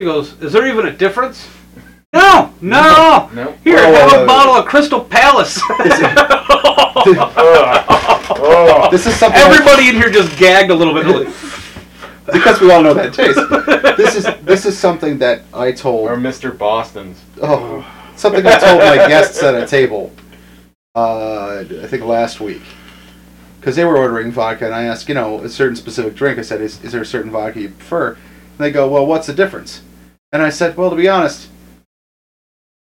She 0.00 0.06
goes, 0.06 0.32
"Is 0.42 0.52
there 0.52 0.66
even 0.66 0.86
a 0.86 0.92
difference?" 0.92 1.48
No, 2.12 2.54
no. 2.60 3.28
Nope. 3.34 3.56
Here, 3.64 3.76
Whoa, 3.76 3.92
have 3.92 4.10
whoa, 4.12 4.16
a 4.18 4.20
whoa. 4.20 4.26
bottle 4.26 4.54
of 4.54 4.66
Crystal 4.66 5.00
Palace. 5.00 5.60
Oh. 8.36 8.88
This 8.90 9.06
is 9.06 9.14
something 9.16 9.40
Everybody 9.40 9.88
in 9.88 9.96
here 9.96 10.10
just 10.10 10.36
gagged 10.38 10.70
a 10.70 10.74
little 10.74 10.94
bit. 10.94 11.26
Because 12.32 12.60
we 12.60 12.70
all 12.70 12.82
know 12.82 12.94
that 12.94 13.12
taste. 13.12 13.38
This 13.96 14.14
is 14.14 14.26
this 14.42 14.64
is 14.64 14.78
something 14.78 15.18
that 15.18 15.42
I 15.52 15.72
told 15.72 16.08
Or 16.08 16.16
Mr. 16.16 16.56
Boston's. 16.56 17.20
Oh, 17.42 17.84
something 18.16 18.46
I 18.46 18.58
told 18.58 18.78
my 18.78 18.96
guests 19.08 19.42
at 19.42 19.54
a 19.54 19.66
table. 19.66 20.12
Uh, 20.94 21.64
I 21.82 21.86
think 21.88 22.04
last 22.04 22.40
week, 22.40 22.62
because 23.58 23.74
they 23.74 23.84
were 23.84 23.96
ordering 23.96 24.30
vodka, 24.30 24.66
and 24.66 24.74
I 24.74 24.84
asked, 24.84 25.08
you 25.08 25.14
know, 25.14 25.40
a 25.40 25.48
certain 25.48 25.74
specific 25.74 26.14
drink. 26.14 26.38
I 26.38 26.42
said, 26.42 26.60
"Is, 26.60 26.82
is 26.84 26.92
there 26.92 27.02
a 27.02 27.06
certain 27.06 27.32
vodka 27.32 27.60
you 27.60 27.70
prefer?" 27.70 28.10
And 28.12 28.58
they 28.58 28.70
go, 28.70 28.88
"Well, 28.88 29.04
what's 29.04 29.26
the 29.26 29.32
difference?" 29.32 29.82
And 30.32 30.40
I 30.40 30.50
said, 30.50 30.76
"Well, 30.76 30.90
to 30.90 30.96
be 30.96 31.08
honest, 31.08 31.48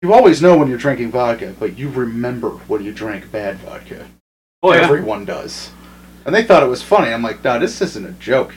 you 0.03 0.13
always 0.13 0.43
know 0.43 0.59
when 0.59 0.69
you're 0.69 0.77
drinking 0.77 1.13
vodka, 1.13 1.55
but 1.59 1.79
you 1.79 1.89
remember 1.89 2.51
when 2.51 2.85
you 2.85 2.93
drank 2.93 3.33
bad 3.33 3.57
vodka. 3.57 4.07
oh 4.63 4.75
yeah. 4.75 4.81
Everyone 4.81 5.25
does." 5.25 5.71
And 6.27 6.35
they 6.35 6.43
thought 6.43 6.63
it 6.63 6.69
was 6.69 6.83
funny. 6.83 7.11
I'm 7.11 7.23
like, 7.23 7.43
"No, 7.43 7.59
this 7.59 7.81
isn't 7.81 8.07
a 8.07 8.13
joke." 8.13 8.55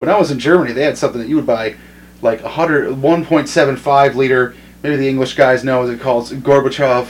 When 0.00 0.10
I 0.10 0.18
was 0.18 0.30
in 0.30 0.38
Germany, 0.38 0.72
they 0.72 0.84
had 0.84 0.98
something 0.98 1.20
that 1.22 1.28
you 1.28 1.36
would 1.36 1.46
buy 1.46 1.76
like 2.20 2.42
100, 2.42 2.90
1.75 2.90 4.14
liter. 4.14 4.54
Maybe 4.82 4.96
the 4.96 5.08
English 5.08 5.34
guys 5.34 5.64
know 5.64 5.82
as 5.82 5.88
it 5.88 6.00
calls 6.00 6.30
Gorbachev. 6.30 7.08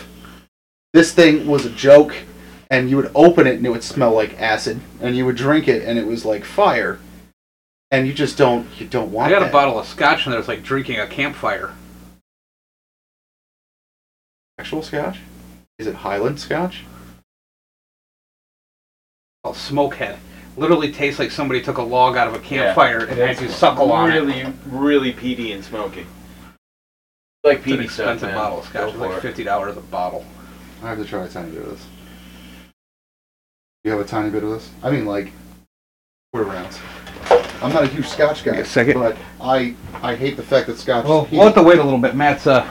This 0.96 1.12
thing 1.12 1.46
was 1.46 1.66
a 1.66 1.70
joke, 1.70 2.16
and 2.70 2.88
you 2.88 2.96
would 2.96 3.10
open 3.14 3.46
it 3.46 3.56
and 3.56 3.66
it 3.66 3.68
would 3.68 3.82
smell 3.84 4.12
like 4.12 4.40
acid, 4.40 4.80
and 5.02 5.14
you 5.14 5.26
would 5.26 5.36
drink 5.36 5.68
it 5.68 5.86
and 5.86 5.98
it 5.98 6.06
was 6.06 6.24
like 6.24 6.42
fire. 6.42 6.98
And 7.90 8.06
you 8.06 8.14
just 8.14 8.38
don't, 8.38 8.66
you 8.80 8.86
don't 8.86 9.12
want 9.12 9.28
I 9.28 9.30
got 9.30 9.40
that. 9.40 9.50
a 9.50 9.52
bottle 9.52 9.78
of 9.78 9.86
scotch 9.86 10.24
and 10.24 10.32
there's 10.32 10.48
like 10.48 10.62
drinking 10.62 10.98
a 10.98 11.06
campfire. 11.06 11.74
Actual 14.58 14.80
scotch? 14.80 15.18
Is 15.78 15.86
it 15.86 15.96
Highland 15.96 16.40
scotch? 16.40 16.84
called 19.44 19.56
Smokehead. 19.56 20.16
Literally 20.56 20.90
tastes 20.90 21.18
like 21.18 21.30
somebody 21.30 21.60
took 21.60 21.76
a 21.76 21.82
log 21.82 22.16
out 22.16 22.26
of 22.26 22.32
a 22.32 22.38
Yeah. 22.38 22.42
campfire 22.72 23.00
and 23.04 23.18
had 23.18 23.38
you 23.38 23.50
suckle 23.50 23.92
on 23.92 24.10
it. 24.10 24.14
really, 24.14 24.46
really 24.64 25.12
peaty 25.12 25.52
and 25.52 25.62
smoky. 25.62 26.06
Like 27.44 27.58
It's 27.58 27.66
an 27.66 27.72
peaty 27.72 27.88
stuff, 27.88 27.98
expensive 28.14 28.28
man. 28.30 28.34
bottle 28.38 28.58
of 28.60 28.64
scotch. 28.64 28.80
Go 28.80 28.88
It's 28.88 28.96
for 28.96 29.06
like 29.08 29.16
it. 29.18 29.20
fifty 29.20 29.44
dollars 29.44 29.76
a 29.76 29.80
bottle. 29.82 30.24
I 30.82 30.88
have 30.90 30.98
to 30.98 31.04
try 31.04 31.24
a 31.24 31.28
tiny 31.28 31.50
bit 31.50 31.62
of 31.62 31.70
this. 31.70 31.86
You 33.84 33.90
have 33.92 34.00
a 34.00 34.04
tiny 34.04 34.30
bit 34.30 34.42
of 34.42 34.50
this? 34.50 34.70
I 34.82 34.90
mean, 34.90 35.06
like 35.06 35.32
quarter 36.32 36.48
rounds. 36.50 36.78
I'm 37.62 37.72
not 37.72 37.84
a 37.84 37.86
huge 37.86 38.06
Scotch 38.06 38.44
guy, 38.44 38.52
Give 38.56 38.66
a 38.66 38.68
second. 38.68 38.94
but 39.00 39.16
I 39.40 39.74
I 40.02 40.14
hate 40.14 40.36
the 40.36 40.42
fact 40.42 40.66
that 40.66 40.76
Scotch. 40.78 41.04
Well, 41.06 41.24
is 41.26 41.32
we'll 41.32 41.44
have 41.44 41.54
to 41.54 41.62
wait 41.62 41.78
a 41.78 41.82
little 41.82 41.98
bit. 41.98 42.14
Matt's 42.14 42.46
uh, 42.46 42.66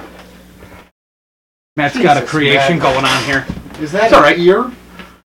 Matt's 1.76 1.98
got 1.98 2.18
a 2.18 2.22
Jesus, 2.22 2.30
creation 2.32 2.78
Matt. 2.80 2.94
going 2.94 3.06
on 3.06 3.24
here. 3.26 3.46
Is 3.82 3.92
that 3.92 4.06
It's 4.06 4.14
all 4.14 4.22
right. 4.22 4.40
ear? 4.40 4.72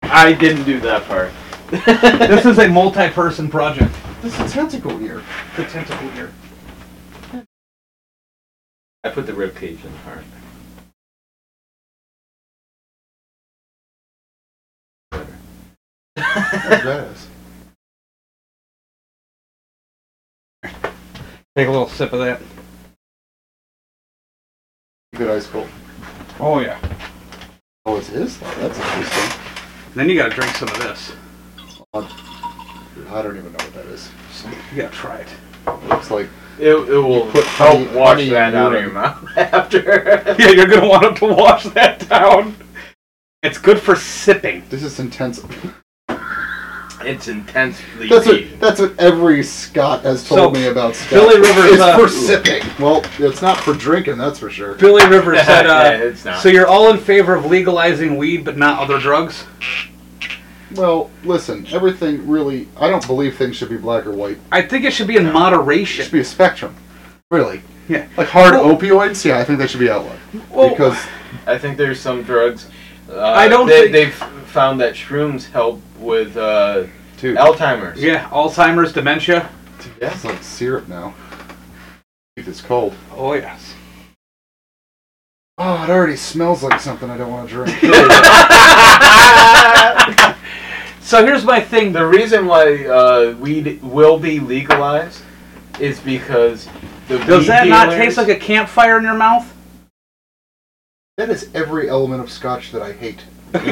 I 0.03 0.33
didn't 0.33 0.65
do 0.65 0.79
that 0.81 1.03
part. 1.05 1.31
this 1.71 2.45
is 2.45 2.59
a 2.59 2.67
multi-person 2.67 3.49
project. 3.49 3.91
This 4.21 4.39
is 4.39 4.51
a 4.51 4.53
tentacle 4.53 5.01
ear. 5.01 5.23
The 5.55 5.65
tentacle 5.65 6.09
here. 6.09 6.31
I 9.03 9.09
put 9.09 9.25
the 9.25 9.33
rib 9.33 9.55
cage 9.55 9.83
in 9.83 9.91
the 9.91 9.97
heart. 9.99 10.23
Take 21.55 21.67
a 21.67 21.71
little 21.71 21.87
sip 21.87 22.11
of 22.11 22.19
that. 22.19 22.41
Good 25.15 25.29
ice 25.29 25.47
cold. 25.47 25.69
Oh 26.39 26.59
yeah. 26.59 26.77
Oh, 27.85 27.97
it's 27.97 28.07
his? 28.07 28.39
Oh, 28.43 28.55
that's 28.59 28.77
interesting. 28.77 29.41
Then 29.95 30.09
you 30.09 30.17
gotta 30.17 30.33
drink 30.35 30.53
some 30.55 30.67
of 30.67 30.77
this. 30.79 31.13
Uh, 31.93 32.01
I 33.09 33.21
don't 33.21 33.37
even 33.37 33.51
know 33.53 33.57
what 33.63 33.73
that 33.75 33.85
is. 33.85 34.09
You 34.73 34.81
gotta 34.81 34.93
try 34.93 35.17
it. 35.19 35.27
looks 35.87 36.11
like 36.11 36.27
It, 36.59 36.73
it 36.73 36.97
will 36.97 37.31
put 37.31 37.45
help 37.45 37.75
honey- 37.87 37.95
wash 37.97 38.17
honey 38.17 38.29
that 38.29 38.49
in 38.53 38.59
out 38.59 38.73
of 38.75 38.81
urine. 38.81 38.85
your 38.85 38.93
mouth 38.93 39.29
after. 39.37 40.35
Yeah, 40.39 40.49
you're 40.51 40.67
gonna 40.67 40.87
want 40.89 41.05
him 41.05 41.15
to 41.15 41.33
wash 41.33 41.63
that 41.65 42.07
down. 42.09 42.57
It's 43.43 43.57
good 43.57 43.79
for 43.79 43.95
sipping. 43.95 44.63
this 44.69 44.83
is 44.83 44.99
intense. 44.99 45.41
It's 47.07 47.27
intensely 47.27 48.07
That's 48.09 48.25
peaty. 48.27 48.49
what 48.51 48.59
that's 48.59 48.79
what 48.79 48.99
every 48.99 49.43
Scot 49.43 50.03
has 50.03 50.27
told 50.27 50.39
So, 50.55 50.61
me 50.61 50.67
about 50.67 50.95
Scotch. 50.95 51.09
Billy 51.11 51.39
Rivers, 51.39 51.71
It's 51.73 51.81
uh, 51.81 51.97
for 51.97 52.07
sipping. 52.09 52.63
Well, 52.79 53.03
it's 53.19 53.41
not 53.41 53.57
for 53.57 53.73
drinking, 53.73 54.17
that's 54.17 54.39
for 54.39 54.49
sure. 54.49 54.75
Billy 54.75 55.05
Rivers 55.07 55.39
said, 55.45 55.65
Yeah, 55.65 55.71
uh, 56.03 56.05
it's 56.07 56.25
not. 56.25 56.41
"So 56.41 56.49
you're 56.49 56.67
all 56.67 56.89
in 56.91 56.97
favor 56.97 57.33
of 57.35 57.45
legalizing 57.45 58.17
weed, 58.17 58.43
but 58.45 58.57
not 58.57 58.79
other 58.79 58.99
drugs?" 58.99 59.45
Well, 60.75 61.09
listen, 61.23 61.65
everything 61.71 62.27
really. 62.27 62.67
I 62.77 62.89
don't 62.89 63.05
believe 63.07 63.37
things 63.37 63.55
should 63.55 63.69
be 63.69 63.77
black 63.77 64.05
or 64.05 64.11
white. 64.11 64.37
I 64.51 64.61
think 64.61 64.83
it 64.83 64.91
should 64.91 65.07
be 65.07 65.15
in 65.15 65.31
moderation. 65.31 66.01
It 66.01 66.05
should 66.05 66.13
be 66.13 66.19
a 66.19 66.25
spectrum. 66.25 66.75
Really. 67.31 67.61
Yeah. 67.87 68.07
Like 68.17 68.27
hard 68.27 68.53
Well- 68.55 68.75
opioids, 68.75 69.23
yeah, 69.23 69.37
I 69.39 69.43
think 69.43 69.59
they 69.59 69.67
should 69.67 69.79
be 69.79 69.89
outlawed. 69.89 70.17
Well, 70.49 70.69
because 70.69 70.97
I 71.45 71.57
think 71.57 71.77
there's 71.77 71.99
some 71.99 72.23
drugs. 72.23 72.67
Uh, 73.09 73.21
I 73.21 73.47
don't 73.47 73.67
they, 73.67 73.91
think- 73.91 73.91
They've 73.91 74.44
found 74.55 74.79
that 74.79 74.93
shrooms 74.93 75.51
help 75.51 75.81
with 75.99 76.37
uh, 76.37 76.85
dude, 77.17 77.37
Alzheimer's. 77.37 78.01
yeah, 78.01 78.29
Alzheimer's, 78.29 78.93
dementia. 78.93 79.49
it's 79.99 80.23
like 80.23 80.41
syrup 80.41 80.87
now. 80.87 81.13
Keep 82.37 82.45
this 82.45 82.61
cold. 82.61 82.93
Oh 83.11 83.33
yes. 83.33 83.75
Oh, 85.57 85.83
it 85.83 85.89
already 85.89 86.15
smells 86.15 86.63
like 86.63 86.79
something 86.79 87.09
I 87.09 87.17
don't 87.17 87.31
want 87.31 87.49
to 87.49 87.53
drink. 87.53 87.77
So 91.01 91.23
here's 91.23 91.45
my 91.45 91.61
thing. 91.61 91.93
The 91.93 92.03
reason 92.03 92.47
why 92.47 92.87
uh, 92.87 93.35
weed 93.39 93.79
will 93.83 94.17
be 94.17 94.39
legalized 94.39 95.21
is 95.79 95.99
because 95.99 96.67
the 97.07 97.19
Does 97.19 97.41
weed 97.41 97.47
that 97.49 97.67
not 97.67 97.89
taste 97.89 98.17
like 98.17 98.29
a 98.29 98.35
campfire 98.35 98.97
in 98.97 99.03
your 99.03 99.13
mouth? 99.13 99.53
that 101.17 101.29
is 101.29 101.47
every 101.53 101.89
element 101.89 102.23
of 102.23 102.31
scotch 102.31 102.71
that 102.71 102.81
I 102.81 102.91
hate. 102.91 103.23
I'm 103.53 103.65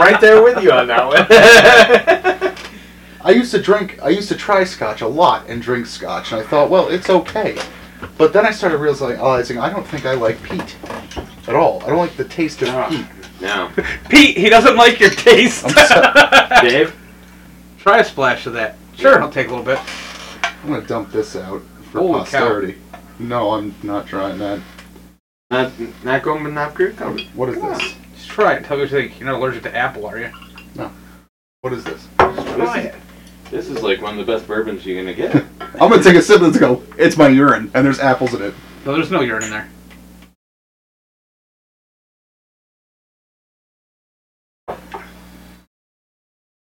right 0.00 0.20
there 0.20 0.42
with 0.42 0.62
you 0.62 0.72
on 0.72 0.86
that 0.88 1.06
one. 1.06 1.26
I 3.22 3.32
used 3.32 3.50
to 3.50 3.60
drink, 3.60 3.98
I 4.02 4.08
used 4.08 4.28
to 4.30 4.36
try 4.36 4.64
scotch 4.64 5.02
a 5.02 5.06
lot 5.08 5.46
and 5.48 5.60
drink 5.60 5.84
scotch, 5.86 6.32
and 6.32 6.40
I 6.40 6.44
thought, 6.44 6.70
well, 6.70 6.88
it's 6.88 7.10
okay. 7.10 7.58
But 8.16 8.32
then 8.32 8.46
I 8.46 8.50
started 8.50 8.78
realizing 8.78 9.58
I 9.58 9.68
don't 9.70 9.86
think 9.86 10.06
I 10.06 10.14
like 10.14 10.42
peat 10.42 10.74
at 11.46 11.54
all. 11.54 11.82
I 11.82 11.88
don't 11.88 11.98
like 11.98 12.16
the 12.16 12.24
taste 12.24 12.62
of 12.62 12.88
peat. 12.88 13.04
no, 13.42 13.70
Pete, 14.08 14.38
he 14.38 14.48
doesn't 14.48 14.74
like 14.76 15.00
your 15.00 15.10
taste. 15.10 15.66
I'm 15.66 15.86
sorry. 15.86 16.60
Dave. 16.70 16.96
Try 17.78 17.98
a 17.98 18.04
splash 18.04 18.46
of 18.46 18.54
that. 18.54 18.76
Sure. 18.96 19.20
I'll 19.22 19.30
take 19.30 19.48
a 19.48 19.50
little 19.50 19.64
bit. 19.64 19.78
I'm 20.62 20.70
gonna 20.70 20.86
dump 20.86 21.12
this 21.12 21.36
out 21.36 21.62
for 21.90 21.98
Holy 21.98 22.12
cow. 22.12 22.18
posterity. 22.20 22.78
No, 23.18 23.50
I'm 23.52 23.74
not 23.82 24.06
trying 24.06 24.38
that. 24.38 24.60
Not 25.50 25.72
not 26.04 26.22
going 26.22 26.44
but 26.44 26.52
not 26.52 26.74
good 26.74 26.96
covered. 26.96 27.22
What 27.34 27.48
is 27.48 27.60
this? 27.60 27.94
Just 28.14 28.28
try 28.28 28.54
it. 28.54 28.64
Tell 28.64 28.76
me 28.76 28.84
what 28.84 28.92
you 28.92 29.00
think. 29.00 29.18
You're 29.18 29.28
not 29.28 29.40
allergic 29.40 29.64
to 29.64 29.76
apple, 29.76 30.06
are 30.06 30.18
you? 30.18 30.30
No. 30.76 30.92
What 31.62 31.72
is 31.72 31.82
this? 31.82 32.06
Try 32.18 32.82
it. 32.82 32.94
This 33.50 33.68
is 33.68 33.82
like 33.82 34.00
one 34.00 34.16
of 34.16 34.24
the 34.24 34.32
best 34.32 34.46
bourbons 34.46 34.86
you're 34.86 35.02
gonna 35.02 35.12
get. 35.12 35.34
I'm 35.60 35.90
gonna 35.90 36.02
take 36.02 36.14
a 36.14 36.22
sip 36.22 36.40
and 36.40 36.56
go. 36.56 36.84
It's 36.96 37.16
my 37.16 37.28
urine, 37.28 37.68
and 37.74 37.84
there's 37.84 37.98
apples 37.98 38.32
in 38.32 38.42
it. 38.42 38.54
No, 38.86 38.94
there's 38.94 39.10
no 39.10 39.22
urine 39.22 39.42
in 39.42 39.50
there. 39.50 39.68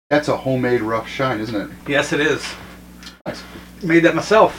That's 0.09 0.29
a 0.29 0.37
homemade 0.39 0.81
rough 0.81 1.07
shine, 1.07 1.39
isn't 1.39 1.55
it? 1.55 1.71
Yes, 1.87 2.15
it 2.15 2.21
is. 2.21 2.43
Nice. 3.27 3.43
Made 3.83 4.01
that 4.01 4.15
myself. 4.15 4.59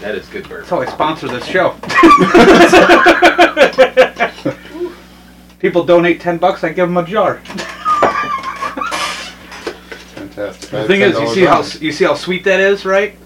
That 0.00 0.14
is 0.14 0.28
good 0.28 0.48
bourbon. 0.48 0.58
That's 0.58 0.70
how 0.70 0.80
I 0.80 0.86
sponsor 0.86 1.28
this 1.28 1.44
show. 1.46 1.74
People 5.58 5.84
donate 5.84 6.20
ten 6.20 6.38
bucks, 6.38 6.62
I 6.64 6.68
give 6.68 6.88
them 6.88 6.96
a 6.98 7.04
jar. 7.04 7.38
Fantastic. 10.14 10.70
The 10.70 10.86
thing 10.86 11.00
is, 11.00 11.18
you 11.18 11.28
see 11.34 11.44
how 11.44 11.62
you 11.80 11.92
see 11.92 12.04
how 12.04 12.14
sweet 12.14 12.44
that 12.44 12.60
is, 12.60 12.84
right? 12.84 13.16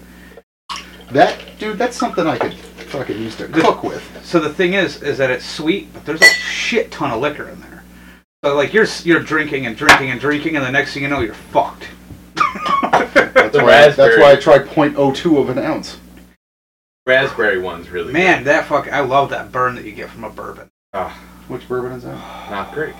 that 1.11 1.37
dude? 1.59 1.77
That's 1.77 1.97
something 1.97 2.25
I 2.25 2.37
could 2.37 2.53
fucking 2.53 3.17
use 3.19 3.35
to 3.37 3.47
cook 3.49 3.83
with. 3.83 4.01
So 4.23 4.39
the 4.39 4.53
thing 4.53 4.73
is, 4.73 5.03
is 5.03 5.17
that 5.17 5.29
it's 5.29 5.45
sweet, 5.45 5.91
but 5.93 6.05
there's 6.05 6.21
a 6.21 6.25
shit 6.25 6.89
ton 6.91 7.11
of 7.11 7.19
liquor 7.21 7.49
in 7.49 7.59
there. 7.59 7.83
So 8.45 8.55
like 8.55 8.73
you're 8.73 8.87
you're 9.03 9.19
drinking 9.19 9.65
and 9.65 9.75
drinking 9.75 10.09
and 10.11 10.19
drinking, 10.21 10.55
and 10.55 10.65
the 10.65 10.71
next 10.71 10.93
thing 10.93 11.03
you 11.03 11.09
know, 11.09 11.19
you're 11.19 11.33
fucked. 11.33 11.87
That's 12.35 13.53
The 13.53 13.59
why. 13.61 13.71
That's 13.71 13.97
raspberry. 13.97 14.21
why 14.21 14.31
I 14.31 14.35
try 14.37 14.59
0.02 14.59 15.37
of 15.37 15.49
an 15.49 15.59
ounce. 15.59 15.99
Raspberry 17.05 17.59
one's 17.59 17.89
really 17.89 18.13
Man, 18.13 18.43
that 18.43 18.65
fuck, 18.65 18.91
I 18.91 18.99
love 18.99 19.29
that 19.31 19.51
burn 19.51 19.75
that 19.75 19.85
you 19.85 19.91
get 19.91 20.09
from 20.09 20.23
a 20.23 20.29
bourbon. 20.29 20.69
Ah. 20.93 21.19
Which 21.47 21.67
bourbon 21.67 21.91
is 21.93 22.03
that? 22.03 22.13
good. 22.13 22.51
not 22.51 22.73
great. 22.73 22.95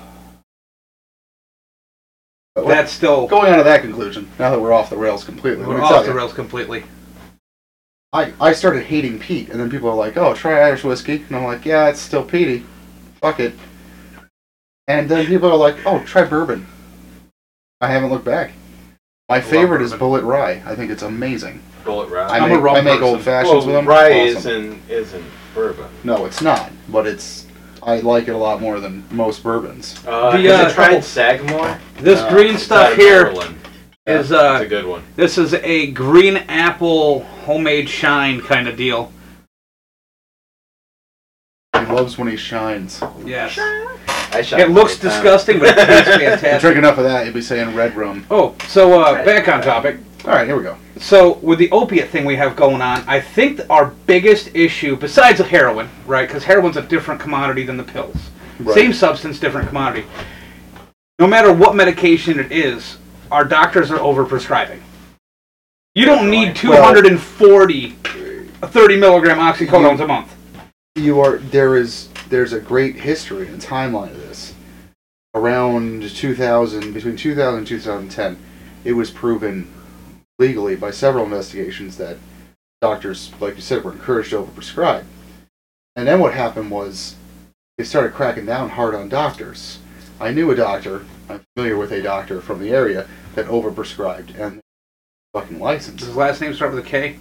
But 2.55 2.67
That's 2.67 2.91
still 2.91 3.27
going 3.27 3.51
on 3.51 3.59
to 3.59 3.63
that 3.63 3.81
conclusion. 3.81 4.29
Now 4.37 4.49
that 4.49 4.59
we're 4.59 4.73
off 4.73 4.89
the 4.89 4.97
rails 4.97 5.23
completely, 5.23 5.63
let 5.63 5.69
we're 5.69 5.81
me 5.81 5.87
tell 5.87 5.99
off 5.99 6.05
the 6.05 6.11
you, 6.11 6.17
rails 6.17 6.33
completely. 6.33 6.83
I 8.11 8.33
I 8.41 8.51
started 8.51 8.83
hating 8.83 9.19
peat, 9.19 9.49
and 9.49 9.57
then 9.57 9.69
people 9.69 9.89
are 9.89 9.95
like, 9.95 10.17
"Oh, 10.17 10.33
try 10.33 10.59
Irish 10.59 10.83
whiskey," 10.83 11.23
and 11.27 11.37
I'm 11.37 11.45
like, 11.45 11.65
"Yeah, 11.65 11.87
it's 11.87 12.01
still 12.01 12.23
peaty. 12.25 12.65
Fuck 13.21 13.39
it." 13.39 13.53
And 14.87 15.07
then 15.07 15.27
people 15.27 15.49
are 15.49 15.55
like, 15.55 15.77
"Oh, 15.85 16.03
try 16.03 16.25
bourbon." 16.25 16.67
I 17.79 17.87
haven't 17.87 18.09
looked 18.09 18.25
back. 18.25 18.51
My 19.29 19.37
love 19.37 19.45
favorite 19.45 19.81
is 19.81 19.91
bourbon. 19.91 20.07
Bulleit 20.07 20.25
Rye. 20.25 20.61
I 20.65 20.75
think 20.75 20.91
it's 20.91 21.03
amazing. 21.03 21.61
Bulleit 21.83 22.09
rye. 22.09 22.27
I 22.27 22.37
I'm 22.37 22.43
a 22.51 22.55
make, 22.55 22.61
rum 22.63 22.75
I 22.75 22.81
make 22.81 22.93
person. 22.99 23.03
old 23.15 23.21
fashions 23.21 23.65
with 23.65 23.65
well, 23.67 23.75
them. 23.75 23.87
rye 23.87 24.11
Awesome. 24.11 24.37
isn't 24.37 24.89
isn't 24.89 25.25
bourbon. 25.55 25.85
No, 26.03 26.25
it's 26.25 26.41
not. 26.41 26.71
But 26.89 27.07
it's. 27.07 27.47
I 27.83 27.99
like 28.01 28.27
it 28.27 28.31
a 28.31 28.37
lot 28.37 28.61
more 28.61 28.79
than 28.79 29.03
most 29.09 29.41
bourbons. 29.43 29.95
Uh, 30.05 30.37
The, 30.37 30.43
has 30.49 30.65
uh, 30.65 30.69
it 30.69 30.73
tried 30.75 31.03
Sagamore? 31.03 31.79
This 31.97 32.19
Uh, 32.19 32.29
green 32.29 32.53
It's 32.53 32.63
stuff 32.63 32.85
out 32.87 32.91
of 32.91 32.97
here 32.99 33.23
Maryland. 33.23 33.57
is 34.05 34.29
It's 34.29 34.31
uh, 34.31 34.59
a 34.61 34.67
good 34.67 34.85
one. 34.85 35.01
this 35.15 35.37
is 35.39 35.55
a 35.55 35.87
green 35.91 36.37
apple 36.47 37.21
homemade 37.45 37.89
shine 37.89 38.39
kind 38.41 38.67
of 38.67 38.77
deal. 38.77 39.11
He 41.73 41.85
loves 41.87 42.17
when 42.19 42.27
he 42.27 42.35
shines. 42.37 43.01
Yes, 43.25 43.57
I 44.33 44.41
shot 44.43 44.59
it 44.59 44.69
looks 44.69 45.01
many 45.01 45.09
times. 45.09 45.23
disgusting, 45.23 45.59
but 45.59 45.69
it 45.69 45.75
tastes 45.75 46.07
If 46.09 46.21
you 46.21 46.27
fantastic. 46.29 46.61
drink 46.61 46.77
enough 46.77 46.97
of 46.99 47.05
that, 47.05 47.25
you'll 47.25 47.33
be 47.33 47.41
saying 47.41 47.73
red 47.75 47.95
rum. 47.95 48.25
Oh, 48.29 48.55
so 48.67 49.01
uh, 49.01 49.25
back 49.25 49.47
on 49.47 49.61
topic. 49.61 49.97
All 50.25 50.31
right, 50.33 50.45
here 50.45 50.55
we 50.55 50.61
go. 50.63 50.77
So 51.01 51.33
with 51.39 51.57
the 51.57 51.69
opiate 51.71 52.09
thing 52.09 52.25
we 52.25 52.35
have 52.35 52.55
going 52.55 52.79
on, 52.81 53.03
I 53.07 53.19
think 53.19 53.59
our 53.71 53.87
biggest 54.05 54.55
issue, 54.55 54.95
besides 54.95 55.39
the 55.39 55.43
heroin, 55.43 55.89
right? 56.05 56.27
Because 56.27 56.43
heroin's 56.43 56.77
a 56.77 56.83
different 56.83 57.19
commodity 57.19 57.63
than 57.63 57.75
the 57.75 57.83
pills. 57.83 58.29
Right. 58.59 58.75
Same 58.75 58.93
substance, 58.93 59.39
different 59.39 59.67
commodity. 59.67 60.05
No 61.17 61.25
matter 61.25 61.51
what 61.51 61.75
medication 61.75 62.39
it 62.39 62.51
is, 62.51 62.97
our 63.31 63.43
doctors 63.43 63.89
are 63.89 63.97
overprescribing. 63.97 64.79
You 65.95 66.05
don't 66.05 66.29
need 66.29 66.61
Well- 66.63 66.93
240, 66.93 67.95
uh, 68.61 68.67
30 68.67 68.97
milligram 68.97 69.39
oxycodones 69.39 69.99
a 69.99 70.07
month. 70.07 70.33
you 70.95 71.19
are 71.21 71.37
there 71.37 71.77
is 71.77 72.09
there's 72.29 72.51
a 72.53 72.59
great 72.59 72.97
history 72.97 73.47
and 73.47 73.61
timeline 73.61 74.11
of 74.11 74.19
this. 74.27 74.53
around 75.33 76.03
2000, 76.09 76.93
between 76.93 77.15
2000 77.15 77.59
and 77.59 77.67
2010, 77.67 78.37
it 78.83 78.91
was 78.91 79.09
proven 79.09 79.65
legally 80.41 80.75
by 80.75 80.89
several 80.89 81.23
investigations 81.23 81.97
that 81.97 82.17
doctors, 82.81 83.31
like 83.39 83.55
you 83.55 83.61
said, 83.61 83.83
were 83.83 83.91
encouraged 83.91 84.31
to 84.31 84.41
overprescribe. 84.41 85.05
And 85.95 86.07
then 86.07 86.19
what 86.19 86.33
happened 86.33 86.71
was 86.71 87.15
they 87.77 87.83
started 87.83 88.13
cracking 88.13 88.47
down 88.47 88.69
hard 88.69 88.95
on 88.95 89.07
doctors. 89.07 89.77
I 90.19 90.31
knew 90.31 90.49
a 90.49 90.55
doctor, 90.55 91.05
I'm 91.29 91.41
familiar 91.55 91.77
with 91.77 91.91
a 91.91 92.01
doctor 92.01 92.41
from 92.41 92.59
the 92.59 92.71
area 92.71 93.07
that 93.35 93.45
overprescribed 93.45 94.37
and 94.39 94.61
fucking 95.33 95.59
license. 95.59 95.99
Does 95.99 96.07
his 96.07 96.17
last 96.17 96.41
name 96.41 96.55
start 96.55 96.73
with 96.73 96.85
a 96.85 96.89
K? 96.89 97.19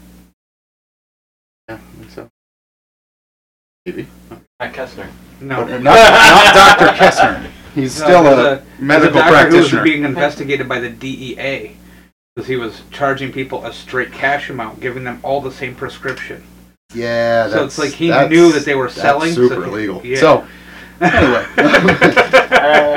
Yeah, 1.69 1.75
I 1.75 1.79
think 1.79 2.11
so. 2.11 2.29
Maybe. 3.85 4.07
Matt 4.59 4.73
Kessler. 4.73 5.09
No. 5.43 5.65
But 5.67 5.83
not, 5.83 5.95
not 5.95 6.79
Dr. 6.79 6.97
Kessner. 6.97 7.51
He's 7.75 7.99
No, 8.01 8.07
still 8.07 8.23
there's 8.25 8.39
a, 8.39 8.43
there's 8.43 8.81
medical 8.81 9.19
a 9.19 9.21
doctor 9.21 9.31
practitioner. 9.31 9.69
Who 9.69 9.77
was 9.77 9.85
being 9.85 10.05
investigated 10.05 10.69
by 10.69 10.81
the 10.81 10.91
DEA 10.91 11.77
because 12.35 12.49
he 12.49 12.57
was 12.57 12.83
charging 12.93 13.33
people 13.33 13.65
a 13.67 13.73
straight 13.73 14.13
cash 14.13 14.51
amount, 14.51 14.81
giving 14.81 15.05
them 15.05 15.19
all 15.23 15.41
the 15.41 15.51
same 15.51 15.75
prescription. 15.75 16.43
Yeah, 16.95 17.49
So 17.51 17.65
it's 17.65 17.79
like 17.79 17.91
he 17.93 18.09
knew 18.29 18.53
that 18.53 18.65
they 18.65 18.75
were 18.75 18.89
selling, 18.89 19.33
so 19.33 19.49
Super 19.49 19.65
he- 19.65 19.71
illegal. 19.71 20.01
yeah. 20.05 20.21
So 20.21 20.47
anyway, 21.01 21.45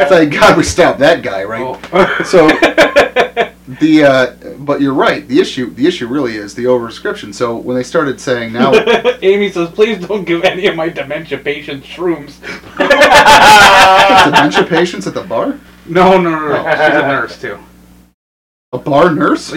thank 0.07 0.33
God 0.33 0.57
we 0.57 0.63
stopped 0.63 0.99
that 0.99 1.21
guy, 1.23 1.43
right? 1.43 1.61
Oh. 1.93 2.23
So 2.23 2.47
the 3.79 4.03
uh, 4.03 4.55
but 4.59 4.81
you're 4.81 4.93
right. 4.93 5.27
The 5.27 5.39
issue 5.39 5.69
the 5.71 5.85
issue 5.87 6.07
really 6.07 6.35
is 6.35 6.53
the 6.55 6.65
overprescription. 6.65 7.33
So 7.33 7.55
when 7.55 7.75
they 7.75 7.83
started 7.83 8.19
saying 8.19 8.53
now, 8.53 8.73
Amy 9.21 9.51
says, 9.51 9.69
"Please 9.69 10.05
don't 10.05 10.25
give 10.25 10.43
any 10.43 10.65
of 10.67 10.75
my 10.75 10.89
dementia 10.89 11.37
patients 11.37 11.85
shrooms." 11.87 12.39
dementia 14.25 14.63
patients 14.65 15.05
at 15.07 15.13
the 15.13 15.23
bar, 15.23 15.59
No, 15.85 16.19
no, 16.19 16.29
no, 16.31 16.47
no. 16.49 16.63
She's 16.71 16.95
a 16.95 17.07
nurse 17.07 17.39
too. 17.39 17.59
A 18.73 18.77
bar 18.77 19.13
nurse. 19.13 19.53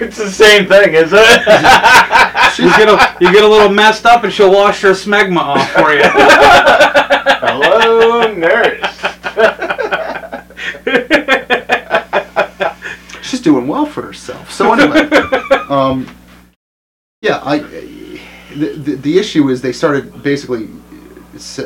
it's 0.00 0.16
the 0.16 0.30
same 0.30 0.66
thing, 0.66 0.94
is 0.94 1.12
it? 1.12 1.42
You 2.56 2.70
get 2.70 2.88
a 2.88 3.16
you 3.20 3.30
get 3.32 3.44
a 3.44 3.46
little 3.46 3.68
messed 3.68 4.06
up, 4.06 4.24
and 4.24 4.32
she'll 4.32 4.50
wash 4.50 4.80
her 4.80 4.92
smegma 4.92 5.40
off 5.40 5.70
for 5.72 5.92
you. 5.92 6.00
Hello, 7.44 8.32
nurse. 8.32 8.80
She's 13.22 13.42
doing 13.42 13.66
well 13.68 13.84
for 13.84 14.00
herself. 14.00 14.50
So 14.50 14.72
anyway, 14.72 15.00
um, 15.68 16.08
yeah, 17.20 17.42
I 17.44 17.58
the, 17.58 18.72
the 18.78 18.94
the 18.94 19.18
issue 19.18 19.50
is 19.50 19.60
they 19.60 19.72
started 19.72 20.22
basically 20.22 20.70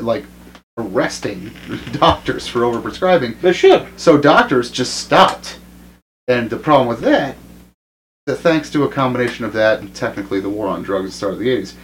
like 0.01 0.25
arresting 0.81 1.51
doctors 1.93 2.47
for 2.47 2.61
overprescribing. 2.61 3.41
they 3.41 3.53
should. 3.53 3.87
So 3.97 4.19
doctors 4.19 4.71
just 4.71 4.99
stopped. 4.99 5.59
And 6.29 6.49
the 6.49 6.57
problem 6.57 6.89
with 6.89 7.01
that, 7.01 7.37
that 8.27 8.37
thanks 8.37 8.71
to 8.71 8.85
a 8.85 8.89
combination 8.89 9.45
of 9.45 9.53
that 9.55 9.81
and 9.81 9.95
technically 9.95 10.41
the 10.41 10.49
war 10.49 10.69
on 10.69 10.83
drugs 10.83 11.07
at 11.07 11.11
the 11.11 11.17
start 11.17 11.33
of 11.35 11.39
the 11.41 11.49
80s, 11.49 11.75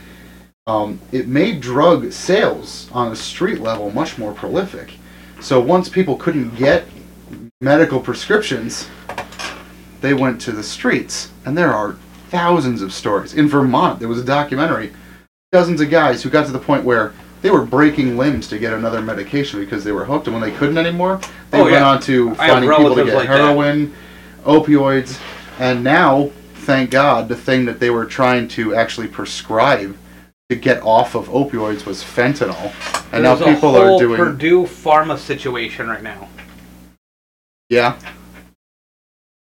um, 0.69 1.01
it 1.13 1.29
made 1.29 1.61
drug 1.61 2.13
sales 2.13 2.89
on 2.93 3.13
a 3.13 3.17
street 3.17 3.61
level 3.61 3.91
much 3.91 4.19
more 4.19 4.33
prolific. 4.33 4.95
So 5.41 5.61
once 5.61 5.89
people 5.89 6.17
couldn't 6.17 6.57
get 6.57 6.87
medical 7.61 8.01
prescriptions, 8.01 8.89
they 10.01 10.15
went 10.15 10.41
to 10.43 10.53
the 10.53 10.63
streets. 10.63 11.31
And 11.45 11.57
there 11.57 11.73
are 11.73 11.97
thousands 12.29 12.83
of 12.83 12.93
stories. 12.93 13.35
In 13.35 13.49
Vermont, 13.49 13.99
there 13.99 14.09
was 14.09 14.21
a 14.21 14.25
documentary, 14.25 14.93
dozens 15.53 15.81
of 15.81 15.91
guys 15.91 16.23
who 16.23 16.31
got 16.31 16.47
to 16.47 16.53
the 16.53 16.59
point 16.59 16.85
where 16.85 17.13
they 17.47 17.53
were 17.53 17.65
breaking 17.65 18.19
limbs 18.19 18.49
to 18.49 18.59
get 18.59 18.73
another 18.73 19.01
medication 19.01 19.61
because 19.61 19.85
they 19.85 19.93
were 19.93 20.05
hooked, 20.05 20.27
and 20.27 20.35
when 20.35 20.43
they 20.43 20.57
couldn't 20.57 20.77
anymore, 20.79 21.21
they 21.53 21.61
Oh, 21.61 21.63
went 21.63 21.75
yeah. 21.77 21.89
on 21.91 22.01
to 22.03 22.31
I 22.41 22.49
finding 22.49 22.69
people 22.69 22.93
to 22.97 23.05
get 23.05 23.15
like 23.15 23.29
that. 23.29 23.39
heroin, 23.39 23.95
opioids, 24.45 25.21
and 25.61 25.85
now, 25.85 26.31
thank 26.55 26.91
God, 26.91 27.29
the 27.29 27.37
thing 27.37 27.65
that 27.67 27.79
they 27.79 27.91
were 27.91 28.05
trying 28.05 28.49
to 28.49 28.75
actually 28.75 29.07
prescribe 29.07 29.97
to 30.51 30.57
get 30.57 30.83
off 30.83 31.15
of 31.15 31.29
opioids 31.29 31.87
was 31.87 32.03
fentanyl, 32.03 32.73
and 33.13 33.25
There's 33.25 33.39
now 33.39 33.55
people 33.55 33.77
are 33.77 33.97
doing 33.97 34.17
Purdue 34.17 34.65
Pharma 34.65 35.17
situation 35.17 35.87
right 35.87 36.03
now. 36.03 36.27
yeah. 37.69 37.97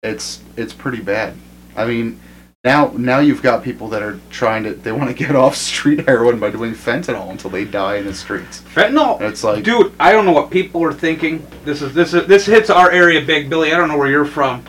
It's 0.04 0.42
it's 0.56 0.74
pretty 0.74 1.02
bad. 1.02 1.34
I 1.76 1.86
mean, 1.88 2.20
now 2.66 2.92
now 2.98 3.20
you've 3.20 3.44
got 3.44 3.64
people 3.64 3.88
that 3.90 4.02
are 4.02 4.20
trying 4.30 4.64
to 4.64 4.74
they 4.74 4.92
want 4.92 5.08
to 5.10 5.14
get 5.16 5.36
off 5.44 5.56
street 5.56 6.06
heroin 6.06 6.40
by 6.40 6.50
doing 6.50 6.74
fentanyl 6.74 7.30
until 7.30 7.52
they 7.52 7.64
die 7.64 7.98
in 7.98 8.06
the 8.06 8.14
streets. 8.14 8.62
Fentanyl. 8.62 9.18
And 9.22 9.26
it's 9.30 9.44
like 9.44 9.64
Dude, 9.64 9.94
I 10.00 10.12
don't 10.12 10.26
know 10.26 10.34
what 10.34 10.50
people 10.50 10.84
are 10.84 10.92
thinking. 10.94 11.46
This 11.64 11.82
is 11.82 11.94
this 11.94 12.14
is 12.14 12.28
this 12.28 12.46
hits 12.46 12.70
our 12.70 12.92
area 12.92 13.22
big, 13.22 13.50
Billy. 13.50 13.72
I 13.72 13.78
don't 13.78 13.88
know 13.88 13.98
where 13.98 14.10
you're 14.10 14.26
from. 14.26 14.66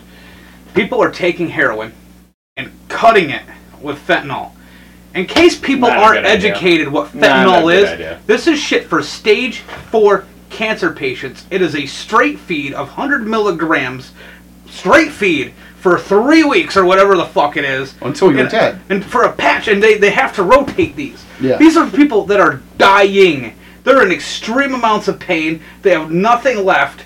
People 0.75 1.03
are 1.03 1.11
taking 1.11 1.49
heroin 1.49 1.93
and 2.57 2.71
cutting 2.89 3.31
it 3.31 3.43
with 3.81 3.99
fentanyl. 4.07 4.53
In 5.15 5.25
case 5.25 5.59
people 5.59 5.89
Not 5.89 5.97
aren't 5.97 6.25
good 6.25 6.27
idea. 6.31 6.51
educated 6.51 6.89
what 6.89 7.09
fentanyl 7.13 7.63
good 7.63 7.85
is, 7.85 7.91
idea. 7.91 8.21
this 8.27 8.47
is 8.47 8.59
shit 8.59 8.85
for 8.85 9.03
stage 9.03 9.61
four 9.61 10.27
cancer 10.51 10.93
patients. 10.93 11.47
It 11.51 11.63
is 11.63 11.75
a 11.75 11.87
straight 11.87 12.39
feed 12.39 12.75
of 12.75 12.89
100 12.89 13.27
milligrams, 13.27 14.13
straight 14.69 15.11
feed 15.11 15.55
for 15.87 16.01
three 16.01 16.43
weeks 16.43 16.77
or 16.77 16.85
whatever 16.85 17.17
the 17.17 17.25
fuck 17.25 17.57
it 17.57 17.65
is. 17.65 17.95
until 18.01 18.33
you're 18.33 18.41
and, 18.41 18.51
dead. 18.51 18.81
And 18.91 19.05
for 19.05 19.23
a 19.23 19.33
patch, 19.33 19.69
and 19.69 19.81
they, 19.81 19.97
they 19.97 20.11
have 20.11 20.35
to 20.35 20.43
rotate 20.43 20.97
these. 20.97 21.25
Yeah. 21.41 21.59
These 21.59 21.77
are 21.77 21.89
people 21.89 22.25
that 22.25 22.41
are 22.41 22.61
dying. 22.77 23.57
They're 23.85 24.05
in 24.05 24.11
extreme 24.11 24.75
amounts 24.75 25.07
of 25.07 25.21
pain. 25.21 25.63
They 25.83 25.91
have 25.91 26.11
nothing 26.11 26.65
left. 26.65 27.05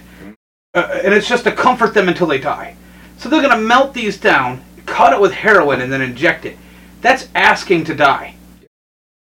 Uh, 0.73 1.01
and 1.05 1.13
it's 1.13 1.29
just 1.29 1.45
to 1.45 1.53
comfort 1.53 1.93
them 1.93 2.09
until 2.09 2.27
they 2.27 2.39
die. 2.39 2.75
So 3.19 3.29
they're 3.29 3.43
going 3.43 3.55
to 3.55 3.63
melt 3.63 3.93
these 3.93 4.19
down, 4.19 4.65
cut 4.87 5.13
it 5.13 5.21
with 5.21 5.33
heroin, 5.33 5.83
and 5.83 5.93
then 5.93 6.01
inject 6.01 6.47
it. 6.47 6.57
That's 7.03 7.29
asking 7.35 7.85
to 7.85 7.95
die. 7.95 8.35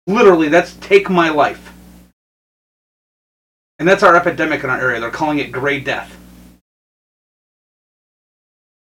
Literally, 0.06 0.48
that's 0.48 0.74
take 0.74 1.10
my 1.10 1.30
life. 1.30 1.72
And 3.80 3.88
that's 3.88 4.04
our 4.04 4.14
epidemic 4.14 4.62
in 4.62 4.70
our 4.70 4.80
area. 4.80 5.00
They're 5.00 5.10
calling 5.10 5.40
it 5.40 5.50
gray 5.50 5.80
death. 5.80 6.16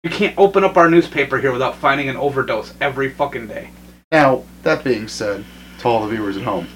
You 0.03 0.09
can't 0.09 0.37
open 0.37 0.63
up 0.63 0.77
our 0.77 0.89
newspaper 0.89 1.39
here 1.39 1.51
without 1.51 1.75
finding 1.75 2.07
an 2.07 2.15
overdose 2.15 2.73
every 2.79 3.09
fucking 3.09 3.47
day. 3.47 3.71
Now, 4.11 4.43
that 4.63 4.83
being 4.83 5.07
said, 5.07 5.43
to 5.79 5.87
all 5.87 6.01
the 6.05 6.15
viewers 6.15 6.37
at 6.37 6.43
home, 6.43 6.67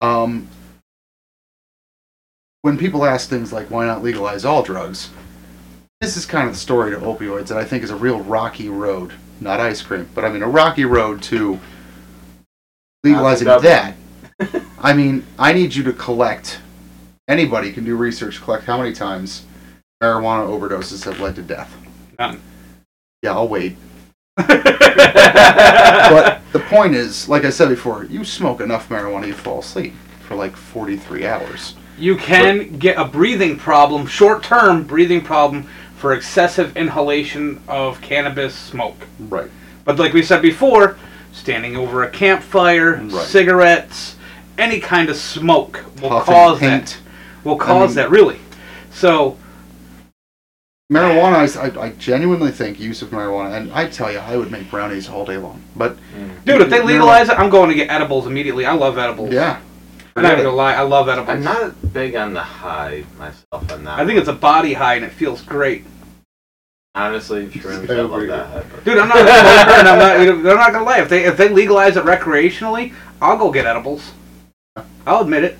um, 0.00 0.48
when 2.62 2.78
people 2.78 3.04
ask 3.04 3.28
things 3.28 3.52
like, 3.52 3.70
why 3.70 3.86
not 3.86 4.04
legalize 4.04 4.44
all 4.44 4.62
drugs, 4.62 5.10
this 6.00 6.16
is 6.16 6.24
kind 6.24 6.46
of 6.46 6.54
the 6.54 6.60
story 6.60 6.92
to 6.92 6.98
opioids 6.98 7.48
that 7.48 7.58
I 7.58 7.64
think 7.64 7.82
is 7.82 7.90
a 7.90 7.96
real 7.96 8.20
rocky 8.20 8.68
road. 8.68 9.12
Not 9.40 9.58
ice 9.58 9.82
cream, 9.82 10.08
but 10.14 10.24
I 10.24 10.30
mean 10.30 10.42
a 10.42 10.48
rocky 10.48 10.84
road 10.84 11.22
to 11.24 11.58
legalizing 13.02 13.48
that. 13.48 13.96
I 14.78 14.92
mean, 14.92 15.24
I 15.38 15.52
need 15.52 15.74
you 15.74 15.82
to 15.84 15.92
collect, 15.92 16.60
anybody 17.26 17.72
can 17.72 17.84
do 17.84 17.96
research, 17.96 18.40
collect 18.40 18.64
how 18.64 18.78
many 18.78 18.92
times 18.92 19.44
marijuana 20.00 20.46
overdoses 20.46 21.04
have 21.04 21.18
led 21.20 21.34
to 21.36 21.42
death. 21.42 21.81
None. 22.22 22.40
Yeah, 23.22 23.32
I'll 23.32 23.48
wait. 23.48 23.76
but 24.36 24.52
the 26.52 26.60
point 26.68 26.94
is, 26.94 27.28
like 27.28 27.44
I 27.44 27.50
said 27.50 27.68
before, 27.68 28.04
you 28.04 28.24
smoke 28.24 28.60
enough 28.60 28.88
marijuana, 28.88 29.26
you 29.26 29.34
fall 29.34 29.58
asleep 29.58 29.92
for 30.28 30.36
like 30.36 30.54
43 30.54 31.26
hours. 31.26 31.74
You 31.98 32.16
can 32.16 32.78
get 32.78 32.96
a 32.96 33.04
breathing 33.04 33.56
problem, 33.58 34.06
short 34.06 34.44
term 34.44 34.84
breathing 34.84 35.20
problem, 35.20 35.64
for 35.96 36.12
excessive 36.12 36.76
inhalation 36.76 37.60
of 37.66 38.00
cannabis 38.00 38.54
smoke. 38.54 39.08
Right. 39.18 39.50
But 39.84 39.98
like 39.98 40.12
we 40.12 40.22
said 40.22 40.42
before, 40.42 40.96
standing 41.32 41.76
over 41.76 42.04
a 42.04 42.10
campfire, 42.10 43.00
Right. 43.02 43.26
cigarettes, 43.26 44.14
any 44.58 44.78
kind 44.78 45.08
of 45.10 45.16
smoke 45.16 45.84
will 46.00 46.10
Puffing 46.10 46.34
cause 46.34 46.58
paint. 46.60 46.86
that. 46.86 46.98
Will 47.44 47.56
cause 47.56 47.88
mean- 47.90 47.96
that, 47.96 48.10
really. 48.12 48.38
So, 48.92 49.36
Marijuana, 50.92 51.76
I, 51.80 51.80
I 51.86 51.90
genuinely 51.92 52.50
think 52.50 52.78
use 52.78 53.00
of 53.02 53.08
marijuana, 53.10 53.56
and 53.56 53.72
I 53.72 53.88
tell 53.88 54.12
you, 54.12 54.18
I 54.18 54.36
would 54.36 54.50
make 54.50 54.70
brownies 54.70 55.08
all 55.08 55.24
day 55.24 55.38
long. 55.38 55.62
But 55.74 55.96
mm. 56.14 56.44
dude, 56.44 56.60
if 56.60 56.68
they 56.70 56.82
legalize 56.82 57.28
it, 57.30 57.38
I'm 57.38 57.48
going 57.50 57.70
to 57.70 57.74
get 57.74 57.90
edibles 57.90 58.26
immediately. 58.26 58.66
I 58.66 58.74
love 58.74 58.98
edibles. 58.98 59.32
yeah, 59.32 59.60
I'm 60.14 60.22
not 60.22 60.36
gonna 60.36 60.50
lie, 60.50 60.74
I 60.74 60.82
love 60.82 61.08
edibles. 61.08 61.30
I'm 61.34 61.42
not 61.42 61.92
big 61.94 62.14
on 62.14 62.34
the 62.34 62.42
high 62.42 63.04
myself 63.18 63.72
on 63.72 63.84
that. 63.84 63.98
I 63.98 64.04
think 64.04 64.18
it's 64.18 64.28
a 64.28 64.34
body 64.34 64.74
high 64.74 64.96
and 64.96 65.04
it 65.04 65.12
feels 65.12 65.40
great. 65.40 65.84
honestly 66.94 67.46
shrooms. 67.46 67.88
I 67.88 67.94
I 67.94 68.00
love 68.02 68.12
agree. 68.12 68.26
that. 68.28 68.70
but- 68.70 68.84
Dude, 68.84 68.98
I'm 68.98 69.08
not 69.08 69.16
a 69.16 69.20
smoker, 69.20 69.80
and 69.80 69.88
I'm 69.88 69.98
not. 69.98 70.20
you 70.20 70.26
know, 70.26 70.42
They're 70.42 70.56
not 70.56 70.72
gonna 70.72 70.84
lie. 70.84 71.00
If 71.00 71.08
they 71.08 71.24
if 71.24 71.38
they 71.38 71.48
legalize 71.48 71.96
it 71.96 72.04
recreationally, 72.04 72.92
I'll 73.22 73.38
go 73.38 73.50
get 73.50 73.64
edibles. 73.64 74.12
I'll 75.06 75.22
admit 75.22 75.44
it. 75.44 75.58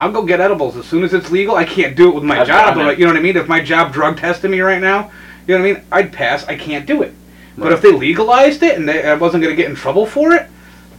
I'll 0.00 0.12
go 0.12 0.22
get 0.24 0.40
edibles 0.40 0.76
as 0.76 0.86
soon 0.86 1.02
as 1.02 1.12
it's 1.12 1.30
legal. 1.32 1.56
I 1.56 1.64
can't 1.64 1.96
do 1.96 2.08
it 2.08 2.14
with 2.14 2.22
my 2.22 2.40
I've 2.40 2.46
job, 2.46 2.76
done 2.76 2.86
but 2.86 2.98
you 3.00 3.04
know 3.04 3.10
what 3.12 3.18
I 3.18 3.22
mean. 3.22 3.36
If 3.36 3.48
my 3.48 3.60
job 3.60 3.92
drug 3.92 4.16
tested 4.16 4.48
me 4.50 4.60
right 4.60 4.80
now, 4.80 5.10
you 5.46 5.56
know 5.58 5.62
what 5.64 5.70
I 5.70 5.72
mean. 5.74 5.82
I'd 5.90 6.12
pass. 6.12 6.46
I 6.46 6.56
can't 6.56 6.86
do 6.86 7.02
it. 7.02 7.12
But 7.56 7.64
Right. 7.64 7.72
if 7.72 7.82
they 7.82 7.90
legalized 7.90 8.62
it 8.62 8.78
and 8.78 8.88
they, 8.88 9.04
I 9.04 9.14
wasn't 9.14 9.42
gonna 9.42 9.56
get 9.56 9.68
in 9.68 9.74
trouble 9.74 10.06
for 10.06 10.32
it, 10.34 10.46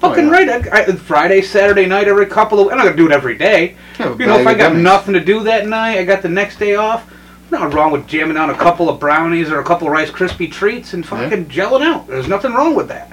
oh, 0.03 0.09
Fucking 0.09 0.25
yeah. 0.25 0.31
right. 0.31 0.49
I, 0.73 0.81
I, 0.81 0.85
Friday, 0.97 1.41
Saturday 1.41 1.85
night, 1.85 2.09
every 2.09 2.25
couple 2.25 2.59
of. 2.59 2.71
I'm 2.71 2.77
not 2.77 2.83
gonna 2.83 2.97
do 2.97 3.05
it 3.05 3.13
every 3.13 3.37
day. 3.37 3.77
Yeah, 3.97 4.17
You 4.17 4.25
know, 4.25 4.37
if 4.39 4.43
bag 4.45 4.47
I 4.47 4.51
of 4.51 4.57
got 4.57 4.71
gummies. 4.73 4.81
nothing 4.81 5.13
to 5.13 5.21
do 5.21 5.43
that 5.43 5.65
night, 5.67 5.97
I 5.97 6.03
got 6.03 6.21
the 6.21 6.27
next 6.27 6.59
day 6.59 6.75
off. 6.75 7.09
Nothing 7.51 7.69
wrong 7.69 7.91
with 7.91 8.05
jamming 8.05 8.35
down 8.35 8.49
a 8.49 8.53
couple 8.57 8.89
of 8.89 8.99
brownies 8.99 9.49
or 9.49 9.61
a 9.61 9.63
couple 9.63 9.87
of 9.87 9.93
Rice 9.93 10.11
Krispie 10.11 10.51
treats 10.51 10.91
and 10.93 11.05
fucking 11.07 11.45
gelling 11.45 11.83
out. 11.83 12.05
There's 12.05 12.27
nothing 12.27 12.51
wrong 12.53 12.75
with 12.75 12.89
that. 12.89 13.09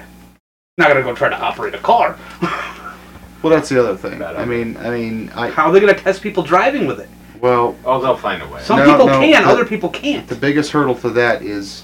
Not 0.77 0.89
gonna 0.89 1.01
go 1.01 1.15
try 1.15 1.29
to 1.29 1.39
operate 1.39 1.73
a 1.75 1.79
car. 1.79 2.17
Well, 3.41 3.53
that's 3.53 3.69
the 3.69 3.79
other 3.79 3.95
thing. 3.95 4.19
Bad 4.19 4.35
I 4.35 4.45
mean, 4.45 4.77
I 4.77 4.89
mean, 4.89 5.31
I 5.35 5.49
How 5.49 5.67
are 5.67 5.71
they 5.71 5.79
gonna 5.79 5.93
test 5.93 6.21
people 6.21 6.43
driving 6.43 6.87
with 6.87 6.99
it? 6.99 7.09
well, 7.39 7.75
Oh, 7.85 8.01
they'll 8.01 8.17
find 8.17 8.41
a 8.41 8.47
way. 8.47 8.61
Some 8.63 8.79
No, 8.79 8.85
people 8.91 9.07
no, 9.07 9.19
can, 9.19 9.43
but- 9.43 9.51
other 9.51 9.65
people 9.65 9.89
can't. 9.89 10.27
the 10.27 10.35
biggest 10.35 10.71
hurdle 10.71 10.95
to 10.95 11.09
that 11.11 11.41
is 11.43 11.83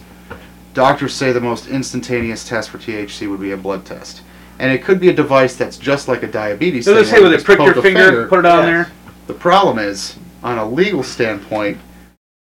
doctors 0.73 1.13
say 1.13 1.31
the 1.31 1.39
most 1.39 1.67
instantaneous 1.67 2.47
test 2.47 2.69
for 2.69 2.79
THC 2.79 3.27
would 3.29 3.39
be 3.39 3.51
a 3.51 3.57
blood 3.57 3.85
test, 3.85 4.21
and 4.59 4.71
it 4.71 4.83
could 4.83 4.99
be 4.99 5.09
a 5.09 5.13
device 5.13 5.55
that's 5.55 5.77
just 5.77 6.07
like 6.07 6.23
a 6.23 6.27
diabetes. 6.27 6.85
So 6.85 6.95
they 6.95 7.03
say 7.03 7.21
with 7.21 7.33
it, 7.33 7.43
prick 7.43 7.59
your 7.59 7.77
a 7.77 7.81
finger, 7.81 8.27
put 8.27 8.39
it 8.39 8.45
on 8.45 8.59
Yes. 8.59 8.65
there. 8.65 8.91
The 9.27 9.33
problem 9.35 9.77
is, 9.79 10.15
on 10.43 10.57
a 10.57 10.67
legal 10.67 11.03
standpoint, 11.03 11.77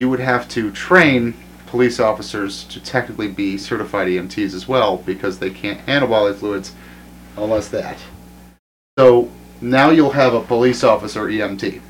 you 0.00 0.08
would 0.08 0.20
have 0.20 0.48
to 0.48 0.70
train 0.70 1.34
police 1.66 2.00
officers 2.00 2.64
to 2.64 2.80
technically 2.80 3.28
be 3.28 3.58
certified 3.58 4.08
EMTs 4.08 4.54
as 4.54 4.66
well 4.66 4.96
because 5.04 5.38
they 5.38 5.50
can't 5.50 5.80
handle 5.80 6.08
bodily 6.08 6.32
fluids 6.32 6.72
unless 7.36 7.68
that. 7.68 7.98
So 8.98 9.28
now 9.60 9.90
you'll 9.90 10.10
have 10.12 10.34
a 10.34 10.40
police 10.40 10.84
officer 10.84 11.22
EMT. 11.24 11.80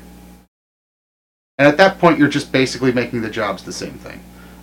And 1.57 1.67
at 1.67 1.77
that 1.77 1.99
point, 1.99 2.17
you're 2.17 2.27
just 2.27 2.51
basically 2.51 2.91
making 2.91 3.21
the 3.21 3.29
jobs 3.29 3.63
the 3.63 3.71
same 3.71 3.93
thing. 3.93 4.21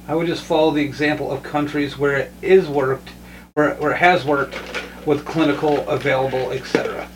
I 0.09 0.14
would 0.16 0.27
just 0.27 0.43
follow 0.43 0.73
the 0.73 0.82
example 0.82 1.31
of 1.31 1.43
countries 1.44 1.97
where 1.97 2.16
it 2.16 2.32
is 2.43 2.69
worked, 2.69 3.10
where, 3.55 3.74
where 3.77 3.93
it 3.93 3.98
has 3.98 4.24
worked 4.24 4.56
with 5.06 5.24
clinical, 5.24 5.89
available, 5.89 6.51
etc. 6.51 7.09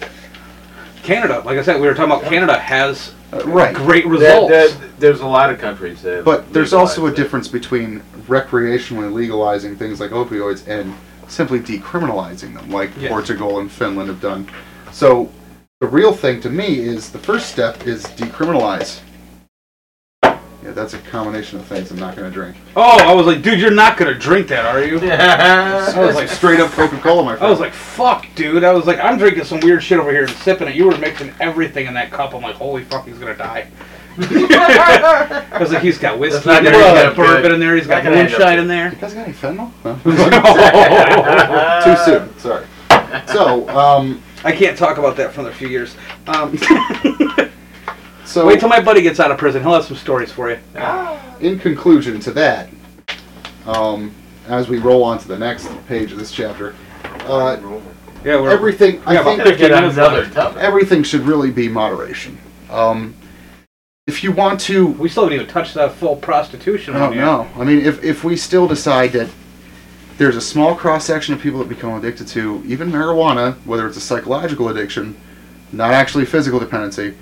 Canada, 1.03 1.41
like 1.45 1.59
I 1.59 1.63
said, 1.63 1.81
we 1.81 1.87
were 1.89 1.95
talking 1.95 2.13
about 2.13 2.25
Canada 2.25 2.59
has 2.59 3.13
Uh, 3.33 3.43
right. 3.47 3.75
great 3.75 4.07
results. 4.07 4.51
that- 4.51 5.01
there's 5.01 5.21
a 5.21 5.27
lot 5.27 5.51
of 5.51 5.59
countries 5.59 6.01
that. 6.03 6.25
But 6.25 6.53
there's 6.53 6.73
also 6.73 7.01
a 7.01 7.05
legalize 7.05 7.19
it. 7.19 7.23
difference 7.23 7.49
between 7.49 8.03
recreationally 8.29 9.13
legalizing 9.13 9.77
things 9.77 9.99
like 10.01 10.13
opioids 10.13 10.67
and 10.69 10.95
simply 11.29 11.59
decriminalizing 11.59 12.55
them, 12.55 12.71
like 12.71 12.91
Yes. 12.99 13.11
Portugal 13.11 13.59
and 13.59 13.71
Finland 13.71 14.09
have 14.09 14.21
done. 14.21 14.47
So 14.97 15.31
the 15.81 15.87
real 15.87 16.15
thing 16.15 16.41
to 16.41 16.49
me 16.49 16.79
is 16.79 17.11
the 17.11 17.19
first 17.19 17.51
step 17.51 17.87
is 17.87 18.07
decriminalize. 18.07 19.03
Yeah, 20.23 20.39
that's 20.63 20.95
a 20.95 20.99
combination 21.01 21.59
of 21.59 21.67
things 21.67 21.91
I'm 21.91 21.99
not 21.99 22.17
going 22.17 22.31
to 22.31 22.35
drink. 22.35 22.57
oh, 22.77 23.07
I 23.07 23.13
was 23.13 23.27
like, 23.27 23.43
dude, 23.43 23.61
you're 23.61 23.71
not 23.71 23.99
gonna 23.99 24.15
drink 24.15 24.49
that, 24.49 24.65
are 24.65 24.83
you? 24.83 24.99
I 25.11 26.03
was 26.03 26.15
like, 26.15 26.31
Straight 26.31 26.61
up 26.61 26.71
Coca-Cola, 26.71 27.25
my 27.25 27.33
friend. 27.37 27.47
I 27.47 27.51
was 27.51 27.61
like, 27.61 27.75
fuck, 27.75 28.27
dude. 28.35 28.65
I 28.65 28.73
was 28.73 28.87
like, 28.87 28.99
I'm 28.99 29.19
drinking 29.19 29.45
some 29.45 29.61
weird 29.61 29.83
shit 29.83 29.99
over 29.99 30.11
here 30.11 30.25
and 30.25 30.33
sipping 30.37 30.67
it. 30.67 30.75
You 30.75 30.87
were 30.87 30.97
mixing 30.97 31.31
everything 31.41 31.87
in 31.87 31.93
that 31.93 32.11
cup. 32.11 32.33
I'm 32.35 32.41
like, 32.41 32.57
holy 32.57 32.85
fuck, 32.85 33.07
he's 33.07 33.19
gonna 33.19 33.37
die. 33.37 33.69
I 34.19 35.59
was 35.61 35.73
like, 35.73 35.83
he's 35.83 35.99
got 35.99 36.19
whiskey, 36.19 36.37
That's 36.37 36.47
not 36.47 36.59
in 36.59 36.65
there, 36.65 36.73
gonna 36.73 36.85
he's 36.85 36.89
end 36.89 36.97
got 36.97 37.07
up 37.11 37.17
good. 37.17 37.27
bourbon 37.43 37.53
in 37.53 37.61
there, 37.61 37.77
he's 37.77 37.87
got 37.87 38.03
gonna 38.03 38.17
end 38.17 38.33
up 38.33 38.39
moonshine 38.39 38.59
in 38.61 38.67
there. 38.67 38.89
you 38.89 38.97
guys 38.97 39.13
got 39.13 39.25
any 39.29 39.35
fentanyl? 39.35 39.71
No. 39.85 39.95
Too 41.85 41.97
soon. 42.03 42.39
Sorry. 42.39 42.65
So, 43.27 43.69
um, 43.69 44.23
I 44.47 44.53
can't 44.53 44.79
talk 44.79 44.97
about 44.97 45.17
that 45.17 45.33
for 45.33 45.41
another 45.41 45.57
few 45.57 45.67
years. 45.67 45.97
Um, 46.29 46.57
so 48.25 48.47
wait 48.47 48.61
till 48.61 48.69
my 48.69 48.81
buddy 48.81 49.03
gets 49.03 49.19
out 49.19 49.33
of 49.33 49.39
prison. 49.39 49.61
He'll 49.61 49.75
have 49.75 49.85
some 49.85 49.97
stories 49.97 50.31
for 50.31 50.51
you. 50.51 50.61
in 51.41 51.59
conclusion 51.59 52.21
to 52.21 52.31
that, 52.31 52.71
um, 53.67 54.15
as 54.47 54.69
we 54.69 54.79
roll 54.79 55.03
on 55.03 55.19
to 55.19 55.27
the 55.27 55.37
next 55.37 55.69
page 55.89 56.13
of 56.13 56.19
this 56.19 56.31
chapter, 56.31 56.77
uh, 57.25 57.57
Yeah, 58.25 58.41
we're 58.41 58.51
everything 58.51 59.03
I 59.05 59.21
think 59.25 59.59
get 59.59 59.73
another 59.73 60.31
everything 60.61 61.03
should 61.03 61.23
really 61.23 61.51
be 61.51 61.69
moderation. 61.69 62.39
Um, 62.71 63.17
if 64.07 64.23
you 64.23 64.31
want 64.31 64.61
to, 64.61 64.87
we 64.87 65.09
still 65.09 65.25
haven't 65.25 65.35
even 65.35 65.49
touched 65.49 65.75
that 65.75 65.91
full 65.95 66.15
prostitution 66.15 66.95
I 66.95 67.01
one 67.01 67.17
don't 67.17 67.19
know. 67.19 67.49
I 67.57 67.65
mean, 67.65 67.85
if 67.85 68.05
if 68.05 68.23
we 68.23 68.37
still 68.37 68.69
decide 68.69 69.11
that 69.13 69.29
there's 70.19 70.37
a 70.37 70.41
small 70.41 70.75
cross 70.75 71.05
section 71.05 71.35
of 71.35 71.41
people 71.41 71.59
that 71.59 71.69
become 71.69 71.93
addicted 71.93 72.27
to 72.29 72.63
even 72.67 72.91
marijuana, 72.91 73.55
whether 73.67 73.87
it's 73.87 73.97
a 73.97 74.01
psychological 74.01 74.69
addiction, 74.69 75.17
not 75.73 75.93
actually 75.93 76.25
physical 76.25 76.59
dependency, 76.59 77.15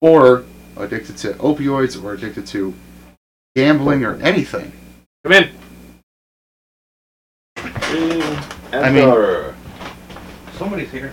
or 0.00 0.44
addicted 0.76 1.16
to 1.18 1.32
opioids 1.34 2.02
or 2.02 2.12
addicted 2.12 2.46
to 2.48 2.74
gambling 3.56 4.04
or 4.04 4.16
anything. 4.16 4.72
Come 5.24 5.32
in. 5.32 5.50
I 8.72 8.90
mean- 8.90 9.54
Somebody's 10.56 10.90
here. 10.90 11.12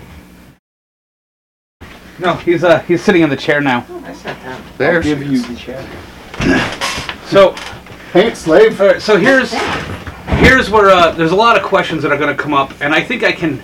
No, 2.17 2.33
he's 2.35 2.63
uh 2.63 2.79
he's 2.79 3.03
sitting 3.03 3.21
in 3.21 3.29
the 3.29 3.35
chair 3.35 3.61
now. 3.61 3.85
I 4.05 4.13
sat 4.13 4.41
down. 4.41 4.61
There 4.77 4.95
I'll 4.97 5.03
give 5.03 5.19
she 5.19 5.25
you 5.25 5.31
is. 5.33 5.47
the 5.47 5.55
chair. 5.55 5.87
So 7.25 7.55
Paint 8.11 8.37
slave. 8.37 8.79
All 8.79 8.87
right, 8.87 9.01
so 9.01 9.17
here's 9.17 9.51
here's 10.27 10.69
where 10.69 10.89
uh, 10.89 11.11
there's 11.11 11.31
a 11.31 11.35
lot 11.35 11.57
of 11.57 11.63
questions 11.63 12.03
that 12.03 12.11
are 12.11 12.17
going 12.17 12.35
to 12.35 12.41
come 12.41 12.53
up, 12.53 12.73
and 12.81 12.93
I 12.93 13.03
think 13.03 13.23
I 13.23 13.31
can. 13.31 13.61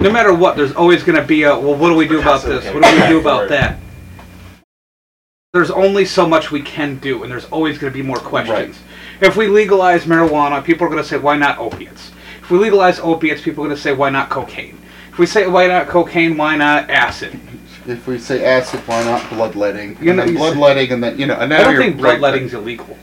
No 0.00 0.10
matter 0.10 0.34
what, 0.34 0.56
there's 0.56 0.72
always 0.72 1.02
going 1.04 1.20
to 1.20 1.24
be 1.24 1.44
a 1.44 1.56
well. 1.56 1.74
What 1.74 1.88
do 1.88 1.94
we 1.94 2.08
do 2.08 2.20
about 2.20 2.42
this? 2.42 2.64
What 2.74 2.82
do 2.82 3.00
we 3.00 3.08
do 3.08 3.20
about 3.20 3.48
that? 3.50 3.78
There's 5.52 5.70
only 5.70 6.04
so 6.04 6.26
much 6.26 6.50
we 6.50 6.62
can 6.62 6.96
do, 6.96 7.22
and 7.22 7.30
there's 7.30 7.44
always 7.46 7.78
going 7.78 7.92
to 7.92 7.96
be 7.96 8.02
more 8.02 8.16
questions. 8.16 8.80
If 9.20 9.36
we 9.36 9.46
legalize 9.46 10.04
marijuana, 10.04 10.64
people 10.64 10.86
are 10.86 10.90
going 10.90 11.02
to 11.02 11.08
say, 11.08 11.18
"Why 11.18 11.36
not 11.36 11.58
opiates?" 11.58 12.10
If 12.40 12.50
we 12.50 12.58
legalize 12.58 12.98
opiates, 12.98 13.42
people 13.42 13.64
are 13.64 13.68
going 13.68 13.76
to 13.76 13.82
say, 13.82 13.92
"Why 13.92 14.10
not 14.10 14.30
cocaine?" 14.30 14.78
If 15.10 15.18
we 15.18 15.26
say, 15.26 15.46
"Why 15.46 15.66
not 15.66 15.88
cocaine?" 15.88 16.36
Why 16.36 16.56
not 16.56 16.90
acid? 16.90 17.38
If 17.86 18.06
we 18.06 18.18
say 18.18 18.44
acid, 18.44 18.80
why 18.86 19.02
not 19.04 19.28
bloodletting? 19.30 19.96
You 20.00 20.10
and 20.10 20.16
know, 20.18 20.24
then 20.24 20.32
you 20.34 20.38
bloodletting, 20.38 20.92
and 20.92 21.02
then 21.02 21.18
you 21.18 21.26
know. 21.26 21.34
And 21.34 21.50
now 21.50 21.60
I 21.60 21.64
don't 21.64 21.72
you're 21.74 21.82
think 21.82 22.00
right 22.00 22.18
bloodletting's 22.18 22.54
illegal. 22.54 22.96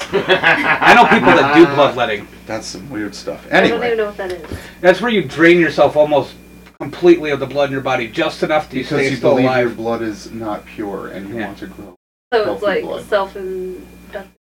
I 0.00 0.94
know 0.94 1.04
people 1.06 1.32
that 1.34 1.54
do 1.54 1.66
bloodletting. 1.74 2.28
That's 2.46 2.66
some 2.66 2.88
weird 2.90 3.14
stuff. 3.14 3.46
Anyway. 3.50 3.56
I 3.56 3.60
don't 3.60 3.66
even 3.68 3.82
Anyway, 3.82 3.96
know 3.96 4.06
what 4.06 4.16
that 4.18 4.32
is. 4.32 4.58
That's 4.80 5.00
where 5.00 5.10
you 5.10 5.24
drain 5.24 5.58
yourself 5.58 5.96
almost 5.96 6.34
completely 6.78 7.30
of 7.30 7.40
the 7.40 7.46
blood 7.46 7.66
in 7.66 7.72
your 7.72 7.80
body, 7.80 8.08
just 8.08 8.42
enough 8.42 8.68
to 8.68 8.74
because 8.74 8.88
stay 8.88 9.10
you 9.10 9.16
still 9.16 9.30
believe 9.30 9.44
your 9.44 9.52
alive. 9.66 9.76
blood 9.76 10.02
is 10.02 10.30
not 10.30 10.66
pure 10.66 11.08
and 11.08 11.28
you 11.28 11.38
Yeah. 11.38 11.46
want 11.46 11.58
to 11.58 11.66
grow. 11.68 11.94
So 12.32 12.44
Healthy 12.44 12.52
it's 12.52 12.62
like 12.62 12.82
blood. 12.82 13.04
self 13.06 13.36
and 13.36 13.86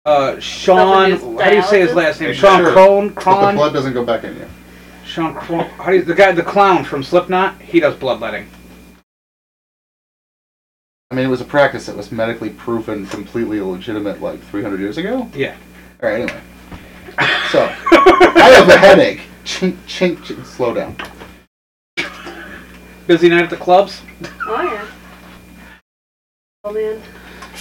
Uh, 0.06 0.40
Sean, 0.40 1.12
Self-induced 1.12 1.42
how 1.44 1.50
do 1.50 1.56
you 1.56 1.64
say 1.64 1.80
his 1.82 1.92
dialysis? 1.92 1.96
last 1.96 2.22
name? 2.22 2.34
Sure. 2.34 2.50
Sean 2.64 2.74
Crone? 2.74 3.08
But 3.10 3.16
the 3.16 3.22
Cron? 3.22 3.56
blood 3.56 3.74
doesn't 3.74 3.94
go 3.94 4.04
back 4.04 4.24
in 4.24 4.36
you. 4.36 4.48
Sean 5.06 5.36
Crone? 5.36 5.66
How 5.78 5.92
do 5.92 5.98
you, 5.98 6.02
the 6.04 6.16
guy, 6.16 6.32
the 6.32 6.42
clown 6.44 6.84
from 6.84 7.04
Slipknot? 7.04 7.62
He 7.62 7.80
does 7.80 7.96
bloodletting. 7.96 8.48
I 11.12 11.16
mean, 11.16 11.26
it 11.26 11.30
was 11.30 11.42
a 11.42 11.46
practice 11.46 11.88
that 11.88 11.98
was 11.98 12.10
medically 12.10 12.52
proven 12.52 13.06
completely 13.06 13.58
illegitimate 13.58 14.22
like 14.22 14.42
300 14.46 14.80
years 14.80 14.98
ago. 14.98 15.30
Yeah. 15.36 15.58
All 16.02 16.10
right, 16.10 16.22
anyway. 16.22 16.42
So, 17.52 17.66
I 17.66 18.54
have 18.56 18.70
a 18.70 18.78
headache. 18.78 19.24
Chink, 19.44 19.76
chink, 19.86 20.20
chink. 20.20 20.46
Slow 20.46 20.74
down. 20.74 20.96
Busy 23.08 23.28
night 23.28 23.44
at 23.44 23.50
the 23.50 23.58
clubs? 23.58 24.02
Oh 24.48 24.62
yeah. 24.62 24.88
Oh 26.64 26.72
man. 26.72 27.02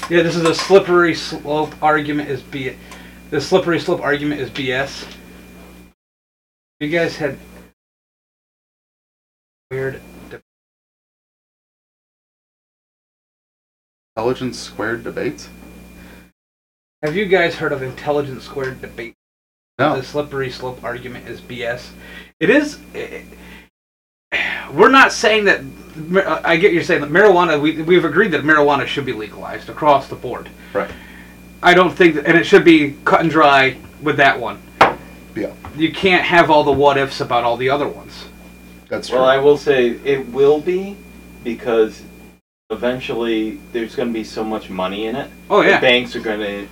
Yeah, 0.08 0.22
this 0.22 0.36
is 0.36 0.44
a 0.44 0.54
slippery 0.54 1.16
slope 1.16 1.74
argument 1.82 2.28
is 2.28 2.42
B. 2.42 2.76
The 3.30 3.40
slippery 3.40 3.80
slope 3.80 4.00
argument 4.00 4.40
is 4.40 4.50
BS. 4.50 5.12
You 6.78 6.88
guys 6.88 7.16
had 7.16 7.36
weird. 9.72 10.00
Intelligence 14.20 14.58
squared 14.58 15.02
debates? 15.02 15.48
Have 17.02 17.16
you 17.16 17.24
guys 17.24 17.54
heard 17.54 17.72
of 17.72 17.82
intelligence 17.82 18.44
squared 18.44 18.82
debate? 18.82 19.14
No. 19.78 19.96
the 19.96 20.02
slippery 20.02 20.50
slope 20.50 20.84
argument 20.84 21.26
is 21.26 21.40
BS. 21.40 21.88
It 22.38 22.50
is. 22.50 22.78
eh, 22.94 23.22
we're 24.74 24.90
not 24.90 25.10
saying 25.12 25.46
that. 25.46 25.62
I 26.44 26.58
get 26.58 26.74
you're 26.74 26.82
saying 26.82 27.00
that 27.00 27.08
marijuana. 27.08 27.58
We 27.58 27.80
we've 27.80 28.04
agreed 28.04 28.32
that 28.32 28.42
marijuana 28.42 28.86
should 28.86 29.06
be 29.06 29.14
legalized 29.14 29.70
across 29.70 30.06
the 30.08 30.16
board. 30.16 30.50
Right. 30.74 30.90
I 31.62 31.72
don't 31.72 31.90
think, 31.90 32.16
that, 32.16 32.26
and 32.26 32.36
it 32.36 32.44
should 32.44 32.62
be 32.64 32.96
cut 33.06 33.22
and 33.22 33.30
dry 33.30 33.78
with 34.02 34.18
that 34.18 34.38
one. 34.38 34.60
Yeah, 35.34 35.54
You 35.76 35.92
can't 35.94 36.24
have 36.26 36.50
all 36.50 36.62
the 36.64 36.72
what 36.72 36.98
ifs 36.98 37.22
about 37.22 37.44
all 37.44 37.56
the 37.56 37.70
other 37.70 37.88
ones. 37.88 38.26
that's 38.90 39.08
true. 39.08 39.18
Well, 39.18 39.26
I 39.26 39.38
will 39.38 39.56
say 39.56 39.92
it 40.04 40.26
will 40.28 40.60
be 40.60 40.98
because 41.42 42.02
eventually 42.70 43.58
there's 43.72 43.96
going 43.96 44.08
to 44.08 44.14
be 44.14 44.24
so 44.24 44.44
much 44.44 44.70
money 44.70 45.06
in 45.06 45.16
it. 45.16 45.30
Oh 45.48 45.62
The 45.62 45.70
yeah. 45.70 45.80
banks 45.80 46.14
are 46.16 46.20
going 46.20 46.40
to 46.40 46.68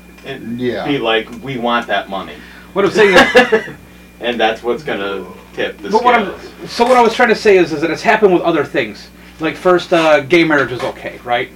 yeah. 0.57 0.87
be 0.87 0.99
like, 0.99 1.29
we 1.43 1.59
want 1.59 1.87
that 1.89 2.09
money. 2.09 2.35
What 2.73 2.85
I'm 2.85 2.91
saying 2.91 3.17
is, 3.17 3.69
and 4.21 4.39
that's 4.39 4.63
what's 4.63 4.83
going 4.83 5.01
to 5.01 5.31
tip 5.55 5.79
the 5.79 5.91
but 5.91 6.05
what 6.05 6.15
I'm, 6.15 6.39
so 6.67 6.85
what 6.85 6.97
I 6.97 7.03
was 7.03 7.15
trying 7.15 7.31
to 7.31 7.35
say 7.35 7.57
is, 7.57 7.73
is 7.73 7.81
that 7.81 7.91
it's 7.91 8.03
happened 8.03 8.33
with 8.33 8.43
other 8.43 8.65
things. 8.65 9.09
Like 9.41 9.57
first, 9.57 9.93
uh, 9.93 10.21
gay 10.21 10.45
marriage 10.45 10.71
was 10.71 10.83
okay, 10.83 11.19
right? 11.25 11.51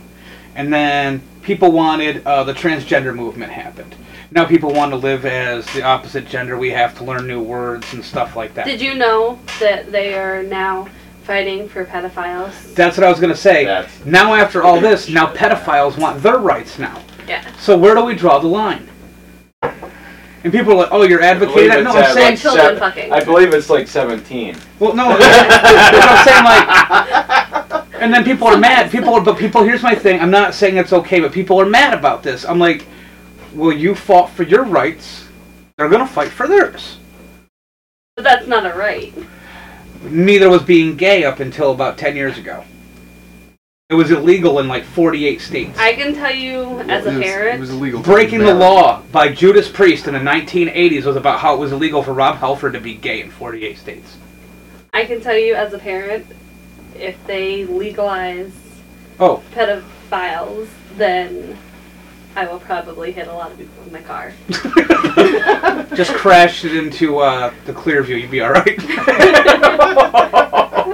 And 0.54 0.72
then 0.72 1.22
people 1.42 1.72
wanted 1.72 2.24
uh, 2.26 2.44
the 2.44 2.52
transgender 2.52 3.14
movement 3.14 3.52
happened. 3.52 3.94
now 4.30 4.44
people 4.44 4.72
want 4.72 4.92
to 4.92 4.96
live 4.96 5.24
as 5.24 5.66
the 5.74 5.82
opposite 5.82 6.26
gender. 6.26 6.56
We 6.56 6.70
have 6.70 6.96
to 6.98 7.04
learn 7.04 7.26
new 7.26 7.42
words 7.42 7.92
and 7.92 8.04
stuff 8.04 8.36
like 8.36 8.54
that. 8.54 8.66
Did 8.66 8.80
you 8.80 8.94
know 8.94 9.38
that 9.60 9.90
they 9.90 10.14
are 10.14 10.42
now 10.42 10.88
fighting 11.22 11.68
for 11.68 11.84
pedophiles? 11.84 12.74
That's 12.74 12.96
what 12.96 13.04
I 13.04 13.10
was 13.10 13.20
gonna 13.20 13.36
say. 13.36 13.64
That's- 13.64 14.04
now 14.04 14.34
after 14.34 14.62
all 14.62 14.80
this, 14.80 15.08
now 15.08 15.26
pedophiles 15.32 15.98
want 15.98 16.22
their 16.22 16.38
rights 16.38 16.78
now. 16.78 17.00
Yeah. 17.28 17.44
So 17.58 17.76
where 17.76 17.94
do 17.94 18.04
we 18.04 18.14
draw 18.14 18.38
the 18.38 18.48
line? 18.48 18.88
And 20.44 20.52
people 20.52 20.72
are 20.72 20.76
like, 20.76 20.88
"Oh, 20.90 21.04
you're 21.04 21.22
advocating 21.22 21.68
that?" 21.68 21.84
No, 21.84 21.92
I'm 21.92 22.12
saying 22.14 22.30
Like 22.32 22.38
children 22.40 22.76
fucking. 22.76 23.12
I 23.12 23.22
believe 23.22 23.54
it's 23.54 23.70
like 23.70 23.86
17. 23.86 24.56
Well, 24.80 24.94
no. 24.94 25.16
I'm 25.20 26.24
saying 26.24 26.44
like, 26.44 27.84
and 28.02 28.12
then 28.12 28.24
people 28.24 28.48
are 28.48 28.56
mad. 28.56 28.90
People, 28.90 29.14
are, 29.14 29.20
but 29.20 29.38
people. 29.38 29.62
Here's 29.62 29.84
my 29.84 29.94
thing. 29.94 30.20
I'm 30.20 30.32
not 30.32 30.54
saying 30.54 30.76
it's 30.76 30.92
okay, 30.92 31.20
but 31.20 31.30
people 31.30 31.60
are 31.60 31.66
mad 31.66 31.94
about 31.94 32.24
this. 32.24 32.44
I'm 32.44 32.58
like, 32.58 32.86
well, 33.54 33.70
you 33.70 33.94
fought 33.94 34.30
for 34.30 34.42
your 34.42 34.64
rights. 34.64 35.28
They're 35.78 35.88
gonna 35.88 36.08
fight 36.08 36.30
for 36.30 36.48
theirs. 36.48 36.98
But 38.16 38.24
that's 38.24 38.48
not 38.48 38.66
a 38.66 38.76
right. 38.76 39.14
Neither 40.04 40.48
was 40.50 40.62
being 40.62 40.96
gay 40.96 41.24
up 41.24 41.40
until 41.40 41.72
about 41.72 41.96
ten 41.98 42.16
years 42.16 42.38
ago. 42.38 42.64
It 43.90 43.94
was 43.94 44.10
illegal 44.10 44.58
in 44.58 44.68
like 44.68 44.84
48 44.84 45.40
states. 45.40 45.78
I 45.78 45.92
can 45.92 46.14
tell 46.14 46.34
you 46.34 46.80
as 46.88 47.04
It 47.04 47.10
a 47.14 47.18
was- 47.18 47.22
parent. 47.26 47.56
It 47.56 47.60
was 47.60 47.70
illegal. 47.70 48.00
Breaking 48.00 48.38
the 48.38 48.54
law 48.54 49.02
by 49.12 49.28
Judas 49.28 49.68
Priest 49.68 50.06
in 50.08 50.14
the 50.14 50.20
1980s 50.20 51.04
was 51.04 51.16
about 51.16 51.40
how 51.40 51.54
it 51.54 51.58
was 51.58 51.72
illegal 51.72 52.02
for 52.02 52.14
Rob 52.14 52.36
Halford 52.36 52.72
to 52.72 52.80
be 52.80 52.94
gay 52.94 53.20
in 53.20 53.30
48 53.30 53.76
states. 53.78 54.16
I 54.94 55.04
can 55.04 55.20
tell 55.20 55.36
you 55.36 55.54
as 55.54 55.74
a 55.74 55.78
parent, 55.78 56.26
if 56.98 57.16
they 57.26 57.64
legalize 57.66 58.52
Oh, 59.20 59.42
pedophiles, 59.54 60.68
then 60.96 61.58
I 62.34 62.46
will 62.46 62.60
probably 62.60 63.12
hit 63.12 63.28
a 63.28 63.32
lot 63.32 63.50
of 63.52 63.58
people 63.58 63.74
with 63.84 63.92
my 63.92 64.00
car. 64.00 64.32
just 65.96 66.14
crash 66.14 66.64
it 66.64 66.74
into 66.74 67.18
uh, 67.18 67.52
the 67.66 67.72
Clearview. 67.72 68.20
You'd 68.20 68.30
be 68.30 68.40
all 68.40 68.52
right. 68.52 68.78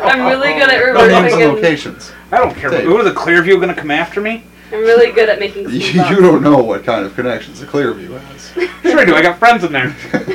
I'm 0.04 0.26
really 0.26 0.54
good 0.54 0.68
at 0.68 0.94
No 0.94 1.06
names 1.06 1.32
reversing 1.32 1.42
and 1.42 1.42
and 1.42 1.54
locations. 1.54 2.12
I 2.32 2.38
don't 2.38 2.54
care. 2.56 2.70
Dave. 2.70 2.90
What 2.90 3.06
is 3.06 3.12
the 3.12 3.18
Clearview 3.18 3.56
going 3.56 3.68
to 3.68 3.74
come 3.74 3.90
after 3.92 4.20
me? 4.20 4.42
I'm 4.72 4.80
really 4.80 5.12
good 5.12 5.28
at 5.28 5.38
making 5.38 5.70
You, 5.70 5.80
speed 5.80 5.94
you 5.94 6.00
bumps. 6.02 6.20
don't 6.20 6.42
know 6.42 6.58
what 6.58 6.84
kind 6.84 7.04
of 7.06 7.14
connections 7.14 7.60
the 7.60 7.66
Clearview 7.66 8.18
has. 8.20 8.50
Sure 8.82 8.98
I 9.00 9.04
do. 9.04 9.14
I 9.14 9.22
got 9.22 9.38
friends 9.38 9.62
in 9.64 9.72
there. 9.72 9.94
At 10.12 10.28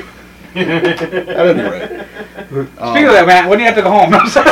any 0.55 1.63
rate. 1.63 2.05
Speaking 2.47 3.07
of 3.07 3.13
that, 3.13 3.25
Matt, 3.25 3.49
when 3.49 3.57
do 3.57 3.63
you 3.63 3.69
have 3.71 3.75
to 3.75 3.81
go 3.81 3.89
home? 3.89 4.13
I'm 4.13 4.29
sorry. 4.29 4.49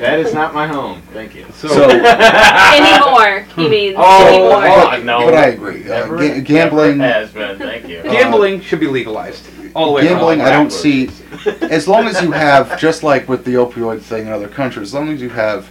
That 0.00 0.18
is 0.20 0.34
not 0.34 0.54
my 0.54 0.66
home. 0.66 1.02
Thank 1.12 1.34
you. 1.34 1.46
So, 1.54 1.68
Anymore, 1.90 3.40
he 3.56 3.68
means 3.68 3.96
anymore. 3.96 4.62
oh, 4.64 5.00
no. 5.04 5.24
but 5.24 5.34
I 5.34 5.46
agree. 5.48 5.84
Uh, 5.84 6.00
Never- 6.00 6.18
ga- 6.18 6.40
gambling, 6.40 6.98
never 6.98 7.12
has 7.12 7.32
been. 7.32 7.58
Thank 7.58 7.88
you. 7.88 8.02
Gambling 8.02 8.60
should 8.60 8.80
be 8.80 8.86
legalized 8.86 9.48
all 9.74 9.86
the 9.86 9.92
way 9.92 10.02
gambling. 10.02 10.40
I 10.40 10.50
don't 10.50 10.70
see. 10.70 11.10
As 11.62 11.86
long 11.88 12.06
as 12.06 12.20
you 12.22 12.32
have, 12.32 12.78
just 12.78 13.02
like 13.02 13.28
with 13.28 13.44
the 13.44 13.54
opioid 13.54 14.00
thing 14.00 14.26
in 14.26 14.32
other 14.32 14.48
countries, 14.48 14.88
as 14.88 14.94
long 14.94 15.08
as 15.10 15.20
you 15.20 15.28
have 15.30 15.68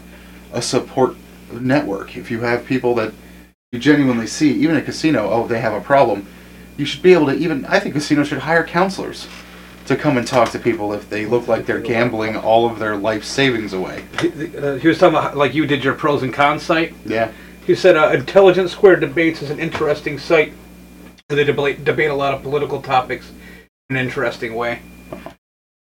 a 0.53 0.61
support 0.61 1.15
network, 1.51 2.15
if 2.15 2.31
you 2.31 2.41
have 2.41 2.65
people 2.65 2.95
that 2.95 3.13
you 3.71 3.79
genuinely 3.79 4.27
see, 4.27 4.51
even 4.53 4.77
a 4.77 4.81
casino, 4.81 5.29
oh, 5.29 5.47
they 5.47 5.59
have 5.59 5.73
a 5.73 5.81
problem, 5.81 6.27
you 6.77 6.85
should 6.85 7.01
be 7.01 7.13
able 7.13 7.25
to 7.27 7.33
even. 7.33 7.65
I 7.65 7.79
think 7.79 7.95
casinos 7.95 8.27
should 8.27 8.39
hire 8.39 8.63
counselors 8.63 9.27
to 9.88 9.95
come 9.95 10.18
and 10.18 10.27
talk 10.27 10.49
to 10.51 10.59
people 10.59 10.93
if 10.93 11.09
they 11.09 11.26
look 11.26 11.47
like 11.47 11.65
they're 11.65 11.80
gambling 11.80 12.35
all 12.35 12.69
of 12.69 12.77
their 12.77 12.97
life 12.97 13.23
savings 13.23 13.73
away. 13.73 14.05
He, 14.22 14.57
uh, 14.57 14.76
he 14.76 14.88
was 14.88 14.97
talking 14.97 15.18
about 15.18 15.38
like 15.38 15.53
you 15.53 15.65
did 15.65 15.84
your 15.84 15.93
pros 15.93 16.23
and 16.23 16.34
cons 16.34 16.64
site. 16.64 16.93
Yeah. 17.05 17.31
He 17.65 17.76
said 17.76 17.97
uh, 17.97 18.11
Intelligent 18.14 18.69
Square 18.69 18.97
Debates 18.97 19.41
is 19.41 19.49
an 19.49 19.59
interesting 19.59 20.19
site. 20.19 20.53
They 21.30 21.43
debate, 21.43 21.84
debate 21.84 22.09
a 22.09 22.14
lot 22.14 22.34
of 22.34 22.41
political 22.41 22.81
topics 22.81 23.31
in 23.89 23.97
an 23.97 24.05
interesting 24.05 24.55
way. 24.55 24.81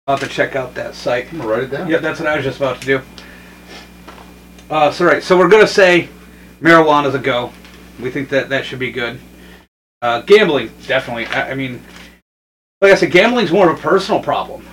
I'll 0.07 0.17
have 0.17 0.29
to 0.29 0.33
check 0.33 0.55
out 0.55 0.75
that 0.75 0.95
site. 0.95 1.33
I'm 1.33 1.39
gonna 1.39 1.51
write 1.51 1.63
it 1.65 1.71
down. 1.71 1.89
Yeah, 1.89 1.99
that's 1.99 2.21
what 2.21 2.29
I 2.29 2.37
was 2.37 2.45
just 2.45 2.59
about 2.59 2.81
to 2.81 2.87
do. 2.87 3.03
Uh, 4.71 4.91
so 4.91 5.05
right, 5.05 5.23
so 5.23 5.37
we're 5.37 5.49
gonna 5.49 5.67
say 5.67 6.09
marijuana's 6.61 7.15
a 7.15 7.19
go. 7.19 7.53
We 8.01 8.11
think 8.11 8.29
that 8.29 8.49
that 8.51 8.65
should 8.65 8.79
be 8.79 8.93
good. 8.93 9.19
Uh, 10.03 10.21
gambling, 10.21 10.71
definitely. 10.87 11.27
I, 11.27 11.51
I 11.51 11.55
mean, 11.55 11.83
like 12.87 12.97
I 12.97 13.01
said, 13.01 13.11
gambling's 13.11 13.51
more 13.53 13.69
of 13.71 13.79
a 13.79 13.83
personal 13.83 14.23
problem. 14.23 14.65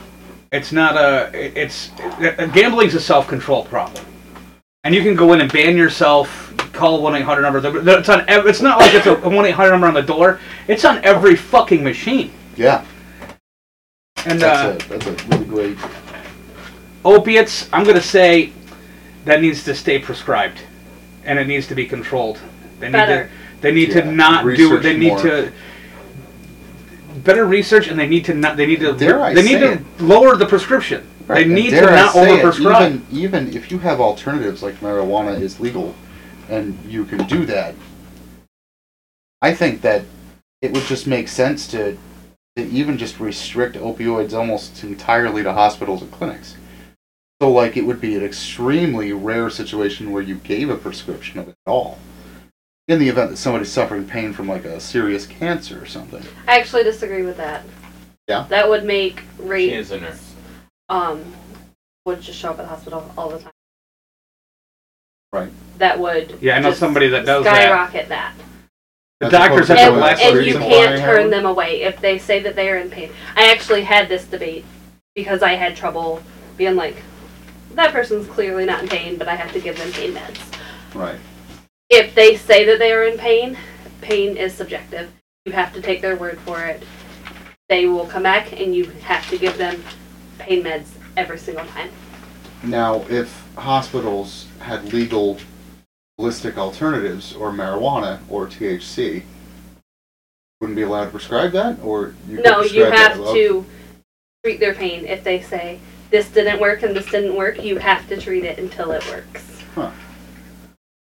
It's 0.52 0.72
not 0.72 0.96
a. 0.96 1.32
it- 1.34 1.58
It's 1.58 1.92
uh, 2.00 2.46
gambling's 2.54 2.94
a 2.96 3.00
self-control 3.02 3.66
problem, 3.66 4.06
and 4.84 4.94
you 4.94 5.02
can 5.02 5.16
go 5.16 5.34
in 5.34 5.42
and 5.42 5.52
ban 5.52 5.76
yourself. 5.76 6.54
Call 6.74 7.02
one 7.02 7.16
eight 7.16 7.24
hundred 7.24 7.42
number. 7.42 7.60
It's 8.00 8.10
on. 8.10 8.26
It's 8.28 8.62
not 8.62 8.80
like 8.80 8.94
it's 8.94 9.06
a 9.08 9.16
one 9.16 9.46
eight 9.46 9.52
hundred 9.52 9.72
number 9.72 9.88
on 9.88 9.94
the 9.96 10.02
door. 10.02 10.40
It's 10.68 10.86
on 10.86 11.04
every 11.04 11.36
fucking 11.36 11.84
machine. 11.84 12.32
Yeah. 12.56 12.86
And 14.26 14.42
uh, 14.44 14.74
That's 14.74 14.86
a 14.86 14.90
that's 14.90 15.08
a 15.08 15.28
really 15.28 15.46
great. 15.46 15.78
opiates, 17.06 17.70
I'm 17.74 17.84
going 17.84 17.96
to 17.96 18.02
say 18.02 18.54
that 19.26 19.42
needs 19.42 19.64
to 19.66 19.76
stay 19.76 20.00
prescribed, 20.00 20.60
and 21.26 21.38
it 21.40 21.48
needs 21.48 21.68
to 21.68 21.76
be 21.76 21.86
controlled. 21.86 22.40
They 22.80 22.88
need 22.88 22.94
Better. 22.94 23.26
to. 23.28 23.30
They 23.62 23.72
need 23.72 23.90
Yeah, 23.90 24.02
to 24.02 24.12
not 24.12 24.42
do. 24.44 24.48
research 24.50 24.84
They 24.84 24.98
need 24.98 25.08
more. 25.10 25.22
to 25.22 25.52
better 27.14 27.46
research, 27.46 27.88
and 27.88 28.00
they 28.00 28.08
need 28.08 28.26
to 28.26 28.34
not. 28.34 28.58
They 28.58 28.66
need 28.66 28.80
to. 28.80 28.94
Dare 28.94 29.22
I 29.22 29.34
they 29.34 29.44
need 29.44 29.60
to 29.60 29.84
lower 30.00 30.36
the 30.36 30.46
prescription. 30.46 31.08
Right, 31.28 31.48
They 31.48 31.54
need 31.54 31.70
to 31.72 31.90
I 31.90 31.96
not 31.96 32.14
say 32.14 32.42
it. 32.42 32.60
Even, 32.60 33.06
even 33.12 33.56
if 33.56 33.72
you 33.72 33.80
have 33.80 34.02
alternatives 34.02 34.62
like 34.62 34.76
marijuana 34.82 35.40
is 35.40 35.60
legal, 35.60 35.96
and 36.50 36.78
you 36.86 37.06
can 37.06 37.26
do 37.28 37.46
that, 37.46 37.76
I 39.42 39.54
think 39.54 39.82
that 39.82 40.04
it 40.62 40.74
would 40.74 40.84
just 40.84 41.08
make 41.08 41.28
sense 41.28 41.68
to, 41.68 41.98
to 42.56 42.64
even 42.64 42.98
just 42.98 43.20
restrict 43.20 43.76
opioids 43.76 44.34
almost 44.34 44.84
entirely 44.84 45.44
to 45.44 45.54
hospitals 45.54 46.02
and 46.02 46.12
clinics. 46.12 46.56
So, 47.42 47.52
like, 47.52 47.76
it 47.76 47.82
would 47.82 48.00
be 48.00 48.16
an 48.16 48.24
extremely 48.24 49.12
rare 49.12 49.50
situation 49.50 50.12
where 50.12 50.24
you 50.24 50.36
gave 50.36 50.70
a 50.70 50.78
prescription 50.78 51.40
of 51.40 51.50
it 51.50 51.56
at 51.68 51.70
all. 51.70 52.00
In 52.90 53.00
the 53.00 53.08
event 53.08 53.32
that 53.32 53.38
somebody's 53.38 53.72
suffering 53.72 54.06
pain 54.06 54.34
from 54.34 54.48
like 54.50 54.66
a 54.66 54.80
serious 54.80 55.26
cancer 55.26 55.82
or 55.82 55.86
something. 55.86 56.22
I 56.48 56.60
actually 56.60 56.84
disagree 56.84 57.24
with 57.24 57.38
that. 57.38 57.64
Yeah? 58.28 58.46
That 58.50 58.68
would 58.68 58.84
make 58.84 59.22
She 59.38 59.44
rates 59.44 59.74
is 59.74 59.92
a 59.92 60.00
nurse. 60.02 60.34
um 60.90 61.24
would 62.06 62.20
just 62.22 62.38
show 62.38 62.50
up 62.52 62.60
at 62.60 62.64
the 62.64 62.68
hospital 62.68 63.10
all 63.18 63.30
the 63.30 63.40
time. 63.40 63.52
Right. 65.32 65.50
That 65.78 65.98
would 65.98 66.38
Yeah, 66.42 66.58
I 66.58 66.60
know 66.60 66.70
just 66.72 66.80
somebody 66.82 67.08
that 67.08 67.26
does 67.26 67.46
that. 67.46 67.56
skyrocket 67.56 68.10
that. 68.10 68.34
The 69.22 69.28
As 69.28 69.32
doctors 69.32 69.68
have 69.70 69.78
to 69.78 69.84
to 69.86 69.90
And, 69.90 69.96
a 69.98 70.00
last 70.00 70.22
and 70.22 70.34
you 70.36 70.40
reason 70.42 70.62
can't 70.62 71.00
turn 71.00 71.30
them 71.30 71.46
away 71.46 71.84
if 71.84 72.02
they 72.02 72.18
say 72.20 72.42
that 72.42 72.58
they 72.58 72.70
are 72.70 72.78
in 72.78 72.90
pain. 72.90 73.12
I 73.38 73.50
actually 73.52 73.84
had 73.84 74.10
this 74.10 74.26
debate 74.26 74.66
because 75.16 75.42
I 75.42 75.54
had 75.54 75.78
trouble 75.78 76.22
being 76.58 76.76
like, 76.76 76.98
that 77.76 77.94
person's 77.94 78.28
clearly 78.28 78.66
not 78.66 78.84
in 78.84 78.90
pain, 78.90 79.18
but 79.18 79.30
I 79.30 79.36
have 79.36 79.54
to 79.54 79.62
give 79.62 79.78
them 79.78 79.92
pain 79.94 80.14
meds. 80.14 80.40
Right. 80.94 81.18
If 81.96 82.16
they 82.16 82.38
say 82.38 82.66
that 82.66 82.80
they 82.80 82.92
are 82.92 83.04
in 83.04 83.20
pain, 83.20 83.56
pain 84.02 84.36
is 84.36 84.52
subjective. 84.52 85.12
You 85.46 85.52
have 85.52 85.72
to 85.76 85.82
take 85.82 86.02
their 86.02 86.16
word 86.16 86.40
for 86.40 86.60
it. 86.64 86.82
They 87.70 87.86
will 87.86 88.08
come 88.08 88.24
back 88.24 88.60
and 88.60 88.74
you 88.76 88.86
have 89.04 89.30
to 89.30 89.38
give 89.38 89.60
them 89.60 89.84
pain 90.40 90.64
meds 90.64 90.88
every 91.16 91.38
single 91.38 91.68
time. 91.68 91.92
Now, 92.64 93.06
if 93.12 93.48
hospitals 93.56 94.48
had 94.58 94.92
legal 94.92 95.38
holistic 96.20 96.58
alternatives 96.58 97.36
or 97.36 97.52
marijuana 97.52 98.22
or 98.28 98.48
THC, 98.48 99.22
wouldn't 100.62 100.76
be 100.76 100.82
allowed 100.82 101.06
to 101.06 101.12
prescribe 101.12 101.52
that, 101.52 101.78
or 101.84 102.16
you 102.28 102.42
No, 102.42 102.64
you 102.64 102.86
have 102.86 103.18
to 103.18 103.64
treat 104.44 104.60
their 104.60 104.74
pain. 104.74 105.06
If 105.06 105.24
they 105.24 105.42
say 105.42 105.80
this 106.10 106.28
didn't 106.32 106.60
work 106.60 106.82
and 106.82 106.96
this 106.96 107.06
didn't 107.12 107.36
work, 107.36 107.64
you 107.64 107.78
have 107.78 108.08
to 108.10 108.20
treat 108.20 108.46
it 108.46 108.58
until 108.58 108.94
it 108.94 109.08
works. 109.12 109.62
Huh. 109.76 109.92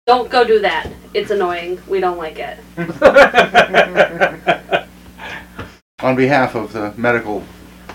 Don't 0.08 0.32
go 0.32 0.44
do 0.44 0.60
that. 0.60 0.88
It's 1.14 1.30
annoying. 1.30 1.80
We 1.88 2.00
don't 2.00 2.18
like 2.18 2.40
it. 2.40 2.58
On 6.02 6.16
behalf 6.16 6.56
of 6.56 6.74
the 6.74 6.92
medical 6.98 7.44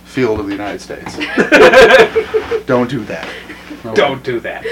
field 0.05 0.39
of 0.39 0.47
the 0.47 0.53
United 0.53 0.81
States, 0.81 1.16
don't 2.66 2.89
do 2.89 3.03
that. 3.07 3.28
Okay. 3.85 3.95
Don't 3.95 4.23
do 4.23 4.39
that. 4.41 4.62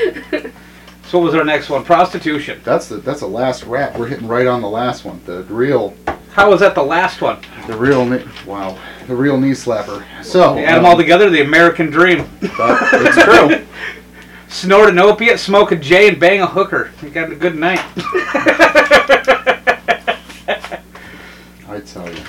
So 1.08 1.18
what 1.18 1.24
was 1.26 1.34
our 1.34 1.44
next 1.44 1.68
one? 1.68 1.84
Prostitution. 1.84 2.60
That's 2.64 2.88
the 2.88 2.96
that's 2.98 3.20
the 3.20 3.26
last 3.26 3.64
rap. 3.64 3.98
We're 3.98 4.06
hitting 4.06 4.28
right 4.28 4.46
on 4.46 4.62
the 4.62 4.70
last 4.70 5.04
one. 5.04 5.20
The 5.26 5.42
real, 5.44 5.94
How 6.30 6.48
was 6.50 6.60
that 6.60 6.76
the 6.76 6.84
last 6.84 7.20
one? 7.20 7.38
the 7.66 7.76
real, 7.76 8.06
knee, 8.06 8.24
wow, 8.46 8.78
the 9.08 9.16
real 9.16 9.36
knee 9.38 9.50
slapper. 9.50 10.04
So 10.22 10.56
Add 10.56 10.76
them 10.76 10.84
um, 10.84 10.90
all 10.92 10.96
together, 10.96 11.28
the 11.30 11.42
American 11.42 11.90
dream. 11.90 12.28
but 12.56 12.78
it's 12.92 13.20
true. 13.22 13.66
Snort 14.54 14.90
an 14.90 15.00
opiate, 15.00 15.40
smoke 15.40 15.72
a 15.72 15.76
J, 15.76 16.06
and 16.06 16.20
bang 16.20 16.40
a 16.40 16.46
hooker. 16.46 16.92
You 17.02 17.10
got 17.10 17.32
a 17.32 17.34
good 17.34 17.56
night. 17.56 17.80
I 21.68 21.80
tell 21.84 22.08
you, 22.08 22.22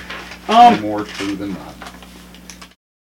Um, 0.48 0.80
more 0.82 1.04
true 1.04 1.36
than 1.36 1.54
not. 1.54 1.74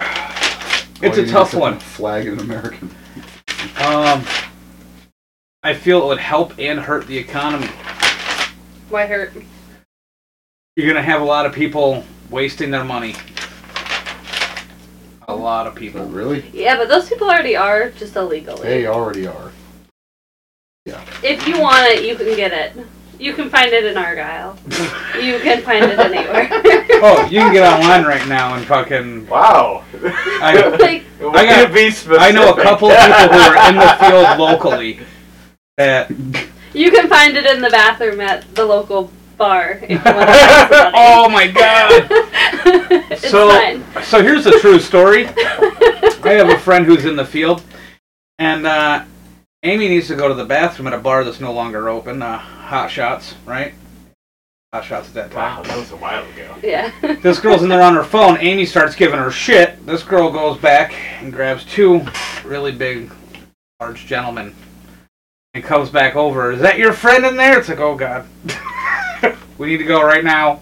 it's 1.03 1.19
All 1.19 1.25
a 1.25 1.27
tough 1.29 1.55
one. 1.55 1.79
Flag 1.79 2.27
an 2.27 2.41
American. 2.41 2.91
Um, 3.79 4.25
I 5.63 5.73
feel 5.73 6.03
it 6.03 6.07
would 6.07 6.19
help 6.19 6.59
and 6.59 6.81
hurt 6.81 7.07
the 7.07 7.17
economy. 7.17 7.69
Why 8.89 9.07
hurt? 9.07 9.33
you're 10.75 10.89
gonna 10.89 11.01
have 11.01 11.21
a 11.21 11.25
lot 11.25 11.47
of 11.47 11.53
people 11.53 12.03
wasting 12.29 12.73
their 12.73 12.83
money. 12.83 13.15
A 15.33 15.35
lot 15.35 15.67
of 15.67 15.75
people. 15.75 16.05
Really? 16.07 16.45
Yeah, 16.53 16.77
but 16.77 16.89
those 16.89 17.09
people 17.09 17.29
already 17.29 17.57
are 17.57 17.91
just 17.91 18.17
illegally. 18.17 18.63
They 18.69 18.87
already 18.87 19.27
are. 19.27 19.51
Yeah. 20.85 21.03
If 21.23 21.47
you 21.49 21.61
want 21.61 21.87
it, 21.91 22.05
you 22.05 22.17
can 22.17 22.37
get 22.37 22.53
it. 22.53 22.85
You 23.19 23.33
can 23.35 23.49
find 23.51 23.73
it 23.73 23.85
in 23.85 23.97
Argyle. 23.97 24.59
you 25.21 25.39
can 25.39 25.63
find 25.63 25.85
it 25.85 25.99
anywhere. 25.99 26.49
Oh, 27.05 27.25
you 27.27 27.41
can 27.41 27.53
get 27.53 27.65
online 27.65 28.05
right 28.05 28.29
now 28.29 28.55
and 28.55 28.65
fucking. 28.65 29.27
Wow. 29.27 29.83
I, 30.05 30.69
like, 30.81 31.03
I 31.21 31.45
got- 31.47 31.67
to 31.67 31.75
be 31.75 31.91
specific. 31.91 32.21
I 32.21 32.31
know 32.31 32.53
a 32.53 32.63
couple 32.63 32.91
of 32.93 32.97
people 32.97 33.39
who 33.39 33.41
are 33.41 33.69
in 33.69 33.75
the 33.75 33.97
field 33.99 34.39
locally 34.39 35.01
that. 35.79 36.11
you 36.75 36.93
can 36.93 37.09
find 37.09 37.37
it 37.37 37.45
in 37.45 37.61
the 37.61 37.71
bathroom 37.71 38.21
at 38.21 38.55
the 38.55 38.65
local 38.65 39.11
bar 39.37 39.73
if 39.83 39.91
you 39.91 39.97
want 39.97 40.29
to. 40.29 40.93
Oh 40.95 41.29
my 41.29 41.47
god! 41.47 42.07
it's 43.11 43.31
so, 43.31 43.49
fine. 43.49 43.85
so 44.05 44.23
here's 44.23 44.47
a 44.47 44.59
true 44.61 44.79
story. 44.79 45.27
I 46.25 46.37
have 46.37 46.49
a 46.49 46.59
friend 46.59 46.87
who's 46.87 47.05
in 47.05 47.17
the 47.17 47.25
field, 47.25 47.63
and 48.39 48.67
uh, 48.67 49.05
Amy 49.63 49.89
needs 49.89 50.09
to 50.09 50.17
go 50.17 50.29
to 50.29 50.35
the 50.35 50.45
bathroom 50.45 50.87
at 50.87 50.95
a 50.95 50.99
bar 50.99 51.25
that's 51.25 51.41
no 51.41 51.53
longer 51.53 51.89
open. 51.89 52.23
Uh, 52.23 52.39
Hot 52.39 52.91
Shots, 52.91 53.35
right? 53.45 53.75
Hot 54.73 54.85
Shots 54.85 55.09
at 55.09 55.15
that 55.15 55.31
time. 55.33 55.59
Wow, 55.59 55.63
that 55.65 55.77
was 55.77 55.91
a 55.93 55.97
while 55.97 56.25
ago. 56.31 56.57
Yeah. 56.63 56.91
This 57.23 57.41
girl's 57.41 57.63
in 57.63 57.69
there 57.69 57.83
on 57.83 57.95
her 57.95 58.05
phone. 58.05 58.39
Amy 58.39 58.65
starts 58.65 58.95
giving 58.95 59.19
her 59.19 59.31
shit. 59.31 59.85
This 59.85 60.03
girl 60.03 60.31
goes 60.31 60.59
back 60.59 60.95
and 61.21 61.33
grabs 61.33 61.65
two 61.65 62.01
really 62.45 62.73
big, 62.73 63.13
large 63.81 64.07
gentlemen 64.07 64.55
and 65.55 65.63
comes 65.63 65.91
back 65.91 66.17
over. 66.17 66.53
Is 66.53 66.61
that 66.61 66.79
your 66.79 66.93
friend 66.93 67.27
in 67.27 67.37
there? 67.37 67.59
It's 67.59 67.69
like, 67.69 67.81
oh 67.81 67.95
god. 67.95 68.27
We 69.63 69.69
need 69.69 69.77
to 69.79 69.85
go 69.85 70.03
right 70.03 70.25
now. 70.25 70.61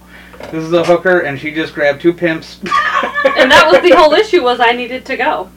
This 0.52 0.62
is 0.62 0.74
a 0.74 0.84
hooker, 0.84 1.20
and 1.20 1.40
she 1.40 1.50
just 1.54 1.72
grabbed 1.72 2.02
two 2.02 2.12
pimps. 2.12 2.58
and 2.62 3.50
that 3.50 3.66
was 3.72 3.80
the 3.80 3.96
whole 3.96 4.12
issue 4.12 4.42
was 4.42 4.60
I 4.60 4.72
needed 4.72 5.06
to 5.06 5.16
go. 5.16 5.48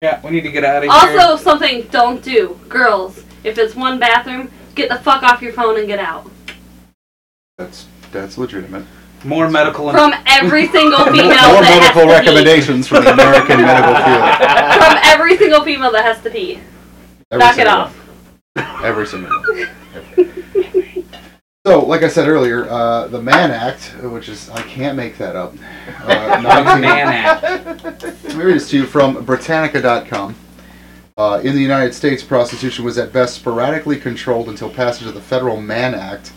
yeah, 0.00 0.20
we 0.24 0.30
need 0.30 0.40
to 0.44 0.50
get 0.50 0.64
out 0.64 0.78
of 0.78 0.90
here. 0.90 1.20
Also, 1.20 1.36
something 1.42 1.82
don't 1.90 2.22
do, 2.22 2.58
girls. 2.70 3.22
If 3.44 3.58
it's 3.58 3.74
one 3.76 3.98
bathroom, 3.98 4.50
get 4.74 4.88
the 4.88 4.96
fuck 4.96 5.22
off 5.22 5.42
your 5.42 5.52
phone 5.52 5.78
and 5.78 5.86
get 5.86 5.98
out. 5.98 6.30
That's 7.58 7.86
that's 8.10 8.38
legitimate. 8.38 8.86
more 9.24 9.50
medical. 9.50 9.90
From 9.90 10.14
every 10.26 10.68
single 10.68 11.04
female 11.04 11.26
More 11.26 11.60
that 11.60 11.92
medical 11.94 12.08
has 12.08 12.24
to 12.24 12.24
pee. 12.24 12.28
recommendations 12.30 12.88
from 12.88 13.04
the 13.04 13.12
American 13.12 13.60
medical 13.60 13.94
field. 13.94 14.24
From 14.80 14.96
every 15.04 15.36
single 15.36 15.62
female 15.64 15.92
that 15.92 16.04
has 16.04 16.22
to 16.22 16.30
pee. 16.30 16.60
Every 17.30 17.44
Knock 17.44 17.52
it 17.52 17.56
single 17.56 17.74
off. 17.74 17.94
one. 18.54 18.84
Every 18.86 19.06
single 19.06 19.30
one. 19.30 19.68
So, 21.68 21.84
like 21.84 22.02
I 22.02 22.08
said 22.08 22.28
earlier, 22.28 22.66
uh, 22.66 23.08
the 23.08 23.20
Mann 23.20 23.50
Act, 23.50 23.94
which 24.02 24.30
is 24.30 24.48
I 24.48 24.62
can't 24.62 24.96
make 24.96 25.18
that 25.18 25.36
up. 25.36 25.54
Uh, 26.02 26.40
19 26.42 26.80
Mann 26.80 27.08
Act. 27.08 28.02
Let 28.02 28.24
me 28.36 28.42
read 28.42 28.54
this 28.56 28.70
to 28.70 28.78
you 28.78 28.86
from 28.86 29.22
Britannica.com. 29.22 30.34
Uh, 31.18 31.40
in 31.44 31.54
the 31.54 31.60
United 31.60 31.92
States, 31.92 32.22
prostitution 32.22 32.86
was 32.86 32.96
at 32.96 33.12
best 33.12 33.34
sporadically 33.34 33.98
controlled 34.00 34.48
until 34.48 34.70
passage 34.70 35.06
of 35.08 35.12
the 35.12 35.20
Federal 35.20 35.60
Mann 35.60 35.94
Act, 35.94 36.32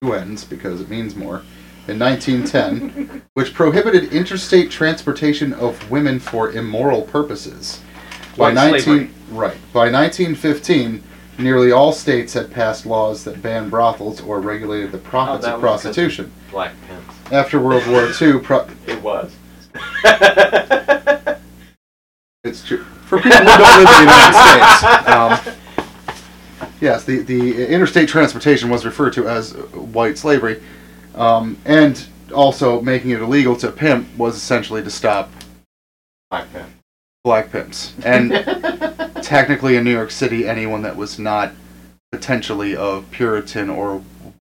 two 0.00 0.14
ends 0.14 0.44
because 0.46 0.80
it 0.80 0.88
means 0.88 1.14
more, 1.14 1.42
in 1.86 1.98
1910, 1.98 3.20
which 3.34 3.52
prohibited 3.52 4.14
interstate 4.14 4.70
transportation 4.70 5.52
of 5.52 5.90
women 5.90 6.18
for 6.18 6.52
immoral 6.52 7.02
purposes. 7.02 7.82
By 8.38 8.46
Like 8.46 8.54
19 8.54 8.80
slavery. 8.80 9.10
right 9.30 9.56
by 9.74 9.90
1915, 9.90 11.02
nearly 11.38 11.72
all 11.72 11.92
states 11.92 12.32
had 12.32 12.50
passed 12.50 12.86
laws 12.86 13.24
that 13.24 13.40
banned 13.42 13.70
brothels 13.70 14.20
or 14.20 14.40
regulated 14.40 14.92
the 14.92 14.98
profits 14.98 15.46
Oh, 15.46 15.54
of 15.54 15.60
prostitution. 15.60 16.30
Black 16.50 16.72
pimps. 16.88 17.14
After 17.32 17.58
World 17.60 17.86
War 17.88 18.08
II, 18.20 18.38
pro- 18.40 18.66
It 18.86 19.02
was. 19.02 19.34
It's 22.44 22.62
true. 22.62 22.84
For 23.06 23.18
people 23.18 23.38
who 23.38 23.44
don't 23.44 23.58
live 23.58 23.88
in 23.88 23.94
the 23.94 24.00
United 24.00 24.36
States, 24.36 25.08
um, 25.08 25.54
yes, 26.80 27.04
the, 27.04 27.20
the 27.20 27.66
interstate 27.68 28.06
transportation 28.08 28.68
was 28.68 28.84
referred 28.84 29.14
to 29.14 29.26
as 29.26 29.52
white 29.72 30.18
slavery. 30.18 30.62
Um, 31.14 31.56
and 31.64 32.04
also 32.34 32.82
making 32.82 33.12
it 33.12 33.20
illegal 33.22 33.56
to 33.56 33.70
pimp 33.72 34.14
was 34.18 34.36
essentially 34.36 34.82
to 34.82 34.90
stop 34.90 35.30
Black 36.30 36.52
pimp. 36.52 36.68
Black 37.24 37.50
pimps. 37.50 37.94
And 38.04 38.30
technically 39.22 39.76
in 39.76 39.84
New 39.84 39.90
York 39.92 40.10
City, 40.10 40.46
anyone 40.46 40.82
that 40.82 40.96
was 40.96 41.18
not 41.18 41.52
potentially 42.12 42.76
of 42.76 43.10
Puritan 43.10 43.70
or 43.70 44.02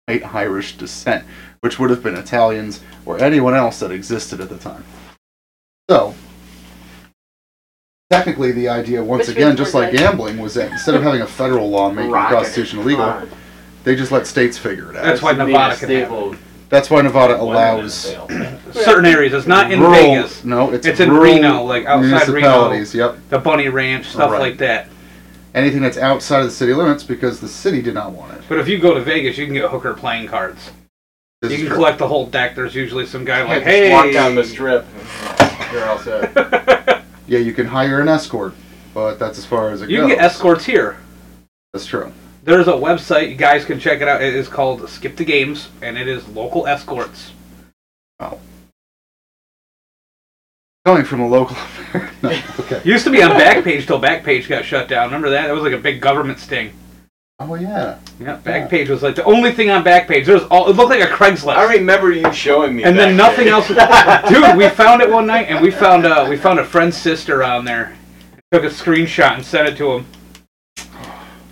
white 0.06 0.36
Irish 0.36 0.78
descent, 0.78 1.26
which 1.62 1.80
would 1.80 1.90
have 1.90 2.04
been 2.04 2.16
Italians 2.16 2.82
or 3.06 3.20
anyone 3.20 3.56
else 3.56 3.80
that 3.80 3.92
existed 3.92 4.42
at 4.42 4.50
the 4.50 4.58
time. 4.58 4.84
So, 5.90 6.14
technically, 8.12 8.52
the 8.52 8.68
idea, 8.68 9.02
once 9.02 9.28
Which 9.28 9.38
again, 9.38 9.56
just 9.56 9.74
like 9.74 9.92
good. 9.92 10.00
gambling, 10.00 10.38
was 10.38 10.54
that 10.56 10.72
instead 10.72 10.96
of 10.96 11.04
having 11.04 11.22
a 11.22 11.28
federal 11.28 11.70
law 11.70 11.90
making 11.90 12.12
Rocket. 12.12 12.36
prostitution 12.36 12.80
illegal, 12.80 13.24
they 13.86 13.96
just 13.96 14.12
let 14.12 14.28
states 14.28 14.58
figure 14.58 14.92
it 14.92 14.98
out. 14.98 15.06
That's 15.06 15.22
why 15.22 15.32
Nevada 15.32 15.78
can 15.78 15.90
have 15.90 16.08
stable 16.08 16.36
That's 16.70 16.90
why 16.90 17.02
Nevada 17.02 17.40
allows 17.42 17.94
certain 18.74 19.06
areas. 19.06 19.34
It's 19.34 19.48
not 19.48 19.72
in 19.72 19.80
rural, 19.80 19.94
Vegas. 19.94 20.44
No, 20.44 20.72
it's, 20.74 20.86
It's 20.86 21.00
in 21.00 21.12
Reno, 21.12 21.64
like 21.64 21.86
outside 21.86 22.28
Reno. 22.28 22.32
municipalities. 22.34 22.94
Yep. 22.96 23.18
The 23.30 23.40
Bunny 23.40 23.70
Ranch, 23.70 24.08
stuff 24.08 24.32
Right. 24.32 24.40
like 24.42 24.58
that. 24.58 24.88
anything 25.56 25.82
that's 25.82 25.98
outside 25.98 26.40
of 26.42 26.46
the 26.46 26.52
city 26.52 26.74
limits 26.74 27.04
because 27.04 27.40
the 27.40 27.48
city 27.48 27.82
did 27.82 27.94
not 27.94 28.12
want 28.12 28.34
it. 28.34 28.42
But 28.50 28.60
if 28.60 28.68
you 28.68 28.80
go 28.80 28.94
to 28.94 29.00
Vegas, 29.02 29.38
you 29.38 29.46
can 29.46 29.54
get 29.56 29.70
hooker 29.72 29.94
playing 29.94 30.28
cards. 30.28 30.72
This 31.42 31.52
you 31.52 31.58
can 31.60 31.68
true. 31.68 31.76
collect 31.78 32.00
the 32.00 32.08
whole 32.08 32.26
deck. 32.28 32.54
There's 32.56 32.76
usually 32.76 33.06
some 33.06 33.24
guy 33.24 33.44
like, 33.44 33.60
Just 33.64 33.66
hey, 33.68 33.92
walk 33.94 34.12
down 34.12 34.36
the 34.36 34.44
strip. 34.44 34.86
You're 35.72 35.86
all 35.88 36.00
set. 36.00 37.04
Yeah, 37.30 37.40
you 37.40 37.52
can 37.54 37.66
hire 37.68 38.00
an 38.00 38.08
escort, 38.08 38.54
but 38.94 39.20
that's 39.20 39.38
as 39.38 39.46
far 39.46 39.72
as 39.72 39.82
it 39.82 39.90
you 39.90 39.98
goes. 39.98 40.10
You 40.10 40.16
can 40.16 40.18
get 40.24 40.26
escorts 40.26 40.64
here. 40.64 40.98
That's 41.74 41.86
true. 41.86 42.14
There's 42.48 42.70
a 42.70 42.72
website. 42.72 43.30
You 43.30 43.36
guys 43.36 43.66
can 43.66 43.78
check 43.78 44.00
it 44.00 44.08
out. 44.08 44.24
It 44.24 44.34
is 44.34 44.48
called 44.48 44.90
Skip 44.90 45.18
the 45.18 45.26
Games, 45.26 45.68
and 45.82 45.98
it 45.98 46.08
is 46.08 46.26
local 46.30 46.66
escorts. 46.66 47.34
Wow. 48.22 48.40
Coming 50.86 51.04
from 51.04 51.20
a 51.20 51.28
local. 51.28 51.58
no, 52.24 52.30
okay. 52.62 52.82
Used 52.86 53.04
to 53.04 53.10
be 53.10 53.22
on 53.22 53.32
Backpage 53.32 53.86
till 53.86 54.00
Backpage 54.00 54.48
got 54.48 54.64
shut 54.64 54.88
down. 54.88 55.08
Remember 55.08 55.30
that? 55.32 55.48
That 55.48 55.54
was 55.54 55.62
like 55.62 55.74
a 55.74 55.78
big 55.78 56.00
government 56.00 56.40
sting. 56.40 56.72
Oh 57.40 57.56
yeah. 57.56 58.00
Yeah, 58.18 58.40
Backpage 58.42 58.88
was 58.88 59.04
like 59.04 59.16
the 59.16 59.26
only 59.26 59.52
thing 59.52 59.70
on 59.70 59.84
Backpage. 59.84 60.24
There 60.24 60.36
was 60.36 60.46
all. 60.46 60.70
It 60.70 60.78
looked 60.78 60.92
like 60.92 61.04
a 61.04 61.12
Craigslist. 61.12 61.58
I 61.58 61.74
remember 61.74 62.14
you 62.14 62.32
showing 62.32 62.78
me. 62.78 62.86
and 62.86 62.98
then 62.98 63.18
back 63.18 63.38
nothing 63.38 63.50
else. 63.50 63.68
Dude, 64.30 64.56
we 64.56 64.70
found 64.70 65.02
it 65.02 65.12
one 65.12 65.28
night, 65.28 65.48
and 65.50 65.62
we 65.62 65.70
found 65.70 66.06
uh, 66.06 66.26
we 66.30 66.38
found 66.38 66.60
a 66.60 66.64
friend's 66.64 66.96
sister 66.96 67.44
on 67.44 67.66
there. 67.66 67.98
Took 68.54 68.64
a 68.64 68.68
screenshot 68.68 69.36
and 69.36 69.46
sent 69.46 69.68
it 69.68 69.76
to 69.80 69.92
him. 69.92 70.06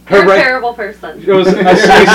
You're 0.09 0.23
a 0.23 0.25
right- 0.27 0.43
terrible 0.43 0.73
person. 0.73 1.19
It 1.21 1.31
was. 1.31 1.47
I 1.47 1.53
sent 1.53 2.03
it 2.03 2.05
to 2.05 2.11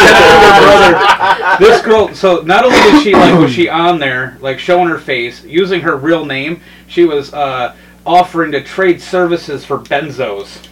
her 0.46 1.58
brother. 1.58 1.64
This 1.64 1.82
girl. 1.82 2.14
So 2.14 2.40
not 2.42 2.64
only 2.64 2.76
did 2.78 3.02
she 3.02 3.12
like 3.14 3.38
was 3.38 3.52
she 3.52 3.68
on 3.68 3.98
there, 3.98 4.38
like 4.40 4.58
showing 4.58 4.88
her 4.88 4.98
face, 4.98 5.44
using 5.44 5.80
her 5.80 5.96
real 5.96 6.24
name, 6.24 6.60
she 6.86 7.04
was 7.04 7.32
uh, 7.34 7.74
offering 8.06 8.52
to 8.52 8.62
trade 8.62 9.00
services 9.02 9.64
for 9.64 9.78
benzos. 9.78 10.66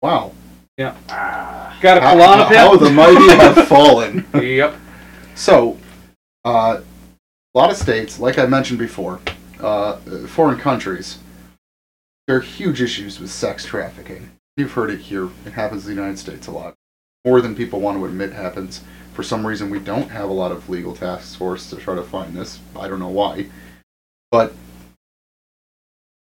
Wow. 0.00 0.32
Yeah. 0.78 0.96
Got 1.80 1.98
a 1.98 2.00
How, 2.00 2.16
Klonopin? 2.16 2.56
how 2.56 2.76
the 2.76 2.90
mighty 2.90 3.28
have 3.36 3.68
fallen. 3.68 4.26
Yep. 4.34 4.74
So, 5.34 5.78
uh, 6.44 6.80
a 7.54 7.58
lot 7.58 7.70
of 7.70 7.76
states, 7.76 8.18
like 8.18 8.38
I 8.38 8.46
mentioned 8.46 8.78
before, 8.78 9.20
uh, 9.60 9.96
foreign 10.26 10.58
countries, 10.58 11.18
there 12.26 12.36
are 12.36 12.40
huge 12.40 12.80
issues 12.82 13.20
with 13.20 13.30
sex 13.30 13.64
trafficking. 13.64 14.30
You've 14.56 14.72
heard 14.72 14.90
it 14.90 15.00
here. 15.00 15.30
It 15.46 15.52
happens 15.52 15.86
in 15.86 15.94
the 15.94 16.00
United 16.00 16.18
States 16.18 16.46
a 16.46 16.50
lot. 16.50 16.74
More 17.24 17.40
than 17.40 17.54
people 17.54 17.80
want 17.80 17.98
to 17.98 18.04
admit 18.04 18.32
happens. 18.32 18.82
For 19.14 19.22
some 19.22 19.46
reason, 19.46 19.70
we 19.70 19.78
don't 19.78 20.10
have 20.10 20.28
a 20.28 20.32
lot 20.32 20.52
of 20.52 20.68
legal 20.68 20.94
task 20.94 21.38
force 21.38 21.70
to 21.70 21.76
try 21.76 21.94
to 21.94 22.02
find 22.02 22.34
this. 22.34 22.58
I 22.76 22.88
don't 22.88 22.98
know 22.98 23.08
why. 23.08 23.46
But 24.30 24.54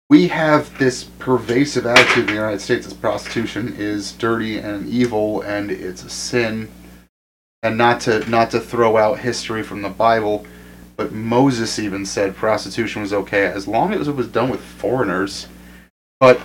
we 0.10 0.30
have 0.30 0.78
this 0.78 1.04
pervasive 1.04 1.86
attitude 1.86 2.20
in 2.20 2.26
the 2.28 2.34
United 2.34 2.62
States 2.62 2.88
that 2.88 3.02
prostitution 3.02 3.76
is 3.78 4.14
dirty 4.14 4.58
and 4.58 4.88
evil 4.88 5.42
and 5.42 5.70
it's 5.70 6.04
a 6.04 6.10
sin 6.10 6.72
and 7.62 7.78
not 7.78 8.00
to 8.02 8.28
not 8.30 8.52
to 8.52 8.60
throw 8.60 8.98
out 8.98 9.20
history 9.20 9.64
from 9.64 9.82
the 9.82 9.90
Bible, 9.90 10.46
but 10.96 11.12
Moses 11.12 11.78
even 11.78 12.06
said 12.06 12.36
prostitution 12.36 13.02
was 13.02 13.12
okay 13.12 13.46
as 13.46 13.68
long 13.68 13.94
as 13.94 14.08
it 14.08 14.16
was 14.16 14.28
done 14.28 14.50
with 14.50 14.62
foreigners. 14.62 15.48
But 16.20 16.40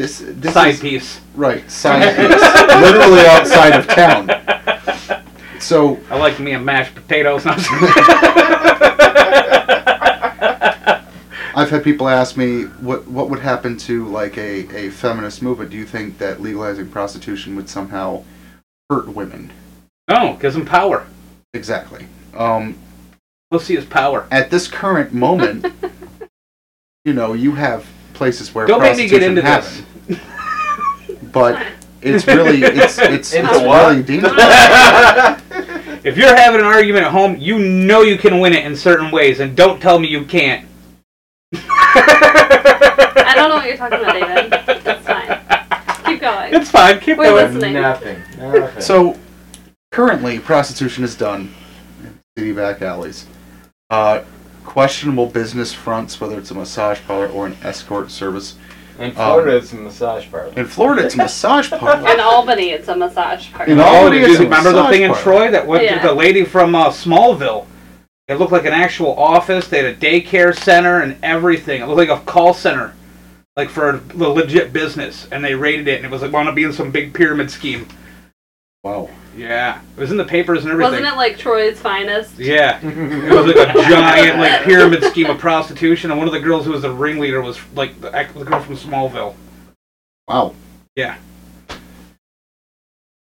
this 0.00 0.22
this 0.26 0.54
Side 0.54 0.68
is, 0.74 0.80
piece. 0.80 1.20
right 1.34 1.70
side 1.70 2.16
piece, 2.16 2.40
literally 2.80 3.26
outside 3.26 3.74
of 3.78 3.86
town. 3.86 4.30
So 5.60 6.00
I 6.10 6.16
like 6.16 6.40
me 6.40 6.52
a 6.52 6.58
mashed 6.58 6.94
potatoes. 6.94 7.42
I've 11.54 11.68
had 11.68 11.84
people 11.84 12.08
ask 12.08 12.36
me 12.38 12.62
what 12.80 13.06
what 13.06 13.28
would 13.28 13.40
happen 13.40 13.76
to 13.78 14.06
like 14.08 14.38
a, 14.38 14.86
a 14.86 14.90
feminist 14.90 15.42
movement. 15.42 15.70
Do 15.70 15.76
you 15.76 15.84
think 15.84 16.16
that 16.16 16.40
legalizing 16.40 16.88
prostitution 16.88 17.54
would 17.56 17.68
somehow 17.68 18.24
hurt 18.90 19.08
women. 19.08 19.52
No, 20.08 20.36
gives 20.40 20.54
them 20.54 20.66
power. 20.66 21.06
Exactly. 21.54 22.06
Um, 22.34 22.76
Pussy 23.50 23.76
is 23.76 23.84
power. 23.84 24.26
at 24.30 24.50
this 24.50 24.66
current 24.66 25.12
moment, 25.12 25.66
you 27.04 27.12
know, 27.14 27.32
you 27.32 27.52
have 27.52 27.86
places 28.14 28.54
where 28.54 28.66
Don't 28.66 28.82
make 28.82 28.96
me 28.96 29.08
get 29.08 29.22
into 29.22 29.42
this. 29.42 29.82
Happens, 31.34 31.64
but 31.64 31.66
it's 32.02 32.26
really 32.26 32.62
it's 32.62 32.98
it's, 32.98 33.32
Into 33.32 33.50
it's 33.50 33.60
what? 33.60 33.90
really 33.90 34.02
deemed. 34.02 34.26
If 36.02 36.16
you're 36.16 36.34
having 36.34 36.60
an 36.60 36.66
argument 36.66 37.04
at 37.04 37.12
home, 37.12 37.36
you 37.36 37.58
know 37.58 38.00
you 38.00 38.16
can 38.16 38.40
win 38.40 38.54
it 38.54 38.64
in 38.64 38.74
certain 38.74 39.10
ways, 39.10 39.40
and 39.40 39.54
don't 39.54 39.82
tell 39.82 39.98
me 39.98 40.08
you 40.08 40.24
can't. 40.24 40.66
I 41.52 43.32
don't 43.34 43.50
know 43.50 43.56
what 43.56 43.66
you're 43.66 43.76
talking 43.76 43.98
about, 43.98 44.14
David. 44.14 44.82
That's 44.82 45.06
fine. 45.06 46.04
Keep 46.06 46.20
going. 46.22 46.54
It's 46.54 46.70
fine. 46.70 47.00
Keep 47.00 47.18
We're 47.18 47.24
going. 47.24 47.52
listening. 47.52 47.74
Nothing. 47.74 48.22
Nothing. 48.38 48.80
So, 48.80 49.18
currently, 49.92 50.38
prostitution 50.38 51.04
is 51.04 51.14
done 51.14 51.52
in 52.02 52.18
city 52.38 52.52
back 52.52 52.80
alleys. 52.80 53.26
Uh, 53.90 54.24
questionable 54.64 55.26
business 55.26 55.74
fronts, 55.74 56.18
whether 56.18 56.38
it's 56.38 56.50
a 56.50 56.54
massage 56.54 57.00
parlor 57.02 57.28
or 57.28 57.46
an 57.46 57.58
escort 57.62 58.10
service. 58.10 58.56
In 59.00 59.12
Florida, 59.12 59.56
it's 59.56 59.72
a 59.72 59.76
massage 59.76 60.30
parlor. 60.30 60.52
In 60.56 60.66
Florida, 60.66 61.04
it's 61.04 61.14
a 61.14 61.18
massage 61.18 61.70
parlor. 61.70 62.08
In 62.10 62.20
Albany, 62.20 62.70
it's 62.70 62.88
a 62.88 62.96
massage 62.96 63.50
parlor. 63.52 63.72
In 63.72 63.80
Albany, 63.80 64.18
it's 64.18 64.28
you 64.28 64.36
a 64.36 64.40
remember 64.40 64.70
the 64.72 64.76
massage 64.82 64.92
thing 64.92 65.02
in. 65.02 65.14
Troy 65.14 65.50
that 65.50 65.66
went 65.66 65.84
Yeah. 65.84 66.06
the 66.06 66.12
lady 66.12 66.44
from 66.44 66.74
uh, 66.74 66.88
Smallville? 66.90 67.66
It 68.28 68.34
looked 68.34 68.52
like 68.52 68.64
an 68.64 68.72
actual 68.72 69.18
office. 69.18 69.66
They 69.68 69.82
had 69.82 69.86
a 69.86 69.96
daycare 69.96 70.56
center 70.56 71.00
and 71.00 71.16
everything. 71.22 71.82
It 71.82 71.86
looked 71.86 72.08
like 72.08 72.20
a 72.20 72.22
call 72.24 72.54
center, 72.54 72.94
like 73.56 73.68
for 73.70 73.90
a 73.90 74.00
legit 74.16 74.72
business. 74.72 75.26
And 75.32 75.44
they 75.44 75.54
raided 75.54 75.88
it, 75.88 75.96
and 75.96 76.04
it 76.04 76.10
was 76.10 76.22
like 76.22 76.30
wound 76.32 76.48
up 76.48 76.54
being 76.54 76.72
some 76.72 76.90
big 76.92 77.12
pyramid 77.12 77.50
scheme. 77.50 77.88
Wow. 78.84 79.10
Yeah, 79.36 79.80
it 79.96 80.00
was 80.00 80.10
in 80.10 80.16
the 80.16 80.24
papers 80.24 80.64
and 80.64 80.72
everything. 80.72 80.92
Wasn't 80.92 81.06
it 81.06 81.16
like 81.16 81.38
Troy's 81.38 81.78
finest? 81.80 82.38
Yeah, 82.38 82.80
it 82.82 83.32
was 83.32 83.46
like 83.54 83.68
a 83.68 83.72
giant 83.88 84.38
like 84.38 84.62
pyramid 84.64 85.04
scheme 85.04 85.26
of 85.30 85.38
prostitution, 85.38 86.10
and 86.10 86.18
one 86.18 86.26
of 86.26 86.32
the 86.34 86.40
girls 86.40 86.64
who 86.66 86.72
was 86.72 86.82
the 86.82 86.90
ringleader 86.92 87.40
was 87.40 87.58
like 87.74 88.00
the, 88.00 88.14
act- 88.14 88.34
the 88.34 88.44
girl 88.44 88.60
from 88.60 88.76
Smallville. 88.76 89.34
Wow. 90.28 90.54
Yeah. 90.96 91.16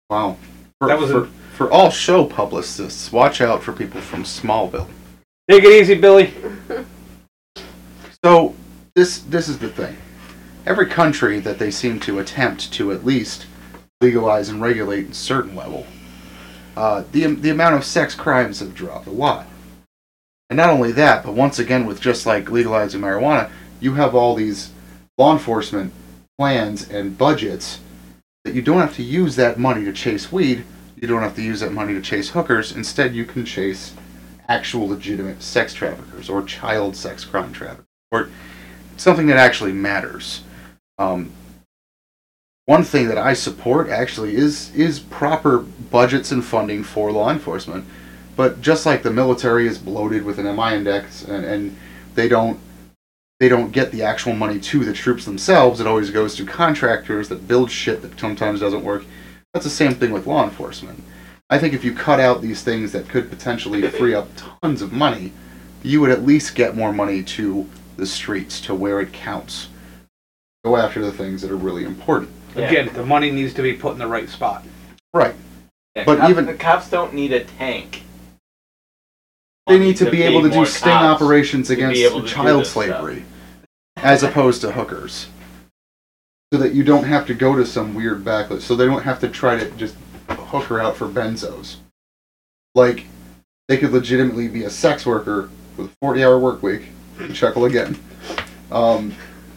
Wow. 0.08 0.36
For, 0.78 0.88
That 0.88 0.98
was 0.98 1.10
for, 1.10 1.24
a- 1.24 1.26
for 1.56 1.70
all 1.70 1.90
show 1.90 2.24
publicists, 2.24 3.10
watch 3.10 3.40
out 3.40 3.62
for 3.62 3.72
people 3.72 4.00
from 4.00 4.22
Smallville. 4.22 4.88
Take 5.50 5.64
it 5.64 5.72
easy, 5.72 5.94
Billy. 5.94 6.32
So 8.24 8.54
this 8.94 9.18
this 9.20 9.48
is 9.48 9.58
the 9.58 9.68
thing. 9.68 9.96
Every 10.66 10.86
country 10.86 11.38
that 11.40 11.58
they 11.58 11.70
seem 11.70 12.00
to 12.00 12.18
attempt 12.18 12.72
to 12.74 12.90
at 12.92 13.04
least 13.04 13.46
legalize 14.00 14.48
and 14.48 14.60
regulate 14.60 15.06
at 15.06 15.10
a 15.12 15.14
certain 15.14 15.54
level, 15.54 15.86
uh, 16.76 17.04
the 17.12 17.26
the 17.26 17.50
amount 17.50 17.74
of 17.74 17.84
sex 17.84 18.14
crimes 18.14 18.60
have 18.60 18.74
dropped 18.74 19.06
a 19.06 19.10
lot. 19.10 19.46
And 20.48 20.56
not 20.56 20.70
only 20.70 20.92
that, 20.92 21.24
but 21.24 21.34
once 21.34 21.58
again, 21.58 21.86
with 21.86 22.00
just 22.00 22.26
like 22.26 22.50
legalizing 22.50 23.00
marijuana, 23.00 23.50
you 23.80 23.94
have 23.94 24.14
all 24.14 24.34
these 24.34 24.70
law 25.18 25.32
enforcement 25.32 25.92
plans 26.38 26.88
and 26.88 27.18
budgets 27.18 27.80
that 28.44 28.54
you 28.54 28.62
don't 28.62 28.80
have 28.80 28.94
to 28.94 29.02
use 29.02 29.34
that 29.36 29.58
money 29.58 29.84
to 29.84 29.92
chase 29.92 30.30
weed. 30.30 30.64
You 30.94 31.08
don't 31.08 31.22
have 31.22 31.34
to 31.36 31.42
use 31.42 31.60
that 31.60 31.72
money 31.72 31.94
to 31.94 32.00
chase 32.00 32.30
hookers. 32.30 32.72
Instead, 32.72 33.14
you 33.14 33.24
can 33.24 33.44
chase 33.44 33.92
actual 34.48 34.88
legitimate 34.88 35.42
sex 35.42 35.74
traffickers 35.74 36.30
or 36.30 36.42
child 36.42 36.94
sex 36.94 37.24
crime 37.24 37.52
traffickers 37.52 37.86
or 38.12 38.28
something 38.96 39.26
that 39.26 39.36
actually 39.36 39.72
matters. 39.72 40.42
Um, 40.98 41.32
one 42.66 42.82
thing 42.82 43.06
that 43.08 43.18
I 43.18 43.32
support 43.32 43.88
actually 43.88 44.34
is 44.34 44.74
is 44.74 44.98
proper 44.98 45.58
budgets 45.58 46.32
and 46.32 46.44
funding 46.44 46.82
for 46.82 47.10
law 47.10 47.30
enforcement. 47.30 47.86
But 48.34 48.60
just 48.60 48.84
like 48.84 49.02
the 49.02 49.10
military 49.10 49.66
is 49.66 49.78
bloated 49.78 50.24
with 50.24 50.38
an 50.38 50.54
MI 50.54 50.74
index 50.74 51.24
and, 51.24 51.44
and 51.44 51.76
they 52.14 52.28
don't 52.28 52.60
they 53.38 53.48
don't 53.48 53.70
get 53.70 53.92
the 53.92 54.02
actual 54.02 54.34
money 54.34 54.58
to 54.58 54.84
the 54.84 54.92
troops 54.92 55.24
themselves, 55.24 55.80
it 55.80 55.86
always 55.86 56.10
goes 56.10 56.34
to 56.36 56.44
contractors 56.44 57.28
that 57.28 57.46
build 57.46 57.70
shit 57.70 58.02
that 58.02 58.18
sometimes 58.18 58.60
doesn't 58.60 58.84
work. 58.84 59.04
That's 59.52 59.64
the 59.64 59.70
same 59.70 59.94
thing 59.94 60.10
with 60.10 60.26
law 60.26 60.42
enforcement. 60.42 61.02
I 61.48 61.58
think 61.58 61.72
if 61.72 61.84
you 61.84 61.94
cut 61.94 62.18
out 62.18 62.42
these 62.42 62.62
things 62.62 62.92
that 62.92 63.08
could 63.08 63.30
potentially 63.30 63.86
free 63.88 64.14
up 64.14 64.28
tons 64.60 64.82
of 64.82 64.92
money, 64.92 65.32
you 65.82 66.00
would 66.00 66.10
at 66.10 66.24
least 66.24 66.56
get 66.56 66.76
more 66.76 66.92
money 66.92 67.22
to 67.22 67.68
the 67.96 68.06
streets, 68.06 68.60
to 68.62 68.74
where 68.74 69.00
it 69.00 69.12
counts. 69.12 69.68
Go 70.64 70.76
after 70.76 71.00
the 71.04 71.12
things 71.12 71.42
that 71.42 71.50
are 71.50 71.56
really 71.56 71.84
important. 71.84 72.30
Yeah. 72.56 72.68
Again, 72.68 72.90
the 72.94 73.04
money 73.04 73.30
needs 73.30 73.54
to 73.54 73.62
be 73.62 73.74
put 73.74 73.92
in 73.92 73.98
the 73.98 74.06
right 74.06 74.28
spot. 74.28 74.64
Right. 75.12 75.34
Yeah, 75.94 76.04
but 76.04 76.18
cop- 76.18 76.30
even- 76.30 76.46
the 76.46 76.54
cops 76.54 76.88
don't 76.90 77.14
need 77.14 77.32
a 77.32 77.44
tank. 77.44 78.02
They 79.66 79.78
need 79.78 79.96
to 79.96 80.10
be 80.10 80.22
able 80.22 80.42
to 80.42 80.48
do 80.50 80.54
more 80.56 80.66
sting 80.66 80.92
cops 80.92 81.20
operations 81.22 81.68
be 81.68 81.74
against 81.74 82.00
able 82.00 82.20
to 82.20 82.26
do 82.28 82.32
child 82.32 82.60
this 82.60 82.70
stuff. 82.70 82.84
slavery, 82.84 83.24
as 83.96 84.22
opposed 84.22 84.60
to 84.60 84.70
hookers. 84.72 85.26
So 86.52 86.60
that 86.60 86.72
you 86.72 86.84
don't 86.84 87.02
have 87.04 87.26
to 87.26 87.34
go 87.34 87.56
to 87.56 87.66
some 87.66 87.94
weird 87.94 88.22
backlist. 88.24 88.62
So 88.62 88.76
they 88.76 88.86
don't 88.86 89.02
have 89.02 89.18
to 89.20 89.28
try 89.28 89.56
to 89.58 89.68
just 89.72 89.96
hook 90.30 90.64
her 90.66 90.80
out 90.80 90.96
for 90.96 91.08
benzos. 91.08 91.76
Like, 92.76 93.06
they 93.66 93.76
could 93.76 93.90
legitimately 93.90 94.46
be 94.46 94.62
a 94.62 94.70
sex 94.70 95.04
worker 95.04 95.50
with 95.76 95.88
a 95.88 95.92
40 96.00 96.22
hour 96.22 96.38
work 96.38 96.62
week, 96.62 96.82
chuckle 97.32 97.64
again, 97.64 97.98
um, 98.70 99.12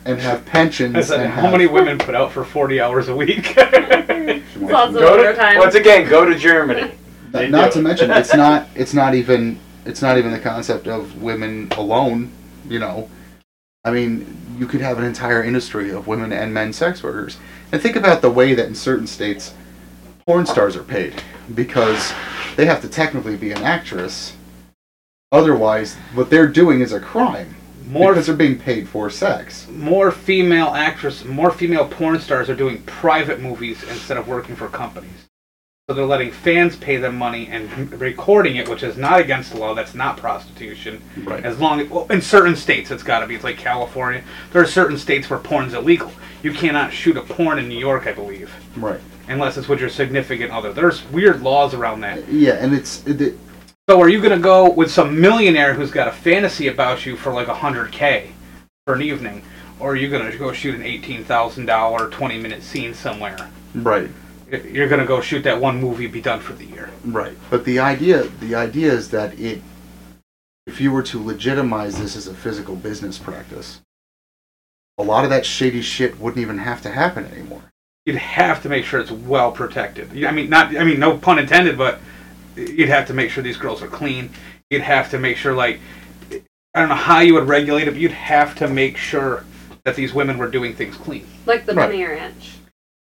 and 0.06 0.20
have 0.20 0.46
pensions. 0.46 1.08
Said, 1.08 1.22
and 1.22 1.30
how 1.34 1.42
have- 1.44 1.52
many 1.52 1.68
women 1.68 1.98
put 1.98 2.16
out 2.16 2.32
for 2.32 2.44
40 2.44 2.80
hours 2.82 3.08
a 3.10 3.16
week? 3.16 3.56
Lots 3.58 4.94
of 4.94 4.94
Go 4.94 5.18
to, 5.18 5.24
overtime. 5.30 5.58
once 5.58 5.76
again, 5.76 6.10
go 6.10 6.26
to 6.26 6.36
Germany. 6.38 6.92
They 7.32 7.50
Not, 7.50 7.60
not 7.62 7.74
do 7.74 7.80
to 7.80 7.82
mention, 7.88 8.12
it's 8.12 8.34
not. 8.34 8.68
It's 8.76 8.94
not 8.94 9.14
even. 9.16 9.60
It's 9.86 10.02
not 10.02 10.18
even 10.18 10.32
the 10.32 10.40
concept 10.40 10.88
of 10.88 11.22
women 11.22 11.70
alone. 11.78 12.32
You 12.68 12.80
know, 12.80 13.10
I 13.86 13.92
mean, 13.92 14.38
you 14.58 14.68
could 14.68 14.82
have 14.82 14.98
an 14.98 15.04
entire 15.06 15.44
industry 15.44 15.92
of 15.92 16.08
women 16.08 16.34
and 16.34 16.54
men 16.54 16.74
sex 16.74 17.02
workers. 17.04 17.38
And 17.72 17.82
think 17.82 17.96
about 17.96 18.22
the 18.22 18.30
way 18.32 18.54
that 18.56 18.66
in 18.68 18.76
certain 18.76 19.08
states, 19.08 19.54
porn 20.26 20.46
stars 20.46 20.76
are 20.76 20.84
paid 20.84 21.22
because 21.54 22.14
they 22.56 22.66
have 22.66 22.82
to 22.82 22.90
technically 22.90 23.38
be 23.38 23.52
an 23.52 23.62
actress. 23.62 24.36
Otherwise, 25.32 25.96
what 26.16 26.30
they're 26.32 26.48
doing 26.48 26.82
is 26.82 26.92
a 26.92 27.00
crime 27.00 27.56
more, 27.90 28.12
because 28.14 28.28
they're 28.28 28.36
being 28.36 28.60
paid 28.60 28.88
for 28.88 29.10
sex. 29.10 29.68
more 29.70 30.12
female 30.12 30.68
actress, 30.68 31.26
more 31.26 31.52
female 31.52 31.88
porn 31.88 32.20
stars 32.20 32.50
are 32.50 32.56
doing 32.56 32.82
private 32.84 33.42
movies 33.42 33.84
instead 33.84 34.18
of 34.18 34.28
working 34.28 34.56
for 34.56 34.68
companies. 34.70 35.26
So 35.90 35.96
they're 35.96 36.06
letting 36.06 36.32
fans 36.32 36.76
pay 36.76 36.98
them 36.98 37.18
money 37.18 37.48
and 37.48 37.92
recording 38.00 38.58
it, 38.58 38.70
which 38.70 38.84
is 38.84 38.96
not 38.96 39.20
against 39.20 39.52
the 39.52 39.58
law. 39.58 39.74
That's 39.74 39.96
not 39.96 40.18
prostitution. 40.18 41.02
Right. 41.24 41.44
As 41.44 41.60
long 41.60 41.82
as, 41.82 41.90
well, 41.90 42.06
in 42.12 42.22
certain 42.22 42.56
states, 42.56 42.92
it's 42.92 43.02
got 43.02 43.22
to 43.22 43.28
be. 43.28 43.34
It's 43.34 43.44
like 43.44 43.58
California. 43.58 44.24
There 44.54 44.62
are 44.62 44.68
certain 44.68 45.00
states 45.00 45.28
where 45.32 45.40
porn's 45.40 45.74
illegal. 45.74 46.12
You 46.44 46.54
cannot 46.54 46.94
shoot 46.94 47.18
a 47.18 47.24
porn 47.24 47.58
in 47.58 47.68
New 47.68 47.80
York, 47.80 48.06
I 48.06 48.12
believe, 48.14 48.54
Right. 48.78 49.00
unless 49.30 49.58
it's 49.58 49.68
with 49.68 49.80
your 49.80 49.90
significant 49.90 50.52
other. 50.52 50.72
There's 50.74 51.04
weird 51.10 51.42
laws 51.42 51.74
around 51.74 52.02
that. 52.02 52.28
Yeah, 52.32 52.54
and 52.54 52.76
it's 52.76 53.04
it, 53.08 53.36
So 53.90 54.00
are 54.00 54.08
you 54.08 54.22
gonna 54.22 54.38
go 54.38 54.70
with 54.70 54.92
some 54.92 55.20
millionaire 55.20 55.74
who's 55.74 55.90
got 55.90 56.08
a 56.08 56.12
fantasy 56.12 56.68
about 56.68 57.08
you 57.08 57.16
for 57.16 57.34
like 57.34 57.48
a 57.48 57.56
hundred 57.56 57.92
k 57.92 58.30
for 58.86 58.94
an 58.94 59.02
evening, 59.02 59.42
or 59.80 59.94
are 59.94 59.96
you 59.96 60.12
gonna 60.12 60.38
go 60.38 60.54
shoot 60.54 60.76
an 60.76 60.84
eighteen 60.84 61.24
thousand 61.24 61.66
dollar 61.66 62.08
twenty 62.12 62.40
minute 62.40 62.62
scene 62.62 62.94
somewhere? 62.94 63.50
right. 63.74 64.08
You're 64.52 64.88
gonna 64.90 65.08
go 65.08 65.22
shoot 65.22 65.42
that 65.42 65.60
one 65.60 65.82
movie, 65.82 66.06
be 66.06 66.22
done 66.22 66.40
for 66.40 66.54
the 66.54 66.66
year. 66.66 66.92
Right. 67.04 67.36
But 67.50 67.66
the 67.66 67.80
idea 67.80 68.26
the 68.42 68.54
idea 68.54 68.94
is 68.94 69.10
that 69.10 69.40
it 69.40 69.60
if 70.68 70.80
you 70.80 70.92
were 70.92 71.02
to 71.02 71.26
legitimize 71.26 71.98
this 71.98 72.16
as 72.16 72.28
a 72.28 72.36
physical 72.36 72.76
business 72.76 73.18
practice, 73.18 73.82
a 75.00 75.04
lot 75.04 75.24
of 75.24 75.32
that 75.32 75.48
shady 75.48 75.82
shit 75.82 76.20
wouldn't 76.20 76.44
even 76.44 76.60
have 76.60 76.84
to 76.84 76.92
happen 76.92 77.26
anymore. 77.26 77.64
You'd 78.06 78.18
have 78.18 78.62
to 78.62 78.70
make 78.70 78.86
sure 78.86 79.00
it's 79.00 79.10
well 79.10 79.52
protected. 79.52 80.24
I 80.26 80.30
mean, 80.30 80.48
not. 80.48 80.78
I 80.78 80.84
mean, 80.84 81.00
no 81.00 81.18
pun 81.18 81.40
intended, 81.40 81.76
but 81.76 82.00
you'd 82.60 82.90
have 82.90 83.08
to 83.08 83.14
make 83.14 83.30
sure 83.32 83.44
these 83.44 83.58
girls 83.58 83.82
are 83.82 83.88
clean. 83.88 84.30
You'd 84.70 84.82
have 84.82 85.10
to 85.12 85.20
make 85.20 85.38
sure, 85.38 85.54
like, 85.54 85.80
I 86.32 86.80
don't 86.82 86.90
know 86.90 86.96
how 86.96 87.20
you 87.20 87.34
would 87.34 87.48
regulate 87.48 87.88
it, 87.88 87.92
but 87.92 88.00
you'd 88.00 88.12
have 88.12 88.56
to 88.56 88.68
make 88.68 88.98
sure 88.98 89.44
that 89.86 89.96
these 89.96 90.14
women 90.14 90.38
were 90.38 90.48
doing 90.50 90.76
things 90.76 90.96
clean. 90.96 91.26
like 91.46 91.66
the 91.66 91.74
Right. 91.74 91.88
bunny 91.90 92.04
ranch. 92.06 92.52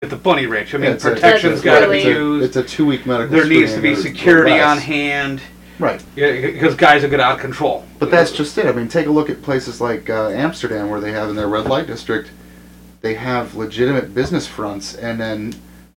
At 0.02 0.10
the 0.10 0.16
bunny 0.16 0.46
ranch, 0.46 0.72
I 0.74 0.78
mean, 0.78 0.90
Yeah, 0.90 0.94
it's 0.94 1.04
a- 1.04 1.10
protection's 1.10 1.52
it's 1.54 1.62
a- 1.62 1.64
got 1.64 1.80
to 1.80 1.86
be 1.86 1.92
really- 2.04 2.10
used. 2.10 2.44
It's 2.44 2.56
a 2.56 2.62
two 2.62 2.86
week 2.86 3.06
medical 3.06 3.34
there 3.36 3.46
needs 3.46 3.74
to 3.74 3.80
be 3.80 3.88
or- 3.90 3.92
or 3.94 3.96
security 3.96 4.60
on 4.60 4.78
hand 4.78 5.40
Right. 5.80 6.00
because 6.14 6.74
guys 6.76 7.02
will 7.02 7.10
get 7.10 7.18
out 7.18 7.34
of 7.34 7.40
control. 7.40 7.84
But 7.98 8.10
that's 8.10 8.30
just 8.30 8.56
it. 8.58 8.66
I 8.66 8.72
mean, 8.72 8.86
take 8.88 9.06
a 9.06 9.10
look 9.10 9.28
at 9.30 9.42
places 9.42 9.80
like 9.80 10.08
uh, 10.08 10.28
Amsterdam, 10.28 10.90
where 10.90 11.00
they 11.00 11.12
have 11.12 11.28
in 11.30 11.34
their 11.36 11.48
red 11.48 11.66
light 11.66 11.86
district, 11.88 12.30
they 13.00 13.14
have 13.14 13.56
legitimate 13.56 14.14
business 14.14 14.46
fronts, 14.46 14.94
and 14.94 15.18
then 15.18 15.54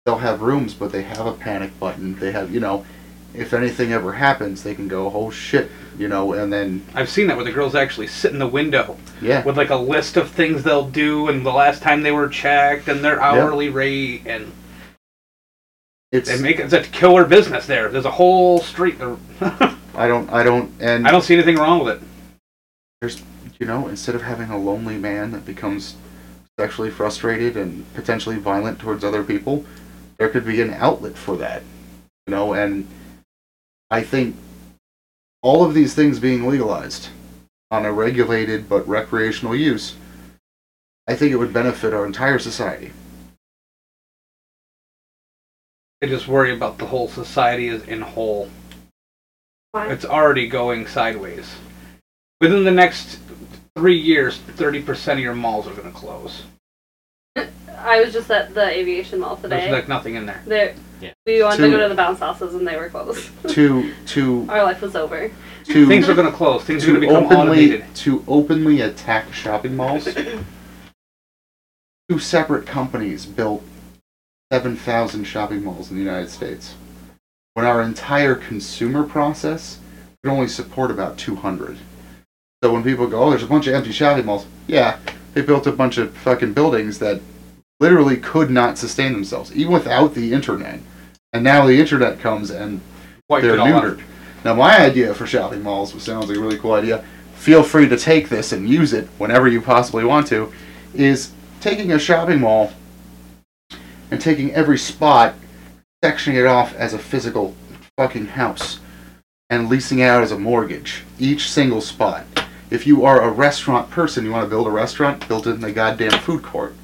they'll 0.06 0.20
have 0.20 0.42
rooms, 0.42 0.74
but 0.74 0.92
they 0.94 1.02
have 1.02 1.26
a 1.26 1.34
panic 1.34 1.78
button. 1.80 2.18
They 2.20 2.32
have, 2.32 2.52
you 2.54 2.60
know, 2.62 2.86
if 3.34 3.54
anything 3.54 3.92
ever 3.94 4.14
happens, 4.14 4.64
they 4.64 4.74
can 4.74 4.88
go, 4.88 5.12
oh 5.14 5.30
shit, 5.30 5.70
you 5.98 6.08
know, 6.08 6.34
and 6.34 6.52
then 6.52 6.86
I've 6.94 7.10
seen 7.10 7.28
that 7.28 7.36
where 7.36 7.46
the 7.46 7.52
girls 7.52 7.76
actually 7.76 8.08
sit 8.08 8.32
in 8.32 8.40
the 8.40 8.48
window 8.48 8.98
yeah, 9.22 9.44
with 9.44 9.58
like 9.58 9.70
a 9.70 9.76
list 9.76 10.18
of 10.18 10.30
things 10.30 10.64
they'll 10.64 10.90
do 10.90 11.28
and 11.30 11.46
the 11.46 11.52
last 11.52 11.82
time 11.82 12.04
they 12.04 12.12
were 12.12 12.30
checked 12.30 12.88
and 12.88 13.04
their 13.04 13.22
hourly 13.22 13.70
rate 13.70 14.24
and 14.26 14.52
It's 16.12 16.30
They 16.30 16.42
make 16.42 16.60
it's 16.60 16.74
a 16.74 16.82
killer 16.82 17.26
business 17.26 17.66
there. 17.66 17.90
There's 17.90 18.06
a 18.06 18.12
whole 18.12 18.60
street. 18.60 18.98
There. 19.00 19.18
I 19.96 20.08
don't 20.08 20.32
I 20.32 20.44
don't 20.44 20.72
and 20.80 21.08
I 21.08 21.12
don't 21.12 21.24
see 21.24 21.34
anything 21.34 21.58
wrong 21.58 21.84
with 21.84 21.98
it. 21.98 22.08
there's 23.02 23.22
you 23.60 23.66
know 23.66 23.88
instead 23.88 24.16
of 24.16 24.22
having 24.22 24.50
a 24.50 24.58
lonely 24.58 24.98
man 24.98 25.32
that 25.32 25.46
becomes 25.46 25.96
sexually 26.60 26.90
frustrated 26.90 27.56
and 27.56 27.92
potentially 27.94 28.38
violent 28.38 28.80
towards 28.80 29.04
other 29.04 29.24
people, 29.24 29.64
there 30.18 30.30
could 30.30 30.46
be 30.46 30.62
an 30.62 30.74
outlet 30.74 31.16
for 31.16 31.38
that. 31.38 31.62
You 32.26 32.32
know, 32.32 32.54
and 32.54 32.88
I 33.90 34.04
think 34.04 34.36
all 35.42 35.64
of 35.64 35.74
these 35.74 35.94
things 35.94 36.20
being 36.20 36.48
legalized 36.48 37.10
on 37.72 37.86
a 37.86 37.92
regulated 37.92 38.68
but 38.68 38.88
recreational 38.88 39.56
use, 39.56 39.96
I 41.08 41.16
think 41.16 41.32
it 41.32 41.38
would 41.38 41.54
benefit 41.54 41.94
our 41.94 42.06
entire 42.06 42.40
society. 42.40 42.92
I 46.04 46.08
just 46.08 46.28
worry 46.28 46.54
about 46.54 46.78
the 46.78 46.86
whole 46.86 47.08
society 47.08 47.70
as 47.70 47.84
in 47.84 48.02
whole. 48.02 48.50
Why? 49.72 49.92
It's 49.92 50.06
already 50.06 50.48
going 50.48 50.88
sideways. 50.88 51.56
Within 52.40 52.64
the 52.64 52.72
next 52.72 53.20
three 53.76 53.98
years, 53.98 54.38
thirty 54.38 54.82
percent 54.82 55.20
of 55.20 55.24
your 55.24 55.34
malls 55.34 55.68
are 55.68 55.74
going 55.74 55.92
to 55.92 55.98
close. 55.98 56.44
I 57.80 58.02
was 58.02 58.14
just 58.14 58.30
at 58.30 58.54
the 58.54 58.66
aviation 58.66 59.20
mall 59.20 59.38
today. 59.38 59.62
There's 59.62 59.72
like 59.72 59.88
nothing 59.88 60.16
in 60.16 60.26
there. 60.26 60.44
There, 60.46 60.76
Yeah. 61.00 61.12
we 61.26 61.44
wanted 61.44 61.58
Two- 61.58 61.66
to 61.66 61.72
go 61.78 61.84
to 61.84 61.90
the 61.90 61.96
bounce 61.96 62.20
houses 62.20 62.56
and 62.56 62.68
they 62.68 62.76
were 62.76 62.90
closed. 62.90 63.30
To 63.50 63.94
to 64.08 64.46
Our 64.50 64.64
life 64.64 64.82
was 64.82 64.96
over. 64.96 65.32
to 65.66 65.88
Things 65.88 66.10
are 66.10 66.16
going 66.16 66.30
to 66.30 66.36
close. 66.36 66.64
Things 66.64 66.84
are 66.86 66.88
going 66.88 67.02
to 67.02 67.08
to 67.08 67.14
become 67.14 67.26
openly 67.26 67.66
automated. 67.74 67.96
to 67.96 68.24
openly 68.28 68.82
attack 68.82 69.32
shopping 69.34 69.76
malls. 69.76 70.08
Two 72.10 72.20
separate 72.20 72.66
companies 72.66 73.26
built 73.26 73.64
seven 74.52 74.76
thousand 74.78 75.26
shopping 75.26 75.64
malls 75.64 75.90
in 75.92 75.98
the 75.98 76.04
United 76.04 76.30
States, 76.30 76.76
when 77.54 77.66
our 77.66 77.82
entire 77.82 78.34
consumer 78.36 79.04
process 79.04 79.80
could 80.24 80.32
only 80.32 80.48
support 80.48 80.90
about 80.90 81.18
two 81.18 81.36
hundred. 81.36 81.78
So 82.64 82.72
when 82.72 82.82
people 82.84 83.08
go, 83.08 83.24
"Oh, 83.24 83.30
there's 83.30 83.44
a 83.44 83.48
bunch 83.48 83.68
of 83.68 83.74
empty 83.74 83.92
shopping 83.92 84.26
malls," 84.26 84.46
yeah, 84.68 85.00
they 85.34 85.42
built 85.42 85.68
a 85.68 85.72
bunch 85.74 85.98
of 85.98 86.16
fucking 86.16 86.54
buildings 86.54 87.00
that 87.00 87.20
literally 87.80 88.18
could 88.18 88.50
not 88.50 88.78
sustain 88.78 89.14
themselves, 89.14 89.56
even 89.56 89.74
without 89.74 90.14
the 90.14 90.34
internet. 90.34 90.80
And 91.34 91.44
now 91.44 91.66
the 91.66 91.80
internet 91.80 92.20
comes 92.20 92.50
and 92.50 92.82
Wiped 93.30 93.44
they're 93.44 93.56
it 93.56 93.60
all 93.60 93.68
out. 93.68 93.84
neutered. 93.84 94.04
Now, 94.44 94.54
my 94.54 94.80
idea 94.80 95.14
for 95.14 95.28
shopping 95.28 95.62
malls, 95.62 95.94
which 95.94 96.04
sounds 96.04 96.28
like 96.28 96.38
a 96.38 96.42
really 96.42 96.58
cool 96.58 96.74
idea, 96.74 97.04
feel 97.36 97.64
free 97.64 97.88
to 97.90 97.98
take 97.98 98.30
this 98.30 98.52
and 98.52 98.70
use 98.70 98.94
it 98.94 99.08
whenever 99.18 99.48
you 99.48 99.62
possibly 99.62 100.04
want 100.04 100.28
to, 100.28 100.52
is 100.94 101.32
taking 101.60 101.92
a 101.92 102.00
shopping 102.00 102.40
mall 102.40 102.72
and 104.10 104.22
taking 104.22 104.54
every 104.54 104.78
spot, 104.78 105.36
sectioning 106.04 106.36
it 106.36 106.46
off 106.46 106.74
as 106.76 106.94
a 106.94 107.00
physical 107.00 107.56
fucking 107.98 108.28
house, 108.28 108.80
and 109.50 109.70
leasing 109.70 110.00
it 110.00 110.04
out 110.04 110.24
as 110.24 110.32
a 110.32 110.40
mortgage. 110.40 111.04
Each 111.20 111.50
single 111.50 111.82
spot. 111.82 112.26
If 112.70 112.86
you 112.86 113.06
are 113.06 113.22
a 113.22 113.32
restaurant 113.32 113.90
person, 113.90 114.26
you 114.26 114.32
want 114.32 114.46
to 114.46 114.50
build 114.50 114.68
a 114.68 114.72
restaurant, 114.72 115.28
build 115.28 115.48
it 115.48 115.52
in 115.52 115.62
the 115.62 115.72
goddamn 115.72 116.20
food 116.20 116.44
court. 116.44 116.76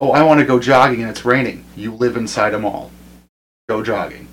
Oh, 0.00 0.12
I 0.12 0.22
want 0.22 0.40
to 0.40 0.46
go 0.46 0.58
jogging 0.58 1.02
and 1.02 1.10
it's 1.10 1.26
raining. 1.26 1.64
You 1.76 1.92
live 1.92 2.16
inside 2.16 2.54
a 2.54 2.58
mall. 2.58 2.90
Go 3.68 3.82
jogging. 3.82 4.28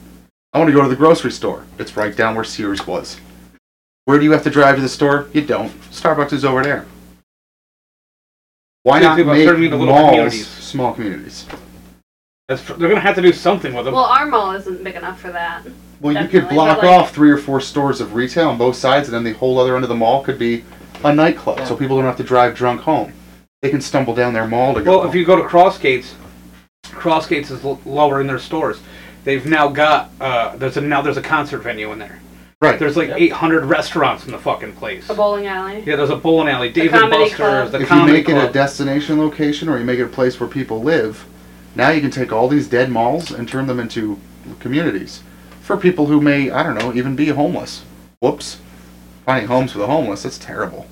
I 0.53 0.59
want 0.59 0.69
to 0.69 0.73
go 0.73 0.81
to 0.81 0.87
the 0.87 0.95
grocery 0.95 1.31
store. 1.31 1.65
It's 1.77 1.97
right 1.97 2.15
down 2.15 2.35
where 2.35 2.45
Sears 2.45 2.87
was. 2.87 3.19
Where 4.05 4.17
do 4.17 4.23
you 4.23 4.31
have 4.31 4.43
to 4.43 4.49
drive 4.49 4.77
to 4.77 4.81
the 4.81 4.87
store? 4.87 5.27
You 5.33 5.41
don't. 5.41 5.69
Starbucks 5.91 6.31
is 6.31 6.45
over 6.45 6.63
there. 6.63 6.85
Why 8.83 9.01
not 9.01 9.17
do 9.17 9.23
about 9.23 9.33
make 9.35 9.45
turning 9.45 9.71
malls 9.71 10.09
communities. 10.09 10.47
small 10.47 10.93
communities? 10.93 11.45
That's, 12.47 12.63
they're 12.65 12.77
going 12.77 12.95
to 12.95 13.01
have 13.01 13.15
to 13.15 13.21
do 13.21 13.33
something 13.33 13.73
with 13.73 13.83
them. 13.83 13.93
Well, 13.93 14.05
our 14.05 14.25
mall 14.25 14.53
isn't 14.53 14.81
big 14.81 14.95
enough 14.95 15.19
for 15.19 15.33
that. 15.33 15.63
Well, 15.99 16.23
you 16.23 16.29
could 16.29 16.47
block 16.47 16.77
like- 16.77 16.87
off 16.87 17.13
three 17.13 17.29
or 17.29 17.37
four 17.37 17.59
stores 17.59 17.99
of 17.99 18.15
retail 18.15 18.47
on 18.49 18.57
both 18.57 18.77
sides, 18.77 19.09
and 19.09 19.15
then 19.15 19.25
the 19.25 19.37
whole 19.37 19.59
other 19.59 19.75
end 19.75 19.83
of 19.83 19.89
the 19.89 19.95
mall 19.95 20.23
could 20.23 20.39
be 20.39 20.63
a 21.03 21.13
nightclub, 21.13 21.67
so 21.67 21.75
people 21.75 21.97
don't 21.97 22.05
have 22.05 22.15
to 22.15 22.23
drive 22.23 22.55
drunk 22.55 22.79
home. 22.79 23.11
They 23.61 23.69
can 23.69 23.81
stumble 23.81 24.13
down 24.13 24.33
their 24.33 24.47
mall 24.47 24.73
to 24.75 24.81
go. 24.83 24.99
Well, 24.99 25.09
if 25.09 25.15
you 25.15 25.25
go 25.25 25.35
to 25.35 25.41
Crossgates, 25.43 26.13
Crossgates 26.83 27.49
is 27.51 27.63
l- 27.65 27.81
lower 27.85 28.21
in 28.21 28.27
their 28.27 28.37
stores. 28.39 28.79
They've 29.23 29.45
now 29.45 29.67
got 29.67 30.11
uh, 30.21 30.55
there's 30.57 30.77
a 30.77 30.81
now 30.81 31.01
there's 31.01 31.17
a 31.17 31.21
concert 31.23 31.59
venue 31.59 31.91
in 31.91 31.99
there. 31.99 32.19
right, 32.61 32.77
There's 32.79 32.95
like 32.95 33.09
Yep. 33.09 33.17
800 33.19 33.65
restaurants 33.65 34.25
in 34.25 34.31
the 34.31 34.37
fucking 34.37 34.73
place. 34.73 35.09
A 35.09 35.13
bowling 35.15 35.47
alley. 35.47 35.83
Yeah, 35.85 35.95
there's 35.95 36.11
a 36.11 36.15
bowling 36.15 36.47
alley, 36.49 36.69
Dave 36.69 36.91
The 36.91 36.97
and 36.97 37.11
comedy 37.11 37.23
Buster's, 37.29 37.37
club. 37.37 37.71
the 37.71 37.77
if 37.77 37.81
you 37.81 37.87
comedy 37.87 38.13
make 38.13 38.29
it 38.29 38.37
a 38.37 38.51
destination 38.51 39.17
location 39.19 39.69
or 39.69 39.79
you 39.79 39.85
make 39.85 39.99
it 39.99 40.03
a 40.03 40.07
place 40.07 40.39
where 40.39 40.47
people 40.49 40.81
live, 40.81 41.25
now 41.75 41.89
you 41.89 41.99
can 41.99 42.11
take 42.11 42.31
all 42.31 42.47
these 42.47 42.67
dead 42.67 42.89
malls 42.91 43.31
and 43.31 43.49
turn 43.49 43.65
them 43.67 43.79
into 43.79 44.19
communities 44.59 45.23
for 45.61 45.75
people 45.77 46.05
who 46.05 46.21
may, 46.21 46.49
I 46.51 46.61
don't 46.63 46.75
know, 46.75 46.93
even 46.93 47.15
be 47.15 47.27
homeless. 47.29 47.83
Whoops. 48.21 48.59
Finding 49.25 49.47
homes 49.47 49.73
for 49.73 49.79
the 49.79 49.87
homeless, 49.87 50.23
that's 50.23 50.37
terrible. 50.37 50.87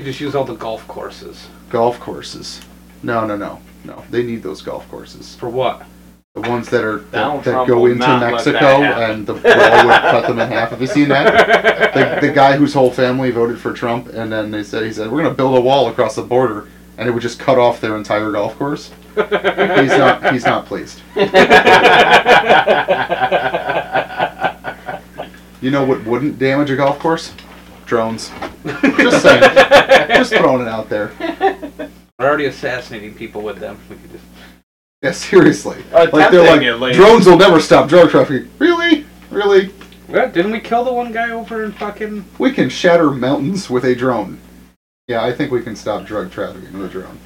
You 0.00 0.06
just 0.06 0.20
use 0.20 0.34
all 0.34 0.44
the 0.44 0.54
golf 0.54 0.86
courses 0.88 1.46
Golf 1.68 2.00
courses. 2.00 2.60
No, 3.02 3.26
no, 3.26 3.36
no. 3.36 3.60
No. 3.84 4.02
They 4.10 4.22
need 4.24 4.42
those 4.42 4.60
golf 4.62 4.88
courses. 4.90 5.36
for 5.36 5.48
what? 5.48 5.82
The 6.34 6.40
ones 6.42 6.68
that 6.70 6.84
are 6.84 6.98
Donald 6.98 7.40
that, 7.40 7.44
that 7.44 7.52
Trump 7.52 7.68
go 7.68 7.80
will 7.80 7.92
into 7.92 8.06
not 8.06 8.22
let 8.22 8.32
Mexico 8.32 8.58
that 8.58 8.94
happen. 8.94 9.10
and 9.10 9.26
the 9.26 9.34
wall 9.34 9.42
would 9.42 10.00
cut 10.10 10.26
them 10.26 10.38
in 10.38 10.48
half. 10.48 10.70
Have 10.70 10.80
you 10.80 10.86
seen 10.86 11.08
that? 11.08 11.90
The, 12.20 12.28
the 12.28 12.32
guy 12.32 12.56
whose 12.56 12.72
whole 12.72 12.90
family 12.92 13.30
voted 13.32 13.58
for 13.58 13.72
Trump 13.72 14.06
and 14.08 14.32
then 14.32 14.50
they 14.52 14.62
said 14.62 14.84
he 14.84 14.92
said, 14.92 15.10
We're 15.10 15.22
gonna 15.24 15.34
build 15.34 15.56
a 15.58 15.60
wall 15.60 15.88
across 15.88 16.14
the 16.14 16.22
border 16.22 16.68
and 16.98 17.08
it 17.08 17.12
would 17.12 17.22
just 17.22 17.38
cut 17.40 17.58
off 17.58 17.80
their 17.80 17.96
entire 17.96 18.30
golf 18.30 18.56
course. 18.56 18.92
He's 19.16 19.26
not 19.26 20.32
he's 20.32 20.44
not 20.44 20.66
pleased. 20.66 21.00
You 25.62 25.70
know 25.70 25.84
what 25.84 26.02
wouldn't 26.04 26.38
damage 26.38 26.70
a 26.70 26.76
golf 26.76 26.98
course? 26.98 27.34
Drones. 27.90 28.30
Just 28.64 29.22
saying. 29.22 29.42
just 30.10 30.32
throwing 30.32 30.62
it 30.62 30.68
out 30.68 30.88
there. 30.88 31.10
We're 31.18 32.28
already 32.28 32.44
assassinating 32.44 33.14
people 33.16 33.42
with 33.42 33.58
them. 33.58 33.80
We 33.90 33.96
could 33.96 34.12
just 34.12 34.24
Yeah, 35.02 35.10
seriously. 35.10 35.82
Uh, 35.92 36.06
like 36.12 36.30
they're 36.30 36.48
like 36.48 36.62
at 36.62 36.80
least. 36.80 36.96
drones 37.00 37.26
will 37.26 37.36
never 37.36 37.58
stop 37.58 37.88
drug 37.88 38.10
trafficking. 38.10 38.48
Really? 38.60 39.06
Really? 39.28 39.70
what? 40.06 40.32
Didn't 40.32 40.52
we 40.52 40.60
kill 40.60 40.84
the 40.84 40.92
one 40.92 41.10
guy 41.10 41.30
over 41.30 41.64
in 41.64 41.72
fucking? 41.72 42.26
We 42.38 42.52
can 42.52 42.68
shatter 42.68 43.10
mountains 43.10 43.68
with 43.68 43.84
a 43.84 43.96
drone. 43.96 44.38
Yeah, 45.08 45.24
I 45.24 45.32
think 45.32 45.50
we 45.50 45.60
can 45.60 45.74
stop 45.74 46.06
drug 46.06 46.30
trafficking 46.30 46.78
with 46.78 46.86
a 46.86 46.92
drone. 46.92 47.18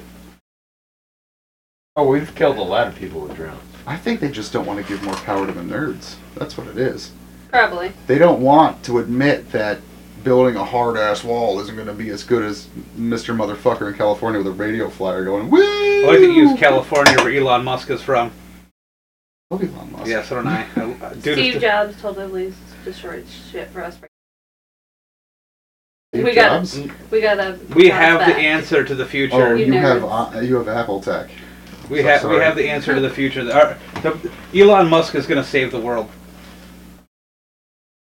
Oh, 1.95 2.07
we've 2.07 2.33
killed 2.33 2.57
a 2.57 2.63
lot 2.63 2.87
of 2.87 2.95
people 2.95 3.21
with 3.21 3.35
drones. 3.35 3.61
I 3.85 3.97
think 3.97 4.19
they 4.19 4.31
just 4.31 4.51
don't 4.51 4.65
want 4.65 4.81
to 4.81 4.87
give 4.91 5.03
more 5.03 5.13
power 5.13 5.45
to 5.45 5.53
the 5.53 5.61
nerds. 5.61 6.15
That's 6.33 6.57
what 6.57 6.65
it 6.65 6.79
is. 6.79 7.11
Probably. 7.49 7.91
They 8.07 8.17
don't 8.17 8.41
want 8.41 8.83
to 8.85 8.97
admit 8.97 9.51
that 9.51 9.79
building 10.25 10.55
a 10.57 10.65
hard 10.65 10.97
ass 10.97 11.23
wall 11.23 11.59
isn't 11.61 11.75
going 11.75 11.87
to 11.87 11.93
be 11.93 12.09
as 12.09 12.23
good 12.23 12.43
as 12.43 12.65
Mr. 12.97 13.33
Motherfucker 13.33 13.87
in 13.89 13.93
California 13.97 14.39
with 14.39 14.47
a 14.47 14.51
radio 14.51 14.89
flyer 14.89 15.23
going, 15.23 15.49
Woo! 15.49 15.61
I 15.61 16.07
like 16.07 16.17
to 16.17 16.33
use 16.33 16.59
California 16.59 17.15
where 17.23 17.31
Elon 17.31 17.63
Musk 17.63 17.89
is 17.91 18.01
from. 18.01 18.31
Love 19.51 19.63
Elon 19.63 19.91
Musk. 19.93 20.07
Yeah, 20.07 20.23
so 20.23 20.35
don't 20.35 20.47
I. 20.47 20.65
I 20.75 20.81
uh, 20.81 21.13
dude, 21.13 21.37
Steve 21.37 21.61
Jobs 21.61 22.01
totally 22.01 22.53
destroyed 22.83 23.25
shit 23.51 23.69
for 23.69 23.83
us. 23.83 23.97
Steve 26.13 26.25
We 26.25 26.33
got- 26.33 26.77
We 27.11 27.21
gotta. 27.21 27.59
we 27.75 27.89
bounce 27.89 28.23
have 28.23 28.27
the 28.27 28.35
answer 28.35 28.83
to 28.83 28.95
the 28.95 29.03
Oh, 29.03 29.07
future. 29.07 29.55
You 29.55 29.65
you 29.67 29.73
have 29.73 30.03
uh, 30.03 30.39
you 30.39 30.55
have 30.55 30.67
Apple 30.67 30.99
Tech. 31.01 31.29
we 31.89 31.99
so 32.01 32.07
have 32.07 32.29
we 32.29 32.37
have 32.37 32.55
the 32.55 32.67
answer 32.67 32.95
to 32.95 32.99
the 33.01 33.09
future. 33.09 33.41
Our, 33.51 33.77
the, 34.01 34.31
Elon 34.55 34.89
Musk 34.89 35.13
is 35.13 35.27
going 35.27 35.41
to 35.41 35.47
save 35.47 35.71
the 35.71 35.79
world. 35.79 36.09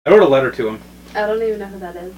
I 0.07 0.11
wrote 0.11 0.23
a 0.23 0.29
letter 0.29 0.53
to 0.53 0.69
him. 0.69 0.81
I 1.15 1.27
don't 1.27 1.43
even 1.43 1.59
know 1.61 1.67
who 1.67 1.79
that 1.81 1.97
is. 1.97 2.15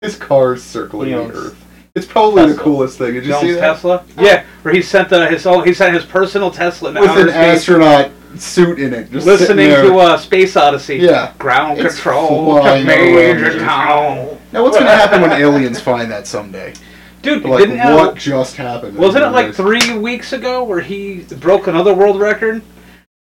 His 0.00 0.16
car's 0.16 0.62
circling 0.62 1.08
He 1.08 1.14
the 1.14 1.20
owns 1.20 1.34
Earth. 1.36 1.62
It's 1.94 2.06
probably 2.06 2.42
the 2.42 2.48
Tesla. 2.48 2.62
coolest 2.62 2.98
thing. 2.98 3.14
Did 3.14 3.24
you 3.24 3.32
He 3.34 3.40
see 3.40 3.46
owns 3.52 3.54
that? 3.56 3.60
Tesla. 3.60 4.04
Yeah, 4.18 4.44
where 4.62 4.74
he 4.74 4.82
sent 4.82 5.08
the, 5.08 5.26
his 5.28 5.46
own. 5.46 5.64
He 5.64 5.72
sent 5.72 5.94
his 5.94 6.04
personal 6.04 6.50
Tesla 6.50 6.92
to 6.92 7.00
With 7.00 7.08
outer 7.08 7.20
an 7.22 7.28
space, 7.28 7.58
astronaut 7.60 8.10
suit 8.36 8.78
in 8.78 8.92
it, 8.92 9.10
just 9.10 9.24
sitting 9.24 9.38
listening 9.40 9.68
there. 9.70 9.82
to 9.84 9.96
uh, 9.96 10.18
Space 10.18 10.56
Odyssey. 10.56 10.96
Yeah. 10.96 11.32
Ground 11.38 11.78
It's 11.80 11.94
control 11.94 12.56
to 12.56 12.60
flying 12.60 12.86
Major 12.86 13.46
around. 13.46 13.58
Town. 13.60 14.38
Now, 14.52 14.62
what's 14.62 14.76
going 14.76 14.86
to 14.88 14.94
happen 14.94 15.22
when 15.22 15.32
aliens 15.32 15.80
find 15.80 16.10
that 16.10 16.26
someday? 16.26 16.74
Dude, 17.22 17.44
Like, 17.44 17.60
didn't 17.60 17.80
uh, 17.80 17.96
what 17.96 18.14
just 18.14 18.56
happened? 18.56 18.96
Wasn't 18.98 19.24
it 19.24 19.28
like 19.30 19.54
three 19.54 19.96
weeks 19.96 20.34
ago 20.34 20.62
where 20.64 20.80
he 20.82 21.22
broke 21.40 21.66
another 21.66 21.94
world 21.94 22.20
record? 22.20 22.60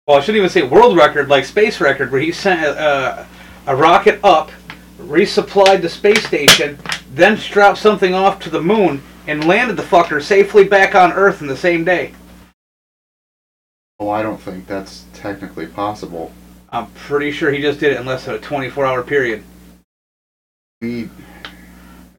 Well, 0.06 0.18
I 0.18 0.20
shouldn't 0.20 0.38
even 0.40 0.50
say 0.50 0.62
world 0.64 0.98
record, 0.98 1.30
like 1.30 1.46
space 1.46 1.80
record, 1.80 2.12
where 2.12 2.20
he 2.22 2.32
sent 2.34 2.62
uh, 2.78 3.24
a 3.66 3.76
rocket 3.76 4.20
up, 4.24 4.52
resupplied 4.98 5.82
the 5.82 5.90
space 5.90 6.26
station, 6.26 6.78
then 7.14 7.38
dropped 7.38 7.78
something 7.80 8.14
off 8.14 8.40
to 8.42 8.50
the 8.50 8.62
moon, 8.62 9.02
and 9.28 9.48
landed 9.48 9.78
the 9.78 9.84
fucker 9.84 10.22
safely 10.22 10.64
back 10.64 10.96
on 10.96 11.12
Earth 11.14 11.42
in 11.42 11.48
the 11.48 11.58
same 11.58 11.84
day. 11.84 12.14
Well, 14.00 14.10
I 14.10 14.22
don't 14.22 14.40
think 14.42 14.68
that's 14.68 15.06
technically 15.14 15.68
possible. 15.68 16.32
I'm 16.70 16.88
pretty 16.92 17.32
sure 17.32 17.52
he 17.52 17.62
just 17.62 17.80
did 17.80 17.94
it 17.94 18.00
in 18.00 18.06
less 18.06 18.26
than 18.26 18.36
a 18.36 18.40
24 18.40 18.86
hour 18.86 19.02
period. 19.04 19.44
We, 20.82 21.10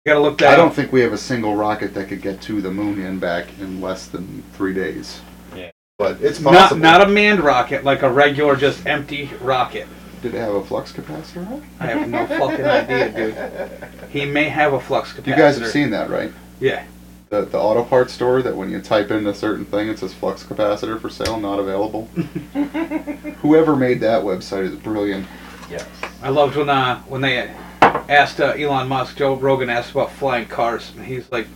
gotta 0.06 0.20
look 0.20 0.38
that 0.38 0.54
I 0.54 0.56
don't 0.56 0.68
up. 0.68 0.74
think 0.74 0.92
we 0.92 1.02
have 1.02 1.12
a 1.12 1.18
single 1.18 1.54
rocket 1.54 1.92
that 1.94 2.08
could 2.08 2.22
get 2.22 2.40
to 2.42 2.62
the 2.62 2.70
moon 2.70 3.00
and 3.02 3.20
back 3.20 3.46
in 3.60 3.80
less 3.80 4.06
than 4.06 4.42
three 4.54 4.72
days. 4.72 5.20
Yeah. 5.54 5.70
But 5.98 6.20
it's 6.22 6.40
Not 6.40 6.54
possible. 6.54 6.80
not 6.80 7.02
a 7.02 7.08
manned 7.08 7.40
rocket, 7.40 7.84
like 7.84 8.02
a 8.02 8.10
regular, 8.10 8.56
just 8.56 8.86
empty 8.86 9.30
rocket. 9.40 9.86
Did 10.22 10.34
it 10.34 10.38
have 10.38 10.54
a 10.54 10.64
flux 10.64 10.92
capacitor? 10.92 11.46
on 11.46 11.52
it? 11.54 11.62
I 11.78 11.86
have 11.86 12.08
no 12.08 12.26
fucking 12.26 12.64
idea, 12.64 13.10
dude. 13.10 14.10
He 14.10 14.24
may 14.24 14.48
have 14.48 14.72
a 14.72 14.80
flux 14.80 15.12
capacitor. 15.12 15.26
You 15.26 15.36
guys 15.36 15.58
have 15.58 15.68
seen 15.68 15.90
that, 15.90 16.10
right? 16.10 16.32
Yeah. 16.60 16.84
The 17.28 17.42
the 17.42 17.58
auto 17.58 17.84
parts 17.84 18.12
store 18.12 18.40
that 18.42 18.56
when 18.56 18.70
you 18.70 18.80
type 18.80 19.10
in 19.10 19.26
a 19.26 19.34
certain 19.34 19.64
thing, 19.64 19.88
it 19.88 19.98
says 19.98 20.14
flux 20.14 20.42
capacitor 20.44 21.00
for 21.00 21.10
sale, 21.10 21.38
not 21.38 21.58
available. 21.58 22.06
Whoever 23.42 23.76
made 23.76 24.00
that 24.00 24.22
website 24.22 24.62
is 24.62 24.76
brilliant. 24.76 25.26
Yes. 25.68 25.86
I 26.22 26.28
loved 26.28 26.56
when 26.56 26.68
uh, 26.68 27.00
when 27.02 27.20
they 27.20 27.52
asked 27.82 28.40
uh, 28.40 28.54
Elon 28.56 28.88
Musk, 28.88 29.16
Joe 29.16 29.34
Rogan 29.34 29.68
asked 29.68 29.90
about 29.90 30.12
flying 30.12 30.46
cars, 30.46 30.92
and 30.96 31.04
he's 31.04 31.30
like, 31.32 31.48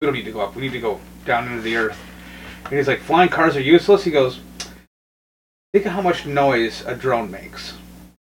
"We 0.00 0.06
don't 0.06 0.14
need 0.14 0.26
to 0.26 0.32
go 0.32 0.40
up. 0.40 0.54
We 0.54 0.62
need 0.62 0.72
to 0.72 0.80
go 0.80 1.00
down 1.24 1.48
into 1.48 1.62
the 1.62 1.76
earth." 1.76 1.98
And 2.66 2.74
he's 2.74 2.88
like, 2.88 3.00
"Flying 3.00 3.30
cars 3.30 3.56
are 3.56 3.60
useless." 3.60 4.04
He 4.04 4.10
goes, 4.10 4.40
"Think 5.72 5.86
of 5.86 5.92
how 5.92 6.02
much 6.02 6.26
noise 6.26 6.82
a 6.86 6.94
drone 6.94 7.30
makes, 7.30 7.74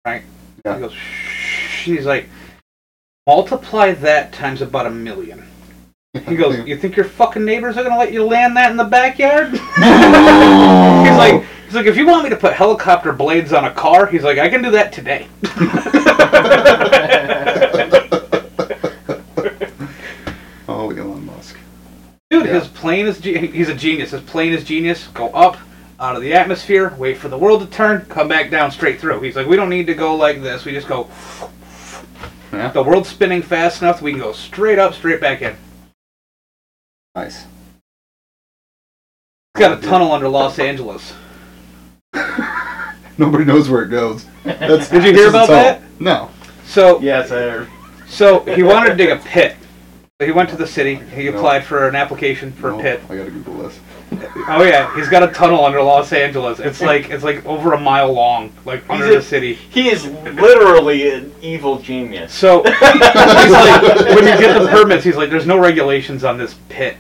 right?" 0.07 0.23
Yeah. 0.65 0.75
He 0.75 0.81
goes, 0.81 0.93
Shh. 0.93 1.85
He's 1.85 2.07
like, 2.07 2.29
"Multiply 3.27 3.93
that 3.93 4.33
times 4.33 4.61
about 4.61 4.87
a 4.87 4.91
million. 4.91 5.45
He 6.27 6.35
goes, 6.37 6.59
"You 6.67 6.77
think 6.77 6.97
your 6.97 7.05
fucking 7.05 7.45
neighbors 7.45 7.77
are 7.77 7.85
gonna 7.85 7.99
let 7.99 8.13
you 8.13 8.25
land 8.25 8.57
that 8.57 8.71
in 8.73 8.77
the 8.77 8.85
backyard?" 8.85 9.51
he's 9.53 11.17
like, 11.17 11.45
"He's 11.67 11.75
like, 11.75 11.87
if 11.87 11.97
you 11.97 12.07
want 12.07 12.25
me 12.25 12.31
to 12.31 12.37
put 12.37 12.55
helicopter 12.55 13.13
blades 13.13 13.53
on 13.53 13.65
a 13.65 13.71
car, 13.73 14.07
he's 14.07 14.25
like, 14.25 14.39
I 14.39 14.49
can 14.49 14.63
do 14.63 14.71
that 14.73 14.93
today." 14.93 15.29
oh, 20.69 20.91
Elon 20.91 21.25
Musk. 21.27 21.57
Dude, 22.31 22.47
Yeah. 22.47 22.59
his 22.59 22.69
plane 22.69 23.07
is 23.07 23.19
ge- 23.21 23.53
he's 23.53 23.69
a 23.69 23.75
genius. 23.75 24.11
His 24.11 24.23
plane 24.23 24.53
is 24.53 24.65
genius. 24.65 25.07
Go 25.09 25.29
up 25.29 25.57
out 26.01 26.17
of 26.17 26.23
the 26.23 26.33
atmosphere, 26.33 26.95
wait 26.99 27.17
for 27.17 27.29
the 27.29 27.39
world 27.39 27.61
to 27.61 27.67
turn, 27.67 28.05
come 28.07 28.29
back 28.29 28.51
down 28.51 28.71
straight 28.71 29.01
through. 29.01 29.21
He's 29.21 29.37
like, 29.37 29.47
we 29.47 29.57
don't 29.57 29.69
need 29.69 29.87
to 29.87 29.95
go 29.95 30.15
like 30.15 30.43
this. 30.43 30.65
We 30.65 30.73
just 30.73 30.89
go. 30.89 31.09
Yeah. 32.53 32.71
The 32.71 32.83
world's 32.83 33.09
spinning 33.09 33.43
fast 33.43 33.83
enough. 33.83 34.01
We 34.01 34.13
can 34.13 34.21
go 34.21 34.33
straight 34.33 34.79
up, 34.79 34.95
straight 34.95 35.21
back 35.21 35.43
in. 35.43 35.57
Nice. 37.15 37.45
He's 39.55 39.61
got 39.67 39.79
a 39.79 39.87
tunnel 39.87 40.13
under 40.13 40.29
Los 40.29 40.59
Angeles. 40.59 41.15
Nobody 43.19 43.45
knows 43.45 43.69
where 43.69 43.83
it 43.83 43.89
goes. 43.89 44.25
That's, 44.45 44.89
Did 44.89 45.05
you 45.05 45.13
hear 45.13 45.29
about 45.29 45.49
that? 45.49 45.83
No. 45.99 46.31
So 46.65 47.01
Yes, 47.01 47.33
I 47.33 47.37
heard. 47.37 47.69
So 48.07 48.41
he 48.55 48.63
wanted 48.63 48.91
to 48.91 48.97
dig 48.97 49.11
a 49.11 49.17
pit. 49.17 49.57
So 50.21 50.27
he 50.27 50.33
went 50.33 50.51
to 50.51 50.57
the 50.57 50.67
city. 50.67 50.97
He 50.97 51.29
applied 51.29 51.63
for 51.65 51.87
an 51.87 51.95
application 51.95 52.51
for 52.51 52.73
No, 52.73 52.81
a 52.81 52.83
pit. 52.83 53.01
I 53.09 53.17
gotta 53.19 53.31
Google 53.31 53.59
this. 53.59 53.79
Oh 54.49 54.65
yeah, 54.65 54.93
he's 54.97 55.09
got 55.09 55.23
a 55.23 55.29
tunnel 55.29 55.65
under 55.65 55.81
Los 55.81 56.13
Angeles. 56.13 56.59
It's 56.59 56.81
like 56.81 57.09
it's 57.11 57.23
like 57.23 57.47
over 57.47 57.75
a 57.75 57.79
mile 57.79 58.13
long, 58.13 58.53
like 58.65 58.83
under 58.91 59.05
a- 59.07 59.15
the 59.17 59.23
city. 59.23 59.55
He 59.55 59.91
is 59.91 60.07
literally 60.07 61.09
an 61.11 61.33
evil 61.41 61.79
genius. 61.79 62.33
So 62.35 62.63
he's 62.67 62.81
like, 62.81 63.83
when 64.17 64.27
you 64.27 64.37
get 64.41 64.61
the 64.61 64.67
permits, 64.69 65.05
he's 65.05 65.15
like, 65.15 65.31
"There's 65.31 65.47
no 65.47 65.57
regulations 65.57 66.25
on 66.25 66.37
this 66.37 66.57
pit, 66.69 66.97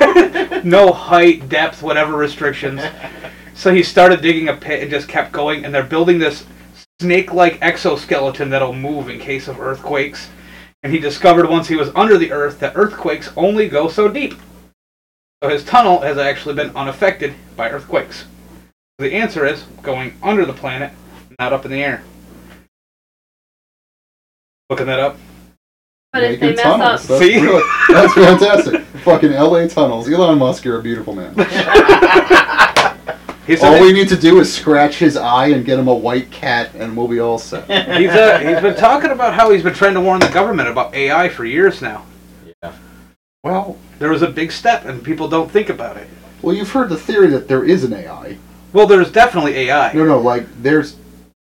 no 0.64 0.92
height, 0.92 1.48
depth, 1.48 1.82
whatever 1.82 2.14
restrictions." 2.14 2.82
So 3.54 3.72
he 3.72 3.82
started 3.82 4.20
digging 4.20 4.50
a 4.50 4.54
pit 4.56 4.82
and 4.82 4.90
just 4.90 5.08
kept 5.08 5.32
going, 5.32 5.64
and 5.64 5.74
they're 5.74 5.82
building 5.82 6.18
this 6.18 6.44
snake-like 7.00 7.58
exoskeleton 7.62 8.50
that'll 8.50 8.74
move 8.74 9.08
in 9.08 9.18
case 9.18 9.48
of 9.48 9.60
earthquakes. 9.60 10.28
And 10.84 10.92
he 10.92 10.98
discovered 11.00 11.48
once 11.48 11.66
he 11.66 11.76
was 11.76 11.90
under 11.94 12.18
the 12.18 12.30
earth 12.30 12.60
that 12.60 12.74
earthquakes 12.76 13.32
only 13.38 13.70
go 13.70 13.88
so 13.88 14.06
deep. 14.06 14.34
So 15.42 15.48
his 15.48 15.64
tunnel 15.64 16.00
has 16.00 16.18
actually 16.18 16.54
been 16.54 16.76
unaffected 16.76 17.34
by 17.56 17.70
earthquakes. 17.70 18.26
The 18.98 19.14
answer 19.14 19.46
is 19.46 19.62
going 19.82 20.14
under 20.22 20.44
the 20.44 20.52
planet, 20.52 20.92
not 21.38 21.54
up 21.54 21.64
in 21.64 21.70
the 21.70 21.82
air. 21.82 22.04
Looking 24.68 24.86
that 24.86 25.00
up. 25.00 25.16
But 26.12 26.24
if 26.24 26.40
they 26.40 26.50
mess 26.50 26.62
tunnels. 26.62 27.00
up, 27.02 27.08
That's, 27.08 27.20
See? 27.20 27.40
really, 27.40 27.62
that's 27.88 28.12
fantastic. 28.12 28.82
Fucking 29.04 29.32
LA 29.32 29.66
tunnels. 29.66 30.08
Elon 30.08 30.38
Musk, 30.38 30.64
you're 30.64 30.78
a 30.78 30.82
beautiful 30.82 31.14
man. 31.14 31.34
He's 33.46 33.62
all 33.62 33.80
we 33.80 33.92
need 33.92 34.08
to 34.08 34.16
do 34.16 34.40
is 34.40 34.52
scratch 34.52 34.98
his 34.98 35.16
eye 35.16 35.48
and 35.48 35.64
get 35.64 35.78
him 35.78 35.88
a 35.88 35.94
white 35.94 36.30
cat, 36.30 36.70
and 36.74 36.96
we'll 36.96 37.08
be 37.08 37.20
all 37.20 37.38
set. 37.38 37.64
He's 37.98 38.10
uh, 38.10 38.38
he's 38.38 38.60
been 38.60 38.74
talking 38.76 39.10
about 39.10 39.34
how 39.34 39.50
he's 39.50 39.62
been 39.62 39.74
trying 39.74 39.94
to 39.94 40.00
warn 40.00 40.20
the 40.20 40.28
government 40.28 40.68
about 40.68 40.94
AI 40.94 41.28
for 41.28 41.44
years 41.44 41.82
now. 41.82 42.06
Yeah. 42.62 42.72
Well, 43.42 43.76
There 43.98 44.10
was 44.10 44.22
a 44.22 44.28
big 44.30 44.50
step, 44.50 44.86
and 44.86 45.04
people 45.04 45.28
don't 45.28 45.50
think 45.50 45.68
about 45.68 45.96
it. 45.98 46.08
well, 46.42 46.54
you've 46.56 46.70
heard 46.70 46.88
the 46.88 46.96
theory 46.96 47.26
that 47.28 47.46
there 47.48 47.64
is 47.64 47.84
an 47.84 47.92
AI. 47.92 48.38
Well, 48.72 48.86
there's 48.86 49.12
definitely 49.12 49.54
AI. 49.56 49.92
No, 49.92 50.04
no, 50.04 50.18
like 50.20 50.46
there's 50.62 50.96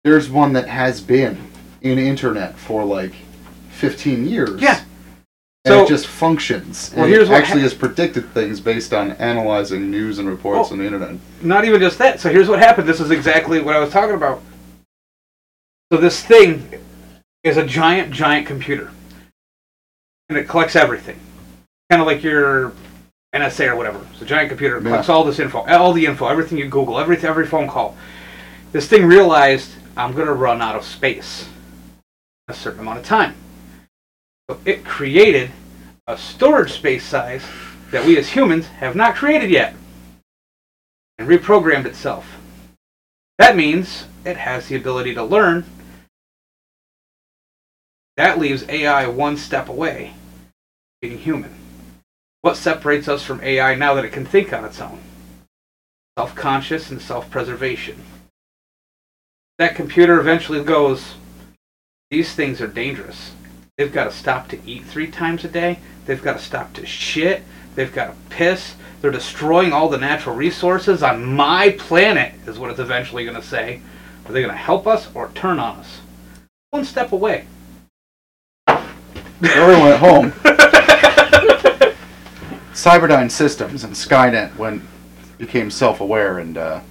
there's 0.03 0.30
one 0.30 0.53
that 0.53 0.68
has 0.68 0.99
been 1.02 1.38
in 1.82 1.99
internet 1.99 2.57
for 2.57 2.84
like 2.84 3.14
15 3.72 4.28
years. 4.28 4.60
Yeah. 4.61 4.84
And 5.65 5.75
it 5.75 5.88
just 5.88 6.07
functions. 6.07 6.91
Well, 6.95 7.05
here's 7.05 7.29
it 7.29 7.31
what 7.31 7.41
actually 7.41 7.61
hap- 7.61 7.71
has 7.71 7.73
predicted 7.75 8.27
things 8.33 8.59
based 8.59 8.93
on 8.93 9.11
analyzing 9.13 9.91
news 9.91 10.17
and 10.17 10.27
reports 10.27 10.69
Oh. 10.69 10.73
on 10.73 10.79
the 10.79 10.85
internet. 10.85 11.17
Not 11.43 11.65
even 11.65 11.79
just 11.79 11.99
that. 11.99 12.19
So 12.19 12.29
here's 12.31 12.49
what 12.49 12.57
happened. 12.59 12.88
This 12.89 12.99
is 12.99 13.11
exactly 13.11 13.61
what 13.61 13.75
I 13.75 13.79
was 13.79 13.91
talking 13.91 14.15
about. 14.15 14.41
So 15.91 15.99
this 15.99 16.23
thing 16.23 16.67
is 17.43 17.57
a 17.57 17.65
giant, 17.65 18.11
giant 18.11 18.47
computer, 18.47 18.89
and 20.29 20.38
it 20.38 20.47
collects 20.47 20.75
everything, 20.75 21.19
kind 21.91 22.01
of 22.01 22.07
like 22.07 22.23
your 22.23 22.71
NSA 23.35 23.67
or 23.67 23.75
whatever. 23.75 23.99
It's 24.13 24.21
a 24.21 24.25
giant 24.25 24.49
computer. 24.49 24.77
It 24.77 24.81
collects 24.83 25.09
Yeah. 25.09 25.13
all 25.15 25.23
this 25.23 25.38
info, 25.38 25.59
all 25.67 25.93
the 25.93 26.05
info, 26.07 26.27
everything 26.27 26.57
you 26.57 26.67
Google, 26.69 26.97
every 26.99 27.17
every 27.17 27.45
phone 27.45 27.67
call. 27.67 27.95
This 28.71 28.88
thing 28.88 29.05
realized 29.05 29.69
I'm 29.95 30.13
going 30.13 30.27
to 30.27 30.33
run 30.33 30.59
out 30.61 30.75
of 30.75 30.83
space 30.85 31.45
in 32.47 32.53
a 32.55 32.57
certain 32.57 32.79
amount 32.79 32.97
of 32.99 33.05
time. 33.05 33.35
It 34.65 34.84
created 34.84 35.51
a 36.07 36.18
storage 36.18 36.73
space 36.73 37.05
size 37.05 37.43
that 37.91 38.05
we 38.05 38.18
as 38.18 38.30
humans 38.30 38.68
have 38.68 38.95
not 38.95 39.15
created 39.15 39.49
yet 39.49 39.76
and 41.18 41.27
reprogrammed 41.27 41.85
itself. 41.85 42.38
That 43.38 43.55
means 43.55 44.05
it 44.26 44.38
has 44.38 44.68
the 44.68 44.76
ability 44.76 45.13
to 45.15 45.23
learn. 45.23 45.65
That 48.18 48.39
leaves 48.39 48.68
AI 48.68 49.07
one 49.07 49.38
step 49.38 49.69
away 49.69 50.13
being 51.01 51.18
human. 51.18 51.55
What 52.41 52.57
separates 52.57 53.07
us 53.07 53.23
from 53.23 53.41
AI 53.41 53.76
now 53.76 53.93
that 53.93 54.05
it 54.05 54.11
can 54.11 54.26
think 54.26 54.51
on 54.53 54.65
its 54.65 54.81
own? 54.81 54.99
Self 56.18 56.35
conscious 56.35 56.89
and 56.91 57.01
self 57.01 57.30
preservation. 57.30 58.03
That 59.57 59.76
computer 59.76 60.19
eventually 60.19 60.63
goes, 60.63 61.15
these 62.09 62.34
things 62.34 62.61
are 62.61 62.68
dangerous. 62.68 63.31
They've 63.81 63.91
got 63.91 64.11
to 64.11 64.15
stop 64.15 64.47
to 64.49 64.59
eat 64.63 64.85
three 64.85 65.07
times 65.07 65.43
a 65.43 65.47
day. 65.47 65.79
They've 66.05 66.21
got 66.21 66.33
to 66.37 66.43
stop 66.43 66.71
to 66.73 66.85
shit. 66.85 67.41
They've 67.73 67.91
got 67.91 68.09
to 68.09 68.15
piss. 68.29 68.75
They're 69.01 69.09
destroying 69.09 69.73
all 69.73 69.89
the 69.89 69.97
natural 69.97 70.35
resources 70.35 71.01
on 71.01 71.25
my 71.25 71.71
planet, 71.71 72.35
is 72.45 72.59
what 72.59 72.69
it's 72.69 72.79
eventually 72.79 73.25
going 73.25 73.37
to 73.37 73.41
say. 73.41 73.81
Are 74.27 74.31
they 74.31 74.43
going 74.43 74.53
to 74.53 74.55
help 74.55 74.85
us 74.85 75.09
or 75.15 75.29
turn 75.29 75.57
on 75.57 75.79
us? 75.79 76.01
One 76.69 76.85
step 76.85 77.11
away. 77.11 77.47
Everyone 78.67 79.87
at 79.87 79.99
home. 79.99 80.31
Cyberdyne 82.73 83.31
Systems 83.31 83.83
and 83.83 83.95
Skynet 83.95 84.55
went 84.57 84.83
became 85.39 85.71
self-aware 85.71 86.37
and 86.37 86.55
uh, 86.55 86.81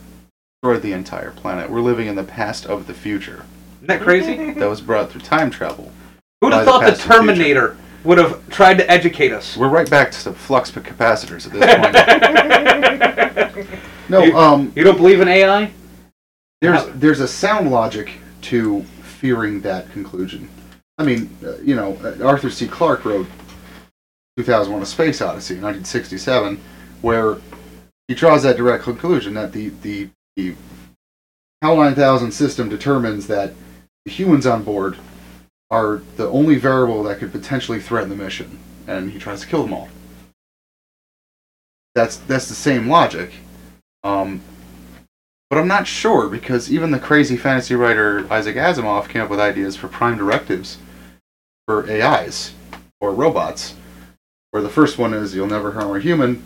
destroyed 0.61 0.83
the 0.83 0.93
entire 0.93 1.31
planet. 1.31 1.71
We're 1.71 1.83
living 1.83 2.09
in 2.09 2.17
the 2.17 2.25
past 2.25 2.67
of 2.67 2.89
the 2.89 2.95
future. 2.95 3.47
Isn't 3.77 3.87
that 3.87 4.01
crazy? 4.01 4.55
That 4.55 4.69
was 4.69 4.81
brought 4.81 5.13
through 5.13 5.21
time 5.21 5.53
travel. 5.53 5.93
Who'd 6.41 6.53
have 6.55 6.65
thought 6.65 6.81
the 6.81 6.87
past 6.93 7.03
and 7.03 7.11
future. 7.13 7.19
Terminator 7.19 7.77
would 8.05 8.19
have 8.19 8.49
tried 8.49 8.79
to 8.79 8.91
educate 8.91 9.31
us? 9.33 9.57
We're 9.57 9.69
right 9.69 9.89
back 9.91 10.11
to 10.13 10.25
the 10.25 10.33
flux 10.33 10.71
capacitors 10.71 11.47
at 11.47 11.53
this 11.53 11.67
point. 13.57 13.69
no, 14.09 14.23
You- 14.23 14.37
um, 14.37 14.73
You 14.75 14.83
don't 14.85 14.97
believe 14.97 15.21
in 15.21 15.29
AI? 15.29 15.71
there's 16.63 16.79
How- 16.81 16.91
there's 16.95 17.21
a 17.21 17.29
sound 17.29 17.71
logic 17.71 18.13
to 18.43 18.83
fearing 19.03 19.61
that 19.61 19.91
conclusion. 19.93 20.49
I 20.99 21.05
mean, 21.05 21.29
uh, 21.45 21.57
you 21.63 21.75
know, 21.77 21.99
uh, 22.03 22.25
Arthur 22.27 22.49
C. 22.51 22.67
Clarke 22.67 23.05
wrote 23.05 23.27
2001: 24.39 24.83
A 24.83 24.87
Space 24.87 25.21
Odyssey 25.21 25.55
in 25.55 25.61
1967, 25.61 26.59
where 27.03 27.37
he 28.09 28.15
draws 28.15 28.43
that 28.45 28.57
direct 28.57 28.85
conclusion 28.85 29.35
that 29.35 29.53
the 29.53 29.71
the, 29.83 30.09
the 30.37 30.55
HAL 31.63 31.77
9000 31.77 32.33
system 32.33 32.69
determines 32.71 33.27
that 33.27 33.53
the 34.07 34.11
humans 34.11 34.47
on 34.47 34.63
board 34.63 34.97
are 35.71 36.03
the 36.17 36.29
only 36.29 36.57
variable 36.57 37.03
that 37.05 37.19
could 37.19 37.33
potentially 37.33 37.81
threaten 37.81 38.11
the 38.11 38.17
mission, 38.17 38.59
and 38.87 39.13
he 39.13 39.19
tries 39.19 39.41
to 39.43 39.47
kill 39.47 39.63
them 39.63 39.73
all. 39.73 39.89
That's 41.95 42.17
that's 42.17 42.49
the 42.49 42.55
same 42.55 42.89
logic. 42.89 43.33
Um, 44.03 44.41
but 45.49 45.59
I'm 45.59 45.69
not 45.69 45.87
sure 45.87 46.29
because 46.29 46.71
even 46.71 46.91
the 46.91 46.99
crazy 46.99 47.37
fantasy 47.37 47.75
writer 47.75 48.27
Isaac 48.33 48.57
Asimov 48.57 49.09
came 49.09 49.23
up 49.23 49.31
with 49.31 49.41
ideas 49.41 49.77
for 49.77 49.89
prime 49.89 50.17
directives 50.17 50.79
for 51.67 51.91
AIs 51.91 52.55
or 53.01 53.13
robots. 53.13 53.75
Where 54.53 54.63
the 54.63 54.69
first 54.69 54.99
one 54.99 55.15
is 55.15 55.35
you'll 55.35 55.47
never 55.47 55.73
harm 55.73 55.95
a 55.95 56.01
human. 56.01 56.43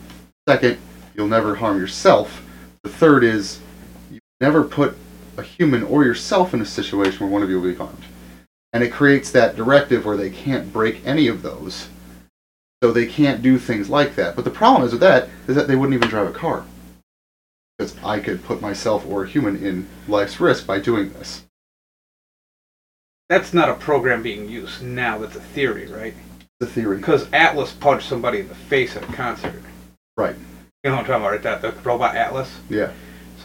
Second, 0.47 0.77
you'll 1.15 1.27
never 1.27 1.55
harm 1.55 1.79
yourself. 1.79 2.43
The 2.83 2.89
third 2.89 3.23
is 3.23 3.59
you 4.11 4.19
never 4.41 4.63
put 4.63 4.95
a 5.37 5.43
human 5.43 5.83
or 5.83 6.03
yourself 6.03 6.53
in 6.53 6.61
a 6.61 6.65
situation 6.65 7.19
where 7.19 7.29
one 7.29 7.43
of 7.43 7.49
you 7.49 7.59
will 7.59 7.69
be 7.69 7.75
harmed. 7.75 8.03
And 8.75 8.83
it 8.83 8.91
creates 8.91 9.31
that 9.31 9.55
directive 9.55 10.03
where 10.05 10.17
they 10.17 10.29
can't 10.29 10.73
break 10.73 11.01
any 11.07 11.29
of 11.29 11.41
those. 11.41 11.87
So 12.83 12.91
they 12.91 13.05
can't 13.05 13.41
do 13.41 13.57
things 13.57 13.89
like 13.89 14.15
that. 14.15 14.35
But 14.35 14.43
the 14.43 14.51
problem 14.51 14.85
is 14.85 14.91
with 14.91 14.99
that 14.99 15.29
is 15.47 15.55
that 15.55 15.69
they 15.69 15.77
wouldn't 15.77 15.95
even 15.95 16.09
drive 16.09 16.27
a 16.27 16.37
car. 16.37 16.65
Because 17.77 17.95
I 18.03 18.19
could 18.19 18.43
put 18.43 18.61
myself 18.61 19.05
or 19.07 19.23
a 19.23 19.29
human 19.29 19.55
in 19.65 19.87
life's 20.09 20.41
risk 20.41 20.67
by 20.67 20.79
doing 20.79 21.13
this. 21.13 21.45
That's 23.29 23.53
not 23.53 23.69
a 23.69 23.75
program 23.75 24.21
being 24.21 24.49
used 24.49 24.83
now. 24.83 25.19
That's 25.19 25.37
a 25.37 25.39
theory, 25.39 25.87
right? 25.87 26.13
The 26.59 26.67
theory. 26.67 26.97
Because 26.97 27.31
Atlas 27.31 27.71
punched 27.71 28.09
somebody 28.09 28.41
in 28.41 28.49
the 28.49 28.55
face 28.55 28.97
at 28.97 29.03
a 29.03 29.13
concert. 29.13 29.63
Right. 30.17 30.35
You 30.83 30.89
know 30.89 30.97
what 30.97 30.99
I'm 30.99 31.05
talking 31.05 31.21
about, 31.21 31.31
right? 31.31 31.43
That 31.43 31.61
the 31.61 31.71
robot 31.89 32.17
Atlas. 32.17 32.53
Yeah. 32.69 32.91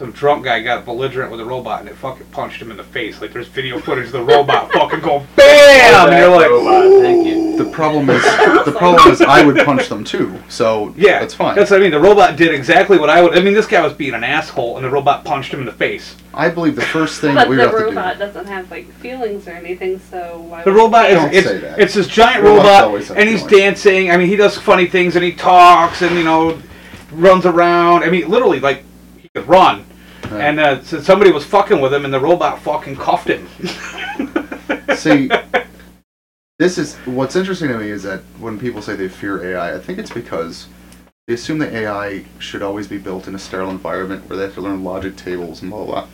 Some 0.01 0.11
drunk 0.13 0.45
guy 0.45 0.63
got 0.63 0.83
belligerent 0.83 1.29
with 1.29 1.39
a 1.41 1.45
robot 1.45 1.81
and 1.81 1.87
it 1.87 1.95
fucking 1.95 2.25
punched 2.31 2.59
him 2.59 2.71
in 2.71 2.77
the 2.77 2.83
face. 2.83 3.21
Like 3.21 3.31
there's 3.33 3.47
video 3.47 3.77
footage 3.77 4.07
of 4.07 4.13
the 4.13 4.23
robot 4.23 4.71
fucking 4.73 4.99
go 5.01 5.23
BAM! 5.35 6.09
And 6.09 6.17
you're 6.17 6.35
like, 6.35 6.49
robot, 6.49 7.03
thank 7.03 7.27
you. 7.27 7.55
The 7.55 7.69
problem 7.69 8.09
is 8.09 8.23
the 8.65 8.73
problem 8.75 9.11
is 9.13 9.21
I 9.21 9.45
would 9.45 9.57
punch 9.63 9.89
them 9.89 10.03
too. 10.03 10.35
So 10.49 10.91
yeah, 10.97 11.19
that's 11.19 11.35
fine. 11.35 11.55
That's 11.55 11.69
what 11.69 11.79
I 11.81 11.83
mean. 11.83 11.91
The 11.91 11.99
robot 11.99 12.35
did 12.35 12.51
exactly 12.51 12.97
what 12.97 13.11
I 13.11 13.21
would. 13.21 13.37
I 13.37 13.43
mean, 13.43 13.53
this 13.53 13.67
guy 13.67 13.79
was 13.83 13.93
being 13.93 14.15
an 14.15 14.23
asshole, 14.23 14.77
and 14.77 14.83
the 14.83 14.89
robot 14.89 15.23
punched 15.23 15.53
him 15.53 15.59
in 15.59 15.67
the 15.67 15.71
face. 15.71 16.15
I 16.33 16.49
believe 16.49 16.75
the 16.75 16.81
first 16.81 17.21
thing 17.21 17.35
But 17.35 17.47
we 17.47 17.57
the 17.57 17.61
have 17.67 17.71
to 17.77 17.77
robot 17.85 18.13
do. 18.15 18.19
doesn't 18.25 18.47
have 18.47 18.71
like 18.71 18.91
feelings 18.93 19.47
or 19.47 19.51
anything, 19.51 19.99
so 19.99 20.41
why 20.49 20.63
The 20.63 20.71
robot 20.71 21.11
is 21.11 21.17
Don't 21.19 21.31
it's, 21.35 21.47
say 21.47 21.57
that. 21.59 21.79
it's 21.79 21.93
this 21.93 22.07
giant 22.07 22.43
robot, 22.43 22.85
always 22.85 23.09
have 23.09 23.17
and 23.19 23.29
he's 23.29 23.41
feelings. 23.41 23.83
dancing. 23.83 24.09
I 24.09 24.17
mean, 24.17 24.29
he 24.29 24.35
does 24.35 24.57
funny 24.57 24.87
things, 24.87 25.15
and 25.15 25.23
he 25.23 25.31
talks, 25.31 26.01
and 26.01 26.15
you 26.15 26.23
know, 26.23 26.59
runs 27.11 27.45
around. 27.45 28.03
I 28.03 28.09
mean, 28.09 28.27
literally, 28.27 28.59
like 28.59 28.83
he 29.19 29.29
could 29.29 29.47
run. 29.47 29.85
And 30.29 30.59
uh, 30.59 30.81
so 30.83 31.01
somebody 31.01 31.31
was 31.31 31.45
fucking 31.45 31.81
with 31.81 31.93
him, 31.93 32.05
and 32.05 32.13
the 32.13 32.19
robot 32.19 32.59
fucking 32.61 32.95
cuffed 32.95 33.29
him. 33.29 33.47
See, 34.95 35.29
this 36.59 36.77
is 36.77 36.95
what's 37.05 37.35
interesting 37.35 37.69
to 37.69 37.77
me 37.77 37.89
is 37.89 38.03
that 38.03 38.19
when 38.39 38.59
people 38.59 38.81
say 38.81 38.95
they 38.95 39.09
fear 39.09 39.43
AI, 39.43 39.75
I 39.75 39.79
think 39.79 39.99
it's 39.99 40.11
because 40.11 40.67
they 41.27 41.33
assume 41.33 41.57
that 41.59 41.73
AI 41.73 42.25
should 42.39 42.61
always 42.61 42.87
be 42.87 42.97
built 42.97 43.27
in 43.27 43.35
a 43.35 43.39
sterile 43.39 43.71
environment 43.71 44.29
where 44.29 44.37
they 44.37 44.43
have 44.43 44.53
to 44.55 44.61
learn 44.61 44.83
logic 44.83 45.15
tables 45.15 45.61
and 45.61 45.71
blah 45.71 45.85
blah. 45.85 45.93
blah. 46.01 46.07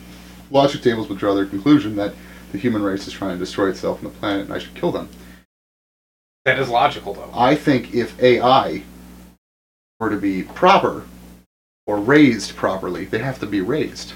Logic 0.50 0.80
tables 0.80 1.08
would 1.08 1.18
draw 1.18 1.34
their 1.34 1.46
conclusion 1.46 1.96
that 1.96 2.14
the 2.52 2.58
human 2.58 2.82
race 2.82 3.06
is 3.06 3.12
trying 3.12 3.34
to 3.34 3.38
destroy 3.38 3.68
itself 3.68 4.02
and 4.02 4.10
the 4.10 4.18
planet, 4.18 4.46
and 4.46 4.54
I 4.54 4.58
should 4.58 4.74
kill 4.74 4.90
them. 4.90 5.08
that 6.44 6.58
is 6.58 6.68
logical, 6.70 7.12
though. 7.14 7.30
I 7.34 7.54
think 7.54 7.94
if 7.94 8.18
AI 8.22 8.82
were 10.00 10.08
to 10.08 10.16
be 10.16 10.44
proper 10.44 11.04
or 11.88 11.98
raised 11.98 12.54
properly, 12.54 13.06
they 13.06 13.18
have 13.18 13.40
to 13.40 13.46
be 13.46 13.62
raised. 13.62 14.12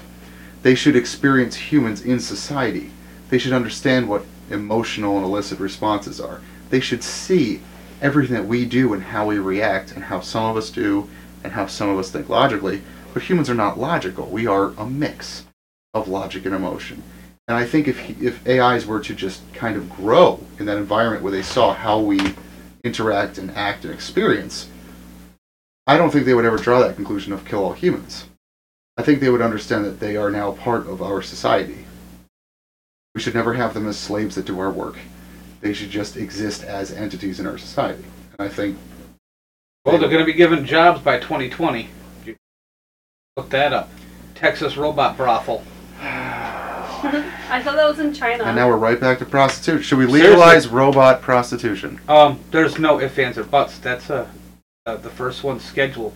They 0.61 0.75
should 0.75 0.95
experience 0.95 1.55
humans 1.55 2.01
in 2.01 2.19
society. 2.19 2.91
They 3.29 3.39
should 3.39 3.51
understand 3.51 4.07
what 4.07 4.25
emotional 4.51 5.17
and 5.17 5.25
illicit 5.25 5.59
responses 5.59 6.21
are. 6.21 6.39
They 6.69 6.79
should 6.79 7.03
see 7.03 7.61
everything 7.99 8.35
that 8.35 8.45
we 8.45 8.65
do 8.65 8.93
and 8.93 9.01
how 9.01 9.25
we 9.25 9.39
react 9.39 9.91
and 9.91 10.03
how 10.03 10.21
some 10.21 10.45
of 10.45 10.55
us 10.55 10.69
do 10.69 11.09
and 11.43 11.51
how 11.53 11.65
some 11.65 11.89
of 11.89 11.97
us 11.97 12.11
think 12.11 12.29
logically. 12.29 12.83
But 13.11 13.23
humans 13.23 13.49
are 13.49 13.55
not 13.55 13.79
logical. 13.79 14.27
We 14.27 14.45
are 14.45 14.73
a 14.77 14.85
mix 14.85 15.45
of 15.95 16.07
logic 16.07 16.45
and 16.45 16.53
emotion. 16.53 17.01
And 17.47 17.57
I 17.57 17.65
think 17.65 17.87
if 17.87 18.21
if 18.21 18.47
AIs 18.47 18.85
were 18.85 18.99
to 19.01 19.15
just 19.15 19.41
kind 19.53 19.75
of 19.75 19.89
grow 19.89 20.39
in 20.59 20.67
that 20.67 20.77
environment 20.77 21.23
where 21.23 21.31
they 21.31 21.41
saw 21.41 21.73
how 21.73 21.99
we 21.99 22.35
interact 22.83 23.37
and 23.39 23.49
act 23.51 23.83
and 23.83 23.93
experience, 23.93 24.69
I 25.85 25.97
don't 25.97 26.11
think 26.11 26.25
they 26.25 26.33
would 26.33 26.45
ever 26.45 26.57
draw 26.57 26.79
that 26.79 26.95
conclusion 26.95 27.33
of 27.33 27.45
kill 27.45 27.63
all 27.63 27.73
humans. 27.73 28.25
I 28.97 29.01
think 29.03 29.19
they 29.19 29.29
would 29.29 29.41
understand 29.41 29.85
that 29.85 29.99
they 29.99 30.15
are 30.15 30.29
now 30.29 30.51
part 30.51 30.87
of 30.87 31.01
our 31.01 31.21
society. 31.21 31.85
We 33.15 33.21
should 33.21 33.35
never 33.35 33.53
have 33.53 33.73
them 33.73 33.87
as 33.87 33.97
slaves 33.97 34.35
that 34.35 34.45
do 34.45 34.59
our 34.59 34.71
work. 34.71 34.97
They 35.61 35.73
should 35.73 35.89
just 35.89 36.15
exist 36.15 36.63
as 36.63 36.91
entities 36.91 37.39
in 37.39 37.45
our 37.47 37.57
society. 37.57 38.03
And 38.37 38.47
I 38.47 38.49
think 38.49 38.77
Well, 39.85 39.97
they're 39.97 40.09
going 40.09 40.25
to 40.25 40.25
be 40.25 40.33
given 40.33 40.65
jobs 40.65 41.01
by 41.01 41.19
2020. 41.19 41.89
Look 43.35 43.49
that 43.49 43.73
up. 43.73 43.89
Texas 44.35 44.77
robot 44.77 45.17
brothel. 45.17 45.63
I 46.01 47.61
thought 47.63 47.75
that 47.75 47.87
was 47.87 47.99
in 47.99 48.13
China. 48.13 48.45
and 48.45 48.55
now 48.55 48.67
we're 48.67 48.77
right 48.77 48.99
back 48.99 49.19
to 49.19 49.25
prostitution. 49.25 49.83
Should 49.83 49.97
we 49.99 50.05
legalize 50.05 50.67
robot 50.67 51.21
prostitution? 51.21 51.99
Um, 52.07 52.39
there's 52.51 52.79
no 52.79 52.99
ifs, 53.01 53.17
ands, 53.19 53.37
or 53.37 53.43
buts. 53.43 53.77
That's 53.79 54.09
uh, 54.09 54.27
uh, 54.85 54.97
the 54.97 55.09
first 55.09 55.43
one 55.43 55.59
scheduled. 55.59 56.13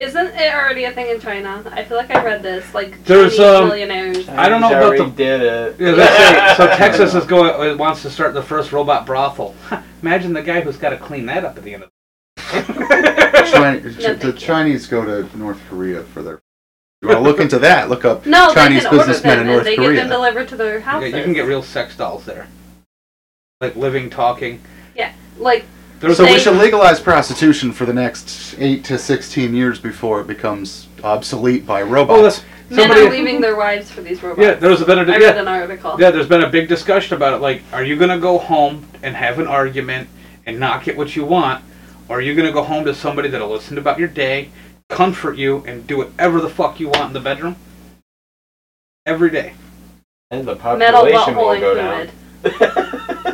Isn't 0.00 0.26
it 0.26 0.52
already 0.54 0.84
a 0.84 0.92
thing 0.92 1.08
in 1.08 1.20
China? 1.20 1.62
I 1.72 1.84
feel 1.84 1.96
like 1.96 2.10
I 2.10 2.22
read 2.22 2.42
this. 2.42 2.74
Like 2.74 3.02
There's, 3.04 3.36
Chinese 3.36 3.60
um, 3.60 3.68
millionaires. 3.68 4.28
I 4.28 4.48
don't 4.48 4.60
know 4.60 4.68
He's 4.68 4.76
about 4.76 4.86
already 4.86 5.04
the- 5.04 5.16
did 5.16 5.40
it. 5.40 5.76
Yeah, 5.80 5.92
that's 5.92 6.56
it. 6.56 6.56
So 6.56 6.76
Texas 6.76 7.14
is 7.14 7.24
going 7.24 7.70
uh, 7.72 7.76
wants 7.76 8.02
to 8.02 8.10
start 8.10 8.34
the 8.34 8.42
first 8.42 8.72
robot 8.72 9.06
brothel. 9.06 9.54
Imagine 10.02 10.32
the 10.32 10.42
guy 10.42 10.60
who's 10.60 10.76
got 10.76 10.90
to 10.90 10.96
clean 10.98 11.26
that 11.26 11.44
up 11.44 11.56
at 11.56 11.62
the 11.64 11.74
end 11.74 11.84
of. 11.84 11.90
China, 13.50 13.80
the 13.80 13.90
thank 13.92 14.24
you. 14.24 14.32
Chinese 14.32 14.86
go 14.86 15.04
to 15.04 15.36
North 15.38 15.60
Korea 15.68 16.02
for 16.02 16.22
their. 16.22 16.40
You 17.02 17.08
want 17.08 17.18
to 17.20 17.24
look 17.24 17.40
into 17.40 17.58
that? 17.60 17.88
Look 17.90 18.04
up 18.04 18.24
No, 18.26 18.52
Chinese 18.54 18.82
they 18.82 18.88
can 18.88 18.98
order 18.98 19.06
businessmen 19.12 19.38
them 19.38 19.40
in 19.40 19.46
and 19.46 19.48
North 19.56 19.64
they 19.64 19.76
Korea. 19.76 19.90
get 19.92 19.96
them 20.02 20.08
delivered 20.10 20.48
to 20.48 20.56
their 20.56 20.78
Yeah, 20.80 21.00
you 21.04 21.22
can 21.24 21.32
get 21.34 21.46
real 21.46 21.62
sex 21.62 21.96
dolls 21.96 22.24
there, 22.24 22.48
like 23.60 23.76
living, 23.76 24.08
talking. 24.10 24.60
Yeah. 24.96 25.12
Like 25.38 25.64
There's 26.04 26.18
so 26.18 26.26
a 26.26 26.32
we 26.34 26.38
should 26.38 26.58
legalize 26.58 27.00
prostitution 27.00 27.72
for 27.72 27.86
the 27.86 27.94
next 27.94 28.54
eight 28.58 28.84
to 28.84 28.98
sixteen 28.98 29.54
years 29.54 29.78
before 29.78 30.20
it 30.20 30.26
becomes 30.26 30.86
obsolete 31.02 31.64
by 31.64 31.80
oh, 31.80 31.86
robots. 31.86 32.40
that's 32.40 32.44
men 32.68 32.90
are 32.90 32.94
somebody. 32.96 33.16
leaving 33.16 33.40
their 33.40 33.56
wives 33.56 33.90
for 33.90 34.02
these 34.02 34.22
robots. 34.22 34.42
Yeah, 34.42 34.52
there's 34.52 34.84
been 34.84 34.98
a 34.98 35.10
I 35.10 35.16
read 35.16 35.38
an 35.38 35.48
article. 35.48 35.96
yeah. 35.98 36.10
There's 36.10 36.28
been 36.28 36.42
a 36.42 36.50
big 36.50 36.68
discussion 36.68 37.16
about 37.16 37.32
it. 37.32 37.38
Like, 37.38 37.62
are 37.72 37.82
you 37.82 37.96
gonna 37.96 38.18
go 38.18 38.36
home 38.36 38.86
and 39.02 39.16
have 39.16 39.38
an 39.38 39.46
argument 39.46 40.10
and 40.44 40.60
not 40.60 40.84
get 40.84 40.94
what 40.94 41.16
you 41.16 41.24
want, 41.24 41.64
or 42.10 42.18
are 42.18 42.20
you 42.20 42.34
gonna 42.34 42.52
go 42.52 42.62
home 42.62 42.84
to 42.84 42.94
somebody 42.94 43.30
that'll 43.30 43.48
listen 43.48 43.78
about 43.78 43.98
your 43.98 44.08
day, 44.08 44.50
comfort 44.90 45.38
you, 45.38 45.64
and 45.66 45.86
do 45.86 45.96
whatever 45.96 46.38
the 46.38 46.50
fuck 46.50 46.80
you 46.80 46.88
want 46.90 47.06
in 47.06 47.12
the 47.14 47.20
bedroom? 47.20 47.56
Every 49.06 49.30
day. 49.30 49.54
And 50.30 50.46
the 50.46 50.54
Metal 50.54 51.10
population 51.10 51.34
will 51.34 51.60
go 51.60 51.74
down. 51.74 53.30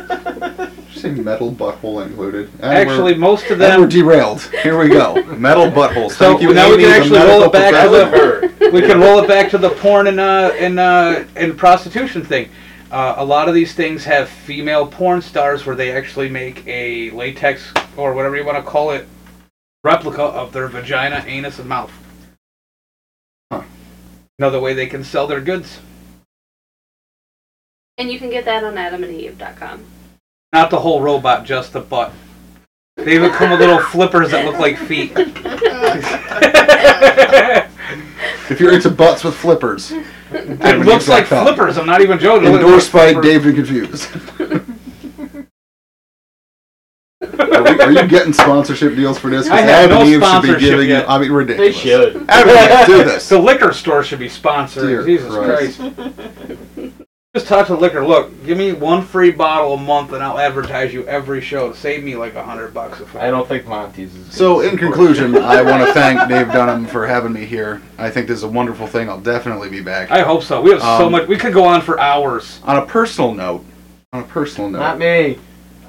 included. 1.03 1.17
Did 1.17 1.17
you 1.19 1.23
say 1.23 1.47
metal 1.47 1.51
butthole 1.51 2.05
included? 2.05 2.49
And 2.61 2.73
Actually, 2.73 3.15
most 3.15 3.49
of 3.49 3.61
and 3.61 3.81
we're 3.81 3.87
derailed. 3.87 4.41
Here 4.63 4.77
we 4.77 4.89
go. 4.89 5.21
Metal 5.37 5.65
buttholes. 5.67 6.11
So, 6.11 6.31
Thank 6.31 6.41
you, 6.41 6.53
now 6.53 6.69
we 6.69 6.75
Amy, 6.75 6.83
can 6.83 6.91
the 6.91 6.97
actually 6.97 7.31
roll 7.31 7.43
it 7.43 7.51
back 7.51 7.83
to 7.83 7.89
the- 7.89 8.71
we 8.71 8.81
can 8.81 8.99
roll 8.99 9.19
it 9.19 9.27
back 9.27 9.49
to 9.51 9.57
the 9.57 9.69
porn 9.69 10.07
and 10.07 10.19
uh 10.19 10.51
and 10.57 10.79
uh 10.79 11.25
and 11.35 11.57
prostitution 11.57 12.23
thing. 12.23 12.49
Uh, 12.91 13.15
a 13.17 13.25
lot 13.25 13.47
of 13.47 13.55
these 13.55 13.73
things 13.73 14.03
have 14.03 14.27
female 14.27 14.85
porn 14.85 15.21
stars 15.21 15.65
where 15.65 15.77
they 15.77 15.91
actually 15.93 16.29
make 16.29 16.65
a 16.67 17.09
latex 17.11 17.71
or 17.95 18.13
whatever 18.13 18.35
you 18.35 18.43
want 18.45 18.57
to 18.57 18.63
call 18.69 18.91
it 18.91 19.07
replica 19.83 20.21
of 20.21 20.51
their 20.51 20.67
vagina, 20.67 21.23
anus, 21.25 21.57
and 21.57 21.69
mouth. 21.69 21.91
Huh. 23.49 23.63
Another 24.39 24.59
way 24.59 24.73
they 24.73 24.87
can 24.87 25.03
sell 25.05 25.25
their 25.25 25.39
goods. 25.39 25.79
And 27.97 28.11
you 28.11 28.19
can 28.19 28.29
get 28.29 28.45
that 28.45 28.63
on 28.63 28.75
adamandeve.com. 28.75 29.85
Not 30.53 30.69
the 30.69 30.79
whole 30.79 31.01
robot, 31.01 31.45
just 31.45 31.73
the 31.73 31.79
butt. 31.79 32.11
They 32.97 33.15
even 33.15 33.31
come 33.31 33.51
with 33.51 33.59
little 33.61 33.79
flippers 33.79 34.31
that 34.31 34.45
look 34.45 34.59
like 34.59 34.77
feet. 34.77 35.13
If 38.49 38.59
you're 38.59 38.73
into 38.73 38.89
butts 38.89 39.23
with 39.23 39.33
flippers, 39.35 39.91
it 40.31 40.79
looks 40.85 41.07
like 41.07 41.25
flippers. 41.25 41.77
I'm 41.77 41.85
not 41.85 42.01
even 42.01 42.19
joking. 42.19 42.49
It 42.49 42.51
looks 42.51 42.63
Endorsed 42.65 42.91
by 42.91 43.11
like 43.11 43.13
flippers. 43.13 43.31
David 43.31 43.55
Confused. 43.55 44.07
Are, 47.39 47.63
we, 47.63 47.79
are 47.79 47.91
you 47.91 48.07
getting 48.07 48.33
sponsorship 48.33 48.95
deals 48.95 49.19
for 49.19 49.29
this? 49.29 49.47
'Cause 49.47 49.57
I 49.57 49.61
have 49.61 49.69
Adam 49.69 49.89
no 49.91 49.99
and 50.01 50.07
Eve 50.09 50.13
should 50.15 50.19
be 50.21 50.25
sponsorship 50.25 50.59
giving 50.59 50.89
yet. 50.89 51.07
I 51.09 51.17
mean, 51.19 51.29
They 51.29 51.35
ridiculous. 51.35 51.75
should. 51.77 52.25
Adam 52.29 52.57
and 52.57 52.81
Eve, 52.81 52.85
do 52.87 53.03
this. 53.03 53.29
The 53.29 53.39
liquor 53.39 53.71
store 53.73 54.03
should 54.03 54.19
be 54.19 54.29
sponsored. 54.29 54.87
Dear 54.87 55.05
Jesus 55.05 55.33
Christ. 55.33 55.79
Christ. 55.79 56.93
Just 57.33 57.47
talk 57.47 57.67
to 57.67 57.75
the 57.75 57.79
liquor. 57.79 58.05
Look, 58.05 58.45
give 58.45 58.57
me 58.57 58.73
one 58.73 59.01
free 59.01 59.31
bottle 59.31 59.75
a 59.75 59.77
month, 59.77 60.11
and 60.11 60.21
I'll 60.21 60.37
advertise 60.37 60.93
you 60.93 61.07
every 61.07 61.39
show. 61.39 61.71
Save 61.71 62.03
me 62.03 62.17
like 62.17 62.35
a 62.35 62.43
hundred 62.43 62.73
bucks. 62.73 62.99
If 62.99 63.15
I 63.15 63.29
don't 63.31 63.47
think 63.47 63.65
Monty's 63.65 64.13
is. 64.13 64.33
So, 64.35 64.59
in 64.59 64.77
conclusion, 64.77 65.37
I 65.37 65.61
want 65.61 65.85
to 65.87 65.93
thank 65.93 66.27
Dave 66.27 66.47
Dunham 66.51 66.85
for 66.85 67.07
having 67.07 67.31
me 67.31 67.45
here. 67.45 67.81
I 67.97 68.09
think 68.09 68.27
this 68.27 68.35
is 68.39 68.43
a 68.43 68.49
wonderful 68.49 68.85
thing. 68.85 69.07
I'll 69.09 69.21
definitely 69.21 69.69
be 69.69 69.79
back. 69.79 70.11
I 70.11 70.23
hope 70.23 70.43
so. 70.43 70.61
We 70.61 70.71
have 70.71 70.81
so 70.81 71.05
Um, 71.05 71.13
much. 71.13 71.29
We 71.29 71.37
could 71.37 71.53
go 71.53 71.63
on 71.63 71.79
for 71.79 71.97
hours. 72.01 72.59
on 72.65 72.75
a 72.75 72.85
personal 72.85 73.33
note, 73.33 73.63
on 74.11 74.23
a 74.23 74.27
personal 74.27 74.69
note, 74.69 74.79
Not 74.79 74.99
me. 74.99 75.39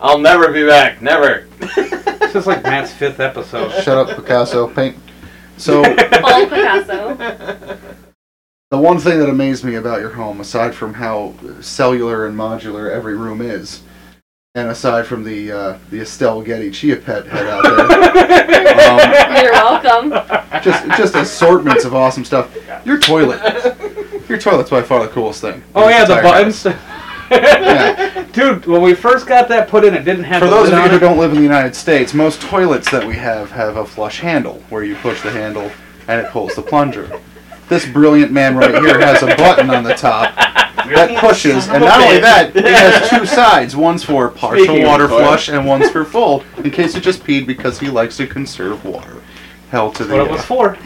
I'll 0.01 0.19
never 0.21 0.53
be 0.53 0.65
back. 0.65 1.03
Never. 1.03 1.49
This 2.33 2.37
is 2.43 2.47
like 2.47 2.63
Matt's 2.63 2.91
fifth 2.93 3.21
episode. 3.21 3.71
shut 3.83 3.99
up, 3.99 4.17
Picasso. 4.17 4.67
Paint. 4.69 4.97
So, 5.59 5.83
Paul 6.23 6.47
Picasso. 6.47 7.79
The 8.73 8.79
one 8.79 8.99
thing 8.99 9.19
that 9.19 9.29
amazed 9.29 9.65
me 9.65 9.75
about 9.75 10.01
your 10.01 10.09
home, 10.09 10.41
aside 10.41 10.75
from 10.75 10.95
how 10.95 11.35
cellular 11.61 12.27
and 12.27 12.35
modular 12.35 12.91
every 12.91 13.15
room 13.15 13.43
is, 13.43 13.83
And 14.55 14.71
aside 14.71 15.07
from 15.07 15.25
the 15.25 15.53
uh, 15.53 15.79
the 15.91 16.01
Estelle 16.01 16.41
Getty 16.41 16.71
Chia 16.71 16.97
Pet 16.97 17.27
head 17.27 17.47
out 17.49 17.65
there, 17.65 17.81
um, 18.89 19.45
You're 19.45 19.53
welcome. 19.53 20.11
just 20.63 20.87
just 20.97 21.15
assortments 21.15 21.85
of 21.85 21.95
awesome 21.95 22.25
stuff. 22.25 22.57
Your 22.87 22.99
toilet, 22.99 23.41
your 24.27 24.39
toilet's 24.39 24.71
by 24.71 24.81
far 24.81 25.03
the 25.03 25.13
coolest 25.13 25.43
thing. 25.43 25.63
Oh 25.75 25.91
yeah, 25.91 26.07
the 26.07 26.17
buttons. 26.17 26.67
Yeah. 27.31 28.27
Dude, 28.33 28.67
when 28.67 28.83
we 28.83 28.93
first 28.93 29.27
got 29.27 29.49
that 29.49 29.67
put 29.67 29.87
in, 29.87 29.95
it 29.95 30.05
didn't 30.05 30.25
have 30.25 30.43
For 30.43 30.51
those 30.51 30.69
of 30.69 30.77
you 30.77 30.91
who 30.91 30.99
don't 30.99 31.17
live 31.17 31.31
in 31.31 31.39
the 31.39 31.43
United 31.43 31.75
States, 31.75 32.13
most 32.13 32.43
toilets 32.43 32.91
that 32.91 33.07
we 33.07 33.15
have 33.17 33.51
have 33.53 33.79
a 33.79 33.87
flush 33.87 34.21
handle 34.21 34.63
where 34.69 34.85
you 34.85 34.97
push 34.97 35.23
the 35.23 35.31
handle 35.31 35.71
and 36.09 36.21
it 36.21 36.31
pulls 36.31 36.55
the 36.55 36.61
plunger. 36.61 37.11
This 37.73 37.87
brilliant 37.87 38.31
man 38.31 38.55
right 38.55 38.75
here 38.85 39.01
has 39.01 39.23
a 39.23 39.35
button 39.35 39.71
on 39.71 39.83
the 39.83 39.95
top 39.95 40.35
that 40.37 41.19
pushes, 41.19 41.69
and 41.69 41.83
not 41.83 42.03
only 42.03 42.21
that, 42.21 42.55
it 42.55 42.67
has 42.67 43.09
two 43.09 43.25
sides. 43.35 43.75
One's 43.75 44.05
for 44.05 44.29
partial 44.29 44.67
Speaking 44.67 44.85
water 44.85 45.09
flush, 45.09 45.49
and 45.49 45.67
one's 45.67 45.89
for 45.89 46.05
full, 46.05 46.45
in 46.59 46.71
case 46.71 46.95
you 46.95 47.01
just 47.01 47.25
peed 47.25 47.47
because 47.47 47.79
he 47.79 47.89
likes 47.89 48.19
to 48.19 48.27
conserve 48.27 48.85
water. 48.85 49.23
Hell 49.71 49.91
to 49.93 50.05
the 50.05 50.15
what 50.15 50.27
it 50.27 50.31
was 50.31 50.45
for. 50.45 50.77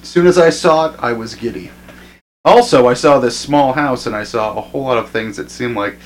As 0.00 0.02
soon 0.08 0.28
as 0.28 0.38
I 0.38 0.50
saw 0.50 0.92
it, 0.92 1.00
I 1.00 1.14
was 1.14 1.34
giddy. 1.34 1.72
Also, 2.44 2.86
I 2.86 2.94
saw 2.94 3.18
this 3.18 3.36
small 3.36 3.72
house 3.72 4.06
and 4.06 4.14
I 4.14 4.22
saw 4.22 4.56
a 4.56 4.60
whole 4.60 4.84
lot 4.84 4.98
of 4.98 5.10
things 5.10 5.36
that 5.36 5.50
seemed 5.50 5.74
like 5.74 5.96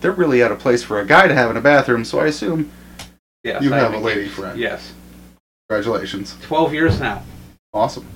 they're 0.00 0.12
really 0.12 0.42
out 0.42 0.50
of 0.50 0.60
place 0.60 0.82
for 0.82 0.98
a 0.98 1.04
guy 1.04 1.28
to 1.28 1.34
have 1.34 1.50
in 1.50 1.58
a 1.58 1.60
bathroom, 1.60 2.06
so 2.06 2.20
I 2.20 2.28
assume 2.28 2.72
Yes, 3.44 3.62
you 3.62 3.74
I 3.74 3.80
have 3.80 3.92
a 3.92 3.98
lady 3.98 4.28
friend. 4.28 4.58
Yes, 4.58 4.94
Congratulations. 5.68 6.38
twelve 6.40 6.72
years 6.72 6.98
now. 6.98 7.22
Awesome. 7.74 8.06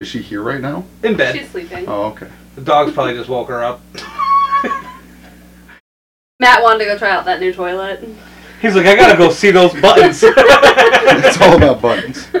Is 0.00 0.08
she 0.08 0.22
here 0.22 0.40
right 0.40 0.62
now? 0.62 0.84
In 1.02 1.14
bed. 1.14 1.36
She's 1.36 1.50
sleeping. 1.50 1.84
Oh, 1.86 2.04
okay. 2.04 2.28
The 2.54 2.62
dogs 2.62 2.94
probably 2.94 3.12
just 3.12 3.28
woke 3.28 3.48
her 3.48 3.62
up. 3.62 3.82
Matt 6.40 6.62
wanted 6.62 6.78
to 6.78 6.84
go 6.86 6.96
try 6.96 7.10
out 7.10 7.26
that 7.26 7.38
new 7.38 7.52
toilet. 7.52 8.08
He's 8.62 8.74
like, 8.74 8.86
I 8.86 8.96
gotta 8.96 9.18
go 9.18 9.30
see 9.30 9.50
those 9.50 9.78
buttons. 9.78 10.22
it's 10.24 11.40
all 11.40 11.54
about 11.56 11.82
buttons. 11.82 12.26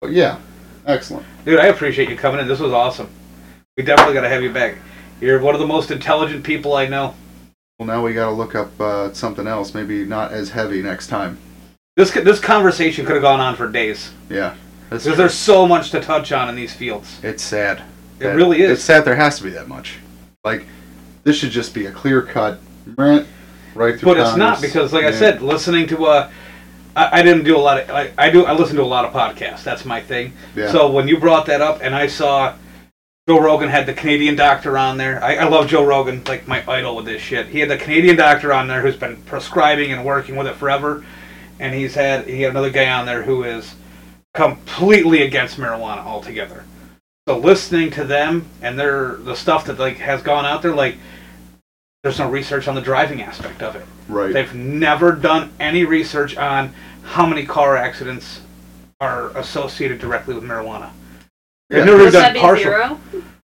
But 0.00 0.12
yeah, 0.12 0.38
excellent. 0.86 1.26
Dude, 1.44 1.60
I 1.60 1.66
appreciate 1.66 2.08
you 2.08 2.16
coming 2.16 2.40
in. 2.40 2.48
This 2.48 2.58
was 2.58 2.72
awesome. 2.72 3.10
We 3.76 3.82
definitely 3.84 4.14
gotta 4.14 4.30
have 4.30 4.42
you 4.42 4.50
back. 4.50 4.76
You're 5.20 5.38
one 5.40 5.54
of 5.54 5.60
the 5.60 5.66
most 5.66 5.90
intelligent 5.90 6.42
people 6.42 6.72
I 6.72 6.86
know. 6.86 7.14
Well, 7.78 7.86
now 7.86 8.02
we 8.02 8.14
gotta 8.14 8.34
look 8.34 8.54
up 8.54 8.80
uh, 8.80 9.12
something 9.12 9.46
else, 9.46 9.74
maybe 9.74 10.06
not 10.06 10.32
as 10.32 10.48
heavy 10.48 10.80
next 10.80 11.08
time. 11.08 11.36
This 11.96 12.12
this 12.12 12.40
conversation 12.40 13.04
could 13.04 13.16
have 13.16 13.22
gone 13.22 13.40
on 13.40 13.56
for 13.56 13.68
days 13.68 14.12
Yeah. 14.30 14.54
That's 14.90 15.04
because 15.04 15.16
there's 15.16 15.34
so 15.34 15.66
much 15.66 15.92
to 15.92 16.00
touch 16.00 16.32
on 16.32 16.48
in 16.48 16.56
these 16.56 16.74
fields. 16.74 17.20
It's 17.22 17.42
sad. 17.42 17.82
It 18.18 18.26
really 18.26 18.60
is. 18.60 18.72
It's 18.72 18.84
sad 18.84 19.04
there 19.04 19.14
has 19.14 19.38
to 19.38 19.44
be 19.44 19.50
that 19.50 19.68
much. 19.68 19.98
Like, 20.44 20.66
this 21.22 21.36
should 21.36 21.50
just 21.50 21.72
be 21.72 21.86
a 21.86 21.92
clear 21.92 22.22
cut 22.22 22.60
rant 22.96 23.26
right 23.74 23.98
through 23.98 24.14
But 24.14 24.20
it's 24.20 24.36
not 24.36 24.60
because, 24.60 24.92
like 24.92 25.04
I 25.04 25.12
said, 25.12 25.42
listening 25.42 25.86
to 25.88 26.06
uh, 26.06 26.30
I, 26.96 27.20
I 27.20 27.22
didn't 27.22 27.44
do 27.44 27.56
a 27.56 27.58
lot 27.58 27.80
of 27.80 27.88
like 27.88 28.12
I 28.18 28.30
do 28.30 28.44
I 28.44 28.52
listen 28.52 28.76
to 28.76 28.82
a 28.82 28.84
lot 28.84 29.04
of 29.04 29.12
podcasts. 29.12 29.62
That's 29.62 29.84
my 29.84 30.00
thing. 30.00 30.32
Yeah. 30.56 30.72
So 30.72 30.90
when 30.90 31.08
you 31.08 31.18
brought 31.18 31.46
that 31.46 31.60
up, 31.60 31.80
and 31.82 31.94
I 31.94 32.06
saw 32.06 32.54
Joe 33.28 33.40
Rogan 33.40 33.68
had 33.68 33.86
the 33.86 33.94
Canadian 33.94 34.34
doctor 34.34 34.76
on 34.76 34.96
there. 34.96 35.22
I, 35.22 35.36
I 35.36 35.44
love 35.44 35.68
Joe 35.68 35.84
Rogan, 35.84 36.24
like 36.24 36.48
my 36.48 36.64
idol 36.68 36.96
with 36.96 37.04
this 37.04 37.22
shit. 37.22 37.46
He 37.46 37.60
had 37.60 37.70
the 37.70 37.76
Canadian 37.76 38.16
doctor 38.16 38.52
on 38.52 38.66
there 38.66 38.82
who's 38.82 38.96
been 38.96 39.16
prescribing 39.22 39.92
and 39.92 40.04
working 40.04 40.36
with 40.36 40.46
it 40.46 40.56
forever, 40.56 41.04
and 41.58 41.74
he's 41.74 41.94
had 41.94 42.26
he 42.26 42.42
had 42.42 42.50
another 42.50 42.70
guy 42.70 42.90
on 42.90 43.06
there 43.06 43.22
who 43.22 43.44
is 43.44 43.74
completely 44.34 45.22
against 45.22 45.56
marijuana 45.58 46.04
altogether. 46.04 46.64
So 47.28 47.38
listening 47.38 47.90
to 47.92 48.04
them 48.04 48.46
and 48.62 48.78
their 48.78 49.16
the 49.16 49.34
stuff 49.34 49.64
that 49.66 49.78
like 49.78 49.98
has 49.98 50.22
gone 50.22 50.44
out 50.44 50.62
there, 50.62 50.74
like 50.74 50.96
there's 52.02 52.18
no 52.18 52.28
research 52.30 52.66
on 52.68 52.74
the 52.74 52.80
driving 52.80 53.22
aspect 53.22 53.62
of 53.62 53.76
it. 53.76 53.84
right. 54.08 54.32
They've 54.32 54.54
never 54.54 55.12
done 55.12 55.52
any 55.60 55.84
research 55.84 56.36
on 56.36 56.72
how 57.04 57.26
many 57.26 57.44
car 57.44 57.76
accidents 57.76 58.40
are 59.00 59.36
associated 59.36 59.98
directly 59.98 60.34
with 60.34 60.44
marijuana. 60.44 60.90
They've 61.68 61.80
Yeah. 61.80 61.84
never 61.84 62.04
Would 62.04 62.12
that 62.12 62.22
done 62.28 62.32
be 62.34 62.40
partial. 62.40 62.64
zero? 62.64 63.00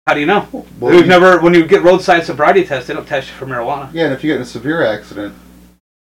How 0.08 0.14
do 0.14 0.22
you 0.22 0.26
know? 0.26 0.48
Well, 0.52 0.66
We've 0.94 1.02
you- 1.02 1.06
never, 1.06 1.40
when 1.40 1.54
you 1.54 1.66
get 1.66 1.84
roadside 1.84 2.26
sobriety 2.26 2.64
tests, 2.64 2.88
they 2.88 2.94
don't 2.94 3.06
test 3.08 3.28
you 3.28 3.34
for 3.36 3.45
marijuana. 3.45 3.90
Yeah, 3.91 4.06
and 4.06 4.14
if 4.14 4.24
you 4.24 4.30
get 4.32 4.38
in 4.38 4.41
a 4.44 4.45
severe 4.45 4.82
accident, 4.86 5.36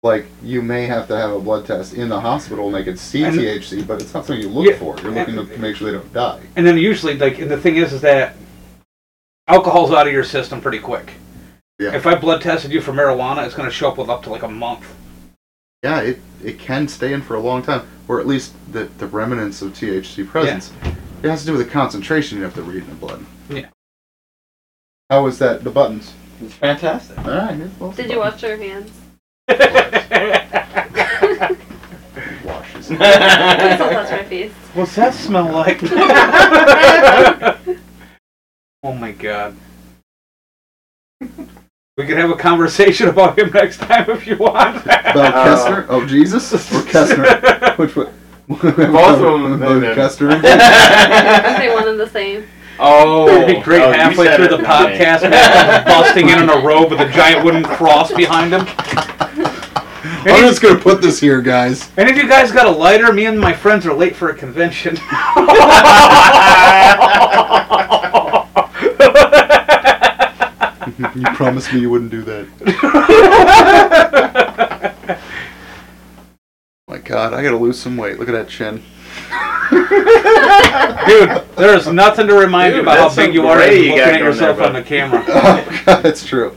like 0.03 0.27
you 0.43 0.63
may 0.63 0.87
have 0.87 1.09
to 1.09 1.17
have 1.17 1.33
a 1.33 1.41
blood 1.41 1.67
test 1.67 1.95
in 1.95 2.09
the 2.09 2.21
hospital 2.21 2.67
and 2.67 2.75
they 2.75 2.85
can 2.85 2.97
see 2.97 3.25
And- 3.25 3.37
THC, 3.37 3.87
but 3.87 4.01
it's 4.01 4.15
not 4.15 4.25
something 4.27 4.41
you 4.41 4.49
look 4.49 4.67
Yeah, 4.67 4.77
for. 4.79 4.97
You're 5.01 5.11
looking 5.13 5.35
to 5.35 5.45
make 5.59 5.77
sure 5.77 5.91
they 5.91 5.97
don't 5.99 6.13
die. 6.13 6.41
And 6.57 6.67
then 6.67 6.79
usually, 6.79 7.17
like, 7.19 7.39
and 7.39 7.51
the 7.51 7.57
thing 7.59 7.77
is, 7.77 7.93
is 7.93 8.01
that 8.03 8.37
alcohol's 9.49 9.91
out 9.93 10.07
of 10.07 10.13
your 10.13 10.25
system 10.25 10.61
pretty 10.61 10.79
quick. 10.79 11.13
Yeah. 11.81 11.95
If 11.95 12.07
I 12.07 12.15
blood 12.15 12.43
tested 12.43 12.73
you 12.73 12.81
for 12.81 12.93
marijuana, 12.93 13.45
it's 13.45 13.55
going 13.55 13.69
to 13.69 13.75
show 13.75 13.89
up 13.89 13.99
with 13.99 14.09
up 14.09 14.23
to 14.25 14.31
like 14.31 14.43
a 14.43 14.49
month. 14.49 14.87
Yeah, 15.83 16.01
it, 16.01 16.21
it 16.45 16.59
can 16.59 16.89
stay 16.89 17.13
in 17.13 17.23
for 17.23 17.35
a 17.37 17.41
long 17.41 17.63
time, 17.63 17.87
or 18.09 18.21
at 18.21 18.27
least 18.27 18.53
the, 18.73 18.85
the 18.99 19.07
remnants 19.07 19.63
of 19.63 19.73
THC 19.73 20.27
presence. 20.27 20.73
It 21.23 21.29
has 21.31 21.41
to 21.41 21.47
do 21.47 21.53
with 21.57 21.65
the 21.67 21.73
concentration 21.73 22.39
you 22.39 22.45
have 22.45 22.55
to 22.55 22.63
read 22.63 22.83
in 22.83 22.89
the 22.89 22.95
blood. 22.97 23.25
Yeah. 23.49 23.67
How 25.11 25.23
was 25.25 25.39
that? 25.39 25.63
The 25.65 25.71
buttons. 25.71 26.13
It's 26.43 26.55
fantastic. 26.55 27.19
All 27.19 27.25
right. 27.31 27.57
yeah, 27.57 27.69
well, 27.79 27.93
Did 27.93 28.11
you 28.11 28.19
wash 28.19 28.43
your 28.43 28.57
hands? 28.57 28.91
Washes. 32.45 32.91
I 32.93 33.75
still 33.75 33.91
touch 33.91 34.11
my 34.11 34.25
face. 34.25 34.53
What's 34.75 34.95
that 34.97 35.15
smell 35.15 35.51
like? 35.51 35.81
oh 38.83 38.93
my 38.93 39.13
god. 39.13 39.57
We 41.21 42.07
can 42.07 42.17
have 42.17 42.31
a 42.31 42.37
conversation 42.37 43.09
about 43.09 43.39
him 43.39 43.51
next 43.53 43.79
time 43.79 44.09
if 44.11 44.27
you 44.27 44.37
want. 44.37 44.83
About 44.85 45.17
Uh, 45.35 45.45
Kessler? 45.45 45.87
Oh, 45.89 46.07
Jesus? 46.07 46.53
Or 46.73 46.83
Kessler? 46.85 47.75
Which 47.77 47.97
one? 47.97 48.13
Both 48.49 48.63
of 48.65 49.41
them, 49.43 49.59
Both 49.59 49.81
then. 49.83 49.95
Kessler. 49.97 50.29
Aren't 50.31 50.43
they 51.59 51.71
one 51.75 51.89
and 51.89 51.99
the 51.99 52.09
same? 52.09 52.47
Oh, 52.79 53.27
It'd 53.43 53.65
great 53.65 53.83
oh, 53.83 53.91
halfway 53.91 54.37
through 54.37 54.47
the 54.49 54.59
podcast, 54.59 55.23
busting 55.85 56.29
in 56.29 56.39
on 56.39 56.49
a 56.49 56.61
robe 56.65 56.91
with 56.93 57.01
a 57.01 57.11
giant 57.11 57.45
wooden 57.45 57.65
cross 57.65 58.13
behind 58.13 58.53
him. 58.53 58.65
I'm 60.25 60.49
just 60.49 60.61
gonna 60.61 60.79
put 60.79 61.01
this 61.01 61.21
here, 61.21 61.41
guys. 61.41 61.91
any 61.99 62.11
of 62.11 62.17
you 62.17 62.29
guys 62.29 62.53
got 62.53 62.67
a 62.67 62.71
lighter? 62.71 63.13
Me 63.13 63.27
and 63.27 63.39
my 63.39 63.53
friends 63.53 63.87
are 63.87 63.95
late 63.95 64.17
for 64.17 64.31
a 64.31 64.35
convention. 64.35 64.99
You 71.15 71.25
promised 71.35 71.73
me 71.73 71.81
you 71.81 71.91
wouldn't 71.91 72.11
do 72.11 72.23
that. 72.23 72.49
Oh 76.89 76.93
my 76.93 76.99
God, 76.99 77.35
I 77.35 77.43
gotta 77.43 77.57
lose 77.57 77.79
some 77.79 77.97
weight. 77.97 78.19
Look 78.19 78.29
at 78.29 78.33
that 78.33 78.49
chin. 78.49 78.83
Dude, 81.07 81.57
there's 81.57 81.87
nothing 81.87 82.27
to 82.27 82.35
remind 82.35 82.75
you 82.75 82.83
about 82.83 82.99
how 82.99 83.15
big 83.15 83.35
you 83.35 83.47
are 83.47 83.57
gray 83.57 83.77
you 83.77 83.83
looking 83.91 83.99
got 83.99 84.15
at 84.15 84.21
yourself 84.21 84.61
on 84.61 84.73
the 84.73 84.83
camera. 84.83 85.25
Oh 85.29 85.83
God, 85.85 86.03
that's 86.03 86.25
true. 86.25 86.57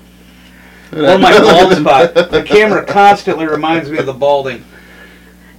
Or 0.94 1.18
my 1.18 1.32
bald 1.40 1.74
spot. 1.78 2.14
The 2.32 2.44
camera 2.46 2.86
constantly 2.86 3.46
reminds 3.48 3.90
me 3.90 3.98
of 3.98 4.06
the 4.06 4.14
balding. 4.14 4.64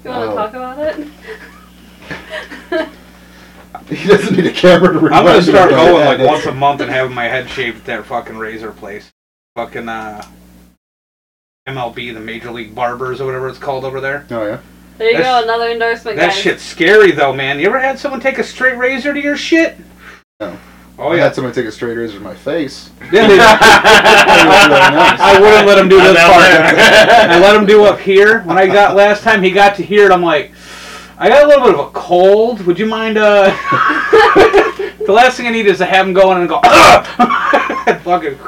You 0.04 0.10
want 0.10 0.24
to 0.24 0.32
Oh. 0.32 0.34
talk 0.36 0.50
about 0.54 0.78
it? 2.70 2.88
He 3.88 4.06
doesn't 4.06 4.36
need 4.36 4.46
a 4.46 4.52
camera 4.52 4.92
to 4.92 4.98
I'm 5.14 5.24
gonna 5.24 5.42
start 5.42 5.70
going 5.70 5.94
that. 5.96 6.18
like 6.20 6.26
once 6.28 6.46
a 6.46 6.52
month 6.52 6.80
and 6.80 6.90
having 6.90 7.14
my 7.14 7.24
head 7.24 7.48
shaved 7.48 7.78
at 7.80 7.84
that 7.86 8.06
fucking 8.06 8.36
razor 8.38 8.70
place. 8.70 9.10
Fucking 9.56 9.88
uh 9.88 10.24
MLB, 11.68 12.14
the 12.14 12.20
Major 12.20 12.50
League 12.52 12.74
Barbers 12.74 13.20
or 13.20 13.26
whatever 13.26 13.48
it's 13.48 13.58
called 13.58 13.84
over 13.84 14.00
there. 14.00 14.26
Oh 14.30 14.46
yeah. 14.46 14.60
There 14.98 15.10
you 15.10 15.16
That's- 15.18 15.40
go, 15.40 15.44
another 15.44 15.70
endorsement, 15.70 16.16
That 16.16 16.30
guys. 16.30 16.38
shit's 16.38 16.62
scary 16.62 17.10
though, 17.12 17.32
man. 17.32 17.58
You 17.58 17.66
ever 17.66 17.80
had 17.80 17.98
someone 17.98 18.20
take 18.20 18.38
a 18.38 18.44
straight 18.44 18.76
razor 18.76 19.12
to 19.12 19.20
your 19.20 19.36
shit? 19.36 19.76
No. 20.40 20.56
Oh 20.98 21.04
yeah, 21.04 21.08
I 21.08 21.16
yeah. 21.16 21.22
had 21.24 21.34
someone 21.34 21.52
take 21.52 21.66
a 21.66 21.72
straight 21.72 21.94
razor 21.96 22.14
to 22.18 22.20
my 22.20 22.34
face. 22.34 22.90
Yeah, 23.10 23.26
they- 23.28 23.38
I 23.40 25.38
wouldn't 25.40 25.66
let 25.66 25.78
him 25.78 25.88
do 25.88 25.96
this 25.96 26.16
I'm 26.18 26.30
part. 26.32 26.44
I 27.30 27.38
let 27.40 27.56
him 27.56 27.66
do 27.66 27.84
up 27.84 27.98
here. 27.98 28.42
When 28.42 28.58
I 28.58 28.66
got 28.66 28.94
last 28.94 29.22
time, 29.22 29.42
he 29.42 29.50
got 29.50 29.76
to 29.76 29.82
here, 29.82 30.04
and 30.04 30.12
I'm 30.12 30.22
like, 30.22 30.52
I 31.18 31.28
got 31.28 31.44
a 31.44 31.46
little 31.48 31.64
bit 31.64 31.74
of 31.74 31.86
a 31.86 31.90
cold. 31.90 32.60
Would 32.66 32.78
you 32.78 32.86
mind? 32.86 33.18
uh 33.18 33.50
The 35.06 35.12
last 35.12 35.36
thing 35.36 35.46
I 35.46 35.50
need 35.50 35.66
is 35.66 35.78
to 35.78 35.84
have 35.86 36.06
him 36.06 36.12
go 36.12 36.30
in 36.32 36.38
and 36.38 36.48
go. 36.48 36.60
Fucking. 38.04 38.38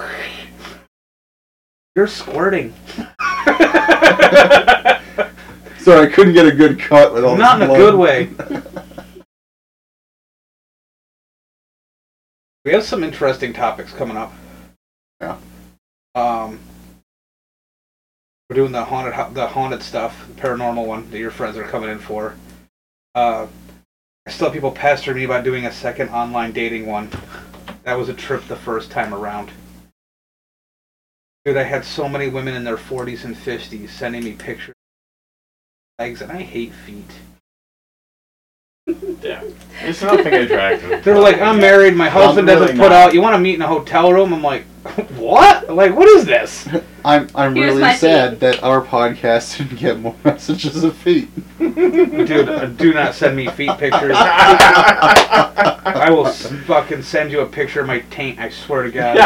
You're 1.96 2.06
squirting. 2.06 2.72
Sorry, 5.78 6.06
I 6.06 6.10
couldn't 6.12 6.32
get 6.34 6.46
a 6.46 6.52
good 6.52 6.78
cut 6.78 7.12
with 7.12 7.24
all 7.24 7.36
Not 7.36 7.60
in 7.60 7.68
this 7.68 7.76
a 7.76 7.80
good 7.80 7.94
way. 7.96 8.30
We 12.64 12.72
have 12.72 12.84
some 12.84 13.04
interesting 13.04 13.52
topics 13.52 13.92
coming 13.92 14.16
up. 14.16 14.32
Yeah. 15.20 15.36
Um, 16.14 16.58
we're 18.48 18.56
doing 18.56 18.72
the 18.72 18.84
haunted, 18.84 19.34
the 19.34 19.46
haunted 19.48 19.82
stuff, 19.82 20.26
the 20.26 20.40
paranormal 20.40 20.86
one 20.86 21.10
that 21.10 21.18
your 21.18 21.30
friends 21.30 21.58
are 21.58 21.64
coming 21.64 21.90
in 21.90 21.98
for. 21.98 22.36
Uh, 23.14 23.46
I 24.26 24.30
still 24.30 24.46
have 24.46 24.54
people 24.54 24.70
pestering 24.70 25.18
me 25.18 25.24
about 25.24 25.44
doing 25.44 25.66
a 25.66 25.72
second 25.72 26.08
online 26.08 26.52
dating 26.52 26.86
one. 26.86 27.10
That 27.82 27.98
was 27.98 28.08
a 28.08 28.14
trip 28.14 28.46
the 28.48 28.56
first 28.56 28.90
time 28.90 29.12
around. 29.12 29.50
Dude, 31.44 31.58
I 31.58 31.64
had 31.64 31.84
so 31.84 32.08
many 32.08 32.28
women 32.28 32.54
in 32.54 32.64
their 32.64 32.78
40s 32.78 33.24
and 33.24 33.36
50s 33.36 33.90
sending 33.90 34.24
me 34.24 34.32
pictures 34.32 34.74
of 35.98 36.02
legs, 36.02 36.22
and 36.22 36.32
I 36.32 36.40
hate 36.40 36.72
feet. 36.72 37.10
Yeah. 39.84 39.92
There's 39.92 40.02
nothing 40.02 40.34
attractive. 40.34 41.04
They're 41.04 41.18
like, 41.18 41.40
I'm 41.40 41.58
married, 41.58 41.94
my 41.94 42.08
husband 42.08 42.48
really 42.48 42.60
doesn't 42.60 42.76
put 42.78 42.90
not. 42.90 42.92
out, 43.08 43.14
you 43.14 43.20
want 43.22 43.34
to 43.34 43.38
meet 43.38 43.54
in 43.54 43.62
a 43.62 43.66
hotel 43.66 44.12
room? 44.12 44.32
I'm 44.32 44.42
like, 44.42 44.64
what? 45.16 45.68
Like, 45.74 45.94
what 45.94 46.08
is 46.08 46.24
this? 46.24 46.68
I'm 47.06 47.28
I'm 47.34 47.54
Here's 47.54 47.74
really 47.76 47.94
sad 47.96 48.30
feet. 48.30 48.40
that 48.40 48.62
our 48.62 48.80
podcast 48.82 49.58
didn't 49.58 49.78
get 49.78 50.00
more 50.00 50.16
messages 50.24 50.82
of 50.84 50.96
feet. 50.96 51.28
Dude, 51.58 52.48
uh, 52.48 52.66
do 52.66 52.94
not 52.94 53.14
send 53.14 53.36
me 53.36 53.46
feet 53.48 53.76
pictures. 53.78 54.12
I 54.16 56.08
will 56.10 56.26
s- 56.26 56.46
fucking 56.66 57.02
send 57.02 57.30
you 57.30 57.40
a 57.40 57.46
picture 57.46 57.80
of 57.82 57.86
my 57.86 57.98
taint, 58.10 58.38
I 58.38 58.48
swear 58.48 58.84
to 58.84 58.90
God. 58.90 59.18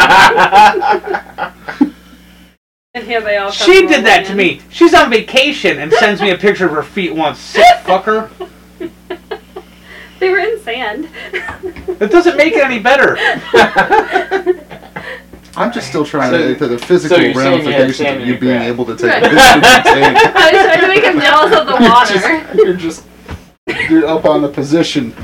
And 2.95 3.07
here 3.07 3.21
they 3.21 3.37
all 3.37 3.53
come 3.53 3.67
She 3.67 3.73
rolling 3.83 3.89
did 3.89 4.05
that 4.07 4.25
to 4.27 4.33
in. 4.33 4.39
me. 4.39 4.61
She's 4.71 4.93
on 4.95 5.09
vacation 5.11 5.79
and 5.79 5.93
sends 5.93 6.21
me 6.21 6.31
a 6.31 6.37
picture 6.39 6.67
of 6.67 6.73
her 6.73 6.83
feet 6.83 7.15
once. 7.15 7.39
Sick 7.39 7.65
fucker. 7.85 8.29
They 10.21 10.31
were 10.31 10.39
in 10.39 10.59
sand. 10.61 11.09
That 11.99 12.11
doesn't 12.13 12.37
make 12.37 12.53
it 12.53 12.63
any 12.65 12.79
better. 12.79 13.17
I'm 15.57 15.73
just 15.73 15.89
still 15.89 16.05
trying 16.05 16.31
So- 16.31 16.39
to 16.39 16.49
get 16.51 16.59
to 16.59 16.69
the 16.69 16.79
physical 16.79 17.17
so 17.17 17.23
you're 17.23 17.35
saying 17.35 17.53
you 17.65 17.73
had 17.73 17.81
ramifications 17.81 17.97
sand 17.97 18.17
of 18.17 18.23
in 18.23 18.27
you 18.29 18.33
your 18.35 18.41
being 18.41 18.57
crack. 18.57 18.69
able 18.69 18.85
to 18.87 18.95
take 18.97 19.11
Right. 19.11 19.23
pictures 19.23 19.41
of 19.51 19.63
your 19.63 19.83
tank. 19.83 20.17
I 20.37 20.53
was 20.53 20.63
trying 20.63 20.81
to 20.81 20.89
make 20.89 21.03
him 21.05 21.21
jealous 21.21 21.57
of 21.59 21.67
the 21.67 21.75
water. 21.89 22.57
You're 22.65 22.75
just 22.75 23.05
you're 23.91 24.07
up 24.07 24.25
on 24.25 24.43
the 24.43 24.49
position. 24.49 25.15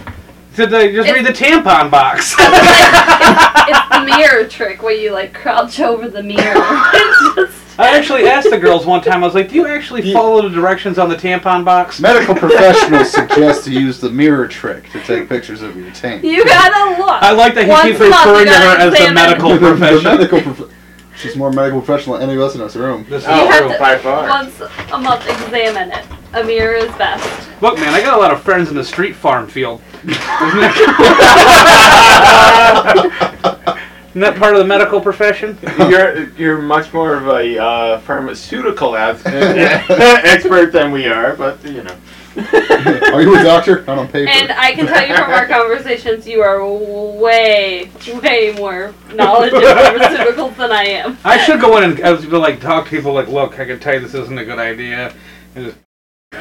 Did 0.56 0.70
they 0.70 0.92
just 0.92 1.10
read 1.10 1.24
the 1.26 1.32
tampon 1.32 1.90
box? 1.90 2.34
it's 2.38 3.88
the 3.90 4.04
mirror 4.16 4.46
trick 4.48 4.82
where 4.82 4.92
you 4.94 5.12
like 5.12 5.32
crouch 5.34 5.78
over 5.80 6.08
the 6.08 6.22
mirror. 6.22 6.54
It's 6.56 7.34
just 7.36 7.63
I 7.76 7.96
actually 7.96 8.28
asked 8.28 8.50
the 8.50 8.58
girls 8.58 8.86
one 8.86 9.02
time. 9.02 9.24
I 9.24 9.26
was 9.26 9.34
like, 9.34 9.48
"Do 9.48 9.56
you 9.56 9.66
actually 9.66 10.12
follow 10.12 10.42
the 10.48 10.54
directions 10.54 10.96
on 10.98 11.08
the 11.08 11.16
tampon 11.16 11.64
box?" 11.64 11.98
Medical 12.00 12.34
professionals 12.36 13.10
suggest 13.10 13.64
to 13.64 13.72
use 13.72 13.98
the 14.00 14.10
mirror 14.10 14.46
trick 14.46 14.88
to 14.90 15.00
take 15.02 15.28
pictures 15.28 15.60
of 15.62 15.76
your 15.76 15.90
tank. 15.90 16.22
you 16.22 16.44
gotta 16.44 17.02
look. 17.02 17.20
I 17.22 17.32
like 17.32 17.54
that 17.54 17.64
he 17.64 17.70
Once 17.70 17.84
keeps 17.86 17.98
month, 17.98 18.12
referring 18.26 18.46
to 18.46 18.52
her 18.54 18.76
as 18.78 18.92
the 18.96 19.10
medical 19.12 19.58
professional. 19.58 20.00
the 20.00 20.02
medical 20.18 20.40
prof- 20.42 20.70
She's 21.16 21.36
more 21.36 21.50
medical 21.52 21.80
professional 21.80 22.18
than 22.18 22.28
any 22.28 22.36
of 22.38 22.42
us 22.44 22.54
in 22.54 22.60
this 22.60 22.74
room. 22.76 23.06
This 23.08 23.22
is 23.22 23.28
Oh, 23.28 23.46
have 23.48 23.66
true. 23.68 23.78
by 23.78 23.96
far. 23.98 24.28
Once 24.28 24.60
a 24.92 24.98
month, 24.98 25.26
examine 25.28 25.92
it. 25.92 26.04
A 26.32 26.42
mirror 26.42 26.74
is 26.74 26.90
best. 26.96 27.48
Look, 27.60 27.76
man, 27.78 27.94
I 27.94 28.00
got 28.02 28.18
a 28.18 28.20
lot 28.20 28.32
of 28.32 28.42
friends 28.42 28.68
in 28.68 28.74
the 28.74 28.82
street 28.84 29.14
farm 29.14 29.46
field. 29.48 29.80
Isn't 34.14 34.20
that 34.20 34.36
part 34.36 34.54
of 34.54 34.60
the 34.60 34.64
medical 34.64 35.00
profession? 35.00 35.58
you're 35.90 36.28
you're 36.34 36.62
much 36.62 36.92
more 36.92 37.16
of 37.16 37.26
a 37.26 37.60
uh, 37.60 37.98
pharmaceutical 37.98 38.94
ex- 38.94 39.26
expert 39.26 40.70
than 40.70 40.92
we 40.92 41.08
are, 41.08 41.34
but 41.34 41.64
you 41.64 41.82
know. 41.82 41.96
Are 42.36 43.22
you 43.22 43.36
a 43.36 43.42
doctor? 43.42 43.82
Not 43.86 43.98
on 43.98 44.06
paper. 44.06 44.30
And 44.30 44.52
I 44.52 44.72
can 44.72 44.86
tell 44.86 45.04
you 45.04 45.16
from 45.16 45.30
our 45.30 45.48
conversations, 45.48 46.28
you 46.28 46.42
are 46.42 46.64
way, 46.64 47.90
way 48.22 48.54
more 48.56 48.94
knowledgeable 49.12 49.66
of 49.66 49.78
pharmaceuticals 49.78 50.56
than 50.58 50.70
I 50.70 50.84
am. 50.84 51.18
I 51.24 51.44
should 51.44 51.60
go 51.60 51.76
in 51.78 51.84
and 51.84 52.00
I 52.00 52.12
was 52.12 52.24
like 52.24 52.60
talk 52.60 52.84
to 52.84 52.90
people 52.90 53.14
like, 53.14 53.26
look, 53.26 53.58
I 53.58 53.64
can 53.64 53.80
tell 53.80 53.94
you 53.94 54.00
this 54.00 54.14
isn't 54.14 54.38
a 54.38 54.44
good 54.44 54.60
idea. 54.60 55.12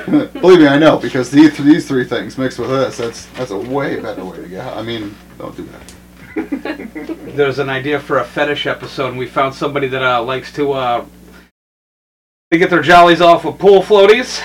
Believe 0.06 0.60
me, 0.60 0.68
I 0.68 0.78
know 0.78 0.98
because 0.98 1.32
these 1.32 1.58
these 1.58 1.88
three 1.88 2.06
things 2.06 2.38
mixed 2.38 2.60
with 2.60 2.70
this, 2.70 2.98
that's 2.98 3.26
that's 3.38 3.50
a 3.50 3.58
way 3.58 4.00
better 4.00 4.24
way 4.24 4.38
to 4.38 4.48
go. 4.48 4.62
I 4.62 4.84
mean, 4.84 5.16
don't 5.40 5.58
do 5.58 5.64
that. 5.64 5.94
There's 7.35 7.60
an 7.60 7.69
idea 7.69 7.99
for 7.99 8.19
a 8.19 8.23
fetish 8.23 8.68
episode, 8.68 9.10
and 9.10 9.18
we 9.18 9.27
found 9.27 9.53
somebody 9.53 9.88
that 9.88 10.03
uh, 10.03 10.22
likes 10.23 10.51
to 10.53 10.73
uh, 10.73 11.05
they 12.51 12.57
get 12.57 12.69
their 12.69 12.81
jollies 12.81 13.22
off 13.22 13.45
with 13.45 13.57
pool 13.57 13.81
floaties. 13.81 14.39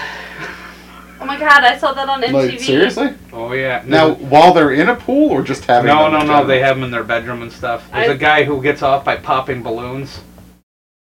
Oh 1.20 1.26
my 1.26 1.38
god, 1.38 1.64
I 1.64 1.76
saw 1.76 1.92
that 1.92 2.08
on 2.08 2.22
MTV. 2.22 2.32
Like 2.32 2.60
seriously? 2.60 3.14
Oh 3.32 3.52
yeah. 3.52 3.82
Now, 3.86 4.14
while 4.14 4.54
they're 4.54 4.72
in 4.72 4.88
a 4.88 4.96
pool 4.96 5.30
or 5.30 5.42
just 5.42 5.64
having? 5.64 5.88
no, 5.88 6.04
them 6.04 6.12
no, 6.12 6.18
no. 6.20 6.24
general? 6.24 6.46
They 6.46 6.60
have 6.60 6.76
them 6.76 6.84
in 6.84 6.90
their 6.90 7.04
bedroom 7.04 7.42
and 7.42 7.52
stuff. 7.52 7.90
There's 7.92 8.08
a 8.08 8.12
I- 8.12 8.16
guy 8.16 8.44
who 8.44 8.62
gets 8.62 8.82
off 8.82 9.04
by 9.04 9.16
popping 9.16 9.62
balloons. 9.62 10.20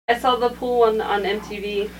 I 0.08 0.18
saw 0.18 0.36
the 0.36 0.50
pool 0.50 0.80
one 0.80 1.00
on 1.00 1.24
MTV. 1.24 1.90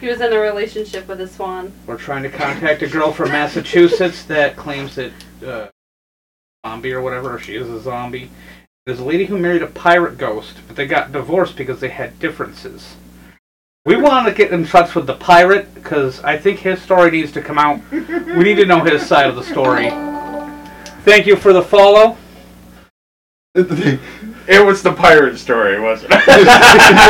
He 0.00 0.06
was 0.06 0.20
in 0.20 0.32
a 0.32 0.38
relationship 0.38 1.08
with 1.08 1.20
a 1.20 1.26
swan. 1.26 1.72
We're 1.86 1.98
trying 1.98 2.22
to 2.22 2.30
contact 2.30 2.82
a 2.82 2.86
girl 2.86 3.12
from 3.12 3.30
Massachusetts 3.30 4.22
that 4.24 4.54
claims 4.56 4.94
that 4.94 5.12
uh, 5.44 5.66
zombie 6.68 6.92
or 6.92 7.00
whatever. 7.00 7.34
Or 7.34 7.38
she 7.38 7.56
is 7.56 7.68
a 7.68 7.80
zombie. 7.80 8.30
There's 8.86 9.00
a 9.00 9.04
lady 9.04 9.26
who 9.26 9.38
married 9.38 9.62
a 9.62 9.66
pirate 9.66 10.16
ghost, 10.18 10.54
but 10.66 10.76
they 10.76 10.86
got 10.86 11.12
divorced 11.12 11.56
because 11.56 11.80
they 11.80 11.88
had 11.88 12.18
differences. 12.18 12.96
We 13.84 13.96
want 13.96 14.26
to 14.26 14.34
get 14.34 14.52
in 14.52 14.66
touch 14.66 14.94
with 14.94 15.06
the 15.06 15.14
pirate 15.14 15.74
because 15.74 16.20
I 16.22 16.36
think 16.36 16.58
his 16.58 16.80
story 16.82 17.10
needs 17.10 17.32
to 17.32 17.42
come 17.42 17.58
out. 17.58 17.80
We 17.90 18.44
need 18.44 18.56
to 18.56 18.66
know 18.66 18.84
his 18.84 19.06
side 19.06 19.28
of 19.30 19.36
the 19.36 19.42
story. 19.42 19.90
Thank 21.04 21.26
you 21.26 21.36
for 21.36 21.52
the 21.52 21.62
follow. 21.62 22.16
It 24.50 24.64
was 24.64 24.82
the 24.82 24.94
pirate 24.94 25.36
story, 25.36 25.78
wasn't 25.78 26.14
it? 26.14 26.22
You 26.26 26.34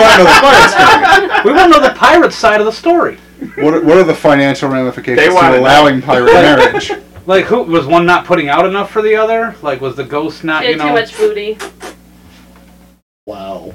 wanna 0.02 0.18
know 0.18 0.24
the 0.24 0.40
pirate 0.43 1.44
We 1.44 1.52
want 1.52 1.72
to 1.72 1.78
know 1.78 1.89
the 1.89 1.94
pirate 1.94 2.32
side 2.32 2.59
of 2.59 2.66
the 2.66 2.72
story. 2.72 3.16
story? 3.16 3.64
What 3.64 3.74
are, 3.74 3.80
what 3.80 3.97
are 3.97 4.02
the 4.02 4.12
financial 4.12 4.68
ramifications 4.68 5.24
They 5.24 5.32
wanna 5.32 5.52
to 5.52 5.56
know. 5.59 5.62
allowing 5.62 6.02
pirate 6.02 6.32
marriage? 6.32 6.90
Like, 7.28 7.44
who 7.44 7.62
was 7.64 7.86
one 7.86 8.06
not 8.06 8.24
putting 8.24 8.48
out 8.48 8.64
enough 8.64 8.90
for 8.90 9.02
the 9.02 9.14
other? 9.16 9.55
Like, 9.60 9.82
was 9.82 9.96
the 9.96 10.05
ghost 10.05 10.44
not? 10.44 10.62
She 10.62 10.70
You 10.70 10.78
had 10.78 10.80
too 10.80 10.88
know, 10.88 10.94
much 10.94 11.14
booty. 11.18 11.59
Wow. 13.26 13.74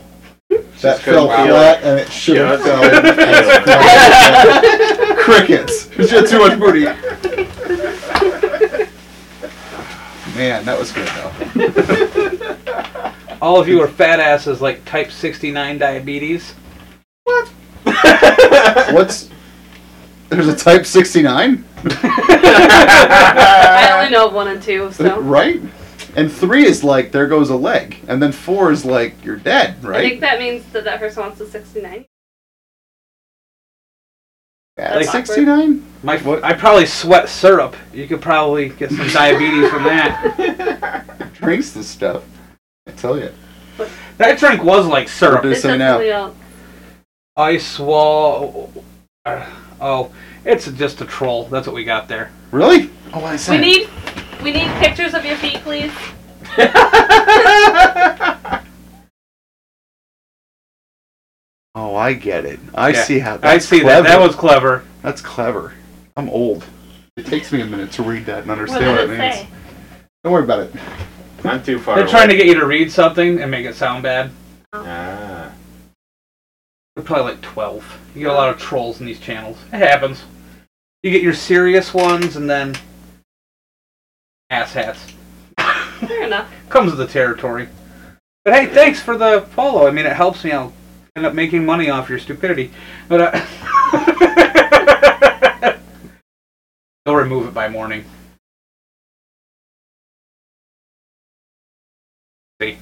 Just 0.50 0.82
That 0.82 1.00
fell 1.00 1.28
feel 1.28 1.46
flat 1.46 1.84
and 1.84 2.00
it 2.00 2.12
should 2.12 2.38
have 2.38 2.66
Yeah, 2.66 3.62
fell. 3.62 5.16
Crickets. 5.24 5.88
She 5.94 6.08
had 6.08 6.26
too 6.26 6.40
much 6.40 6.58
booty. 6.58 6.86
Man, 10.36 10.66
that 10.66 10.80
was 10.80 10.92
good 10.92 11.08
though. 11.10 11.32
all 13.40 13.60
of 13.62 13.68
you 13.68 13.80
are 13.82 13.88
fat 13.88 14.20
asses 14.20 14.62
like 14.62 14.84
type 14.84 15.12
69 15.12 15.78
diabetes. 15.78 16.56
What? 17.26 17.50
What's 18.94 19.30
there's 20.30 20.48
a 20.48 20.56
Type 20.56 20.88
69, 20.88 21.64
I 21.86 23.90
only 23.98 24.12
know 24.12 24.28
of 24.28 24.34
one 24.34 24.48
and 24.48 24.62
two, 24.62 24.92
so. 24.92 25.20
right? 25.22 25.62
And 26.16 26.32
three 26.32 26.66
is 26.66 26.84
like 26.84 27.12
there 27.12 27.28
goes 27.28 27.50
a 27.50 27.56
leg, 27.56 27.98
and 28.08 28.22
then 28.22 28.32
four 28.32 28.72
is 28.72 28.86
like 28.86 29.24
you're 29.26 29.36
dead, 29.38 29.84
right? 29.84 30.06
I 30.06 30.10
think 30.10 30.22
that 30.22 30.40
means 30.40 30.64
that 30.72 30.84
that 30.86 31.00
person 31.00 31.24
wants 31.24 31.40
a 31.42 31.48
69. 31.48 32.06
At 34.76 34.96
That's 34.96 35.12
69. 35.12 35.86
My, 36.02 36.16
I 36.44 36.54
probably 36.54 36.88
sweat 36.88 37.30
syrup. 37.30 37.76
You 37.94 38.08
could 38.08 38.22
probably 38.22 38.70
get 38.70 38.90
some 38.92 39.08
diabetes 39.10 39.70
from 39.70 39.84
that. 39.84 41.32
Drinks 41.34 41.72
this 41.74 41.88
stuff. 41.88 42.24
I 42.88 42.92
tell 42.92 43.18
you. 43.20 43.32
That 44.18 44.40
drink 44.40 44.64
was 44.64 44.88
like 44.88 45.10
syrup. 45.10 45.44
What 45.44 45.54
It's 45.54 45.62
say 45.62 45.78
now? 45.78 46.00
definitely 46.00 46.10
a- 46.10 46.34
Ice 47.42 47.80
wall. 47.80 48.72
uh, 49.26 49.46
Oh, 49.82 50.12
it's 50.46 50.70
just 50.72 51.02
a 51.02 51.06
troll. 51.06 51.46
That's 51.46 51.68
what 51.68 51.76
we 51.76 51.84
got 51.84 52.08
there. 52.08 52.32
Really? 52.52 52.90
Oh, 53.14 53.24
I 53.24 53.34
We 53.34 53.38
said. 53.38 53.62
need, 53.62 53.90
we 54.42 54.52
need 54.52 54.68
pictures 54.80 55.14
of 55.14 55.26
your 55.26 55.38
feet, 55.38 55.58
please. 55.62 55.92
Oh, 61.76 61.96
I 61.96 62.14
get 62.14 62.46
it. 62.46 62.60
I 62.76 62.90
Yeah, 62.90 63.04
see 63.04 63.20
how. 63.20 63.40
I 63.42 63.58
see 63.58 63.82
clever. 63.82 64.04
that. 64.04 64.20
That 64.20 64.26
was 64.26 64.36
clever. 64.36 64.84
That's 65.02 65.22
clever. 65.22 65.74
I'm 66.16 66.30
old. 66.30 66.64
It 67.18 67.26
takes 67.26 67.52
me 67.52 67.62
a 67.62 67.66
minute 67.66 67.92
to 67.94 68.04
read 68.04 68.26
that 68.28 68.40
and 68.40 68.48
What 68.48 68.60
understand 68.60 68.84
did 68.86 68.92
what, 68.92 69.00
it 69.00 69.10
it 69.10 69.20
means. 69.20 69.36
say? 69.36 69.48
Don't 70.24 70.34
worry 70.34 70.44
about 70.44 70.60
it. 70.62 70.72
I'm 71.44 71.64
too 71.64 71.80
far 71.80 71.96
They're 71.96 72.04
away. 72.04 72.12
trying 72.12 72.30
to 72.30 72.38
get 72.38 72.46
you 72.46 72.54
to 72.56 72.66
read 72.66 72.92
something 72.92 73.42
and 73.42 73.50
make 73.52 73.66
it 73.66 73.76
sound 73.76 74.04
bad. 74.04 74.32
Ah. 74.72 75.52
They're 76.96 77.04
probably 77.04 77.34
like 77.34 77.42
12. 77.42 78.00
You 78.16 78.22
get 78.22 78.30
a 78.30 78.34
lot 78.34 78.50
of 78.50 78.60
trolls 78.60 79.00
in 79.00 79.06
these 79.08 79.20
channels. 79.20 79.58
It 79.74 79.78
happens. 79.80 80.24
You 81.04 81.12
get 81.12 81.22
your 81.22 81.34
serious 81.34 81.94
ones 81.94 82.38
and 82.38 82.50
then 82.50 82.76
asshats. 84.50 85.12
Fair 86.00 86.24
enough. 86.28 86.50
Comes 86.70 86.92
with 86.92 87.00
the 87.00 87.08
territory. 87.08 87.68
But 88.46 88.54
hey, 88.54 88.68
thanks 88.68 89.02
for 89.02 89.18
the 89.18 89.42
follow. 89.52 89.86
I 89.86 89.92
mean, 89.92 90.06
it 90.06 90.14
helps 90.14 90.46
me. 90.46 90.54
I'll 90.54 90.72
end 91.18 91.26
up 91.26 91.34
making 91.34 91.66
money 91.66 91.90
off 91.90 92.10
your 92.10 92.20
stupidity. 92.20 92.72
But 93.10 93.36
uh, 93.36 93.38
they'll 97.06 97.16
remove 97.16 97.48
it 97.48 97.54
by 97.54 97.68
morning. 97.68 98.06
See. 102.62 102.78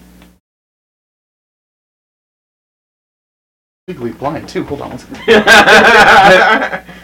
Legally 3.87 4.11
blind 4.11 4.47
too. 4.47 4.63
Hold 4.65 4.81
on. 4.83 4.99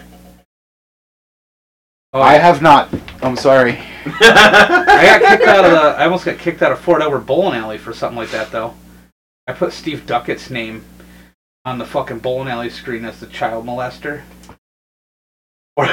One 2.18 2.28
second. 2.28 2.36
Oh, 2.36 2.38
I 2.38 2.38
have 2.38 2.62
not. 2.62 2.90
I'm 3.22 3.36
sorry. 3.36 3.80
I 4.06 5.20
got 5.20 5.22
kicked 5.30 5.48
out 5.48 5.66
of 5.66 5.72
the. 5.72 5.78
I 5.78 6.06
almost 6.06 6.26
got 6.26 6.38
kicked 6.38 6.62
out 6.62 6.72
of 6.72 6.80
Fort 6.80 7.02
Edward 7.02 7.26
Bowling 7.26 7.60
Alley 7.60 7.78
for 7.78 7.94
something 7.94 8.18
like 8.18 8.32
that, 8.32 8.52
though. 8.52 8.74
I 9.48 9.54
put 9.54 9.72
Steve 9.74 10.06
Duckett's 10.06 10.50
name 10.50 10.84
on 11.66 11.78
the 11.78 11.86
fucking 11.86 12.20
bowling 12.20 12.48
alley 12.48 12.70
screen 12.70 13.06
as 13.06 13.20
the 13.20 13.28
child 13.28 13.66
molester. 13.66 14.24
For, 15.76 15.86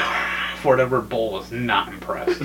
for 0.62 0.68
whatever 0.68 1.02
Bull 1.02 1.32
was 1.32 1.52
not 1.52 1.88
impressed. 1.88 2.38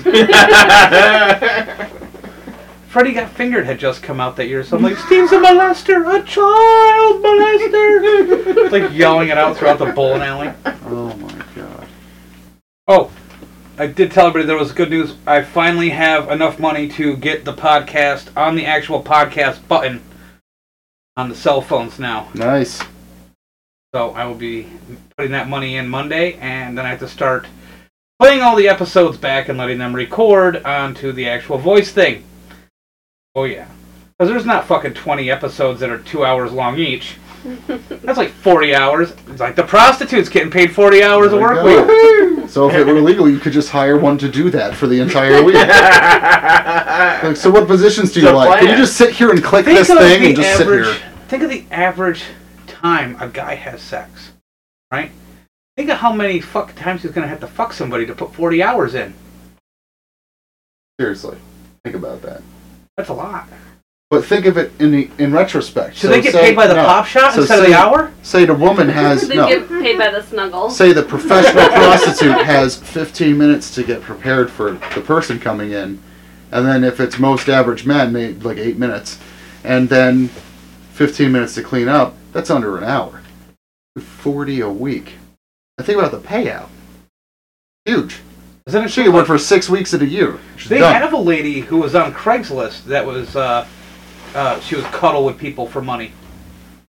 Freddie 2.88 3.14
Got 3.14 3.30
Fingered 3.30 3.64
had 3.64 3.78
just 3.78 4.02
come 4.02 4.20
out 4.20 4.36
that 4.36 4.48
year, 4.48 4.62
so 4.62 4.76
I'm 4.76 4.82
like, 4.82 4.98
Steve's 4.98 5.32
a 5.32 5.38
molester, 5.38 6.20
a 6.20 6.22
child 6.22 7.22
molester! 7.24 8.70
like 8.70 8.92
yelling 8.92 9.30
it 9.30 9.38
out 9.38 9.56
throughout 9.56 9.78
the 9.78 9.86
bowling 9.86 10.20
alley. 10.20 10.52
Oh 10.84 11.16
my 11.16 11.44
god. 11.54 11.86
Oh, 12.88 13.10
I 13.80 13.86
did 13.86 14.12
tell 14.12 14.26
everybody 14.26 14.46
there 14.46 14.58
was 14.58 14.72
good 14.72 14.90
news. 14.90 15.14
I 15.26 15.40
finally 15.42 15.88
have 15.88 16.30
enough 16.30 16.58
money 16.58 16.86
to 16.88 17.16
get 17.16 17.46
the 17.46 17.54
podcast 17.54 18.28
on 18.36 18.54
the 18.54 18.66
actual 18.66 19.02
podcast 19.02 19.66
button 19.68 20.02
on 21.16 21.30
the 21.30 21.34
cell 21.34 21.62
phones 21.62 21.98
now. 21.98 22.28
Nice. 22.34 22.82
So 23.94 24.10
I 24.10 24.26
will 24.26 24.34
be 24.34 24.68
putting 25.16 25.32
that 25.32 25.48
money 25.48 25.78
in 25.78 25.88
Monday, 25.88 26.34
and 26.34 26.76
then 26.76 26.84
I 26.84 26.90
have 26.90 26.98
to 26.98 27.08
start 27.08 27.46
playing 28.18 28.42
all 28.42 28.54
the 28.54 28.68
episodes 28.68 29.16
back 29.16 29.48
and 29.48 29.56
letting 29.56 29.78
them 29.78 29.96
record 29.96 30.62
onto 30.62 31.10
the 31.10 31.26
actual 31.26 31.56
voice 31.56 31.90
thing. 31.90 32.22
Oh 33.34 33.44
yeah, 33.44 33.66
because 34.10 34.30
there's 34.30 34.44
not 34.44 34.66
fucking 34.66 34.92
20 34.92 35.30
episodes 35.30 35.80
that 35.80 35.88
are 35.88 36.00
two 36.00 36.22
hours 36.22 36.52
long 36.52 36.78
each. 36.78 37.16
That's 37.66 38.18
like 38.18 38.30
40 38.30 38.74
hours. 38.74 39.12
It's 39.28 39.40
like 39.40 39.56
the 39.56 39.62
prostitutes 39.62 40.28
getting 40.28 40.50
paid 40.50 40.74
40 40.74 41.02
hours 41.02 41.32
a 41.32 41.36
work 41.36 41.64
week. 41.64 42.48
So 42.48 42.68
if 42.68 42.74
it 42.74 42.84
were 42.84 43.00
legal, 43.00 43.28
you 43.28 43.38
could 43.38 43.52
just 43.52 43.70
hire 43.70 43.98
one 43.98 44.18
to 44.18 44.28
do 44.28 44.50
that 44.50 44.74
for 44.74 44.86
the 44.86 45.00
entire 45.00 45.42
week. 45.42 45.56
Like, 47.22 47.36
so 47.36 47.50
what 47.50 47.66
positions 47.66 48.12
do 48.12 48.20
you 48.20 48.26
The 48.26 48.32
like? 48.32 48.60
Can 48.60 48.70
you 48.70 48.76
just 48.76 48.96
sit 48.96 49.12
here 49.12 49.30
and 49.30 49.42
click 49.44 49.66
Think 49.66 49.78
this 49.78 49.88
thing 49.88 50.24
and 50.24 50.36
just 50.36 50.60
average. 50.60 50.86
sit 50.86 50.96
here? 50.96 51.10
Think 51.28 51.42
of 51.42 51.50
the 51.50 51.64
average 51.70 52.24
time 52.66 53.16
a 53.20 53.28
guy 53.28 53.54
has 53.54 53.82
sex, 53.82 54.32
right? 54.90 55.10
Think 55.76 55.90
of 55.90 55.98
how 55.98 56.12
many 56.12 56.40
fuck 56.40 56.74
times 56.74 57.02
he's 57.02 57.10
gonna 57.10 57.26
have 57.28 57.40
to 57.40 57.46
fuck 57.46 57.72
somebody 57.74 58.06
to 58.06 58.14
put 58.14 58.34
40 58.34 58.62
hours 58.62 58.94
in. 58.94 59.12
Seriously, 60.98 61.36
think 61.84 61.94
about 61.96 62.22
that. 62.22 62.42
That's 62.96 63.10
a 63.10 63.14
lot. 63.14 63.46
But 64.10 64.24
think 64.24 64.44
of 64.46 64.56
it 64.56 64.72
in 64.80 64.90
the, 64.90 65.08
in 65.18 65.32
retrospect. 65.32 65.94
Should 65.94 66.00
So 66.02 66.08
they 66.08 66.20
get 66.20 66.32
say- 66.32 66.40
paid 66.40 66.56
by 66.56 66.66
the 66.66 66.74
no. 66.74 66.84
pop 66.84 67.06
shot 67.06 67.32
So 67.32 67.42
instead 67.42 67.60
of 67.60 67.66
the 67.66 67.74
hour? 67.74 68.12
Say 68.24 68.44
the 68.44 68.54
woman 68.54 68.88
has 69.00 69.28
they 69.28 69.36
no. 69.36 69.46
get 69.46 69.68
paid 69.68 69.98
by 69.98 70.10
the 70.10 70.20
snuggle. 70.20 70.68
Say 70.68 70.92
the 70.92 71.04
professional 71.04 71.68
prostitute 71.68 72.44
has 72.44 72.76
15 72.76 73.38
minutes 73.38 73.72
to 73.76 73.84
get 73.84 74.02
prepared 74.02 74.50
for 74.50 74.72
the 74.72 75.00
person 75.00 75.38
coming 75.38 75.70
in, 75.70 76.02
and 76.50 76.66
then 76.66 76.82
if 76.82 76.98
it's 76.98 77.20
most 77.20 77.48
average 77.48 77.86
men, 77.86 78.12
maybe 78.12 78.40
like 78.40 78.58
eight 78.58 78.78
minutes, 78.78 79.16
and 79.62 79.88
then 79.88 80.26
15 80.94 81.30
minutes 81.30 81.54
to 81.54 81.62
clean 81.62 81.86
up. 81.86 82.16
That's 82.32 82.50
under 82.50 82.76
an 82.76 82.82
hour. 82.84 83.22
40 83.96 84.60
a 84.60 84.68
week. 84.68 85.12
And 85.78 85.86
think 85.86 85.98
about 86.00 86.10
the 86.10 86.18
payout. 86.18 86.68
Huge. 87.84 88.18
Isn't 88.66 88.84
it 88.84 88.88
She 88.90 89.02
true? 89.02 89.04
could 89.12 89.14
work 89.14 89.26
for 89.28 89.38
six 89.38 89.68
weeks 89.70 89.94
at 89.94 90.02
a 90.02 90.06
year. 90.06 90.36
She's 90.56 90.68
They 90.68 90.78
done. 90.78 90.94
have 91.00 91.12
a 91.12 91.16
lady 91.16 91.60
who 91.60 91.78
was 91.78 91.94
on 91.94 92.12
Craigslist 92.12 92.84
that 92.86 93.06
was 93.06 93.34
uh, 93.36 93.66
uh, 94.34 94.60
she 94.60 94.76
would 94.76 94.84
cuddle 94.86 95.24
with 95.24 95.38
people 95.38 95.66
for 95.66 95.82
money. 95.82 96.12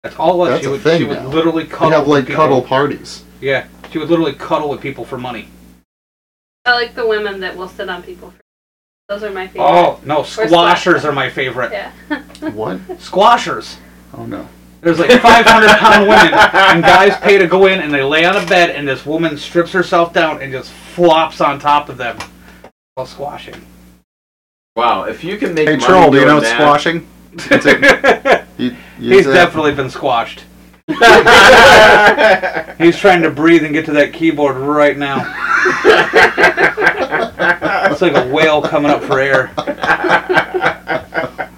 That's 0.03 0.16
all 0.18 0.34
it 0.34 0.38
was. 0.38 0.49
That's 0.49 0.61
she 0.64 0.68
a 0.68 0.72
would 0.72 0.82
thing 0.82 0.98
she 1.02 1.03
would 1.06 1.18
now. 1.24 1.28
literally 1.28 1.64
They 1.64 1.70
cuddle 1.70 1.91
have 1.91 2.02
with 2.07 2.10
like 2.20 2.28
people. 2.28 2.44
cuddle 2.44 2.61
parties. 2.61 3.24
Yeah, 3.41 3.68
she 3.91 3.98
would 3.99 4.10
literally 4.10 4.34
cuddle 4.34 4.70
with 4.70 4.82
people 4.82 5.06
for 5.06 5.18
money. 5.18 5.48
I 6.66 6.74
like 6.74 6.95
the 6.95 7.07
women 7.07 7.40
that 7.41 7.56
will 7.57 7.68
sit 7.68 7.90
on 7.90 8.03
people. 8.03 8.32
For, 8.32 8.40
those 9.10 9.24
are 9.24 9.32
my 9.32 9.48
favorite. 9.48 9.66
Oh 9.68 9.99
no, 10.06 10.24
squashers 10.24 11.03
are 11.06 11.11
my 11.11 11.30
favorite. 11.30 11.72
Yeah. 11.72 11.91
What? 12.53 12.80
Squashers. 13.02 13.78
Oh 14.14 14.26
no. 14.26 14.48
There's 14.82 14.98
like 14.98 15.11
500 15.11 15.68
pound 15.78 16.07
women, 16.07 16.34
and 16.34 16.82
guys 16.82 17.18
pay 17.18 17.38
to 17.38 17.48
go 17.48 17.66
in, 17.66 17.82
and 17.82 17.94
they 17.94 18.02
lay 18.02 18.24
on 18.24 18.38
a 18.38 18.45
bed, 18.45 18.70
and 18.70 18.88
this 18.88 19.06
woman 19.06 19.38
strips 19.38 19.74
herself 19.74 20.14
down 20.14 20.41
and 20.41 20.53
just 20.53 20.72
flops 20.72 21.41
on 21.41 21.60
top 21.60 21.90
of 21.90 21.98
them 21.98 22.18
while 22.95 23.06
squashing. 23.06 23.56
Wow, 24.78 25.03
if 25.03 25.22
you 25.22 25.38
can 25.38 25.53
make 25.53 25.68
Hey 25.68 25.76
money 25.76 25.86
troll, 25.86 26.11
do 26.11 26.18
you 26.20 26.24
doing 26.24 26.36
know 26.36 26.40
that- 26.40 26.56
squashing? 26.56 27.06
That's 27.34 27.65
it. 27.68 28.45
You, 28.60 28.76
you 28.99 29.15
He's 29.15 29.23
say- 29.26 29.34
definitely 29.34 29.73
been 29.73 29.89
squashed. 29.89 30.43
He's 32.77 32.97
trying 32.99 33.22
to 33.22 33.31
breathe 33.34 33.64
and 33.64 33.73
get 33.73 33.85
to 33.85 33.93
that 33.93 34.11
keyboard 34.11 34.57
right 34.57 34.97
now. 34.97 35.19
It's 37.89 38.01
like 38.01 38.15
a 38.15 38.27
whale 38.30 38.61
coming 38.61 38.91
up 38.91 39.03
for 39.03 39.19
air. 39.19 39.51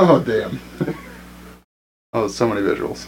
Oh 0.00 0.20
damn. 0.20 0.60
Oh, 2.12 2.28
so 2.28 2.46
many 2.48 2.60
visuals. 2.60 3.06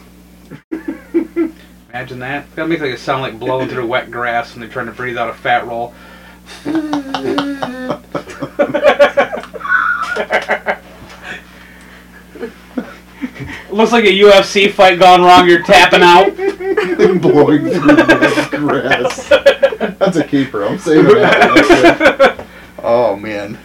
Imagine 1.90 2.18
that. 2.18 2.46
It's 2.46 2.54
gotta 2.56 2.68
make 2.68 2.80
like 2.80 2.90
it 2.90 2.98
sound 2.98 3.22
like 3.22 3.38
blowing 3.38 3.68
through 3.68 3.86
wet 3.86 4.10
grass 4.10 4.54
and 4.54 4.62
they're 4.62 4.68
trying 4.68 4.86
to 4.86 4.92
breathe 4.92 5.16
out 5.16 5.30
a 5.30 5.34
fat 5.34 5.68
roll. 5.68 5.94
Looks 13.70 13.92
like 13.92 14.04
a 14.04 14.08
UFC 14.08 14.72
fight 14.72 14.98
gone 14.98 15.22
wrong. 15.22 15.48
You're 15.48 15.62
tapping 15.62 16.02
out. 16.02 16.34
Blowing 17.20 17.62
through 17.62 17.96
the 17.96 18.48
grass. 18.52 19.28
That's 19.98 20.16
a 20.16 20.24
keeper. 20.24 20.64
I'm 20.64 20.78
saving 20.78 21.14
that. 21.14 22.46
Oh 22.82 23.16
man. 23.16 23.58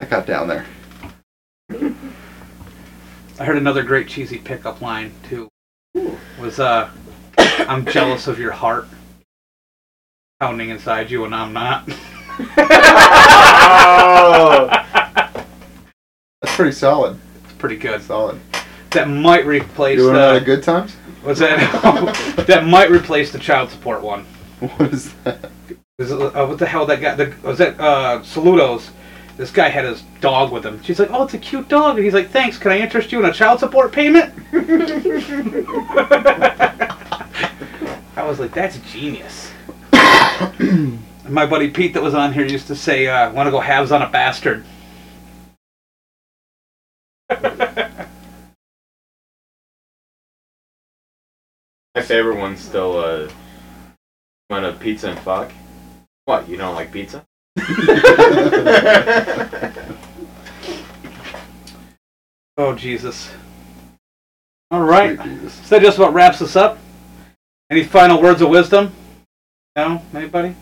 I 0.00 0.06
got 0.06 0.26
down 0.26 0.48
there. 0.48 0.66
I 3.38 3.44
heard 3.44 3.56
another 3.56 3.82
great 3.82 4.08
cheesy 4.08 4.38
pickup 4.38 4.80
line 4.80 5.12
too. 5.28 5.48
Was 6.40 6.58
uh, 6.60 6.90
I'm 7.38 7.86
jealous 7.86 8.26
of 8.26 8.38
your 8.38 8.52
heart 8.52 8.86
pounding 10.40 10.70
inside 10.70 11.10
you, 11.10 11.24
and 11.24 11.34
I'm 11.34 11.52
not. 11.52 11.88
Oh, 13.74 14.68
That's 16.40 16.56
pretty 16.56 16.72
solid. 16.72 17.18
Pretty 17.62 17.76
good. 17.76 18.02
Solid. 18.02 18.40
That 18.90 19.08
might 19.08 19.46
replace 19.46 20.00
out 20.00 20.12
the. 20.12 20.36
of 20.38 20.44
good 20.44 20.64
times? 20.64 20.96
Was 21.22 21.38
that? 21.38 21.60
that 22.48 22.66
might 22.66 22.90
replace 22.90 23.30
the 23.30 23.38
child 23.38 23.70
support 23.70 24.02
one. 24.02 24.26
What 24.58 24.92
is 24.92 25.12
that? 25.22 25.48
Is 25.98 26.10
it, 26.10 26.20
uh, 26.20 26.44
what 26.44 26.58
the 26.58 26.66
hell 26.66 26.86
that 26.86 27.00
guy? 27.00 27.14
The, 27.14 27.32
was 27.44 27.58
that 27.58 27.78
uh, 27.78 28.18
Saludos? 28.22 28.90
This 29.36 29.52
guy 29.52 29.68
had 29.68 29.84
his 29.84 30.02
dog 30.20 30.50
with 30.50 30.66
him. 30.66 30.82
She's 30.82 30.98
like, 30.98 31.10
"Oh, 31.12 31.22
it's 31.22 31.34
a 31.34 31.38
cute 31.38 31.68
dog," 31.68 31.94
and 31.94 32.04
he's 32.04 32.14
like, 32.14 32.30
"Thanks. 32.30 32.58
Can 32.58 32.72
I 32.72 32.80
interest 32.80 33.12
you 33.12 33.20
in 33.20 33.26
a 33.26 33.32
child 33.32 33.60
support 33.60 33.92
payment?" 33.92 34.34
I 38.16 38.24
was 38.24 38.40
like, 38.40 38.52
"That's 38.52 38.78
genius." 38.78 39.52
My 41.28 41.46
buddy 41.46 41.70
Pete 41.70 41.94
that 41.94 42.02
was 42.02 42.14
on 42.14 42.32
here 42.32 42.44
used 42.44 42.66
to 42.66 42.74
say, 42.74 43.06
uh, 43.06 43.30
"Want 43.32 43.46
to 43.46 43.52
go 43.52 43.60
halves 43.60 43.92
on 43.92 44.02
a 44.02 44.10
bastard." 44.10 44.64
My 51.94 52.02
favorite 52.02 52.36
one's 52.38 52.60
still 52.60 52.98
uh, 52.98 53.28
want 54.50 54.64
a 54.66 54.72
pizza 54.72 55.10
and 55.10 55.18
fuck. 55.20 55.50
What? 56.26 56.48
You 56.48 56.56
don't 56.56 56.74
like 56.74 56.92
pizza? 56.92 57.24
Oh 62.58 62.74
Jesus! 62.74 63.30
All 64.70 64.82
right. 64.82 65.18
Sweet 65.18 65.24
Jesus. 65.40 65.54
So 65.54 65.74
that 65.76 65.82
just 65.82 65.96
about 65.98 66.12
wraps 66.12 66.42
us 66.42 66.54
up. 66.54 66.78
Any 67.70 67.82
final 67.82 68.20
words 68.20 68.42
of 68.42 68.50
wisdom? 68.50 68.92
No, 69.74 70.02
anybody? 70.14 70.54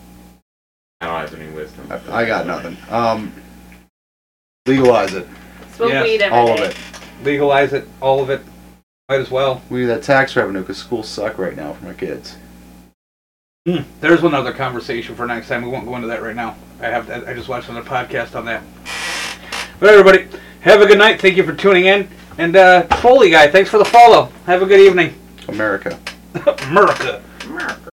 I 1.01 1.07
don't 1.07 1.19
have 1.19 1.33
any 1.39 1.51
wisdom. 1.51 1.87
I- 1.91 2.21
I 2.21 2.25
got 2.25 2.47
nothing. 2.47 2.77
Um, 2.89 3.33
legalize 4.65 5.13
it. 5.13 5.27
Smoke 5.81 5.93
Yes, 5.93 6.03
weed 6.03 6.21
every 6.21 6.37
All 6.37 6.53
of 6.53 6.59
it. 6.59 6.77
Legalize 7.23 7.73
it, 7.73 7.87
all 8.01 8.21
of 8.21 8.29
it. 8.29 8.43
Might 9.09 9.19
as 9.19 9.31
well. 9.31 9.63
We 9.71 9.79
need 9.79 9.85
that 9.87 10.03
tax 10.03 10.35
revenue 10.35 10.59
because 10.59 10.77
schools 10.77 11.09
suck 11.09 11.39
right 11.39 11.55
now 11.55 11.73
for 11.73 11.85
my 11.85 11.93
kids. 11.93 12.37
Hmm. 13.65 13.77
There's 13.99 14.21
one 14.21 14.35
other 14.35 14.53
conversation 14.53 15.15
for 15.15 15.25
next 15.25 15.47
time. 15.47 15.63
We 15.63 15.69
won't 15.69 15.87
go 15.87 15.95
into 15.95 16.07
that 16.09 16.21
right 16.21 16.35
now. 16.35 16.55
I 16.81 16.85
have. 16.85 17.07
To, 17.07 17.27
I 17.27 17.33
just 17.33 17.49
watched 17.49 17.67
another 17.67 17.89
podcast 17.89 18.35
on 18.35 18.45
that. 18.45 18.61
But 19.79 19.89
everybody, 19.89 20.27
have 20.59 20.81
a 20.81 20.85
good 20.85 20.99
night. 20.99 21.19
Thank 21.19 21.35
you 21.35 21.43
for 21.43 21.55
tuning 21.55 21.85
in. 21.85 22.07
And 22.37 22.55
uh, 22.55 22.83
Foley 22.97 23.31
guy, 23.31 23.47
thanks 23.47 23.71
for 23.71 23.79
the 23.79 23.85
follow. 23.85 24.31
Have 24.45 24.61
a 24.61 24.67
good 24.67 24.81
evening. 24.81 25.15
America. 25.47 25.99
America. 26.67 27.23
America. 27.45 27.90